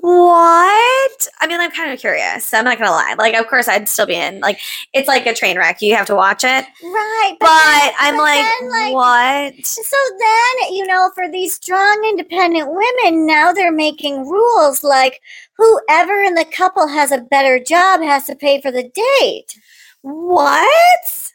What? 0.00 1.28
I 1.42 1.46
mean, 1.46 1.60
I'm 1.60 1.70
kind 1.70 1.92
of 1.92 2.00
curious. 2.00 2.54
I'm 2.54 2.64
not 2.64 2.78
gonna 2.78 2.90
lie. 2.90 3.14
Like, 3.18 3.34
of 3.34 3.46
course, 3.46 3.68
I'd 3.68 3.86
still 3.90 4.06
be 4.06 4.14
in. 4.14 4.40
Like, 4.40 4.58
it's 4.94 5.06
like 5.06 5.26
a 5.26 5.34
train 5.34 5.58
wreck. 5.58 5.82
You 5.82 5.94
have 5.94 6.06
to 6.06 6.14
watch 6.14 6.44
it. 6.44 6.64
Right. 6.82 7.36
But, 7.38 7.46
then- 7.46 7.92
I'm 8.00 8.16
but 8.16 8.22
like, 8.22 8.44
then, 8.60 8.70
like, 8.70 8.94
what? 8.94 9.66
So 9.66 9.96
then, 10.18 10.74
you 10.74 10.86
know, 10.86 11.10
for 11.14 11.30
these 11.30 11.52
strong, 11.54 12.02
independent 12.08 12.68
women, 12.70 13.26
now 13.26 13.52
they're 13.52 13.70
making 13.70 14.26
rules 14.26 14.82
like 14.82 15.20
whoever 15.58 16.22
in 16.22 16.36
the 16.36 16.46
couple 16.46 16.88
has 16.88 17.12
a 17.12 17.18
better 17.18 17.62
job 17.62 18.00
has 18.00 18.24
to 18.26 18.34
pay 18.34 18.62
for 18.62 18.70
the 18.70 18.84
date. 18.84 19.58
What? 20.00 21.30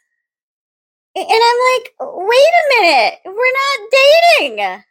And 1.14 1.26
I'm 1.30 1.56
like, 1.74 1.92
wait 2.00 2.38
a 2.40 2.80
minute, 2.82 3.14
we're 3.24 3.32
not 3.34 3.90
dating. 4.40 4.82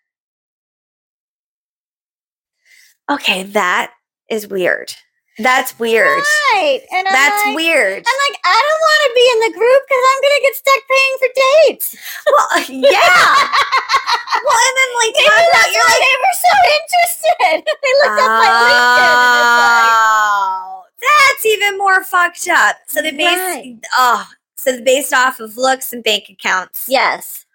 Okay, 3.09 3.43
that 3.43 3.93
is 4.29 4.47
weird. 4.47 4.93
That's 5.39 5.77
weird. 5.77 6.07
Right. 6.53 6.81
And 6.91 7.07
I'm 7.07 7.13
That's 7.13 7.45
like, 7.45 7.55
weird. 7.55 8.01
I'm 8.01 8.19
like, 8.25 8.37
I 8.43 8.57
don't 8.57 8.81
want 8.81 9.01
to 9.05 9.11
be 9.13 9.25
in 9.31 9.39
the 9.45 9.53
group 9.59 9.81
because 9.85 10.03
I'm 10.09 10.19
going 10.25 10.33
to 10.33 10.43
get 10.49 10.55
stuck 10.57 10.81
paying 10.89 11.15
for 11.21 11.29
dates. 11.37 11.87
Well, 12.25 12.47
uh, 12.57 12.65
yeah. 12.73 13.21
well, 14.41 14.59
and 14.65 14.75
then 14.81 14.89
like 14.97 15.13
Maybe 15.13 15.29
that's 15.53 15.73
you're 15.73 15.85
why 15.85 15.93
like, 15.93 16.01
they 16.01 16.17
were 16.25 16.37
so 16.41 16.53
interested. 16.73 17.57
they 17.85 17.93
looked 18.01 18.17
up 18.17 18.33
my 18.33 18.49
LinkedIn 18.49 19.13
and 19.13 19.37
it's 19.37 19.61
like, 19.61 19.93
oh, 19.93 20.83
that's 21.05 21.45
even 21.45 21.77
more 21.77 22.03
fucked 22.03 22.47
up. 22.49 22.75
So 22.87 23.01
they 23.03 23.11
based, 23.11 23.37
Right. 23.37 23.77
oh, 23.95 24.25
so 24.57 24.81
based 24.83 25.13
off 25.13 25.39
of 25.39 25.55
looks 25.55 25.93
and 25.93 26.03
bank 26.03 26.29
accounts. 26.29 26.87
yes. 26.89 27.45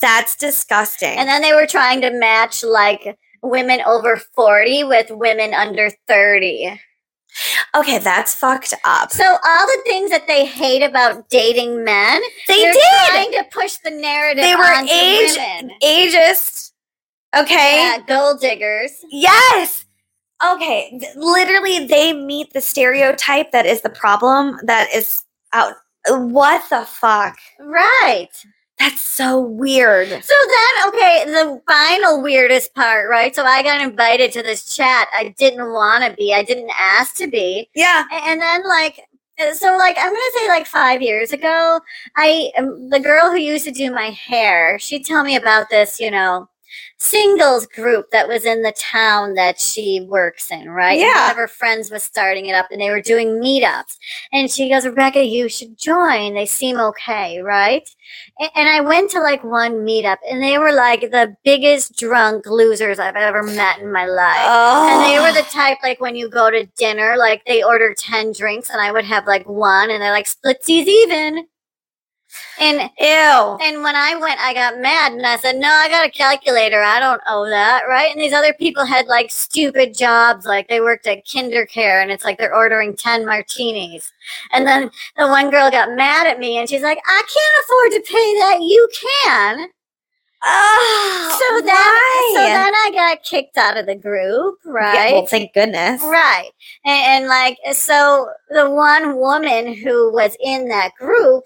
That's 0.00 0.36
disgusting. 0.36 1.16
And 1.18 1.28
then 1.28 1.42
they 1.42 1.52
were 1.52 1.66
trying 1.66 2.00
to 2.02 2.10
match 2.10 2.62
like 2.62 3.18
women 3.44 3.80
over 3.86 4.16
40 4.16 4.84
with 4.84 5.10
women 5.10 5.54
under 5.54 5.90
30. 6.08 6.80
okay, 7.76 7.98
that's 7.98 8.34
fucked 8.34 8.74
up. 8.84 9.10
So 9.10 9.24
all 9.24 9.66
the 9.66 9.82
things 9.84 10.10
that 10.10 10.26
they 10.26 10.46
hate 10.46 10.82
about 10.82 11.28
dating 11.30 11.84
men, 11.84 12.22
They 12.48 12.62
they're 12.62 12.72
did. 12.72 13.08
trying 13.08 13.32
to 13.32 13.44
push 13.52 13.76
the 13.84 13.90
narrative 13.90 14.42
They 14.44 14.54
were 14.56 14.72
age- 14.88 15.36
women. 15.36 15.70
Ageist. 15.82 16.70
Okay. 17.36 17.76
Yeah, 17.76 17.98
gold 18.06 18.40
diggers. 18.40 18.92
Yes. 19.10 19.86
Okay. 20.44 21.00
Literally, 21.16 21.86
they 21.86 22.12
meet 22.12 22.52
the 22.52 22.60
stereotype 22.60 23.50
that 23.50 23.66
is 23.66 23.80
the 23.82 23.90
problem. 23.90 24.58
That 24.64 24.88
is 24.94 25.22
out. 25.52 25.74
What 26.08 26.62
the 26.70 26.84
fuck? 26.84 27.36
Right. 27.58 28.28
That's 28.84 29.00
so 29.00 29.40
weird. 29.40 30.08
So 30.08 30.34
then, 30.46 30.88
okay, 30.88 31.24
the 31.24 31.62
final 31.66 32.20
weirdest 32.20 32.74
part, 32.74 33.08
right? 33.08 33.34
So 33.34 33.42
I 33.42 33.62
got 33.62 33.80
invited 33.80 34.30
to 34.32 34.42
this 34.42 34.76
chat. 34.76 35.08
I 35.16 35.34
didn't 35.38 35.72
want 35.72 36.04
to 36.04 36.14
be. 36.14 36.34
I 36.34 36.42
didn't 36.42 36.70
ask 36.78 37.16
to 37.16 37.26
be. 37.26 37.70
Yeah. 37.74 38.04
and 38.12 38.38
then 38.40 38.62
like 38.68 39.00
so 39.54 39.76
like 39.76 39.96
i'm 39.98 40.10
gonna 40.12 40.32
say 40.38 40.46
like 40.46 40.64
five 40.64 41.02
years 41.02 41.32
ago 41.32 41.80
i 42.16 42.52
um, 42.56 42.88
the 42.88 43.00
girl 43.00 43.30
who 43.30 43.36
used 43.36 43.64
to 43.64 43.72
do 43.72 43.90
my 43.90 44.10
hair 44.10 44.78
she'd 44.78 45.04
tell 45.04 45.24
me 45.24 45.34
about 45.34 45.68
this 45.70 45.98
you 45.98 46.08
know 46.08 46.48
singles 46.98 47.66
group 47.66 48.10
that 48.12 48.28
was 48.28 48.44
in 48.44 48.62
the 48.62 48.72
town 48.72 49.34
that 49.34 49.60
she 49.60 50.06
works 50.08 50.50
in 50.50 50.68
right 50.70 50.92
And 50.98 51.00
Yeah. 51.00 51.22
one 51.22 51.30
of 51.32 51.36
her 51.36 51.48
friends 51.48 51.90
was 51.90 52.02
starting 52.02 52.46
it 52.46 52.54
up 52.54 52.66
and 52.70 52.80
they 52.80 52.90
were 52.90 53.00
doing 53.00 53.40
meetups 53.40 53.96
and 54.32 54.50
she 54.50 54.68
goes 54.70 54.84
rebecca 54.86 55.24
you 55.24 55.48
should 55.48 55.76
join 55.78 56.34
they 56.34 56.46
seem 56.46 56.78
okay 56.78 57.40
right 57.40 57.88
and 58.54 58.68
i 58.68 58.80
went 58.80 59.10
to 59.10 59.20
like 59.20 59.42
one 59.44 59.84
meetup 59.84 60.18
and 60.30 60.42
they 60.42 60.58
were 60.58 60.72
like 60.72 61.00
the 61.10 61.36
biggest 61.44 61.96
drunk 61.98 62.46
losers 62.46 62.98
i've 62.98 63.16
ever 63.16 63.42
met 63.42 63.78
in 63.80 63.92
my 63.92 64.06
life 64.06 64.36
Oh. 64.46 64.88
and 64.90 65.10
they 65.10 65.18
were 65.20 65.28
oh. 65.38 65.42
the 65.42 65.48
type 65.50 65.78
like 65.82 66.00
when 66.00 66.14
you 66.14 66.28
go 66.28 66.50
to 66.50 66.66
dinner, 66.78 67.16
like 67.16 67.44
they 67.46 67.62
order 67.62 67.94
10 67.96 68.32
drinks 68.32 68.70
and 68.70 68.80
I 68.80 68.92
would 68.92 69.04
have 69.04 69.26
like 69.26 69.48
one 69.48 69.90
and 69.90 70.00
they're 70.02 70.12
like 70.12 70.26
splitsies 70.26 70.86
even. 70.86 71.46
And 72.60 72.90
Ew. 72.98 73.58
and 73.62 73.82
when 73.82 73.96
I 73.96 74.16
went, 74.20 74.40
I 74.40 74.54
got 74.54 74.78
mad 74.78 75.12
and 75.12 75.26
I 75.26 75.36
said, 75.36 75.56
No, 75.56 75.68
I 75.68 75.88
got 75.88 76.06
a 76.06 76.10
calculator. 76.10 76.82
I 76.82 77.00
don't 77.00 77.20
owe 77.26 77.48
that, 77.48 77.82
right? 77.88 78.12
And 78.12 78.20
these 78.20 78.32
other 78.32 78.54
people 78.54 78.84
had 78.84 79.06
like 79.06 79.30
stupid 79.30 79.96
jobs, 79.96 80.46
like 80.46 80.68
they 80.68 80.80
worked 80.80 81.06
at 81.06 81.26
KinderCare 81.26 82.02
and 82.02 82.10
it's 82.10 82.24
like 82.24 82.38
they're 82.38 82.54
ordering 82.54 82.96
10 82.96 83.26
martinis. 83.26 84.12
And 84.52 84.66
then 84.66 84.90
the 85.16 85.26
one 85.28 85.50
girl 85.50 85.70
got 85.70 85.94
mad 85.96 86.26
at 86.26 86.38
me 86.38 86.58
and 86.58 86.68
she's 86.68 86.82
like, 86.82 86.98
I 87.06 87.22
can't 87.22 87.64
afford 87.64 87.90
to 87.92 88.12
pay 88.12 88.34
that. 88.40 88.58
You 88.62 88.88
can. 89.24 89.68
Oh, 90.46 91.38
So 91.38 91.66
then, 91.66 91.74
why? 91.74 92.32
so 92.34 92.42
then 92.42 92.74
I 92.74 92.90
got 92.94 93.22
kicked 93.24 93.56
out 93.56 93.76
of 93.76 93.86
the 93.86 93.94
group, 93.94 94.58
Yeah, 94.64 94.72
right? 94.72 95.12
well, 95.12 95.26
thank 95.26 95.52
goodness. 95.54 96.02
Right. 96.02 96.50
And, 96.84 97.22
and 97.24 97.28
like, 97.28 97.58
so 97.72 98.28
the 98.50 98.68
one 98.70 99.16
woman 99.16 99.74
who 99.74 100.12
was 100.12 100.36
in 100.40 100.68
that 100.68 100.92
group, 100.98 101.44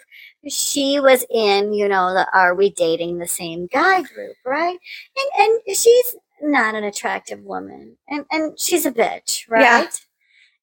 she 0.49 0.99
was 1.01 1.25
in, 1.31 1.73
you 1.73 1.89
know, 1.89 2.13
the 2.13 2.27
Are 2.37 2.55
We 2.55 2.71
Dating 2.71 3.19
the 3.19 3.29
Same 3.29 3.67
Guy 3.69 4.03
group, 4.03 4.37
right? 4.45 4.79
And, 5.39 5.51
and 5.67 5.77
she's 5.77 6.17
not 6.43 6.75
an 6.75 6.85
attractive 6.85 7.41
woman. 7.41 7.97
And, 8.09 8.25
and 8.31 8.59
she's 8.59 8.87
a 8.87 8.93
bitch, 8.93 9.45
right? 9.49 9.63
Yeah. 9.63 9.79
right? 9.81 10.01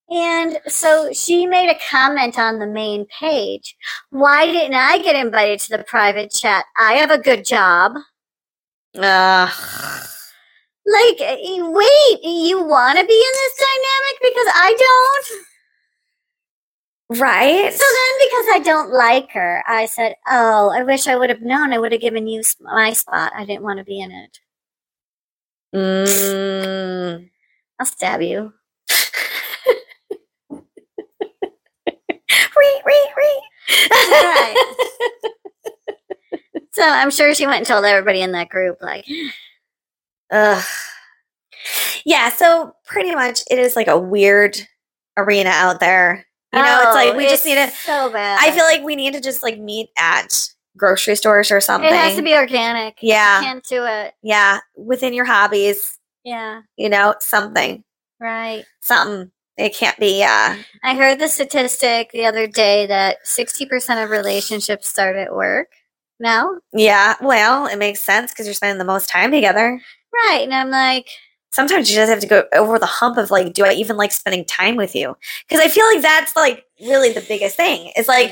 And 0.10 0.60
so 0.68 1.12
she 1.14 1.46
made 1.48 1.70
a 1.70 1.80
comment 1.90 2.38
on 2.38 2.60
the 2.60 2.68
main 2.68 3.06
page. 3.08 3.76
Why 4.12 4.46
didn't 4.46 4.76
I 4.76 5.00
get 5.00 5.16
invited 5.16 5.60
to 5.62 5.78
the 5.78 5.84
private 5.84 6.32
chat? 6.32 6.66
I 6.80 6.94
have 6.94 7.10
a 7.12 7.18
good 7.18 7.44
job. 7.46 7.94
Ugh. 8.98 9.50
Like, 10.88 11.20
wait, 11.20 12.20
you 12.24 12.64
want 12.64 13.00
to 13.00 13.06
be 13.06 13.14
in 13.14 13.34
this 13.34 13.58
dynamic 13.58 14.22
because 14.22 14.48
I 14.56 14.76
don't? 14.78 15.26
Right. 17.20 17.74
So 17.74 17.86
then, 17.86 18.30
because 18.30 18.46
I 18.54 18.60
don't 18.64 18.92
like 18.92 19.32
her, 19.32 19.64
I 19.68 19.86
said, 19.86 20.16
Oh, 20.28 20.72
I 20.76 20.84
wish 20.84 21.08
I 21.08 21.16
would 21.16 21.30
have 21.30 21.42
known. 21.42 21.74
I 21.74 21.80
would 21.80 21.92
have 21.92 22.02
given 22.02 22.28
you 22.28 22.42
my 22.62 22.94
spot. 22.94 23.32
I 23.36 23.46
didn't 23.46 23.64
want 23.64 23.80
to 23.80 23.86
be 23.86 24.00
in 24.00 24.12
it. 24.12 24.40
Mm. 25.76 27.30
I'll 27.80 27.86
stab 27.86 28.22
you. 28.22 28.54
Ree, 32.58 32.82
ree, 32.86 33.12
ree. 33.18 33.44
So 36.76 36.84
I'm 36.84 37.10
sure 37.12 37.34
she 37.34 37.46
went 37.48 37.60
and 37.60 37.66
told 37.68 37.86
everybody 37.86 38.22
in 38.22 38.34
that 38.34 38.50
group, 38.50 38.78
like, 38.82 39.06
Ugh. 40.32 40.64
Yeah, 42.06 42.30
so 42.30 42.76
pretty 42.86 43.14
much 43.16 43.42
it 43.50 43.58
is 43.58 43.76
like 43.76 43.88
a 43.88 43.98
weird 43.98 44.58
arena 45.18 45.50
out 45.50 45.80
there. 45.80 46.26
You 46.54 46.62
know, 46.62 46.82
it's 46.86 46.96
like 46.96 47.14
oh, 47.14 47.18
we 47.18 47.28
just 47.28 47.46
need 47.46 47.56
to 47.56 47.70
So 47.72 48.12
bad. 48.12 48.40
I 48.42 48.52
feel 48.52 48.64
like 48.66 48.84
we 48.84 48.96
need 48.96 49.14
to 49.14 49.22
just 49.22 49.44
like 49.44 49.60
meet 49.60 49.90
at 49.98 50.50
grocery 50.78 51.16
stores 51.16 51.52
or 51.52 51.60
something. 51.60 51.90
it 51.90 51.96
has 51.96 52.16
to 52.16 52.22
be 52.22 52.34
organic. 52.34 52.98
Yeah. 53.02 53.40
You 53.40 53.46
can't 53.46 53.64
do 53.66 53.86
it. 53.86 54.14
yeah, 54.22 54.60
within 54.78 55.14
your 55.14 55.26
hobbies, 55.26 55.98
Yeah. 56.24 56.62
you 56.78 56.90
know, 56.90 57.16
something. 57.20 57.84
Right. 58.20 58.64
Something. 58.82 59.32
It 59.58 59.76
can't 59.76 59.98
be 59.98 60.24
uh 60.24 60.56
I 60.84 60.96
heard 60.96 61.20
the 61.20 61.28
statistic 61.30 62.12
the 62.12 62.26
other 62.26 62.46
day 62.48 62.86
that 62.88 63.26
60% 63.26 64.04
of 64.04 64.10
relationships 64.10 64.88
start 64.88 65.16
at 65.16 65.34
work 65.34 65.68
now. 66.20 66.60
yeah, 66.74 67.16
well, 67.22 67.68
it 67.68 67.78
makes 67.78 68.00
sense 68.00 68.32
because 68.32 68.46
you're 68.46 68.54
spending 68.54 68.78
the 68.80 68.86
most 68.86 69.10
time 69.10 69.32
together. 69.32 69.82
Right. 70.14 70.42
And 70.44 70.54
I'm 70.54 70.70
like, 70.70 71.10
Sometimes 71.52 71.90
you 71.90 71.96
just 71.96 72.10
have 72.10 72.20
to 72.20 72.28
go 72.28 72.44
over 72.52 72.78
the 72.78 72.86
hump 72.86 73.18
of 73.18 73.32
like, 73.32 73.54
do 73.54 73.64
I 73.64 73.72
even 73.72 73.96
like 73.96 74.12
spending 74.12 74.44
time 74.44 74.76
with 74.76 74.94
you? 74.94 75.16
Because 75.48 75.64
I 75.64 75.70
feel 75.70 75.86
like 75.86 76.02
that's 76.02 76.36
like 76.36 76.66
really 76.82 77.14
the 77.14 77.24
biggest 77.30 77.56
thing. 77.56 77.94
It's 77.96 78.10
like 78.10 78.30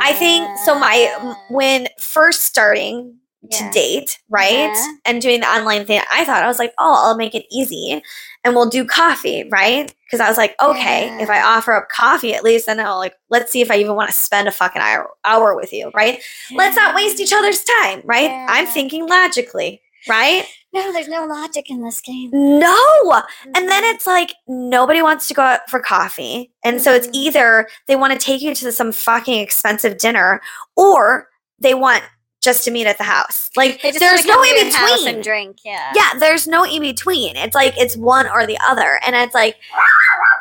I 0.00 0.12
think 0.14 0.58
so. 0.58 0.76
My 0.76 1.36
when 1.50 1.86
first 2.00 2.42
starting 2.42 3.16
to 3.50 3.64
Yeah. 3.64 3.70
date, 3.70 4.18
right, 4.28 4.50
Yeah. 4.72 4.92
and 5.04 5.22
doing 5.22 5.40
the 5.40 5.46
online 5.48 5.86
thing, 5.86 6.00
I 6.10 6.24
thought 6.24 6.42
I 6.42 6.48
was 6.48 6.58
like, 6.58 6.72
oh, 6.78 6.94
I'll 7.06 7.16
make 7.16 7.34
it 7.34 7.46
easy, 7.50 8.02
and 8.44 8.54
we'll 8.54 8.68
do 8.68 8.84
coffee, 8.84 9.48
right? 9.50 9.92
Because 10.04 10.20
I 10.20 10.28
was 10.28 10.36
like, 10.36 10.54
okay, 10.60 11.06
Yeah. 11.06 11.22
if 11.22 11.30
I 11.30 11.40
offer 11.42 11.72
up 11.72 11.88
coffee, 11.88 12.34
at 12.34 12.42
least 12.44 12.66
then 12.66 12.80
I'll 12.80 12.98
like, 12.98 13.14
let's 13.30 13.52
see 13.52 13.60
if 13.60 13.70
I 13.70 13.76
even 13.76 13.94
want 13.94 14.10
to 14.10 14.16
spend 14.16 14.48
a 14.48 14.50
fucking 14.52 14.82
hour 14.82 15.10
hour 15.24 15.54
with 15.54 15.72
you, 15.72 15.90
right? 15.94 16.20
Let's 16.52 16.76
not 16.76 16.94
waste 16.94 17.20
each 17.20 17.32
other's 17.32 17.62
time, 17.62 18.02
right? 18.04 18.30
I'm 18.48 18.66
thinking 18.66 19.06
logically, 19.06 19.82
right? 20.08 20.44
No, 20.72 20.92
there's 20.92 21.08
no 21.08 21.24
logic 21.24 21.70
in 21.70 21.82
this 21.82 22.00
game. 22.00 22.30
No. 22.32 23.22
And 23.54 23.68
then 23.68 23.84
it's 23.84 24.06
like 24.06 24.34
nobody 24.46 25.00
wants 25.00 25.26
to 25.28 25.34
go 25.34 25.42
out 25.42 25.70
for 25.70 25.80
coffee. 25.80 26.52
And 26.64 26.80
so 26.82 26.92
it's 26.92 27.08
either 27.12 27.68
they 27.86 27.96
want 27.96 28.12
to 28.12 28.18
take 28.18 28.42
you 28.42 28.54
to 28.54 28.70
some 28.72 28.92
fucking 28.92 29.40
expensive 29.40 29.96
dinner 29.96 30.42
or 30.76 31.28
they 31.58 31.72
want 31.72 32.04
just 32.40 32.64
to 32.64 32.70
meet 32.70 32.86
at 32.86 32.98
the 32.98 33.04
house. 33.04 33.50
Like 33.56 33.82
there's 33.82 34.24
no 34.24 34.42
in 34.42 34.66
between. 34.66 35.08
and 35.08 35.24
drink. 35.24 35.58
Yeah. 35.64 35.92
Yeah, 35.94 36.18
there's 36.18 36.46
no 36.46 36.64
in 36.64 36.80
between. 36.82 37.36
It's 37.36 37.54
like 37.54 37.74
it's 37.76 37.96
one 37.96 38.28
or 38.28 38.46
the 38.46 38.58
other. 38.64 39.00
And 39.06 39.16
it's 39.16 39.34
like 39.34 39.56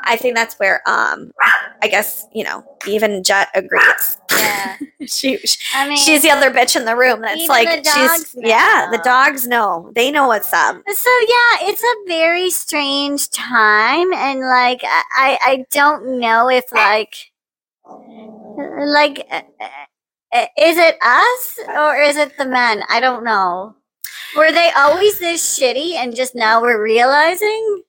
I 0.03 0.15
think 0.15 0.36
that's 0.36 0.56
where 0.56 0.82
um 0.88 1.32
I 1.82 1.88
guess, 1.88 2.26
you 2.34 2.44
know, 2.44 2.64
even 2.88 3.24
Jet 3.24 3.49
agrees. 3.56 4.18
Yeah. 4.32 4.78
she, 5.07 5.38
she 5.38 5.60
I 5.76 5.88
mean, 5.88 5.98
she's 5.98 6.22
the 6.22 6.30
other 6.32 6.52
bitch 6.52 6.76
in 6.76 6.86
the 6.86 6.95
room 6.95 7.22
that's 7.22 7.48
like 7.48 7.69
she's 7.69 7.84
dogs 7.84 8.36
yeah, 8.38 8.90
the 8.91 8.99
dogs 8.99 9.48
know. 9.48 9.91
They 9.95 10.11
know 10.11 10.28
what's 10.28 10.53
up. 10.53 10.76
So 10.88 11.10
yeah, 11.28 11.69
it's 11.69 11.84
a 11.84 12.07
very 12.07 12.49
strange 12.49 13.30
time, 13.30 14.14
and 14.14 14.41
like 14.41 14.82
I, 14.84 15.38
I 15.41 15.65
don't 15.72 16.19
know 16.19 16.49
if 16.49 16.72
like, 16.72 17.32
like, 17.86 19.28
is 20.34 20.78
it 20.78 20.98
us 21.02 21.60
or 21.76 21.98
is 21.98 22.18
it 22.18 22.38
the 22.38 22.45
men? 22.45 22.84
I 22.90 22.99
don't 22.99 23.24
know. 23.24 23.76
Were 24.36 24.52
they 24.52 24.72
always 24.76 25.20
this 25.20 25.58
shitty, 25.58 25.94
and 25.94 26.16
just 26.16 26.36
now 26.36 26.62
we're 26.62 26.84
realizing? 26.84 27.84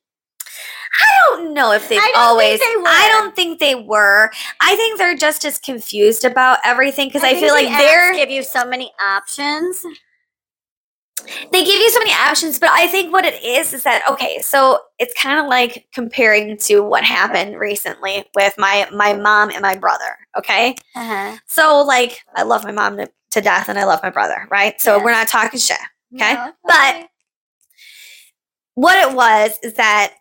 I 1.01 1.36
don't 1.36 1.52
know 1.52 1.73
if 1.73 1.89
they've 1.89 1.98
I 2.01 2.12
always. 2.16 2.60
they 2.60 2.77
were. 2.77 2.86
I 2.86 3.09
don't 3.12 3.35
think 3.35 3.59
they 3.59 3.74
were. 3.74 4.31
I 4.60 4.77
think 4.77 4.98
they're 4.98 5.16
just 5.16 5.44
as 5.44 5.59
confused 5.59 6.24
about 6.24 6.59
everything 6.65 7.09
because 7.09 7.23
I, 7.23 7.31
think 7.31 7.40
feel 7.40 7.55
like 7.55 7.69
the 7.69 7.77
they're 7.77 8.15
give 8.15 8.31
you 8.31 8.43
so 8.43 8.65
many 8.65 8.93
options. 9.01 9.85
They 11.53 11.65
give 11.65 11.74
you 11.81 11.90
so 11.90 11.99
many 12.01 12.12
options. 12.12 12.59
But 12.59 12.70
I 12.70 12.86
think 12.86 13.12
what 13.12 13.24
it 13.24 13.43
is 13.43 13.73
is 13.73 13.82
that 13.85 14.03
okay. 14.11 14.40
So 14.43 14.81
it's 14.99 15.15
kind 15.20 15.39
of 15.40 15.47
like 15.47 15.86
comparing 15.93 16.57
to 16.59 16.81
what 16.82 17.05
happened 17.05 17.59
recently 17.59 18.24
with 18.35 18.55
my 18.59 18.89
my 18.93 19.12
mom 19.15 19.51
and 19.51 19.61
my 19.62 19.77
brother. 19.77 20.16
Okay, 20.36 20.74
Uh-huh. 20.97 21.36
so 21.47 21.82
like 21.82 22.20
I 22.36 22.43
love 22.43 22.65
my 22.65 22.73
mom 22.73 22.97
to, 22.99 23.11
to 23.32 23.40
death 23.40 23.69
and 23.69 23.78
I 23.78 23.85
love 23.85 24.01
my 24.03 24.11
brother. 24.11 24.47
Right. 24.51 24.81
So 24.81 24.97
Yeah. 24.97 25.05
we're 25.05 25.12
not 25.12 25.28
talking 25.28 25.59
shit. 25.61 25.78
Okay, 26.15 26.35
No, 26.35 26.53
but- 26.65 27.09
what 28.74 28.97
it 29.09 29.15
was 29.15 29.59
is 29.62 29.74
that 29.74 30.15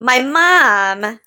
my 0.00 0.20
mom 0.20 1.18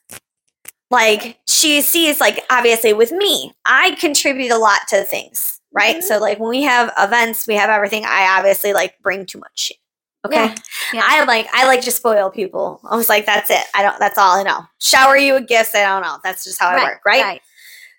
like 0.92 1.40
she 1.48 1.82
sees 1.82 2.20
like 2.22 2.44
obviously 2.52 2.94
with 2.94 3.12
me 3.12 3.52
i 3.66 3.92
contribute 4.00 4.52
a 4.52 4.58
lot 4.58 4.80
to 4.88 5.04
things 5.04 5.60
right 5.76 5.98
Mhm. 5.98 6.04
so 6.04 6.18
like 6.20 6.40
when 6.40 6.50
we 6.50 6.64
have 6.64 6.92
events 6.98 7.46
we 7.48 7.56
have 7.56 7.70
everything 7.70 8.04
i 8.06 8.38
obviously 8.38 8.74
like 8.74 8.96
bring 9.04 9.26
too 9.26 9.40
much 9.40 9.52
shit 9.60 9.78
okay 10.26 10.46
Yeah, 10.46 10.56
yeah. 10.94 11.02
i 11.06 11.24
like 11.26 11.48
i 11.54 11.68
like 11.68 11.82
to 11.82 11.92
spoil 11.92 12.30
people 12.32 12.80
i 12.90 12.96
was 12.96 13.10
like 13.10 13.26
that's 13.26 13.50
it 13.52 13.64
i 13.76 13.84
don't 13.84 14.00
that's 14.00 14.18
all 14.18 14.38
i 14.40 14.44
know 14.44 14.62
shower 14.82 15.16
you 15.18 15.34
with 15.34 15.48
gifts 15.48 15.76
i 15.76 15.84
don't 15.84 16.02
know 16.02 16.18
that's 16.24 16.44
just 16.44 16.60
how 16.60 16.70
i 16.70 16.84
work 16.84 17.02
right 17.06 17.42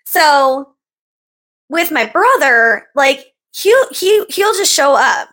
so 0.05 0.73
with 1.69 1.91
my 1.91 2.05
brother, 2.05 2.87
like 2.95 3.33
he'll 3.53 3.89
he 3.91 4.23
he'll 4.29 4.53
just 4.53 4.71
show 4.73 4.95
up 4.95 5.27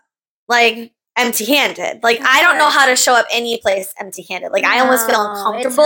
like 0.49 0.91
empty 1.17 1.45
handed. 1.45 2.03
Like 2.03 2.21
I 2.23 2.43
don't 2.43 2.59
know 2.59 2.69
how 2.71 2.87
to 2.87 2.97
show 2.97 3.15
up 3.15 3.25
any 3.33 3.59
place 3.59 3.95
empty 4.01 4.27
handed. 4.29 4.51
Like 4.51 4.65
I 4.65 4.81
almost 4.81 5.07
feel 5.09 5.23
uncomfortable 5.23 5.85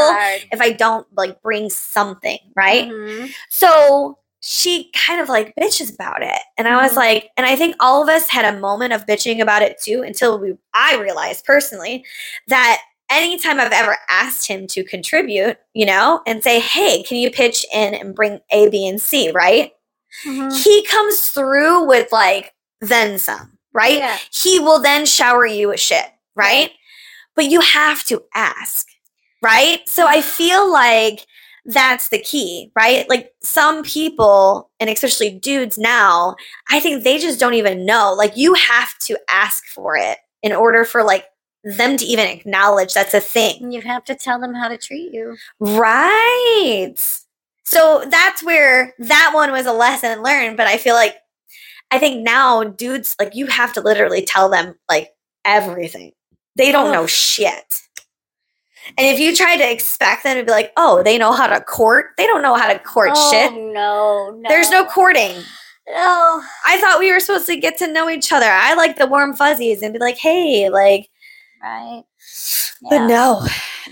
if 0.51 0.59
I 0.63 0.73
don't 0.73 1.07
like 1.15 1.43
bring 1.43 1.69
something, 1.69 2.39
right? 2.57 2.89
Mhm. 2.89 3.31
So 3.51 4.19
she 4.41 4.91
kind 4.95 5.21
of 5.21 5.29
like 5.29 5.55
bitches 5.61 5.93
about 5.93 6.23
it. 6.23 6.39
And 6.57 6.69
I 6.69 6.81
was 6.83 6.93
Mhm. 6.93 6.97
like, 6.97 7.31
and 7.37 7.47
I 7.47 7.57
think 7.57 7.75
all 7.81 8.03
of 8.03 8.09
us 8.09 8.29
had 8.29 8.45
a 8.45 8.59
moment 8.59 8.93
of 8.93 9.05
bitching 9.07 9.41
about 9.41 9.63
it 9.63 9.81
too 9.83 10.03
until 10.03 10.39
we 10.39 10.55
I 10.75 10.97
realized 10.97 11.45
personally 11.45 12.05
that 12.47 12.81
anytime 13.11 13.59
I've 13.59 13.73
ever 13.73 13.99
asked 14.09 14.47
him 14.47 14.67
to 14.69 14.85
contribute, 14.85 15.59
you 15.75 15.87
know, 15.87 16.23
and 16.27 16.43
say, 16.45 16.61
hey, 16.61 17.03
can 17.03 17.17
you 17.17 17.31
pitch 17.31 17.65
in 17.73 17.95
and 17.95 18.15
bring 18.15 18.41
A, 18.53 18.69
B, 18.69 18.87
and 18.87 19.01
C, 19.01 19.31
right? 19.33 19.73
Mhm. 20.25 20.63
He 20.63 20.85
comes 20.87 21.31
through 21.31 21.85
with 21.85 22.13
like 22.13 22.55
then 22.81 23.19
some, 23.19 23.59
right? 23.73 23.99
Yeah. 23.99 24.19
He 24.31 24.61
will 24.61 24.79
then 24.79 25.05
shower 25.05 25.47
you 25.47 25.69
with 25.69 25.81
shit, 25.81 26.05
right? 26.37 26.71
But 27.35 27.47
you 27.47 27.61
have 27.61 28.05
to 28.05 28.23
ask, 28.35 28.87
right? 29.43 29.81
So 29.89 30.07
I 30.07 30.21
feel 30.21 30.71
like 30.71 31.27
that's 31.69 32.09
the 32.09 32.19
key, 32.19 32.73
right? 32.75 33.09
Like 33.09 33.33
some 33.43 33.83
people, 33.83 34.71
and 34.81 34.89
especially 34.89 35.31
dudes 35.31 35.77
now, 35.77 36.35
I 36.71 36.81
think 36.81 37.05
they 37.05 37.19
just 37.19 37.39
don't 37.39 37.55
even 37.55 37.85
know. 37.85 38.15
Like 38.17 38.37
you 38.37 38.55
have 38.55 38.99
to 39.01 39.19
ask 39.31 39.67
for 39.67 39.97
it 39.97 40.19
in 40.43 40.53
order 40.53 40.85
for 40.85 41.05
like 41.05 41.27
them 41.65 41.99
to 41.99 42.05
even 42.07 42.27
acknowledge 42.27 42.95
that's 42.95 43.13
a 43.13 43.21
thing. 43.21 43.71
You 43.71 43.83
have 43.83 44.03
to 44.05 44.15
tell 44.15 44.41
them 44.41 44.55
how 44.55 44.69
to 44.69 44.79
treat 44.79 45.13
you. 45.13 45.37
Right. 45.61 46.95
So 47.65 48.05
that's 48.09 48.43
where 48.43 48.95
that 48.99 49.33
one 49.35 49.53
was 49.53 49.67
a 49.67 49.73
lesson 49.73 50.23
learned. 50.23 50.57
But 50.57 50.69
I 50.69 50.79
feel 50.79 50.95
like, 50.95 51.17
I 51.91 51.99
think 51.99 52.23
now 52.23 52.65
dudes, 52.65 53.15
like, 53.21 53.35
you 53.35 53.47
have 53.47 53.75
to 53.75 53.83
literally 53.83 54.23
tell 54.23 54.49
them, 54.49 54.75
like, 54.89 55.11
everything. 55.45 56.13
They 56.57 56.73
don't 56.73 56.93
know 56.93 57.07
shit. 57.07 57.83
And 58.97 59.07
if 59.07 59.21
you 59.21 59.37
try 59.37 59.57
to 59.57 59.71
expect 59.71 60.25
them 60.25 60.37
to 60.37 60.45
be 60.45 60.51
like, 60.51 60.73
oh, 60.77 61.03
they 61.03 61.19
know 61.19 61.33
how 61.33 61.47
to 61.47 61.61
court, 61.61 62.07
they 62.17 62.27
don't 62.27 62.43
know 62.43 62.55
how 62.55 62.73
to 62.73 62.79
court 62.79 63.11
oh, 63.15 63.31
shit. 63.31 63.53
No, 63.53 64.35
no. 64.37 64.49
There's 64.49 64.71
no 64.71 64.85
courting. 64.85 65.37
No. 65.89 66.43
I 66.67 66.79
thought 66.81 66.99
we 66.99 67.13
were 67.13 67.21
supposed 67.21 67.47
to 67.47 67.57
get 67.57 67.79
to 67.79 67.93
know 67.93 68.09
each 68.11 68.33
other. 68.33 68.47
I 68.47 68.75
like 68.75 68.97
the 68.97 69.07
warm 69.07 69.35
fuzzies 69.35 69.83
and 69.83 69.93
be 69.93 69.99
like, 69.99 70.17
hey, 70.17 70.69
like, 70.71 71.09
Right. 71.63 72.05
But 72.89 73.07
no, 73.07 73.45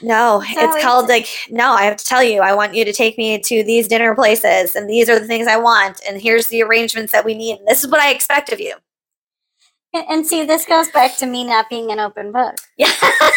no, 0.02 0.40
So 0.40 0.46
it's 0.46 0.62
it's- 0.62 0.82
called 0.84 1.08
like, 1.08 1.26
no, 1.50 1.72
I 1.72 1.82
have 1.82 1.96
to 1.96 2.04
tell 2.04 2.22
you, 2.22 2.40
I 2.40 2.54
want 2.54 2.74
you 2.74 2.84
to 2.84 2.92
take 2.92 3.18
me 3.18 3.38
to 3.38 3.64
these 3.64 3.88
dinner 3.88 4.14
places, 4.14 4.76
and 4.76 4.88
these 4.88 5.08
are 5.08 5.18
the 5.18 5.26
things 5.26 5.48
I 5.48 5.56
want, 5.56 6.00
and 6.08 6.20
here's 6.20 6.46
the 6.46 6.62
arrangements 6.62 7.12
that 7.12 7.24
we 7.24 7.34
need, 7.34 7.58
and 7.58 7.66
this 7.66 7.82
is 7.82 7.90
what 7.90 8.00
I 8.00 8.12
expect 8.12 8.52
of 8.52 8.60
you. 8.60 8.74
And, 9.92 10.04
and 10.08 10.26
see, 10.26 10.44
this 10.44 10.64
goes 10.64 10.90
back 10.90 11.16
to 11.16 11.26
me 11.26 11.44
not 11.44 11.68
being 11.68 11.90
an 11.90 11.98
open 11.98 12.30
book. 12.30 12.56
Yeah. 12.76 12.92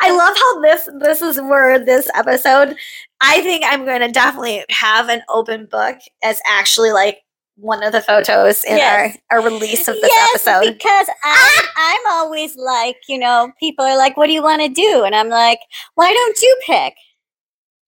I 0.00 0.10
love 0.10 0.36
how 0.36 0.60
this 0.60 0.88
this 1.00 1.22
is 1.22 1.40
where 1.40 1.78
this 1.78 2.08
episode. 2.14 2.76
I 3.20 3.40
think 3.42 3.64
I'm 3.66 3.84
going 3.84 4.00
to 4.00 4.08
definitely 4.10 4.64
have 4.70 5.08
an 5.08 5.22
open 5.28 5.66
book 5.66 5.98
as 6.22 6.40
actually 6.48 6.92
like 6.92 7.18
one 7.56 7.82
of 7.84 7.92
the 7.92 8.00
photos 8.00 8.64
in 8.64 8.76
Yes. 8.76 9.16
our, 9.30 9.38
our 9.38 9.44
release 9.44 9.86
of 9.86 9.94
this 9.94 10.10
yes, 10.12 10.46
episode. 10.46 10.72
because 10.74 11.08
I'm, 11.22 11.64
I'm 11.76 12.00
always 12.08 12.56
like, 12.56 12.96
you 13.08 13.18
know, 13.18 13.52
people 13.60 13.84
are 13.84 13.96
like, 13.96 14.16
"What 14.16 14.26
do 14.26 14.32
you 14.32 14.42
want 14.42 14.60
to 14.62 14.68
do?" 14.68 15.04
And 15.04 15.14
I'm 15.14 15.28
like, 15.28 15.60
"Why 15.94 16.12
don't 16.12 16.42
you 16.42 16.56
pick?" 16.66 16.94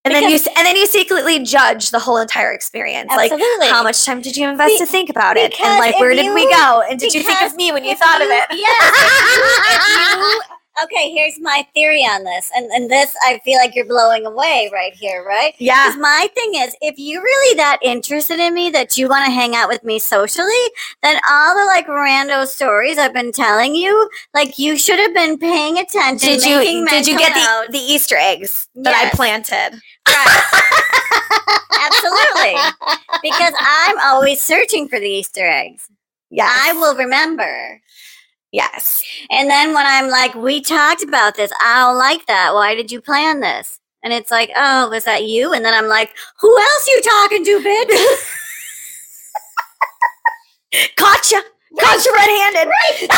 And 0.05 0.15
then 0.15 0.31
you 0.31 0.37
and 0.57 0.65
then 0.65 0.77
you 0.77 0.87
secretly 0.87 1.43
judge 1.43 1.91
the 1.91 1.99
whole 1.99 2.19
entire 2.19 2.53
experience. 2.53 3.11
Absolutely. 3.11 3.59
Like 3.59 3.71
how 3.71 3.83
much 3.83 4.05
time 4.07 4.21
did 4.23 4.37
you 4.37 4.49
invest 4.49 4.75
Be- 4.75 4.79
to 4.79 4.87
think 4.87 5.11
about 5.11 5.37
it? 5.37 5.61
And 5.61 5.81
like 5.81 5.99
where 5.99 6.15
did 6.15 6.33
we 6.33 6.49
go? 6.49 6.85
And 6.89 6.97
did 7.01 7.13
you 7.13 7.25
think 7.25 7.43
of 7.43 7.57
me 7.57 7.73
when 7.73 7.85
you 7.85 7.97
thought 7.97 8.21
of 8.23 8.29
it? 8.31 8.45
Yes. 8.53 8.93
If 8.95 9.37
you, 9.37 10.31
if 10.31 10.41
you 10.41 10.56
okay, 10.83 11.11
here's 11.11 11.41
my 11.41 11.67
theory 11.75 12.03
on 12.03 12.25
this. 12.25 12.51
And 12.55 12.71
and 12.73 12.91
this 12.91 13.15
I 13.23 13.41
feel 13.45 13.59
like 13.59 13.75
you're 13.75 13.87
blowing 13.87 14.27
away 14.27 14.71
right 14.73 14.95
here, 14.95 15.25
right? 15.27 15.55
Yeah. 15.59 15.95
My 15.99 16.29
thing 16.35 16.55
is, 16.57 16.77
if 16.81 16.95
you're 16.99 17.23
really 17.23 17.57
that 17.57 17.79
interested 17.83 18.39
in 18.39 18.55
me 18.55 18.71
that 18.71 18.97
you 18.97 19.09
want 19.09 19.27
to 19.27 19.31
hang 19.31 19.55
out 19.55 19.69
with 19.69 19.85
me 19.85 19.99
socially, 19.99 20.53
then 21.03 21.19
all 21.31 21.55
the 21.55 21.65
like 21.65 21.87
rando 21.87 22.47
stories 22.47 22.99
I've 22.99 23.15
been 23.15 23.33
telling 23.33 23.75
you, 23.75 24.09
like 24.35 24.59
you 24.59 24.77
should 24.77 24.99
have 24.99 25.15
been 25.15 25.39
paying 25.39 25.79
attention. 25.79 26.29
Did 26.29 26.45
you 26.45 26.87
did 26.87 27.07
you 27.07 27.19
get 27.19 27.35
the, 27.35 27.41
notes. 27.41 27.73
the 27.73 27.93
Easter 27.93 28.17
eggs 28.17 28.69
that 28.77 28.95
I 28.95 29.15
planted? 29.15 29.81
Right. 30.09 30.43
Absolutely. 31.87 32.99
Because 33.23 33.55
I'm 33.59 33.99
always 34.01 34.41
searching 34.41 34.89
for 34.89 34.99
the 34.99 35.09
Easter 35.09 35.47
eggs. 35.47 35.89
Yeah. 36.31 36.49
I 36.51 36.73
will 36.73 36.97
remember. 36.97 37.81
Yes. 38.57 39.05
And 39.29 39.51
then 39.51 39.75
when 39.75 39.85
I'm 39.87 40.09
like, 40.09 40.35
we 40.35 40.63
talked 40.63 41.03
about 41.03 41.37
this, 41.37 41.53
I 41.63 41.81
don't 41.81 41.99
like 41.99 42.25
that. 42.25 42.55
Why 42.55 42.75
did 42.75 42.91
you 42.91 43.03
plan 43.03 43.41
this? 43.41 43.79
And 44.03 44.15
it's 44.15 44.31
like, 44.31 44.51
oh, 44.57 44.89
was 44.89 45.05
that 45.05 45.25
you? 45.27 45.53
And 45.53 45.63
then 45.63 45.75
I'm 45.75 45.89
like, 45.89 46.15
who 46.41 46.59
else 46.59 46.89
you 46.89 47.03
talking 47.03 47.45
to, 47.45 47.61
bitch? 47.61 48.33
Gotcha. 50.97 51.43
Gotcha 51.79 52.11
red-handed. 52.15 52.73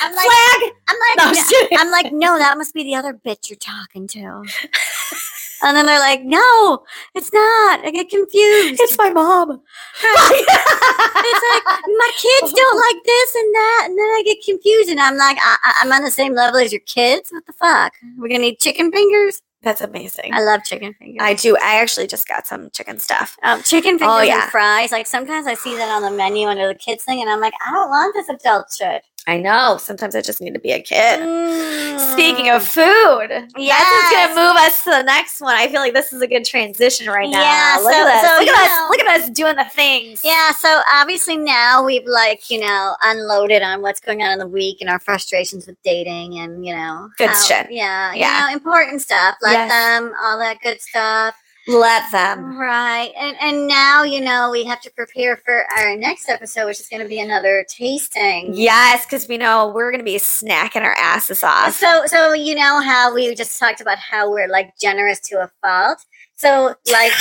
I'm 0.00 0.14
like, 0.16 0.24
Flag. 0.24 0.72
I'm 0.88 0.96
like, 0.96 1.18
No, 1.18 1.24
I'm. 1.24 1.68
I'm 1.78 1.90
like, 1.90 2.10
no, 2.10 2.38
that 2.38 2.56
must 2.56 2.72
be 2.72 2.84
the 2.84 2.94
other 2.94 3.12
bitch 3.12 3.50
you're 3.50 3.58
talking 3.58 4.06
to. 4.08 4.44
and 5.62 5.76
then 5.76 5.86
they're 5.86 5.98
like, 6.00 6.22
no, 6.22 6.82
it's 7.14 7.32
not. 7.32 7.84
I 7.84 7.90
get 7.92 8.08
confused. 8.08 8.80
It's 8.80 8.96
my 8.98 9.10
mom. 9.10 9.60
it's 10.02 11.66
like 11.66 11.78
my 11.86 12.10
kids 12.16 12.52
don't 12.52 12.76
like 12.76 13.04
this 13.04 13.34
and 13.34 13.54
that, 13.54 13.82
and 13.86 13.98
then 13.98 14.04
I 14.06 14.22
get 14.24 14.38
confused, 14.44 14.88
and 14.90 15.00
I'm 15.00 15.16
like, 15.16 15.36
I, 15.40 15.56
I'm 15.82 15.92
on 15.92 16.02
the 16.02 16.10
same 16.10 16.34
level 16.34 16.60
as 16.60 16.72
your 16.72 16.80
kids. 16.86 17.30
What 17.30 17.46
the 17.46 17.52
fuck? 17.52 17.92
We're 18.18 18.28
gonna 18.28 18.40
need 18.40 18.58
chicken 18.60 18.90
fingers. 18.90 19.42
That's 19.62 19.82
amazing. 19.82 20.32
I 20.32 20.40
love 20.42 20.64
chicken 20.64 20.94
fingers. 20.94 21.18
I 21.20 21.34
do. 21.34 21.54
I 21.58 21.82
actually 21.82 22.06
just 22.06 22.26
got 22.26 22.46
some 22.46 22.70
chicken 22.70 22.98
stuff. 22.98 23.36
um, 23.42 23.62
chicken 23.62 23.98
fingers 23.98 24.16
Oh, 24.18 24.22
yeah. 24.22 24.44
and 24.44 24.50
fries. 24.50 24.90
Like 24.90 25.06
sometimes 25.06 25.46
I 25.46 25.52
see 25.52 25.76
that 25.76 25.90
on 25.90 26.00
the 26.00 26.10
menu 26.16 26.48
under 26.48 26.66
the 26.68 26.74
kids 26.74 27.04
thing, 27.04 27.20
and 27.20 27.28
I'm 27.28 27.40
like, 27.40 27.52
I 27.66 27.70
don't 27.70 27.90
want 27.90 28.14
this 28.14 28.28
adult 28.30 28.72
shit. 28.76 29.02
I 29.26 29.36
know. 29.36 29.76
Sometimes 29.78 30.16
I 30.16 30.22
just 30.22 30.40
need 30.40 30.54
to 30.54 30.60
be 30.60 30.72
a 30.72 30.80
kid. 30.80 31.20
Mm. 31.20 32.12
Speaking 32.12 32.50
of 32.50 32.66
food, 32.66 33.28
that's 33.30 33.52
Yes. 33.56 33.80
what's 33.92 34.34
gonna 34.34 34.48
move 34.48 34.56
us 34.56 34.84
to 34.84 34.90
the 34.90 35.02
next 35.02 35.40
one. 35.40 35.54
I 35.54 35.68
feel 35.68 35.80
like 35.80 35.92
this 35.94 36.12
is 36.12 36.22
a 36.22 36.26
good 36.26 36.44
transition 36.44 37.06
right 37.08 37.28
now. 37.28 37.40
Yeah, 37.40 37.78
look 37.82 37.92
so- 37.92 38.00
at 38.08 38.14
us. 38.24 38.30
so, 38.30 38.38
look 38.40 38.48
at 38.48 38.68
know- 38.68 38.84
us. 38.84 38.90
Look 38.90 39.00
at 39.00 39.20
us 39.20 39.30
doing 39.30 39.56
the 39.56 39.64
things. 39.66 40.22
Yeah, 40.24 40.52
so 40.52 40.80
obviously 40.92 41.36
now 41.36 41.84
we've 41.84 42.06
like, 42.06 42.50
you 42.50 42.60
know, 42.60 42.96
unloaded 43.04 43.62
on 43.62 43.82
what's 43.82 44.00
going 44.00 44.22
on 44.22 44.32
in 44.32 44.38
the 44.38 44.48
week 44.48 44.78
and 44.80 44.88
our 44.88 44.98
frustrations 44.98 45.66
with 45.66 45.76
dating 45.84 46.38
and, 46.38 46.64
you 46.66 46.74
know, 46.74 47.10
Good 47.18 47.30
how- 47.30 47.42
shit. 47.42 47.66
Yeah, 47.70 48.12
Yeah. 48.14 48.40
you 48.40 48.46
know, 48.46 48.52
important 48.54 49.02
stuff. 49.02 49.36
Let 49.42 49.52
Yes. 49.52 49.70
them, 49.70 50.14
all 50.22 50.38
that 50.38 50.58
good 50.62 50.80
stuff. 50.80 51.34
Let 51.70 52.10
them. 52.10 52.58
Right. 52.58 53.12
And 53.16 53.36
and 53.40 53.66
now, 53.68 54.02
you 54.02 54.20
know, 54.20 54.50
we 54.50 54.64
have 54.64 54.80
to 54.82 54.90
prepare 54.90 55.36
for 55.36 55.64
our 55.76 55.96
next 55.96 56.28
episode, 56.28 56.66
which 56.66 56.80
is 56.80 56.88
gonna 56.88 57.06
be 57.06 57.20
another 57.20 57.64
tasting. 57.68 58.50
Yes, 58.52 59.06
because 59.06 59.28
we 59.28 59.38
know 59.38 59.72
we're 59.74 59.92
gonna 59.92 60.02
be 60.02 60.16
snacking 60.16 60.82
our 60.82 60.96
asses 60.98 61.44
off. 61.44 61.74
So 61.74 62.02
so 62.06 62.32
you 62.32 62.54
know 62.54 62.80
how 62.80 63.14
we 63.14 63.34
just 63.34 63.58
talked 63.58 63.80
about 63.80 63.98
how 63.98 64.30
we're 64.30 64.48
like 64.48 64.76
generous 64.80 65.20
to 65.20 65.36
a 65.42 65.50
fault. 65.62 65.98
So 66.36 66.74
like 66.90 67.12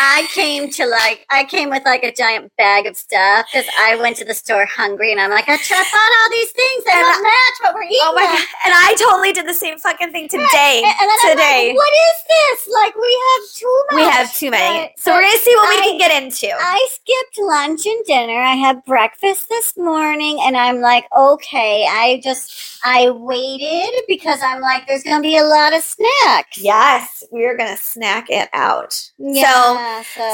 I 0.00 0.26
came 0.34 0.70
to 0.70 0.86
like 0.86 1.26
I 1.30 1.44
came 1.44 1.70
with 1.70 1.84
like 1.84 2.02
a 2.04 2.12
giant 2.12 2.52
bag 2.56 2.86
of 2.86 2.96
stuff 2.96 3.46
because 3.52 3.68
I 3.80 3.96
went 3.96 4.16
to 4.18 4.24
the 4.24 4.34
store 4.34 4.66
hungry 4.66 5.12
and 5.12 5.20
I'm 5.20 5.30
like 5.30 5.48
I 5.48 5.56
tried 5.56 5.84
bought 5.90 6.12
all 6.22 6.30
these 6.30 6.50
things 6.52 6.84
that 6.84 6.94
And 6.96 7.06
don't 7.06 7.22
match 7.22 7.56
what 7.62 7.74
we're 7.74 7.84
eating. 7.84 7.98
Oh 8.02 8.14
my 8.14 8.22
god! 8.22 8.46
And 8.64 8.74
I 8.74 8.94
totally 8.98 9.32
did 9.32 9.46
the 9.48 9.54
same 9.54 9.78
fucking 9.78 10.12
thing 10.12 10.28
today. 10.28 10.82
And, 10.84 10.94
and 11.10 11.10
today 11.32 11.68
like, 11.68 11.76
what 11.76 11.92
is 11.92 12.16
this? 12.28 12.74
Like 12.74 12.94
we 12.96 13.12
have 13.28 13.42
too 13.54 13.82
much. 13.90 13.96
we 13.96 14.02
have 14.10 14.34
too 14.34 14.50
many, 14.50 14.92
But- 14.94 15.02
so 15.02 15.12
we're 15.12 15.22
gonna 15.22 15.38
see 15.38 15.54
what 15.56 15.68
we 15.70 15.82
can 15.82 15.98
get 15.98 16.22
into. 16.22 16.48
I 16.58 16.88
skipped 16.90 17.38
lunch 17.38 17.86
and 17.86 18.04
dinner. 18.06 18.40
I 18.40 18.54
had 18.54 18.84
breakfast 18.84 19.48
this 19.48 19.76
morning 19.76 20.38
and 20.42 20.56
I'm 20.56 20.80
like, 20.80 21.04
okay, 21.16 21.86
I 21.88 22.20
just 22.22 22.80
I 22.84 23.10
waited 23.10 24.02
because 24.08 24.40
I'm 24.42 24.60
like 24.60 24.86
there's 24.86 25.02
going 25.02 25.16
to 25.18 25.22
be 25.22 25.36
a 25.36 25.44
lot 25.44 25.74
of 25.74 25.82
snacks. 25.82 26.58
yes, 26.58 27.22
we're 27.30 27.56
gonna 27.56 27.76
snack 27.76 28.26
it 28.30 28.48
out. 28.52 29.10
Yeah, 29.18 29.52
so, 29.52 29.69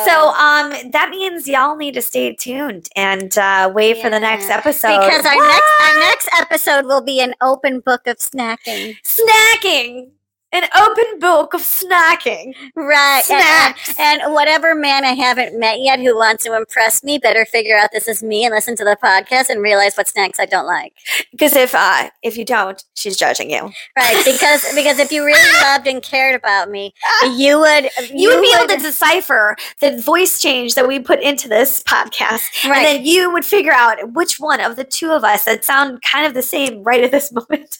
So, 0.05 0.29
um, 0.31 0.91
that 0.93 1.09
means 1.11 1.49
y'all 1.49 1.77
need 1.77 1.95
to 1.95 2.03
stay 2.03 2.35
tuned 2.35 2.89
and 2.97 3.37
uh, 3.39 3.71
wait 3.75 3.99
for 3.99 4.11
the 4.11 4.21
next 4.21 4.51
episode 4.51 4.99
because 5.01 5.25
our 5.25 5.35
What? 5.37 5.49
next 5.49 5.73
our 5.83 5.99
next 6.01 6.29
episode 6.41 6.87
will 6.87 7.03
be 7.03 7.21
an 7.21 7.35
open 7.41 7.81
book 7.81 8.07
of 8.07 8.17
snacking. 8.19 8.97
snacking, 9.05 10.11
an 10.57 10.69
open 10.77 11.19
book 11.19 11.55
of 11.55 11.61
snacking. 11.62 12.55
Right. 12.74 13.23
and- 13.31 13.74
and- 13.99 14.23
And 14.24 14.33
whatever 14.35 14.74
man 14.74 15.05
I 15.05 15.12
haven't 15.15 15.59
met 15.59 15.81
yet 15.81 15.99
who 16.01 16.16
wants 16.16 16.45
to 16.45 16.55
impress 16.55 17.03
me 17.03 17.19
better 17.19 17.45
figure 17.45 17.77
out 17.77 17.91
this 17.93 18.09
is 18.09 18.23
me 18.23 18.45
and 18.45 18.55
listen 18.55 18.77
to 18.77 18.85
the 18.85 18.97
podcast 19.03 19.49
and 19.51 19.61
realize 19.62 19.97
what 19.97 20.09
snacks 20.09 20.39
I 20.41 20.47
don't 20.47 20.66
like. 20.66 20.93
Because 21.31 21.55
if 21.57 21.74
uh, 21.74 22.11
if 22.23 22.37
you 22.37 22.45
don't, 22.45 22.83
she's 22.95 23.16
judging 23.16 23.51
you. 23.51 23.70
Right, 23.97 24.23
because 24.24 24.65
because 24.74 24.99
if 24.99 25.11
you 25.12 25.24
really 25.24 25.53
loved 25.62 25.87
and 25.87 26.03
cared 26.03 26.35
about 26.35 26.70
me, 26.70 26.95
you 27.37 27.59
would 27.61 27.89
You, 28.11 28.28
would 28.35 28.43
be 28.43 28.55
able 28.59 28.69
to 28.69 28.77
decipher 28.83 29.57
the 29.81 30.01
voice 30.01 30.41
change 30.41 30.74
that 30.74 30.87
we 30.89 30.99
put 30.99 31.20
into 31.20 31.49
this 31.49 31.83
podcast, 31.83 32.65
right. 32.69 32.77
and 32.78 32.85
then 32.87 33.05
you 33.05 33.33
would 33.33 33.45
figure 33.45 33.73
out 33.73 34.12
which 34.12 34.39
one 34.41 34.61
of 34.61 34.77
the 34.77 34.85
two 34.85 35.11
of 35.12 35.24
us 35.24 35.45
that 35.45 35.65
sound 35.65 36.01
kind 36.03 36.27
of 36.27 36.35
the 36.35 36.43
same 36.43 36.83
right 36.83 37.03
at 37.05 37.11
this 37.11 37.33
moment. 37.33 37.78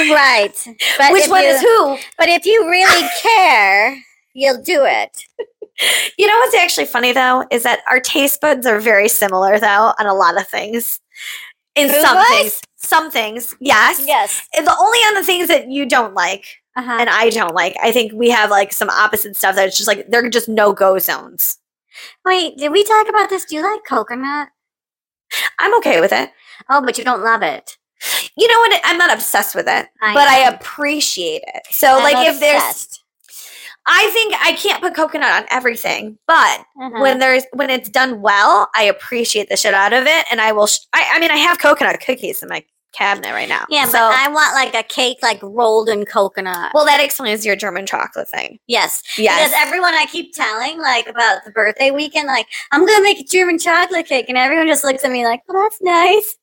Right. 0.00 0.52
But 0.98 1.12
which 1.12 1.28
one 1.28 1.42
you, 1.42 1.48
is 1.48 1.60
who? 1.60 1.98
But 2.18 2.28
if 2.28 2.44
you 2.46 2.68
really 2.68 3.08
care, 3.22 3.96
you'll 4.34 4.62
do 4.62 4.84
it. 4.84 5.24
You 6.18 6.26
know 6.28 6.38
what's 6.38 6.54
actually 6.54 6.86
funny 6.86 7.12
though 7.12 7.44
is 7.50 7.64
that 7.64 7.80
our 7.90 7.98
taste 7.98 8.40
buds 8.40 8.64
are 8.66 8.78
very 8.78 9.08
similar 9.08 9.58
though 9.58 9.92
on 9.98 10.06
a 10.06 10.14
lot 10.14 10.40
of 10.40 10.46
things. 10.46 11.00
In 11.74 11.88
Food 11.88 12.02
some 12.02 12.16
wise? 12.16 12.28
things, 12.38 12.62
some 12.76 13.10
things, 13.10 13.56
yes. 13.60 14.00
Yes. 14.06 14.46
And 14.56 14.66
The 14.66 14.76
only 14.78 14.98
on 15.00 15.14
the 15.16 15.24
things 15.24 15.48
that 15.48 15.68
you 15.68 15.84
don't 15.86 16.14
like 16.14 16.44
Uh-huh. 16.76 16.96
and 17.00 17.10
I 17.10 17.30
don't 17.30 17.54
like. 17.54 17.74
I 17.82 17.90
think 17.90 18.12
we 18.12 18.30
have 18.30 18.50
like 18.50 18.72
some 18.72 18.88
opposite 18.88 19.34
stuff 19.34 19.56
that's 19.56 19.76
just 19.76 19.88
like 19.88 20.06
they're 20.08 20.28
just 20.30 20.48
no 20.48 20.72
go 20.72 20.98
zones. 21.00 21.58
Wait, 22.24 22.56
did 22.56 22.70
we 22.70 22.84
talk 22.84 23.08
about 23.08 23.28
this? 23.28 23.44
Do 23.44 23.56
you 23.56 23.62
like 23.62 23.80
coconut? 23.88 24.48
I'm 25.58 25.76
okay 25.78 26.00
with 26.00 26.12
it. 26.12 26.30
Oh, 26.70 26.80
but 26.84 26.98
you 26.98 27.04
don't 27.04 27.22
love 27.24 27.42
it. 27.42 27.76
You 28.36 28.48
know 28.48 28.58
what? 28.58 28.80
I'm 28.84 28.98
not 28.98 29.12
obsessed 29.12 29.54
with 29.54 29.66
it, 29.68 29.86
I 30.02 30.14
but 30.14 30.28
I 30.28 30.48
appreciate 30.48 31.42
it. 31.46 31.62
So, 31.70 31.96
I'm 31.98 32.02
like, 32.02 32.26
if 32.28 32.40
there's. 32.40 33.00
I 33.86 34.08
think 34.14 34.34
I 34.40 34.52
can't 34.54 34.82
put 34.82 34.94
coconut 34.94 35.30
on 35.42 35.46
everything, 35.50 36.18
but 36.26 36.60
Uh-huh. 36.80 37.00
when 37.02 37.18
there's 37.18 37.44
when 37.52 37.68
it's 37.68 37.88
done 37.90 38.22
well, 38.22 38.68
I 38.74 38.84
appreciate 38.84 39.50
the 39.50 39.56
shit 39.58 39.74
out 39.74 39.92
of 39.92 40.06
it, 40.06 40.24
and 40.30 40.40
I 40.40 40.52
will. 40.52 40.66
Sh- 40.66 40.78
I, 40.94 41.06
I 41.12 41.18
mean, 41.18 41.30
I 41.30 41.36
have 41.36 41.58
coconut 41.58 42.00
cookies 42.00 42.42
in 42.42 42.48
my 42.48 42.64
cabinet 42.94 43.32
right 43.32 43.48
now. 43.48 43.66
yeah, 43.68 43.84
so 43.86 43.92
but 43.92 44.00
I 44.14 44.28
want 44.28 44.54
like 44.54 44.74
a 44.74 44.86
cake 44.86 45.18
like 45.20 45.38
rolled 45.42 45.88
in 45.90 46.06
coconut. 46.06 46.70
well, 46.74 46.86
that 46.86 47.02
explains 47.04 47.44
your 47.44 47.56
German 47.56 47.84
chocolate 47.86 48.28
thing. 48.28 48.58
yes, 48.68 49.02
Yes, 49.18 49.50
Because 49.50 49.62
everyone 49.66 49.92
I 49.94 50.06
keep 50.06 50.32
telling, 50.32 50.78
like 50.80 51.06
about 51.08 51.44
the 51.44 51.50
birthday 51.50 51.90
weekend, 51.90 52.26
like 52.28 52.46
I'm 52.72 52.86
gonna 52.86 53.02
make 53.02 53.20
a 53.20 53.24
German 53.24 53.58
chocolate 53.58 54.06
cake, 54.06 54.26
and 54.30 54.38
everyone 54.38 54.66
just 54.66 54.82
looks 54.84 55.04
at 55.04 55.10
me 55.12 55.26
like, 55.26 55.42
"Well, 55.46 55.62
that's 55.62 55.82
nice," 55.82 56.36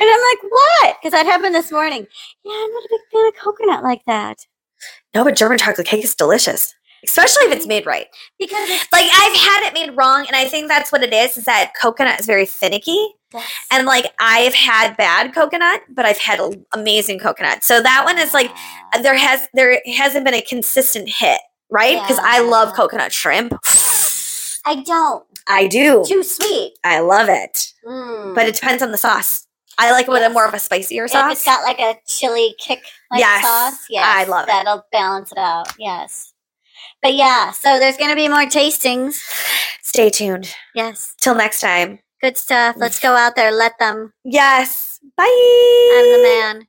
and 0.00 0.08
I'm 0.08 0.20
like, 0.20 0.50
"What?" 0.50 0.96
Because 1.00 1.12
that 1.12 1.26
happened 1.26 1.54
this 1.54 1.70
morning. 1.70 2.06
Yeah, 2.44 2.52
I'm 2.54 2.72
not 2.72 2.84
a 2.84 2.88
big 2.90 3.00
fan 3.12 3.28
of 3.28 3.34
coconut 3.36 3.82
like 3.84 4.04
that 4.06 4.38
no, 5.14 5.24
but 5.24 5.36
German 5.36 5.58
chocolate 5.58 5.86
cake 5.86 6.04
is 6.04 6.14
delicious, 6.14 6.74
especially 7.04 7.44
if 7.44 7.52
it's 7.52 7.66
made 7.66 7.86
right. 7.86 8.06
because 8.38 8.68
Like 8.92 9.06
I've 9.12 9.36
had 9.36 9.66
it 9.68 9.74
made 9.74 9.96
wrong, 9.96 10.26
and 10.26 10.36
I 10.36 10.44
think 10.46 10.68
that's 10.68 10.92
what 10.92 11.02
it 11.02 11.12
is. 11.12 11.36
Is 11.36 11.44
that 11.44 11.72
coconut 11.80 12.20
is 12.20 12.26
very 12.26 12.46
finicky. 12.46 13.08
yes. 13.32 13.50
And 13.70 13.86
like 13.86 14.12
I've 14.18 14.54
had 14.54 14.96
bad 14.96 15.34
coconut, 15.34 15.82
but 15.90 16.04
I've 16.04 16.18
had 16.18 16.40
amazing 16.72 17.18
coconut. 17.18 17.64
So 17.64 17.82
that 17.82 18.04
one 18.04 18.18
is 18.18 18.32
like 18.34 18.50
there 19.02 19.16
has 19.16 19.48
there 19.54 19.80
hasn't 19.96 20.24
been 20.24 20.34
a 20.34 20.42
consistent 20.42 21.08
hit, 21.08 21.40
right? 21.70 22.00
Because 22.00 22.20
I 22.22 22.40
love 22.40 22.74
coconut 22.74 23.12
shrimp. 23.12 23.52
I 24.66 24.82
don't 24.82 25.24
I 25.46 25.66
do. 25.66 26.04
too 26.06 26.22
sweet, 26.22 26.74
I 26.84 27.00
love 27.00 27.28
it. 27.28 27.72
Mm. 27.84 28.34
But 28.34 28.46
it 28.46 28.54
depends 28.54 28.82
on 28.82 28.92
the 28.92 28.98
sauce. 28.98 29.46
I 29.78 29.92
like 29.92 30.08
it 30.08 30.10
with 30.10 30.22
a 30.22 30.30
more 30.30 30.46
of 30.46 30.52
a 30.54 30.58
spicier 30.58 31.04
if 31.04 31.10
sauce. 31.12 31.32
it's 31.32 31.44
got 31.44 31.62
like 31.64 31.78
a 31.80 31.96
chili 32.06 32.54
kick 32.58 32.82
like 33.10 33.20
Yes, 33.20 33.42
sauce, 33.44 33.86
yes, 33.88 34.04
I 34.06 34.24
love 34.24 34.46
that 34.46 34.62
it. 34.62 34.64
that'll 34.64 34.84
balance 34.92 35.32
it 35.32 35.38
out. 35.38 35.68
Yes, 35.78 36.32
but 37.02 37.14
yeah, 37.14 37.50
so 37.52 37.78
there's 37.78 37.96
gonna 37.96 38.14
be 38.16 38.28
more 38.28 38.44
tastings. 38.46 39.20
Stay 39.82 40.10
tuned. 40.10 40.54
Yes, 40.74 41.14
Till 41.20 41.34
next 41.34 41.60
time. 41.60 41.98
good 42.20 42.36
stuff. 42.36 42.76
Let's 42.78 43.00
go 43.00 43.14
out 43.16 43.36
there. 43.36 43.50
Let 43.52 43.78
them. 43.78 44.12
Yes. 44.24 45.00
Bye. 45.16 45.24
I'm 45.24 46.12
the 46.12 46.22
man. 46.22 46.66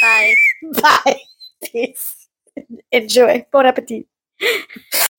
Bye. 0.00 0.34
Bye. 1.04 1.20
Peace. 1.62 2.28
Enjoy. 2.90 3.44
Bon 3.52 3.66
appetit. 3.66 4.06